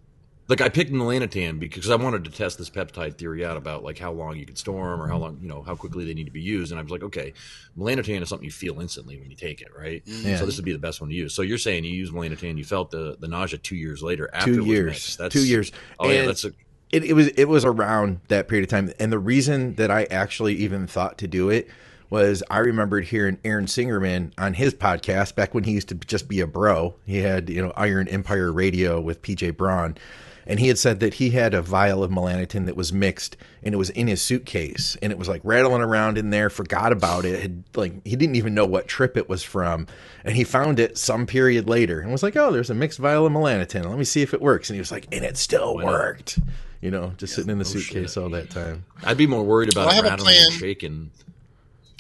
like 0.49 0.61
I 0.61 0.69
picked 0.69 0.91
melanotan 0.91 1.59
because 1.59 1.89
I 1.89 1.95
wanted 1.95 2.25
to 2.25 2.31
test 2.31 2.57
this 2.57 2.69
peptide 2.69 3.17
theory 3.17 3.45
out 3.45 3.55
about 3.55 3.83
like 3.83 3.97
how 3.97 4.11
long 4.11 4.35
you 4.35 4.45
could 4.45 4.57
store 4.57 4.91
them 4.91 5.01
or 5.01 5.07
how 5.07 5.17
long 5.17 5.39
you 5.41 5.47
know 5.47 5.63
how 5.63 5.75
quickly 5.75 6.05
they 6.05 6.13
need 6.13 6.25
to 6.25 6.31
be 6.31 6.41
used, 6.41 6.71
and 6.71 6.79
I 6.79 6.83
was 6.83 6.91
like, 6.91 7.03
okay, 7.03 7.33
melanotan 7.77 8.21
is 8.21 8.29
something 8.29 8.45
you 8.45 8.51
feel 8.51 8.81
instantly 8.81 9.17
when 9.19 9.29
you 9.29 9.37
take 9.37 9.61
it, 9.61 9.69
right? 9.77 10.05
Mm. 10.05 10.23
Yeah. 10.23 10.37
So 10.37 10.45
this 10.45 10.57
would 10.57 10.65
be 10.65 10.73
the 10.73 10.79
best 10.79 10.99
one 10.99 11.09
to 11.09 11.15
use. 11.15 11.33
So 11.33 11.41
you're 11.43 11.57
saying 11.57 11.85
you 11.85 11.91
use 11.91 12.11
melanotan, 12.11 12.57
you 12.57 12.65
felt 12.65 12.91
the 12.91 13.15
the 13.19 13.27
nausea 13.27 13.59
two 13.59 13.75
years 13.75 14.03
later 14.03 14.29
after 14.33 14.53
two 14.53 14.65
years, 14.65 15.17
two 15.29 15.45
years. 15.45 15.71
Oh 15.99 16.05
and 16.05 16.13
yeah, 16.13 16.25
that's 16.25 16.43
a. 16.45 16.51
It, 16.93 17.03
it 17.03 17.13
was 17.13 17.27
it 17.29 17.45
was 17.45 17.65
around 17.65 18.19
that 18.27 18.47
period 18.47 18.65
of 18.65 18.69
time, 18.69 18.93
and 18.99 19.11
the 19.11 19.17
reason 19.17 19.73
that 19.75 19.89
I 19.89 20.03
actually 20.05 20.53
even 20.57 20.85
thought 20.85 21.17
to 21.17 21.27
do 21.27 21.49
it 21.49 21.67
was 22.11 22.43
I 22.51 22.59
remembered 22.59 23.05
hearing 23.05 23.39
Aaron 23.43 23.65
Singerman 23.65 24.31
on 24.37 24.53
his 24.53 24.75
podcast 24.75 25.33
back 25.33 25.55
when 25.55 25.63
he 25.63 25.71
used 25.71 25.89
to 25.89 25.95
just 25.95 26.27
be 26.27 26.39
a 26.39 26.45
bro. 26.45 26.93
He 27.07 27.17
had 27.17 27.49
you 27.49 27.63
know 27.63 27.73
Iron 27.75 28.07
Empire 28.07 28.53
Radio 28.53 29.01
with 29.01 29.23
PJ 29.23 29.57
Braun. 29.57 29.97
And 30.45 30.59
he 30.59 30.67
had 30.67 30.77
said 30.77 30.99
that 30.99 31.15
he 31.15 31.29
had 31.29 31.53
a 31.53 31.61
vial 31.61 32.03
of 32.03 32.11
melanotan 32.11 32.65
that 32.65 32.75
was 32.75 32.91
mixed 32.91 33.37
and 33.63 33.73
it 33.73 33.77
was 33.77 33.89
in 33.91 34.07
his 34.07 34.21
suitcase. 34.21 34.97
And 35.01 35.11
it 35.11 35.17
was 35.17 35.29
like 35.29 35.41
rattling 35.43 35.81
around 35.81 36.17
in 36.17 36.31
there 36.31 36.49
forgot 36.49 36.91
about 36.91 37.25
it 37.25 37.41
had 37.41 37.63
like 37.75 38.05
he 38.05 38.15
didn't 38.15 38.35
even 38.35 38.53
know 38.53 38.65
what 38.65 38.87
trip 38.87 39.17
it 39.17 39.29
was 39.29 39.41
from. 39.41 39.87
And 40.23 40.35
he 40.35 40.43
found 40.43 40.79
it 40.79 40.97
some 40.97 41.25
period 41.25 41.67
later 41.67 42.01
and 42.01 42.11
was 42.11 42.23
like 42.23 42.35
oh 42.35 42.51
there's 42.51 42.69
a 42.69 42.75
mixed 42.75 42.99
vial 42.99 43.25
of 43.25 43.31
melanotan 43.31 43.85
let 43.89 43.97
me 43.97 44.03
see 44.03 44.21
if 44.21 44.33
it 44.33 44.41
works. 44.41 44.69
And 44.69 44.75
he 44.75 44.81
was 44.81 44.91
like 44.91 45.07
and 45.11 45.23
it 45.23 45.37
still 45.37 45.77
worked 45.77 46.39
you 46.83 46.91
know 46.91 47.13
just 47.17 47.31
yeah, 47.31 47.35
sitting 47.37 47.51
in 47.51 47.59
the 47.59 47.65
suitcase 47.65 48.13
shit. 48.13 48.23
all 48.23 48.29
that 48.29 48.49
time 48.49 48.83
i'd 49.05 49.17
be 49.17 49.25
more 49.25 49.43
worried 49.43 49.71
about 49.71 49.87
well, 49.87 50.03
rattling 50.03 50.35
and 50.37 50.53
shaking 50.53 51.11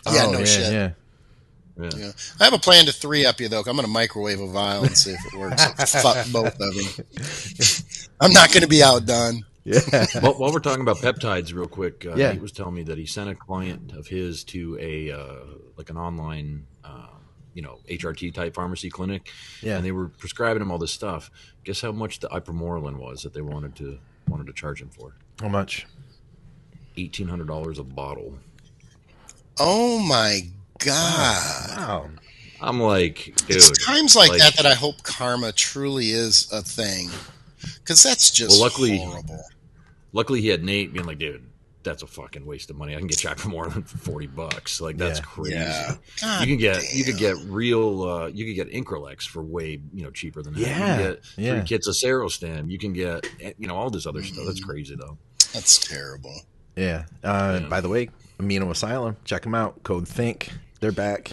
yeah 0.05 0.25
oh, 0.25 0.31
no 0.31 0.39
yeah, 0.39 0.45
shit 0.45 0.73
yeah 0.73 0.91
yeah. 1.79 1.89
yeah. 1.97 2.11
I 2.39 2.43
have 2.43 2.53
a 2.53 2.59
plan 2.59 2.85
to 2.85 2.91
three 2.91 3.25
up 3.25 3.39
you 3.39 3.47
though. 3.47 3.59
I'm 3.61 3.63
going 3.63 3.79
to 3.79 3.87
microwave 3.87 4.39
a 4.39 4.45
vial 4.45 4.83
and 4.83 4.95
see 4.95 5.09
if 5.11 5.33
it 5.33 5.39
works. 5.39 5.65
Fuck 6.03 6.27
both 6.31 6.53
of 6.53 6.59
them. 6.59 8.05
I'm 8.21 8.31
not 8.31 8.49
going 8.49 8.61
to 8.61 8.67
be 8.67 8.83
outdone. 8.83 9.43
Yeah. 9.63 9.79
well, 10.21 10.33
while 10.33 10.51
we're 10.51 10.59
talking 10.59 10.81
about 10.81 10.97
peptides, 10.97 11.51
real 11.53 11.67
quick, 11.67 12.05
uh, 12.05 12.15
yeah. 12.15 12.31
he 12.31 12.37
was 12.37 12.51
telling 12.51 12.75
me 12.75 12.83
that 12.83 12.99
he 12.99 13.05
sent 13.05 13.29
a 13.29 13.35
client 13.35 13.93
of 13.93 14.07
his 14.07 14.43
to 14.45 14.77
a 14.79 15.11
uh, 15.11 15.39
like 15.77 15.89
an 15.89 15.97
online, 15.97 16.67
uh, 16.83 17.07
you 17.55 17.61
know, 17.61 17.79
HRT 17.89 18.33
type 18.33 18.53
pharmacy 18.53 18.89
clinic, 18.89 19.31
yeah. 19.61 19.77
and 19.77 19.85
they 19.85 19.91
were 19.91 20.09
prescribing 20.09 20.61
him 20.61 20.69
all 20.69 20.77
this 20.77 20.91
stuff. 20.91 21.31
Guess 21.63 21.81
how 21.81 21.91
much 21.91 22.19
the 22.19 22.27
ipamorelin 22.27 22.97
was 22.97 23.23
that 23.23 23.33
they 23.33 23.41
wanted 23.41 23.75
to 23.77 23.99
wanted 24.27 24.47
to 24.47 24.53
charge 24.53 24.81
him 24.81 24.89
for? 24.89 25.15
How 25.39 25.49
much? 25.49 25.87
Eighteen 26.97 27.27
hundred 27.27 27.47
dollars 27.47 27.79
a 27.79 27.83
bottle. 27.83 28.37
Oh 29.59 29.99
my 29.99 30.41
god! 30.79 31.77
Wow. 31.77 32.09
I'm 32.61 32.79
like, 32.79 33.33
dude. 33.47 33.57
It's 33.57 33.85
times 33.85 34.15
like, 34.15 34.29
like, 34.29 34.39
that 34.39 34.55
that 34.55 34.65
I 34.65 34.73
hope 34.73 35.03
karma 35.03 35.51
truly 35.51 36.11
is 36.11 36.49
a 36.51 36.61
thing, 36.61 37.09
because 37.79 38.01
that's 38.01 38.31
just 38.31 38.51
well, 38.51 38.61
luckily, 38.61 38.97
horrible. 38.97 39.43
Luckily, 40.13 40.39
he 40.41 40.47
had 40.47 40.63
Nate 40.63 40.93
being 40.93 41.05
like, 41.05 41.19
dude, 41.19 41.43
that's 41.83 42.03
a 42.03 42.07
fucking 42.07 42.45
waste 42.45 42.69
of 42.69 42.75
money. 42.75 42.95
I 42.95 42.99
can 42.99 43.07
get 43.07 43.19
Jack 43.19 43.37
for 43.37 43.49
more 43.49 43.67
than 43.67 43.83
forty 43.83 44.27
bucks. 44.27 44.81
Like 44.81 44.97
that's 44.97 45.19
yeah. 45.19 45.25
crazy. 45.25 45.55
Yeah. 45.55 46.39
you 46.39 46.47
can 46.47 46.57
get 46.57 46.81
damn. 46.81 46.97
you 46.97 47.03
could 47.03 47.17
get 47.17 47.37
real. 47.45 48.03
Uh, 48.03 48.27
you 48.27 48.45
could 48.45 48.55
get 48.55 48.71
Increlex 48.71 49.27
for 49.27 49.43
way 49.43 49.79
you 49.93 50.03
know 50.03 50.11
cheaper 50.11 50.41
than 50.41 50.53
that. 50.53 50.59
Yeah. 50.59 50.67
You 50.69 50.83
can 50.83 50.97
get 50.97 51.23
yeah. 51.37 51.53
three 51.53 51.63
kits 51.67 51.87
of 51.87 51.95
Serostim. 51.95 52.69
You 52.69 52.77
can 52.77 52.93
get 52.93 53.27
you 53.57 53.67
know 53.67 53.75
all 53.75 53.89
this 53.89 54.05
other 54.05 54.21
mm. 54.21 54.25
stuff. 54.25 54.45
That's 54.45 54.61
mm. 54.61 54.67
crazy 54.67 54.95
though. 54.95 55.17
That's 55.53 55.77
terrible. 55.77 56.35
Yeah. 56.75 57.05
Uh, 57.23 57.59
yeah. 57.61 57.67
By 57.67 57.81
the 57.81 57.89
way, 57.89 58.09
Amino 58.39 58.69
Asylum. 58.71 59.17
Check 59.25 59.43
them 59.43 59.55
out. 59.55 59.83
Code 59.83 60.07
Think. 60.07 60.51
They're 60.79 60.91
back. 60.91 61.31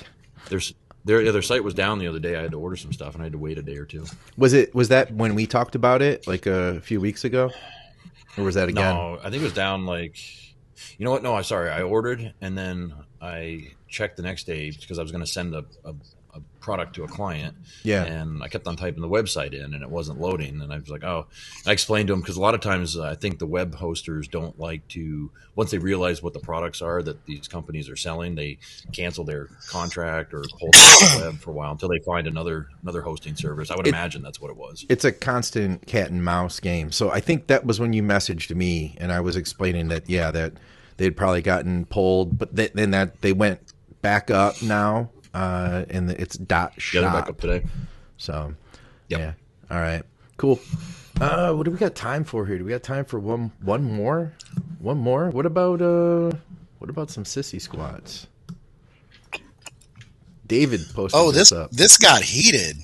There's 0.49 0.75
their 1.05 1.33
their 1.33 1.43
site 1.43 1.65
was 1.65 1.75
down 1.75 1.99
the 1.99 2.07
other 2.07 2.19
day. 2.19 2.37
I 2.37 2.43
had 2.43 2.51
to 2.53 2.61
order 2.61 2.77
some 2.77 2.93
stuff 2.93 3.15
and 3.15 3.23
I 3.23 3.27
had 3.27 3.33
to 3.33 3.39
wait 3.39 3.59
a 3.59 3.63
day 3.63 3.77
or 3.77 3.85
two. 3.85 4.05
Was 4.37 4.53
it 4.53 4.75
was 4.75 4.89
that 4.89 5.13
when 5.13 5.35
we 5.35 5.47
talked 5.47 5.75
about 5.75 6.03
it 6.03 6.27
like 6.27 6.47
a 6.47 6.81
few 6.81 7.01
weeks 7.01 7.25
ago, 7.25 7.51
or 8.37 8.45
was 8.45 8.55
that 8.55 8.69
again? 8.69 8.95
No, 8.95 9.19
I 9.21 9.31
think 9.31 9.43
it 9.43 9.45
was 9.45 9.55
down 9.55 9.87
like. 9.87 10.17
You 10.99 11.05
know 11.05 11.11
what? 11.11 11.23
No, 11.23 11.35
I'm 11.35 11.45
sorry. 11.45 11.71
I 11.71 11.83
ordered 11.83 12.35
and 12.41 12.57
then 12.57 12.95
I 13.21 13.73
checked 13.89 14.17
the 14.17 14.23
next 14.23 14.45
day 14.45 14.71
because 14.71 14.99
I 14.99 15.03
was 15.03 15.13
going 15.13 15.25
to 15.25 15.31
send 15.31 15.55
a, 15.55 15.65
a, 15.85 15.95
product 16.61 16.95
to 16.95 17.05
a 17.05 17.09
client. 17.09 17.57
Yeah. 17.83 18.05
And 18.05 18.43
I 18.43 18.49
kept 18.49 18.67
on 18.67 18.77
typing 18.77 19.03
the 19.03 19.09
website 19.09 19.53
in 19.53 19.75
and 19.75 19.83
it 19.83 19.91
wasn't 19.91 20.21
loading. 20.21 20.61
And 20.61 20.73
I 20.73 20.79
was 20.79 20.89
like, 20.89 21.05
oh, 21.05 21.27
I 21.67 21.73
explained 21.73 22.09
to 22.09 22.13
him 22.13 22.21
because 22.21 22.37
a 22.37 22.41
lot 22.41 22.55
of 22.55 22.61
times 22.61 22.97
uh, 22.97 23.05
I 23.05 23.15
think 23.15 23.39
the 23.39 23.47
web 23.47 23.75
hosters 23.75 24.29
don't 24.29 24.59
like 24.59 24.87
to, 24.89 25.31
once 25.57 25.71
they 25.71 25.79
realize 25.79 26.23
what 26.23 26.33
the 26.33 26.41
products 26.41 26.83
are 26.83 27.03
that 27.03 27.25
these 27.27 27.49
companies 27.49 27.89
are 27.89 27.97
selling, 27.97 28.35
they 28.35 28.59
cancel 28.93 29.25
their 29.25 29.49
contract 29.69 30.35
or 30.35 30.45
hold 30.59 30.73
the 30.75 31.23
web 31.25 31.39
for 31.39 31.51
a 31.51 31.55
while 31.55 31.73
until 31.73 31.89
they 31.89 31.99
find 32.01 32.27
another 32.27 32.69
another 32.83 33.03
hosting 33.03 33.35
service. 33.35 33.71
I 33.71 33.77
would 33.77 33.87
it, 33.87 33.91
imagine 33.91 34.23
that's 34.23 34.41
what 34.41 34.51
it 34.51 34.57
was. 34.57 34.85
It's 34.89 35.05
a 35.05 35.13
constant 35.13 35.87
cat 35.87 36.11
and 36.11 36.25
mouse 36.25 36.61
game. 36.61 36.93
So 36.93 37.11
I 37.11 37.21
think 37.21 37.47
that 37.49 37.65
was 37.65 37.81
when 37.81 37.93
you 37.93 38.03
messaged 38.03 38.55
me 38.55 38.97
and 38.99 39.13
I 39.13 39.21
was 39.21 39.37
explaining 39.37 39.89
that, 39.89 40.09
yeah, 40.09 40.31
that 40.31 40.55
they'd 40.97 41.17
probably 41.17 41.43
gotten 41.43 41.87
pulled, 41.87 42.39
but 42.39 42.55
then 42.55 42.91
that 42.91 43.23
they 43.23 43.33
went 43.33 43.61
back 44.03 44.31
up 44.31 44.63
now 44.63 45.11
uh, 45.35 45.85
and 45.91 46.09
the, 46.09 46.21
it's 46.21 46.37
dot 46.37 46.81
shop. 46.81 47.03
Yeah, 47.03 47.13
back 47.13 47.29
up 47.29 47.41
today. 47.41 47.67
So, 48.17 48.55
yep. 49.09 49.21
yeah. 49.21 49.33
All 49.71 49.81
right. 49.81 50.03
Cool. 50.37 50.61
Uh, 51.21 51.53
what 51.53 51.65
do 51.65 51.71
we 51.71 51.77
got 51.77 51.95
time 51.95 52.25
for 52.25 52.47
here? 52.47 52.59
Do 52.59 52.65
we 52.65 52.71
got 52.71 52.83
time 52.83 53.05
for 53.05 53.19
one 53.19 53.53
one 53.61 53.85
more? 53.85 54.33
One 54.79 54.99
more? 54.99 55.29
What 55.31 55.47
about 55.47 55.83
uh 55.83 56.33
what 56.79 56.89
about 56.89 57.11
some 57.11 57.25
sissy 57.25 57.61
squats? 57.61 58.27
David 60.47 60.81
posted 60.95 61.21
Oh, 61.21 61.31
this 61.31 61.51
this, 61.51 61.69
this 61.71 61.99
got 61.99 62.23
heated. 62.23 62.77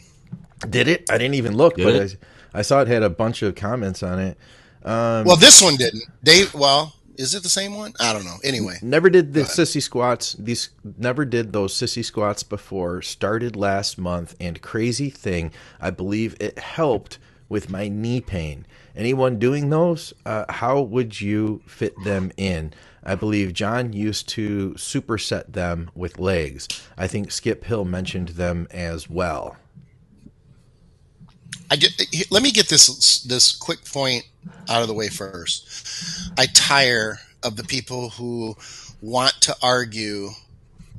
Did 0.69 0.89
it? 0.89 1.11
I 1.11 1.19
didn't 1.19 1.35
even 1.35 1.57
look, 1.57 1.77
Did 1.77 1.85
but 1.85 2.19
I, 2.55 2.59
I, 2.61 2.63
saw 2.63 2.81
it 2.81 2.89
had 2.89 3.03
a 3.03 3.11
bunch 3.11 3.43
of 3.43 3.55
comments 3.55 4.03
on 4.03 4.19
it. 4.19 4.39
Um, 4.85 5.25
well, 5.25 5.37
this 5.37 5.63
one 5.63 5.77
didn't. 5.77 6.05
Dave, 6.23 6.55
well, 6.55 6.95
is 7.19 7.35
it 7.35 7.43
the 7.43 7.49
same 7.49 7.75
one? 7.75 7.93
I 8.01 8.13
don't 8.13 8.25
know. 8.25 8.37
Anyway, 8.45 8.79
never 8.83 9.11
did 9.11 9.33
the 9.33 9.41
sissy 9.41 9.83
squats. 9.83 10.35
These 10.39 10.71
never 10.99 11.25
did 11.25 11.53
those 11.53 11.75
sissy 11.75 12.05
squats 12.05 12.43
before. 12.43 13.03
Started 13.03 13.57
last 13.57 13.99
month, 13.99 14.35
and 14.41 14.61
crazy 14.63 15.11
thing, 15.11 15.53
I 15.81 15.91
believe 15.91 16.37
it 16.41 16.59
helped 16.59 17.19
with 17.49 17.71
my 17.71 17.89
knee 17.89 18.21
pain. 18.21 18.67
Anyone 18.95 19.39
doing 19.39 19.71
those? 19.71 20.13
Uh, 20.25 20.45
how 20.49 20.81
would 20.81 21.21
you 21.21 21.63
fit 21.67 21.95
them 22.05 22.33
in? 22.37 22.73
I 23.05 23.15
believe 23.15 23.53
John 23.53 23.93
used 23.93 24.29
to 24.31 24.71
superset 24.71 25.53
them 25.53 25.91
with 25.95 26.19
legs. 26.19 26.67
I 26.99 27.07
think 27.07 27.31
Skip 27.31 27.65
Hill 27.65 27.85
mentioned 27.85 28.31
them 28.31 28.67
as 28.71 29.09
well. 29.09 29.57
I 31.71 31.77
get, 31.77 32.01
let 32.31 32.43
me 32.43 32.53
get 32.53 32.69
this 32.69 33.23
this 33.23 33.55
quick 33.55 33.85
point 33.85 34.25
out 34.69 34.83
of 34.83 34.89
the 34.89 34.95
way 34.95 35.09
first. 35.09 36.33
I 36.39 36.47
tire 36.47 37.19
of 37.43 37.57
the 37.57 37.65
people 37.65 38.11
who 38.11 38.57
want 39.01 39.35
to 39.43 39.57
argue 39.63 40.31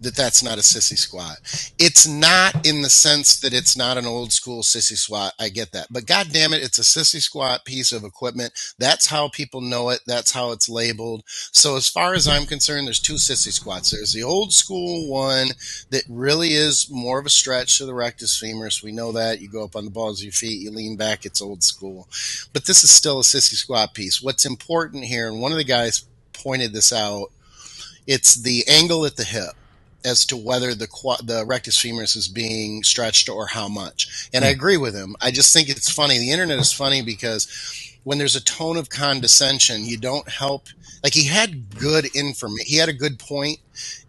that 0.01 0.15
that's 0.15 0.43
not 0.43 0.57
a 0.57 0.61
sissy 0.61 0.97
squat. 0.97 1.37
It's 1.79 2.07
not 2.07 2.65
in 2.65 2.81
the 2.81 2.89
sense 2.89 3.39
that 3.39 3.53
it's 3.53 3.75
not 3.75 3.97
an 3.97 4.05
old 4.05 4.31
school 4.31 4.61
sissy 4.61 4.95
squat. 4.97 5.33
I 5.39 5.49
get 5.49 5.71
that. 5.71 5.87
But 5.89 6.05
god 6.05 6.27
damn 6.31 6.53
it, 6.53 6.63
it's 6.63 6.79
a 6.79 6.83
sissy 6.83 7.21
squat 7.21 7.65
piece 7.65 7.91
of 7.91 8.03
equipment. 8.03 8.53
That's 8.77 9.07
how 9.07 9.29
people 9.29 9.61
know 9.61 9.89
it. 9.89 10.01
That's 10.05 10.31
how 10.31 10.51
it's 10.51 10.69
labeled. 10.69 11.23
So 11.27 11.75
as 11.75 11.87
far 11.87 12.13
as 12.13 12.27
I'm 12.27 12.45
concerned, 12.45 12.87
there's 12.87 12.99
two 12.99 13.15
sissy 13.15 13.51
squats. 13.51 13.91
There's 13.91 14.13
the 14.13 14.23
old 14.23 14.53
school 14.53 15.09
one 15.09 15.49
that 15.89 16.03
really 16.09 16.53
is 16.53 16.89
more 16.91 17.19
of 17.19 17.25
a 17.25 17.31
stretch 17.31 17.77
to 17.77 17.85
the 17.85 17.93
rectus 17.93 18.39
femoris. 18.41 18.83
We 18.83 18.91
know 18.91 19.11
that. 19.13 19.41
You 19.41 19.49
go 19.49 19.63
up 19.63 19.75
on 19.75 19.85
the 19.85 19.91
balls 19.91 20.19
of 20.19 20.25
your 20.25 20.33
feet, 20.33 20.61
you 20.61 20.71
lean 20.71 20.95
back, 20.95 21.25
it's 21.25 21.41
old 21.41 21.63
school. 21.63 22.07
But 22.53 22.65
this 22.65 22.83
is 22.83 22.91
still 22.91 23.19
a 23.19 23.23
sissy 23.23 23.55
squat 23.55 23.93
piece. 23.93 24.21
What's 24.21 24.45
important 24.45 25.05
here, 25.05 25.27
and 25.27 25.41
one 25.41 25.51
of 25.51 25.57
the 25.57 25.63
guys 25.63 26.05
pointed 26.33 26.73
this 26.73 26.93
out, 26.93 27.31
it's 28.05 28.35
the 28.35 28.63
angle 28.67 29.05
at 29.05 29.17
the 29.17 29.23
hip 29.23 29.53
as 30.07 30.25
to 30.25 30.37
whether 30.37 30.73
the 30.73 30.87
the 31.23 31.45
rectus 31.45 31.77
femoris 31.77 32.15
is 32.15 32.27
being 32.27 32.83
stretched 32.83 33.29
or 33.29 33.47
how 33.47 33.67
much. 33.67 34.29
And 34.33 34.43
I 34.43 34.49
hmm. 34.49 34.57
agree 34.57 34.77
with 34.77 34.95
him. 34.95 35.15
I 35.21 35.31
just 35.31 35.53
think 35.53 35.69
it's 35.69 35.91
funny. 35.91 36.17
The 36.17 36.31
internet 36.31 36.59
is 36.59 36.71
funny 36.71 37.01
because 37.01 37.47
when 38.03 38.17
there's 38.17 38.35
a 38.35 38.43
tone 38.43 38.77
of 38.77 38.89
condescension, 38.89 39.85
you 39.85 39.97
don't 39.97 40.29
help. 40.29 40.67
Like 41.03 41.13
he 41.13 41.25
had 41.25 41.77
good 41.77 42.05
information, 42.15 42.65
he 42.65 42.77
had 42.77 42.89
a 42.89 42.93
good 42.93 43.19
point, 43.19 43.59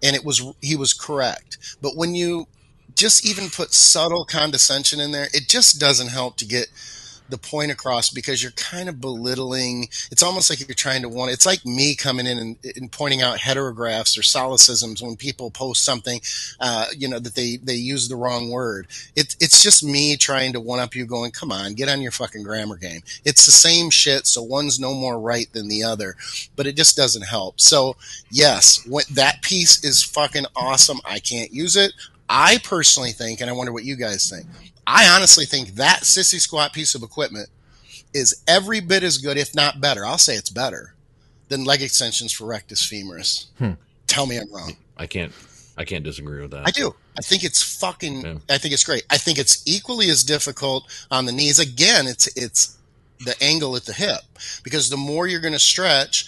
and 0.03 0.15
it 0.17 0.25
was 0.25 0.43
he 0.63 0.77
was 0.77 0.95
correct. 0.95 1.59
But 1.83 1.97
when 1.97 2.15
you 2.15 2.47
just 2.95 3.27
even 3.27 3.51
put 3.51 3.75
subtle 3.75 4.25
condescension 4.25 5.01
in 5.01 5.13
there, 5.13 5.29
it 5.35 5.49
just 5.49 5.81
doesn't 5.81 6.09
help 6.09 6.37
to 6.37 6.45
get 6.45 6.69
the 7.29 7.39
point 7.39 7.71
across 7.71 8.11
because 8.11 8.43
you're 8.43 8.53
kind 8.53 8.89
of 8.89 9.01
belittling. 9.01 9.89
It's 10.11 10.23
almost 10.23 10.51
like 10.51 10.67
you're 10.67 10.75
trying 10.75 11.03
to 11.03 11.09
want. 11.09 11.31
It's 11.31 11.47
like 11.47 11.65
me 11.65 11.95
coming 11.95 12.27
in 12.27 12.39
and, 12.39 12.57
and 12.77 12.93
pointing 12.93 13.23
out 13.23 13.39
heterographs 13.39 14.19
or 14.19 14.23
solecisms 14.23 15.03
when 15.03 15.17
people 15.17 15.51
post 15.51 15.85
something, 15.85 16.21
uh, 16.61 16.87
you 16.97 17.09
know, 17.09 17.19
that 17.19 17.35
they 17.35 17.57
they 17.57 17.75
use 17.75 18.09
the 18.09 18.17
wrong 18.17 18.51
word. 18.51 18.87
It's 19.17 19.37
it's 19.41 19.63
just 19.63 19.85
me 19.85 20.17
trying 20.17 20.53
to 20.55 20.61
one 20.61 20.81
up 20.81 20.95
you, 20.95 21.07
going, 21.07 21.31
"Come 21.31 21.53
on, 21.53 21.75
get 21.75 21.89
on 21.89 22.03
your 22.03 22.13
fucking 22.13 22.43
grammar 22.43 22.77
game." 22.77 23.03
It's 23.25 23.47
the 23.47 23.53
same 23.53 23.91
shit, 23.91 24.27
so 24.27 24.43
one's 24.43 24.81
no 24.81 24.95
more 24.95 25.19
right 25.19 25.53
than 25.53 25.69
the 25.69 25.85
other, 25.85 26.17
but 26.57 26.67
it 26.67 26.77
just 26.77 26.97
doesn't 26.97 27.23
help. 27.23 27.61
So 27.61 27.97
yes, 28.31 28.85
what, 28.87 29.07
that 29.09 29.43
piece 29.43 29.85
is 29.85 30.03
fucking 30.03 30.47
awesome. 30.57 31.01
I 31.05 31.19
can't 31.19 31.53
use 31.53 31.77
it. 31.77 31.93
I 32.29 32.59
personally 32.59 33.13
think, 33.13 33.41
and 33.41 33.49
I 33.49 33.53
wonder 33.53 33.73
what 33.73 33.85
you 33.85 33.97
guys 33.97 34.29
think. 34.29 34.47
I 34.87 35.09
honestly 35.15 35.45
think 35.45 35.75
that 35.75 36.01
sissy 36.01 36.41
squat 36.41 36.73
piece 36.73 36.95
of 36.95 37.03
equipment 37.03 37.49
is 38.15 38.43
every 38.49 38.81
bit 38.81 39.03
as 39.03 39.19
good, 39.19 39.37
if 39.37 39.55
not 39.55 39.81
better. 39.81 40.05
I'll 40.05 40.19
say 40.19 40.35
it's 40.35 40.51
better 40.51 40.95
than 41.49 41.65
leg 41.65 41.83
extensions 41.83 42.33
for 42.33 42.47
rectus 42.47 42.83
femoris. 42.83 43.47
Hmm. 43.59 43.73
Tell 44.07 44.27
me 44.27 44.39
I'm 44.39 44.53
wrong. 44.53 44.77
I 44.97 45.07
can't. 45.07 45.33
I 45.77 45.85
can't 45.85 46.03
disagree 46.03 46.41
with 46.41 46.51
that. 46.51 46.67
I 46.67 46.71
do. 46.71 46.95
I 47.17 47.23
think 47.23 47.45
it's 47.45 47.63
fucking. 47.79 48.23
Yeah. 48.23 48.35
I 48.49 48.59
think 48.59 48.75
it's 48.75 48.83
great. 48.85 49.05
I 49.11 49.19
think 49.19 49.39
it's 49.39 49.63
equally 49.67 50.11
as 50.11 50.25
difficult 50.25 50.89
on 51.11 51.27
the 51.27 51.33
knees. 51.33 51.59
Again, 51.59 52.07
it's 52.07 52.27
it's 52.37 52.78
the 53.25 53.35
angle 53.43 53.75
at 53.77 53.85
the 53.85 53.93
hip 53.93 54.21
because 54.63 54.91
the 54.91 54.97
more 54.97 55.27
you're 55.27 55.41
going 55.41 55.53
to 55.53 55.59
stretch 55.59 56.27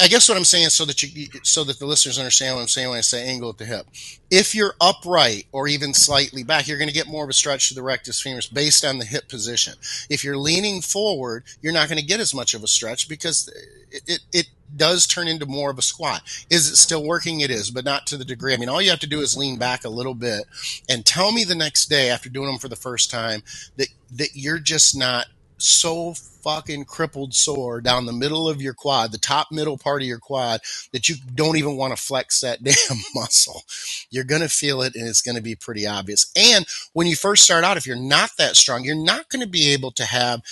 i 0.00 0.08
guess 0.08 0.28
what 0.28 0.36
i'm 0.36 0.44
saying 0.44 0.68
so 0.68 0.84
that 0.84 1.02
you 1.02 1.28
so 1.42 1.62
that 1.62 1.78
the 1.78 1.86
listeners 1.86 2.18
understand 2.18 2.56
what 2.56 2.62
i'm 2.62 2.68
saying 2.68 2.88
when 2.88 2.98
i 2.98 3.02
say 3.02 3.26
angle 3.28 3.50
at 3.50 3.58
the 3.58 3.64
hip 3.64 3.86
if 4.30 4.54
you're 4.54 4.74
upright 4.80 5.46
or 5.52 5.68
even 5.68 5.94
slightly 5.94 6.42
back 6.42 6.66
you're 6.66 6.78
going 6.78 6.88
to 6.88 6.94
get 6.94 7.06
more 7.06 7.24
of 7.24 7.30
a 7.30 7.34
stretch 7.34 7.68
to 7.68 7.74
the 7.74 7.82
rectus 7.82 8.22
femoris 8.22 8.52
based 8.52 8.84
on 8.84 8.98
the 8.98 9.04
hip 9.04 9.28
position 9.28 9.74
if 10.10 10.24
you're 10.24 10.36
leaning 10.36 10.80
forward 10.80 11.44
you're 11.60 11.72
not 11.72 11.88
going 11.88 12.00
to 12.00 12.06
get 12.06 12.20
as 12.20 12.34
much 12.34 12.54
of 12.54 12.62
a 12.62 12.68
stretch 12.68 13.08
because 13.08 13.48
it, 13.90 14.02
it, 14.06 14.20
it 14.32 14.46
does 14.76 15.06
turn 15.06 15.28
into 15.28 15.46
more 15.46 15.70
of 15.70 15.78
a 15.78 15.82
squat. 15.82 16.22
Is 16.50 16.68
it 16.68 16.76
still 16.76 17.04
working? 17.04 17.40
It 17.40 17.50
is, 17.50 17.70
but 17.70 17.84
not 17.84 18.06
to 18.08 18.16
the 18.16 18.24
degree. 18.24 18.54
I 18.54 18.56
mean, 18.56 18.68
all 18.68 18.82
you 18.82 18.90
have 18.90 19.00
to 19.00 19.06
do 19.06 19.20
is 19.20 19.36
lean 19.36 19.56
back 19.56 19.84
a 19.84 19.88
little 19.88 20.14
bit 20.14 20.44
and 20.88 21.04
tell 21.04 21.32
me 21.32 21.44
the 21.44 21.54
next 21.54 21.86
day 21.86 22.10
after 22.10 22.28
doing 22.28 22.46
them 22.46 22.58
for 22.58 22.68
the 22.68 22.76
first 22.76 23.10
time 23.10 23.42
that, 23.76 23.88
that 24.12 24.30
you're 24.34 24.58
just 24.58 24.96
not 24.96 25.26
so 25.64 26.14
fucking 26.14 26.84
crippled 26.84 27.34
sore 27.34 27.80
down 27.80 28.06
the 28.06 28.12
middle 28.12 28.48
of 28.48 28.62
your 28.62 28.74
quad, 28.74 29.12
the 29.12 29.18
top 29.18 29.48
middle 29.50 29.78
part 29.78 30.02
of 30.02 30.08
your 30.08 30.18
quad, 30.18 30.60
that 30.92 31.08
you 31.08 31.16
don't 31.34 31.56
even 31.56 31.76
want 31.76 31.96
to 31.96 32.02
flex 32.02 32.40
that 32.40 32.62
damn 32.64 32.98
muscle. 33.14 33.62
You're 34.10 34.24
going 34.24 34.42
to 34.42 34.48
feel 34.48 34.82
it 34.82 34.94
and 34.94 35.08
it's 35.08 35.22
going 35.22 35.36
to 35.36 35.42
be 35.42 35.56
pretty 35.56 35.86
obvious. 35.86 36.30
And 36.36 36.66
when 36.92 37.06
you 37.06 37.16
first 37.16 37.44
start 37.44 37.64
out, 37.64 37.76
if 37.76 37.86
you're 37.86 37.96
not 37.96 38.30
that 38.38 38.56
strong, 38.56 38.84
you're 38.84 38.94
not 38.94 39.28
going 39.30 39.42
to 39.42 39.48
be 39.48 39.72
able 39.72 39.92
to 39.92 40.04
have 40.04 40.42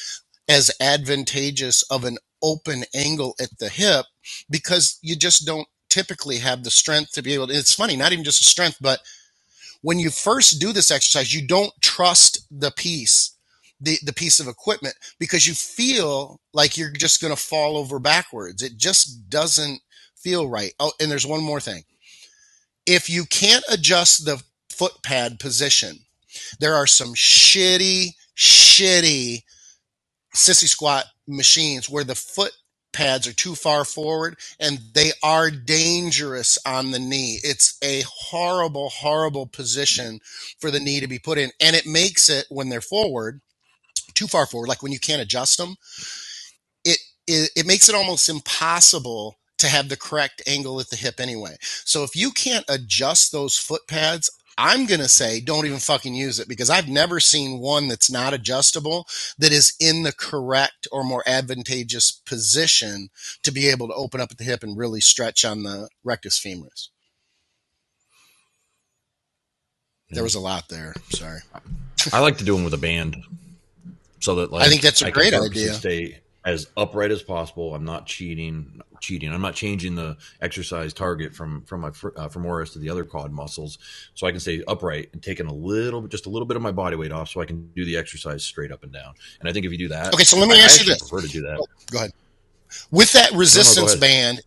as 0.49 0.71
advantageous 0.81 1.83
of 1.85 2.05
an 2.05 2.19
open 2.43 2.85
angle 2.95 3.35
at 3.41 3.59
the 3.59 3.69
hip 3.69 4.07
because 4.51 4.99
you 5.03 5.17
just 5.17 5.47
don't 5.47 5.69
typically 5.89 6.39
have 6.39 6.65
the 6.65 6.71
strength 6.71 7.13
to 7.13 7.23
be 7.23 7.35
able 7.35 7.47
to. 7.47 7.55
It's 7.55 7.75
funny, 7.75 7.97
not 7.97 8.13
even 8.13 8.25
just 8.25 8.41
the 8.41 8.45
strength, 8.45 8.79
but 8.81 9.01
when 9.83 9.99
you 9.99 10.11
first 10.11 10.61
do 10.61 10.73
this 10.73 10.91
exercise, 10.91 11.35
you 11.35 11.47
don't 11.47 11.73
trust 11.81 12.47
the 12.51 12.71
piece 12.71 13.32
the, 13.83 13.99
the 14.05 14.13
piece 14.13 14.41
of 14.41 14.49
equipment 14.49 14.95
because 15.19 15.47
you 15.47 15.55
feel 15.55 16.41
like 16.55 16.77
you're 16.77 16.93
just 16.93 17.21
going 17.21 17.35
to 17.35 17.41
fall 17.41 17.77
over 17.77 17.99
backwards. 17.99 18.63
It 18.63 18.77
just 18.77 19.29
doesn't 19.29 19.81
feel 20.17 20.49
right. 20.49 20.73
Oh, 20.79 20.93
and 21.01 21.11
there's 21.11 21.27
one 21.27 21.43
more 21.43 21.61
thing. 21.61 21.85
If 22.87 23.11
you 23.11 23.25
can't 23.25 23.65
adjust 23.71 24.25
the 24.25 24.43
foot 24.71 25.03
pad 25.03 25.39
position, 25.39 25.99
there 26.61 26.75
are 26.75 26.87
some 26.87 27.15
shitty, 27.15 28.11
shitty 28.37 29.43
sissy 30.35 30.69
squat 30.69 31.05
machines 31.29 31.89
where 31.89 32.05
the 32.05 32.15
foot 32.15 32.53
pads 32.93 33.27
are 33.27 33.33
too 33.33 33.55
far 33.55 33.85
forward 33.85 34.37
and 34.61 34.79
they 34.95 35.13
are 35.23 35.51
dangerous 35.51 36.59
on 36.67 36.91
the 36.91 36.99
knee. 36.99 37.39
It's 37.43 37.79
a 37.83 38.03
horrible, 38.07 38.91
horrible 38.91 39.47
position 39.47 40.21
for 40.61 40.71
the 40.71 40.81
knee 40.81 41.01
to 41.01 41.07
be 41.09 41.19
put 41.19 41.39
in. 41.39 41.51
And 41.61 41.75
it 41.75 41.87
makes 41.87 42.29
it 42.29 42.47
when 42.51 42.69
they're 42.69 42.81
forward 42.81 43.41
too 44.23 44.29
far 44.29 44.47
forward, 44.47 44.69
like 44.69 44.83
when 44.83 44.93
you 44.93 45.01
can't 45.01 45.23
adjust 45.23 45.59
them, 45.59 45.75
it, 46.85 46.99
it, 47.27 47.51
it 47.57 47.67
makes 47.67 47.89
it 47.89 47.95
almost 47.95 48.29
impossible 48.29 49.37
to 49.59 49.69
have 49.69 49.89
the 49.89 49.97
correct 49.97 50.43
angle 50.47 50.81
at 50.81 50.91
the 50.91 50.97
hip 50.97 51.21
anyway. 51.21 51.57
So 51.61 52.05
if 52.05 52.15
you 52.15 52.31
can't 52.31 52.65
adjust 52.69 53.33
those 53.33 53.57
foot 53.57 53.83
pads, 53.89 54.31
I'm 54.59 54.87
going 54.87 55.01
to 55.01 55.09
say 55.09 55.41
don't 55.41 55.67
even 55.67 55.79
fucking 55.79 56.15
use 56.15 56.39
it 56.39 56.49
because 56.49 56.71
I've 56.71 56.89
never 56.89 57.21
seen 57.21 57.59
one 57.59 57.89
that's 57.89 58.11
not 58.11 58.35
adjustable 58.35 59.07
that 59.39 59.51
is 59.51 59.75
in 59.81 60.03
the 60.03 60.13
correct 60.13 60.87
or 60.93 61.03
more 61.03 61.25
advantageous 61.27 62.13
position 62.13 63.09
to 63.43 63.51
be 63.51 63.69
able 63.69 63.89
to 63.89 63.95
open 63.95 64.21
up 64.21 64.31
at 64.31 64.39
the 64.39 64.45
hip 64.45 64.63
and 64.63 64.77
really 64.77 65.01
stretch 65.01 65.45
on 65.45 65.63
the 65.63 65.89
rectus 66.05 66.39
femoris. 66.39 66.89
There 70.11 70.21
hmm. 70.21 70.25
was 70.25 70.35
a 70.35 70.41
lot 70.41 70.69
there. 70.69 70.95
Sorry. 71.11 71.41
I 72.13 72.21
like 72.21 72.39
to 72.39 72.45
do 72.45 72.55
them 72.55 72.65
with 72.65 72.75
a 72.75 72.79
band 72.79 73.17
so 74.23 74.37
that 74.37 74.53
like 74.53 74.65
I 74.65 74.69
think 74.69 74.83
that's 74.83 75.03
a 75.03 75.07
I 75.07 75.11
great 75.11 75.35
idea. 75.35 75.75
Stay 75.75 76.21
as 76.45 76.69
upright 76.77 77.11
as 77.11 77.23
possible. 77.23 77.75
I'm 77.75 77.85
not 77.85 78.07
cheating. 78.07 78.81
Cheating. 79.01 79.33
I'm 79.33 79.43
not 79.43 79.55
changing 79.55 79.97
the 79.97 80.17
exercise 80.41 80.93
target 80.93 81.35
from 81.35 81.63
from 81.63 81.81
my 81.81 81.89
uh, 81.89 82.29
femoris 82.29 82.73
to 82.75 82.79
the 82.79 82.89
other 82.89 83.05
quad 83.05 83.33
muscles, 83.33 83.79
so 84.15 84.29
I 84.29 84.31
can 84.31 84.39
stay 84.39 84.63
upright 84.69 85.09
and 85.13 85.21
taking 85.21 85.47
a 85.47 85.53
little, 85.53 86.07
just 86.07 86.27
a 86.27 86.31
little 86.31 86.47
bit 86.47 86.57
of 86.57 86.63
my 86.63 86.71
body 86.71 86.95
weight 86.95 87.11
off, 87.11 87.29
so 87.29 87.41
I 87.41 87.45
can 87.45 87.69
do 87.75 87.85
the 87.85 87.97
exercise 87.97 88.45
straight 88.45 88.71
up 88.71 88.85
and 88.85 88.93
down. 88.93 89.15
And 89.41 89.49
I 89.49 89.53
think 89.53 89.67
if 89.67 89.73
you 89.73 89.79
do 89.79 89.89
that, 89.89 90.15
okay. 90.15 90.23
So 90.23 90.39
let 90.39 90.49
me 90.49 90.61
I, 90.61 90.65
ask 90.65 90.81
I 90.81 90.85
you 90.85 90.91
this. 90.91 91.01
Prefer 91.01 91.27
to 91.27 91.33
do 91.33 91.43
that. 91.43 91.59
Oh, 91.61 91.67
go 91.91 91.99
ahead. 91.99 92.13
With 92.93 93.11
that 93.13 93.33
resistance 93.33 93.89
no, 93.89 93.95
no, 93.95 94.01
band, 94.01 94.41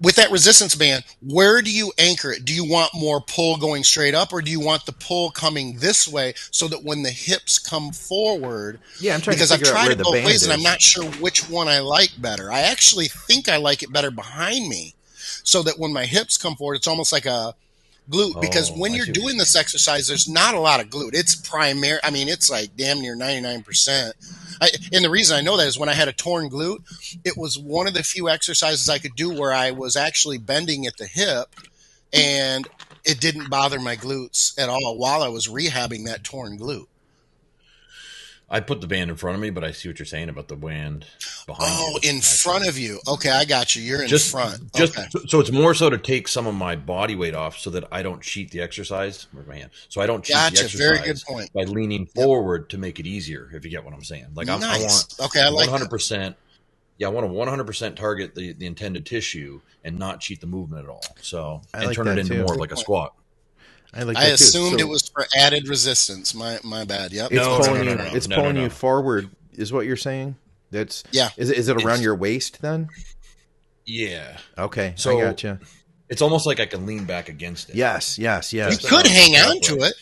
with 0.00 0.16
that 0.16 0.30
resistance 0.30 0.74
band, 0.74 1.04
where 1.20 1.62
do 1.62 1.70
you 1.70 1.92
anchor 1.98 2.32
it? 2.32 2.44
Do 2.44 2.54
you 2.54 2.64
want 2.64 2.92
more 2.94 3.20
pull 3.20 3.56
going 3.56 3.84
straight 3.84 4.14
up, 4.14 4.32
or 4.32 4.42
do 4.42 4.50
you 4.50 4.60
want 4.60 4.86
the 4.86 4.92
pull 4.92 5.30
coming 5.30 5.78
this 5.78 6.06
way 6.06 6.34
so 6.50 6.68
that 6.68 6.84
when 6.84 7.02
the 7.02 7.10
hips 7.10 7.58
come 7.58 7.92
forward? 7.92 8.80
Yeah, 9.00 9.14
I'm 9.14 9.20
trying 9.20 9.36
because 9.36 9.52
I've 9.52 9.62
tried 9.62 9.92
it 9.92 9.98
both 9.98 10.14
ways, 10.14 10.36
is. 10.36 10.44
and 10.44 10.52
I'm 10.52 10.62
not 10.62 10.80
sure 10.80 11.04
which 11.04 11.48
one 11.48 11.68
I 11.68 11.80
like 11.80 12.12
better. 12.18 12.52
I 12.52 12.60
actually 12.60 13.08
think 13.08 13.48
I 13.48 13.56
like 13.56 13.82
it 13.82 13.92
better 13.92 14.10
behind 14.10 14.68
me, 14.68 14.94
so 15.14 15.62
that 15.62 15.78
when 15.78 15.92
my 15.92 16.04
hips 16.04 16.36
come 16.36 16.56
forward, 16.56 16.74
it's 16.74 16.88
almost 16.88 17.12
like 17.12 17.26
a 17.26 17.54
glute 18.10 18.40
because 18.40 18.70
oh, 18.70 18.74
when 18.74 18.94
you're 18.94 19.06
doing 19.06 19.36
this 19.36 19.56
exercise, 19.56 20.06
there's 20.06 20.28
not 20.28 20.54
a 20.54 20.60
lot 20.60 20.80
of 20.80 20.88
glute. 20.88 21.14
It's 21.14 21.34
primary. 21.34 21.98
I 22.02 22.10
mean, 22.10 22.28
it's 22.28 22.50
like 22.50 22.76
damn 22.76 23.00
near 23.00 23.16
99%. 23.16 24.12
I, 24.60 24.70
and 24.92 25.04
the 25.04 25.10
reason 25.10 25.36
I 25.36 25.42
know 25.42 25.56
that 25.56 25.66
is 25.66 25.78
when 25.78 25.88
I 25.88 25.94
had 25.94 26.08
a 26.08 26.12
torn 26.12 26.48
glute, 26.48 26.82
it 27.24 27.36
was 27.36 27.58
one 27.58 27.86
of 27.86 27.94
the 27.94 28.02
few 28.02 28.28
exercises 28.28 28.88
I 28.88 28.98
could 28.98 29.14
do 29.14 29.30
where 29.30 29.52
I 29.52 29.70
was 29.70 29.96
actually 29.96 30.38
bending 30.38 30.86
at 30.86 30.96
the 30.96 31.06
hip 31.06 31.54
and 32.12 32.66
it 33.04 33.20
didn't 33.20 33.50
bother 33.50 33.78
my 33.78 33.96
glutes 33.96 34.58
at 34.58 34.68
all 34.68 34.96
while 34.98 35.22
I 35.22 35.28
was 35.28 35.48
rehabbing 35.48 36.06
that 36.06 36.24
torn 36.24 36.58
glute. 36.58 36.86
I 38.48 38.60
put 38.60 38.80
the 38.80 38.86
band 38.86 39.10
in 39.10 39.16
front 39.16 39.34
of 39.34 39.40
me, 39.40 39.50
but 39.50 39.64
I 39.64 39.72
see 39.72 39.88
what 39.88 39.98
you're 39.98 40.06
saying 40.06 40.28
about 40.28 40.46
the 40.46 40.54
band 40.54 41.04
behind 41.46 41.68
oh, 41.68 41.98
you. 42.02 42.10
in 42.10 42.16
actually. 42.18 42.20
front 42.20 42.68
of 42.68 42.78
you. 42.78 43.00
Okay, 43.08 43.30
I 43.30 43.44
got 43.44 43.74
you. 43.74 43.82
You're 43.82 44.02
in 44.02 44.08
just, 44.08 44.30
front. 44.30 44.72
Just 44.72 44.96
okay. 44.96 45.08
so, 45.10 45.18
so, 45.26 45.40
it's 45.40 45.50
more 45.50 45.74
so 45.74 45.90
to 45.90 45.98
take 45.98 46.28
some 46.28 46.46
of 46.46 46.54
my 46.54 46.76
body 46.76 47.16
weight 47.16 47.34
off, 47.34 47.58
so 47.58 47.70
that 47.70 47.88
I 47.90 48.02
don't 48.02 48.22
cheat 48.22 48.52
the 48.52 48.60
exercise. 48.60 49.26
Where's 49.32 49.48
my 49.48 49.56
hand? 49.56 49.70
So 49.88 50.00
I 50.00 50.06
don't 50.06 50.24
cheat 50.24 50.36
gotcha. 50.36 50.54
the 50.54 50.62
exercise. 50.62 50.78
Very 50.78 50.98
good 51.00 51.20
point. 51.26 51.52
By 51.52 51.64
leaning 51.64 52.06
forward 52.06 52.62
yep. 52.62 52.68
to 52.68 52.78
make 52.78 53.00
it 53.00 53.06
easier. 53.06 53.50
If 53.52 53.64
you 53.64 53.70
get 53.70 53.84
what 53.84 53.94
I'm 53.94 54.04
saying, 54.04 54.26
like 54.34 54.46
nice. 54.46 54.62
I, 54.62 54.76
I 54.76 54.78
want. 54.78 55.14
Okay, 55.20 55.42
I 55.42 55.48
like 55.48 55.70
100. 55.70 55.90
percent 55.90 56.36
yeah, 56.98 57.08
I 57.08 57.10
want 57.10 57.26
to 57.26 57.32
100% 57.32 57.94
target 57.96 58.34
the, 58.34 58.52
the 58.54 58.66
intended 58.66 59.04
tissue 59.04 59.60
and 59.84 59.98
not 59.98 60.20
cheat 60.20 60.40
the 60.40 60.46
movement 60.46 60.84
at 60.84 60.90
all. 60.90 61.04
So, 61.20 61.60
I 61.74 61.78
and 61.78 61.86
like 61.88 61.96
turn 61.96 62.08
it 62.08 62.18
into 62.18 62.34
too. 62.34 62.44
more 62.44 62.56
like 62.56 62.72
a 62.72 62.76
squat. 62.76 63.14
I, 63.96 64.02
like 64.02 64.16
I 64.16 64.26
assumed 64.26 64.78
so, 64.80 64.86
it 64.86 64.88
was 64.88 65.08
for 65.08 65.26
added 65.36 65.68
resistance. 65.68 66.34
My 66.34 66.58
my 66.62 66.84
bad. 66.84 67.12
Yep. 67.12 67.32
It's 67.32 67.40
no, 67.40 67.58
pulling 67.58 67.86
no, 67.86 67.94
no, 67.94 68.04
you. 68.04 68.16
It's 68.16 68.26
pulling 68.26 68.56
you 68.56 68.68
forward. 68.68 69.30
Is 69.52 69.72
what 69.72 69.86
you're 69.86 69.96
saying? 69.96 70.36
That's 70.70 71.04
yeah. 71.12 71.30
Is 71.36 71.50
it 71.50 71.58
is 71.58 71.68
it 71.68 71.76
around 71.76 71.96
it's, 71.96 72.02
your 72.02 72.14
waist 72.14 72.60
then? 72.60 72.88
Yeah. 73.86 74.36
Okay. 74.58 74.92
So 74.96 75.18
I 75.18 75.22
gotcha. 75.22 75.60
It's 76.08 76.22
almost 76.22 76.46
like 76.46 76.60
I 76.60 76.66
can 76.66 76.86
lean 76.86 77.04
back 77.04 77.28
against 77.28 77.70
it. 77.70 77.76
Yes. 77.76 78.18
Yes. 78.18 78.52
Yes. 78.52 78.82
You 78.82 78.88
could 78.88 79.06
hang 79.06 79.34
on 79.36 79.60
to 79.62 79.76
it. 79.84 79.94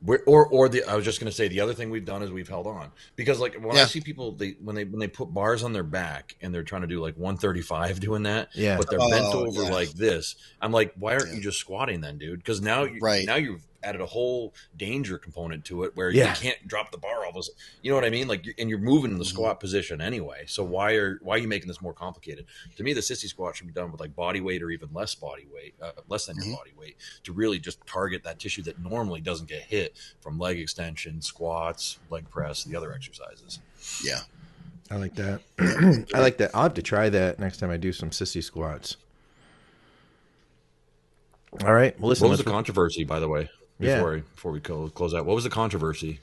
We're, 0.00 0.20
or 0.26 0.46
or 0.46 0.68
the 0.68 0.84
I 0.84 0.94
was 0.94 1.04
just 1.04 1.18
going 1.18 1.30
to 1.30 1.34
say 1.34 1.48
the 1.48 1.60
other 1.60 1.74
thing 1.74 1.90
we've 1.90 2.04
done 2.04 2.22
is 2.22 2.30
we've 2.30 2.48
held 2.48 2.68
on 2.68 2.92
because 3.16 3.40
like 3.40 3.54
when 3.56 3.74
yeah. 3.74 3.82
I 3.82 3.86
see 3.86 4.00
people 4.00 4.30
they 4.30 4.50
when 4.62 4.76
they 4.76 4.84
when 4.84 5.00
they 5.00 5.08
put 5.08 5.34
bars 5.34 5.64
on 5.64 5.72
their 5.72 5.82
back 5.82 6.36
and 6.40 6.54
they're 6.54 6.62
trying 6.62 6.82
to 6.82 6.86
do 6.86 7.00
like 7.00 7.16
135 7.16 7.98
doing 8.00 8.22
that 8.22 8.50
yeah 8.54 8.76
but 8.76 8.88
they're 8.88 9.00
oh, 9.02 9.10
bent 9.10 9.34
over 9.34 9.64
yeah. 9.64 9.70
like 9.70 9.90
this 9.90 10.36
I'm 10.62 10.70
like 10.70 10.94
why 10.94 11.14
aren't 11.14 11.30
yeah. 11.30 11.34
you 11.34 11.40
just 11.40 11.58
squatting 11.58 12.00
then 12.00 12.16
dude 12.16 12.38
because 12.38 12.60
now 12.60 12.84
you 12.84 13.00
right. 13.00 13.26
now 13.26 13.34
you've 13.34 13.66
added 13.82 14.00
a 14.00 14.06
whole 14.06 14.54
danger 14.76 15.18
component 15.18 15.64
to 15.66 15.84
it 15.84 15.96
where 15.96 16.10
yeah. 16.10 16.30
you 16.30 16.34
can't 16.34 16.66
drop 16.66 16.90
the 16.90 16.98
bar 16.98 17.24
all 17.24 17.32
those. 17.32 17.50
You 17.82 17.90
know 17.90 17.96
what 17.96 18.04
I 18.04 18.10
mean? 18.10 18.28
Like, 18.28 18.46
and 18.58 18.68
you're 18.68 18.78
moving 18.78 19.10
in 19.10 19.18
the 19.18 19.24
mm-hmm. 19.24 19.34
squat 19.34 19.60
position 19.60 20.00
anyway. 20.00 20.44
So 20.46 20.64
why 20.64 20.94
are 20.94 21.18
why 21.22 21.36
are 21.36 21.38
you 21.38 21.48
making 21.48 21.68
this 21.68 21.80
more 21.80 21.92
complicated? 21.92 22.46
To 22.76 22.82
me, 22.82 22.92
the 22.92 23.00
sissy 23.00 23.26
squat 23.26 23.56
should 23.56 23.66
be 23.66 23.72
done 23.72 23.92
with 23.92 24.00
like 24.00 24.14
body 24.16 24.40
weight 24.40 24.62
or 24.62 24.70
even 24.70 24.88
less 24.92 25.14
body 25.14 25.46
weight, 25.52 25.74
uh, 25.80 25.92
less 26.08 26.26
than 26.26 26.36
mm-hmm. 26.36 26.50
your 26.50 26.58
body 26.58 26.72
weight, 26.78 26.96
to 27.24 27.32
really 27.32 27.58
just 27.58 27.84
target 27.86 28.24
that 28.24 28.38
tissue 28.38 28.62
that 28.62 28.78
normally 28.80 29.20
doesn't 29.20 29.48
get 29.48 29.62
hit 29.62 29.96
from 30.20 30.38
leg 30.38 30.58
extension, 30.58 31.22
squats, 31.22 31.98
leg 32.10 32.28
press, 32.30 32.64
the 32.64 32.76
other 32.76 32.92
exercises. 32.92 33.60
Yeah. 34.02 34.20
I 34.90 34.96
like 34.96 35.14
that. 35.16 35.42
I 36.14 36.20
like 36.20 36.38
that. 36.38 36.50
I'll 36.54 36.62
have 36.62 36.74
to 36.74 36.82
try 36.82 37.10
that 37.10 37.38
next 37.38 37.58
time 37.58 37.70
I 37.70 37.76
do 37.76 37.92
some 37.92 38.10
sissy 38.10 38.42
squats. 38.42 38.96
All 41.64 41.72
right. 41.72 41.98
Well, 42.00 42.08
listen. 42.08 42.26
What 42.26 42.32
was 42.32 42.44
the 42.44 42.50
controversy, 42.50 43.04
by 43.04 43.20
the 43.20 43.28
way? 43.28 43.50
Before 43.78 44.16
yeah. 44.16 44.22
before 44.34 44.52
we 44.52 44.60
close 44.60 45.14
out, 45.14 45.24
what 45.24 45.34
was 45.34 45.44
the 45.44 45.50
controversy? 45.50 46.20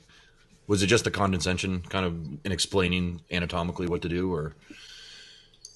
Was 0.66 0.82
it 0.82 0.88
just 0.88 1.06
a 1.06 1.10
condescension, 1.10 1.82
kind 1.88 2.04
of 2.04 2.14
in 2.44 2.52
explaining 2.52 3.20
anatomically 3.30 3.86
what 3.86 4.02
to 4.02 4.08
do, 4.08 4.32
or? 4.32 4.54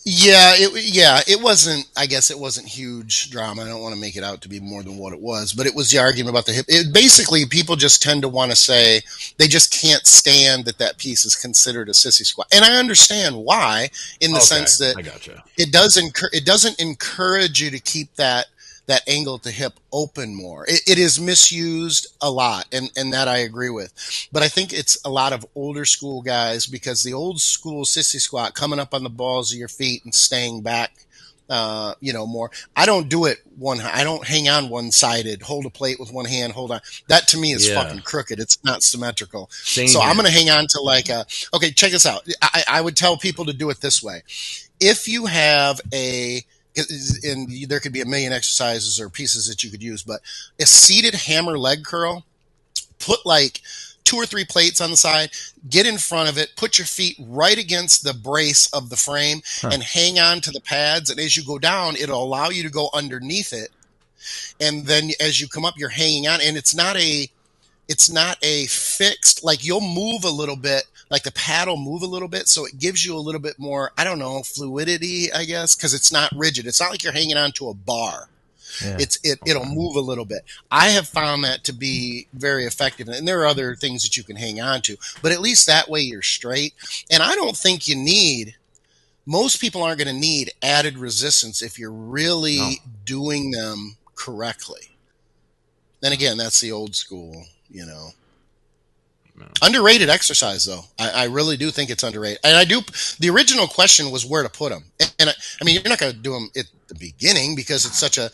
Yeah, 0.02 0.54
it 0.54 0.72
yeah, 0.82 1.20
it 1.28 1.42
wasn't. 1.42 1.86
I 1.94 2.06
guess 2.06 2.30
it 2.30 2.38
wasn't 2.38 2.66
huge 2.66 3.30
drama. 3.30 3.62
I 3.62 3.68
don't 3.68 3.82
want 3.82 3.94
to 3.94 4.00
make 4.00 4.16
it 4.16 4.24
out 4.24 4.40
to 4.42 4.48
be 4.48 4.58
more 4.58 4.82
than 4.82 4.96
what 4.96 5.12
it 5.12 5.20
was, 5.20 5.52
but 5.52 5.66
it 5.66 5.74
was 5.74 5.90
the 5.90 5.98
argument 5.98 6.30
about 6.30 6.46
the 6.46 6.52
hip. 6.52 6.64
It, 6.68 6.92
basically, 6.92 7.44
people 7.44 7.76
just 7.76 8.02
tend 8.02 8.22
to 8.22 8.28
want 8.28 8.50
to 8.50 8.56
say 8.56 9.02
they 9.36 9.46
just 9.46 9.70
can't 9.70 10.06
stand 10.06 10.64
that 10.64 10.78
that 10.78 10.96
piece 10.96 11.26
is 11.26 11.34
considered 11.34 11.90
a 11.90 11.92
sissy 11.92 12.24
squat, 12.24 12.46
and 12.50 12.64
I 12.64 12.78
understand 12.78 13.36
why, 13.36 13.90
in 14.20 14.30
the 14.30 14.38
okay, 14.38 14.46
sense 14.46 14.78
that 14.78 14.96
gotcha. 15.04 15.44
it 15.58 15.70
does 15.70 15.98
encourage 15.98 16.32
it 16.32 16.46
doesn't 16.46 16.80
encourage 16.80 17.60
you 17.60 17.70
to 17.70 17.78
keep 17.78 18.14
that 18.16 18.46
that 18.86 19.08
angle 19.08 19.38
to 19.38 19.50
hip 19.50 19.74
open 19.92 20.34
more. 20.34 20.64
It, 20.66 20.82
it 20.86 20.98
is 20.98 21.20
misused 21.20 22.08
a 22.20 22.30
lot, 22.30 22.66
and, 22.72 22.90
and 22.96 23.12
that 23.12 23.28
I 23.28 23.38
agree 23.38 23.70
with. 23.70 23.92
But 24.32 24.42
I 24.42 24.48
think 24.48 24.72
it's 24.72 24.98
a 25.04 25.10
lot 25.10 25.32
of 25.32 25.46
older 25.54 25.84
school 25.84 26.22
guys 26.22 26.66
because 26.66 27.02
the 27.02 27.12
old 27.12 27.40
school 27.40 27.84
sissy 27.84 28.20
squat, 28.20 28.54
coming 28.54 28.78
up 28.78 28.94
on 28.94 29.04
the 29.04 29.10
balls 29.10 29.52
of 29.52 29.58
your 29.58 29.68
feet 29.68 30.04
and 30.04 30.14
staying 30.14 30.62
back, 30.62 31.06
uh, 31.50 31.94
you 32.00 32.12
know, 32.12 32.26
more. 32.26 32.50
I 32.76 32.86
don't 32.86 33.08
do 33.08 33.24
it 33.24 33.38
one. 33.58 33.80
I 33.80 34.04
don't 34.04 34.24
hang 34.24 34.48
on 34.48 34.70
one 34.70 34.92
sided. 34.92 35.42
Hold 35.42 35.66
a 35.66 35.70
plate 35.70 35.98
with 35.98 36.12
one 36.12 36.24
hand. 36.24 36.52
Hold 36.52 36.70
on. 36.70 36.80
That 37.08 37.26
to 37.28 37.38
me 37.38 37.52
is 37.52 37.68
yeah. 37.68 37.82
fucking 37.82 38.02
crooked. 38.02 38.38
It's 38.38 38.62
not 38.62 38.84
symmetrical. 38.84 39.48
Same 39.50 39.88
so 39.88 40.00
here. 40.00 40.08
I'm 40.08 40.14
going 40.14 40.26
to 40.26 40.32
hang 40.32 40.48
on 40.48 40.68
to 40.68 40.80
like 40.80 41.08
a. 41.08 41.26
Okay, 41.52 41.72
check 41.72 41.90
this 41.90 42.06
out. 42.06 42.26
I, 42.40 42.62
I 42.68 42.80
would 42.80 42.96
tell 42.96 43.16
people 43.16 43.46
to 43.46 43.52
do 43.52 43.68
it 43.68 43.80
this 43.80 44.00
way. 44.00 44.22
If 44.78 45.08
you 45.08 45.26
have 45.26 45.80
a 45.92 46.44
and 47.24 47.68
there 47.68 47.80
could 47.80 47.92
be 47.92 48.00
a 48.00 48.06
million 48.06 48.32
exercises 48.32 49.00
or 49.00 49.08
pieces 49.08 49.48
that 49.48 49.64
you 49.64 49.70
could 49.70 49.82
use, 49.82 50.02
but 50.02 50.20
a 50.60 50.66
seated 50.66 51.14
hammer 51.14 51.58
leg 51.58 51.84
curl, 51.84 52.24
put 52.98 53.24
like 53.24 53.60
two 54.04 54.16
or 54.16 54.26
three 54.26 54.44
plates 54.44 54.80
on 54.80 54.90
the 54.90 54.96
side, 54.96 55.30
get 55.68 55.86
in 55.86 55.98
front 55.98 56.28
of 56.28 56.36
it, 56.38 56.50
put 56.56 56.78
your 56.78 56.86
feet 56.86 57.16
right 57.20 57.58
against 57.58 58.02
the 58.02 58.14
brace 58.14 58.66
of 58.72 58.90
the 58.90 58.96
frame 58.96 59.40
huh. 59.60 59.70
and 59.72 59.82
hang 59.82 60.18
on 60.18 60.40
to 60.40 60.50
the 60.50 60.60
pads. 60.60 61.10
And 61.10 61.20
as 61.20 61.36
you 61.36 61.44
go 61.44 61.58
down, 61.58 61.96
it'll 61.96 62.22
allow 62.22 62.48
you 62.48 62.62
to 62.62 62.70
go 62.70 62.90
underneath 62.92 63.52
it. 63.52 63.70
And 64.60 64.86
then 64.86 65.10
as 65.20 65.40
you 65.40 65.48
come 65.48 65.64
up, 65.64 65.74
you're 65.78 65.88
hanging 65.88 66.26
on 66.26 66.40
and 66.40 66.56
it's 66.56 66.74
not 66.74 66.96
a, 66.96 67.30
it's 67.90 68.08
not 68.08 68.38
a 68.40 68.66
fixed, 68.66 69.42
like 69.42 69.64
you'll 69.64 69.80
move 69.80 70.22
a 70.22 70.30
little 70.30 70.54
bit 70.54 70.84
like 71.10 71.24
the 71.24 71.32
paddle 71.32 71.76
move 71.76 72.02
a 72.02 72.06
little 72.06 72.28
bit. 72.28 72.46
So 72.48 72.64
it 72.64 72.78
gives 72.78 73.04
you 73.04 73.16
a 73.16 73.18
little 73.18 73.40
bit 73.40 73.58
more, 73.58 73.90
I 73.98 74.04
don't 74.04 74.20
know, 74.20 74.44
fluidity, 74.44 75.32
I 75.32 75.44
guess, 75.44 75.74
because 75.74 75.92
it's 75.92 76.12
not 76.12 76.30
rigid. 76.34 76.66
It's 76.66 76.80
not 76.80 76.92
like 76.92 77.02
you're 77.02 77.12
hanging 77.12 77.36
on 77.36 77.50
to 77.52 77.68
a 77.68 77.74
bar. 77.74 78.28
Yeah. 78.80 78.98
It's 79.00 79.18
it 79.24 79.40
it'll 79.44 79.66
move 79.66 79.96
a 79.96 80.00
little 80.00 80.24
bit. 80.24 80.44
I 80.70 80.90
have 80.90 81.08
found 81.08 81.42
that 81.42 81.64
to 81.64 81.72
be 81.72 82.28
very 82.32 82.64
effective, 82.64 83.08
and 83.08 83.26
there 83.26 83.40
are 83.40 83.46
other 83.46 83.74
things 83.74 84.04
that 84.04 84.16
you 84.16 84.22
can 84.22 84.36
hang 84.36 84.60
on 84.60 84.82
to, 84.82 84.96
but 85.20 85.32
at 85.32 85.40
least 85.40 85.66
that 85.66 85.90
way 85.90 86.00
you're 86.00 86.22
straight. 86.22 86.74
And 87.10 87.20
I 87.20 87.34
don't 87.34 87.56
think 87.56 87.88
you 87.88 87.96
need. 87.96 88.54
Most 89.26 89.60
people 89.60 89.82
aren't 89.82 89.98
going 89.98 90.14
to 90.14 90.18
need 90.18 90.52
added 90.62 90.96
resistance 90.96 91.62
if 91.62 91.78
you're 91.78 91.92
really 91.92 92.58
no. 92.58 92.72
doing 93.04 93.50
them 93.50 93.96
correctly. 94.14 94.96
Then 96.00 96.12
again, 96.12 96.38
that's 96.38 96.60
the 96.60 96.72
old 96.72 96.94
school, 96.94 97.46
you 97.70 97.86
know. 97.86 98.10
Underrated 99.62 100.08
exercise, 100.08 100.64
though. 100.64 100.82
I, 100.98 101.10
I, 101.10 101.24
really 101.24 101.56
do 101.56 101.70
think 101.70 101.90
it's 101.90 102.02
underrated. 102.02 102.40
And 102.44 102.56
I 102.56 102.64
do. 102.64 102.80
The 103.20 103.30
original 103.30 103.66
question 103.66 104.10
was 104.10 104.26
where 104.26 104.42
to 104.42 104.48
put 104.48 104.70
them. 104.70 104.84
And, 105.00 105.14
and 105.18 105.30
I, 105.30 105.32
I, 105.60 105.64
mean, 105.64 105.74
you're 105.74 105.88
not 105.88 105.98
going 105.98 106.12
to 106.12 106.18
do 106.18 106.32
them 106.32 106.50
at 106.56 106.66
the 106.88 106.94
beginning 106.94 107.56
because 107.56 107.86
it's 107.86 107.98
such 107.98 108.18
a, 108.18 108.26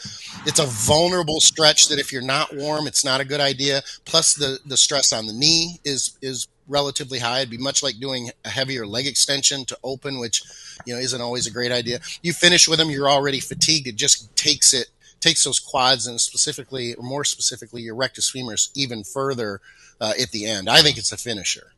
it's 0.47 0.59
a 0.59 0.67
vulnerable 0.67 1.41
stretch 1.41 1.89
that 1.89 1.99
if 1.99 2.13
you're 2.13 2.23
not 2.23 2.55
warm, 2.57 2.87
it's 2.87 3.05
not 3.05 3.21
a 3.21 3.25
good 3.25 3.41
idea. 3.41 3.83
Plus, 4.05 4.35
the 4.35 4.59
the 4.67 4.77
stress 4.77 5.13
on 5.13 5.27
the 5.27 5.33
knee 5.33 5.79
is 5.85 6.17
is 6.23 6.49
relatively 6.69 7.19
high. 7.19 7.39
It'd 7.39 7.51
be 7.51 7.59
much 7.59 7.83
like 7.83 8.01
doing 8.01 8.31
a 8.45 8.49
heavier 8.49 8.87
leg 8.87 9.07
extension 9.07 9.65
to 9.67 9.79
open, 9.85 10.19
which 10.19 10.43
you 10.85 10.95
know 10.95 11.01
isn't 11.01 11.21
always 11.21 11.47
a 11.47 11.53
great 11.53 11.73
idea. 11.73 12.01
You 12.23 12.33
finish 12.33 12.69
with 12.69 12.79
them, 12.79 12.91
you're 12.91 13.09
already 13.09 13.41
fatigued. 13.41 13.87
It 13.87 13.97
just 13.97 14.35
takes 14.37 14.73
it 14.73 14.89
takes 15.21 15.45
those 15.45 15.59
quads 15.59 16.07
and 16.07 16.21
specifically, 16.21 16.95
or 16.95 17.03
more 17.03 17.25
specifically, 17.25 17.83
your 17.83 17.95
rectus 17.95 18.31
femoris 18.31 18.71
even 18.75 19.05
further 19.05 19.61
uh, 20.01 20.13
at 20.21 20.31
the 20.31 20.47
end. 20.47 20.69
I 20.69 20.83
think 20.83 20.99
it's 20.99 21.13
a 21.13 21.17
finisher. 21.17 21.73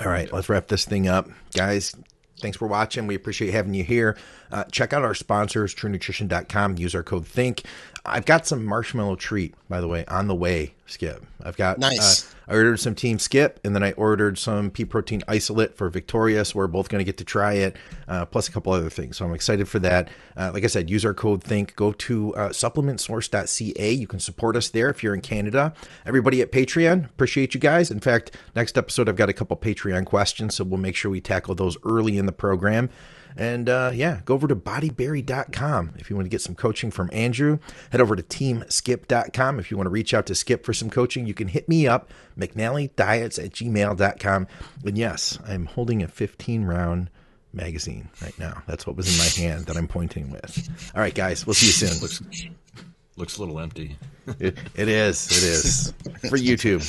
All 0.00 0.10
right, 0.10 0.32
let's 0.32 0.48
wrap 0.48 0.68
this 0.68 0.84
thing 0.84 1.08
up, 1.08 1.28
guys. 1.54 1.94
Thanks 2.40 2.56
for 2.56 2.68
watching. 2.68 3.06
We 3.06 3.14
appreciate 3.14 3.52
having 3.52 3.74
you 3.74 3.84
here. 3.84 4.16
Uh, 4.50 4.64
check 4.64 4.92
out 4.92 5.02
our 5.02 5.14
sponsors, 5.14 5.74
truenutrition.com. 5.74 6.78
Use 6.78 6.94
our 6.94 7.02
code 7.02 7.26
THINK. 7.26 7.64
I've 8.10 8.26
got 8.26 8.46
some 8.46 8.64
marshmallow 8.64 9.16
treat, 9.16 9.54
by 9.68 9.80
the 9.80 9.88
way, 9.88 10.04
on 10.06 10.28
the 10.28 10.34
way, 10.34 10.74
Skip. 10.86 11.24
I've 11.42 11.56
got 11.56 11.78
nice. 11.78 12.24
Uh, 12.24 12.34
I 12.48 12.54
ordered 12.54 12.80
some 12.80 12.94
Team 12.94 13.18
Skip, 13.18 13.60
and 13.64 13.74
then 13.74 13.82
I 13.82 13.92
ordered 13.92 14.38
some 14.38 14.70
pea 14.70 14.84
protein 14.84 15.22
isolate 15.28 15.76
for 15.76 15.88
Victoria. 15.90 16.44
So 16.44 16.58
we're 16.58 16.66
both 16.66 16.88
going 16.88 17.00
to 17.00 17.04
get 17.04 17.18
to 17.18 17.24
try 17.24 17.54
it, 17.54 17.76
uh, 18.08 18.24
plus 18.24 18.48
a 18.48 18.52
couple 18.52 18.72
other 18.72 18.90
things. 18.90 19.16
So 19.16 19.24
I'm 19.24 19.34
excited 19.34 19.68
for 19.68 19.78
that. 19.80 20.08
Uh, 20.36 20.50
like 20.52 20.64
I 20.64 20.66
said, 20.66 20.88
use 20.88 21.04
our 21.04 21.14
code 21.14 21.44
THINK. 21.44 21.76
Go 21.76 21.92
to 21.92 22.34
uh, 22.34 22.48
supplementsource.ca. 22.50 23.92
You 23.92 24.06
can 24.06 24.20
support 24.20 24.56
us 24.56 24.68
there 24.70 24.88
if 24.88 25.02
you're 25.02 25.14
in 25.14 25.20
Canada. 25.20 25.74
Everybody 26.06 26.40
at 26.40 26.50
Patreon, 26.50 27.06
appreciate 27.06 27.54
you 27.54 27.60
guys. 27.60 27.90
In 27.90 28.00
fact, 28.00 28.36
next 28.56 28.78
episode, 28.78 29.08
I've 29.08 29.16
got 29.16 29.28
a 29.28 29.34
couple 29.34 29.56
Patreon 29.56 30.06
questions, 30.06 30.56
so 30.56 30.64
we'll 30.64 30.80
make 30.80 30.96
sure 30.96 31.10
we 31.10 31.20
tackle 31.20 31.54
those 31.54 31.76
early 31.84 32.18
in 32.18 32.26
the 32.26 32.32
program. 32.32 32.90
And 33.36 33.68
uh, 33.68 33.92
yeah, 33.94 34.20
go 34.24 34.34
over 34.34 34.48
to 34.48 34.56
bodyberry.com 34.56 35.94
if 35.96 36.10
you 36.10 36.16
want 36.16 36.26
to 36.26 36.30
get 36.30 36.40
some 36.40 36.54
coaching 36.54 36.90
from 36.90 37.08
Andrew. 37.12 37.58
Head 37.90 38.00
over 38.00 38.16
to 38.16 38.22
teamskip.com 38.22 39.60
if 39.60 39.70
you 39.70 39.76
want 39.76 39.86
to 39.86 39.90
reach 39.90 40.14
out 40.14 40.26
to 40.26 40.34
Skip 40.34 40.64
for 40.64 40.72
some 40.72 40.90
coaching. 40.90 41.26
You 41.26 41.34
can 41.34 41.48
hit 41.48 41.68
me 41.68 41.86
up, 41.86 42.10
McNallyDiets 42.38 43.42
at 43.44 43.52
gmail.com. 43.52 44.46
And 44.84 44.98
yes, 44.98 45.38
I'm 45.46 45.66
holding 45.66 46.02
a 46.02 46.08
15 46.08 46.64
round 46.64 47.10
magazine 47.52 48.08
right 48.22 48.38
now. 48.38 48.62
That's 48.66 48.86
what 48.86 48.96
was 48.96 49.12
in 49.12 49.18
my 49.18 49.48
hand 49.50 49.66
that 49.66 49.76
I'm 49.76 49.88
pointing 49.88 50.30
with. 50.30 50.92
All 50.94 51.00
right, 51.00 51.14
guys, 51.14 51.46
we'll 51.46 51.54
see 51.54 51.66
you 51.66 51.72
soon. 51.72 52.00
Looks, 52.00 52.22
looks 53.16 53.36
a 53.36 53.40
little 53.40 53.58
empty. 53.60 53.96
it, 54.38 54.58
it 54.74 54.88
is. 54.88 55.26
It 55.30 55.42
is 55.44 55.94
for 56.28 56.36
YouTube. 56.38 56.84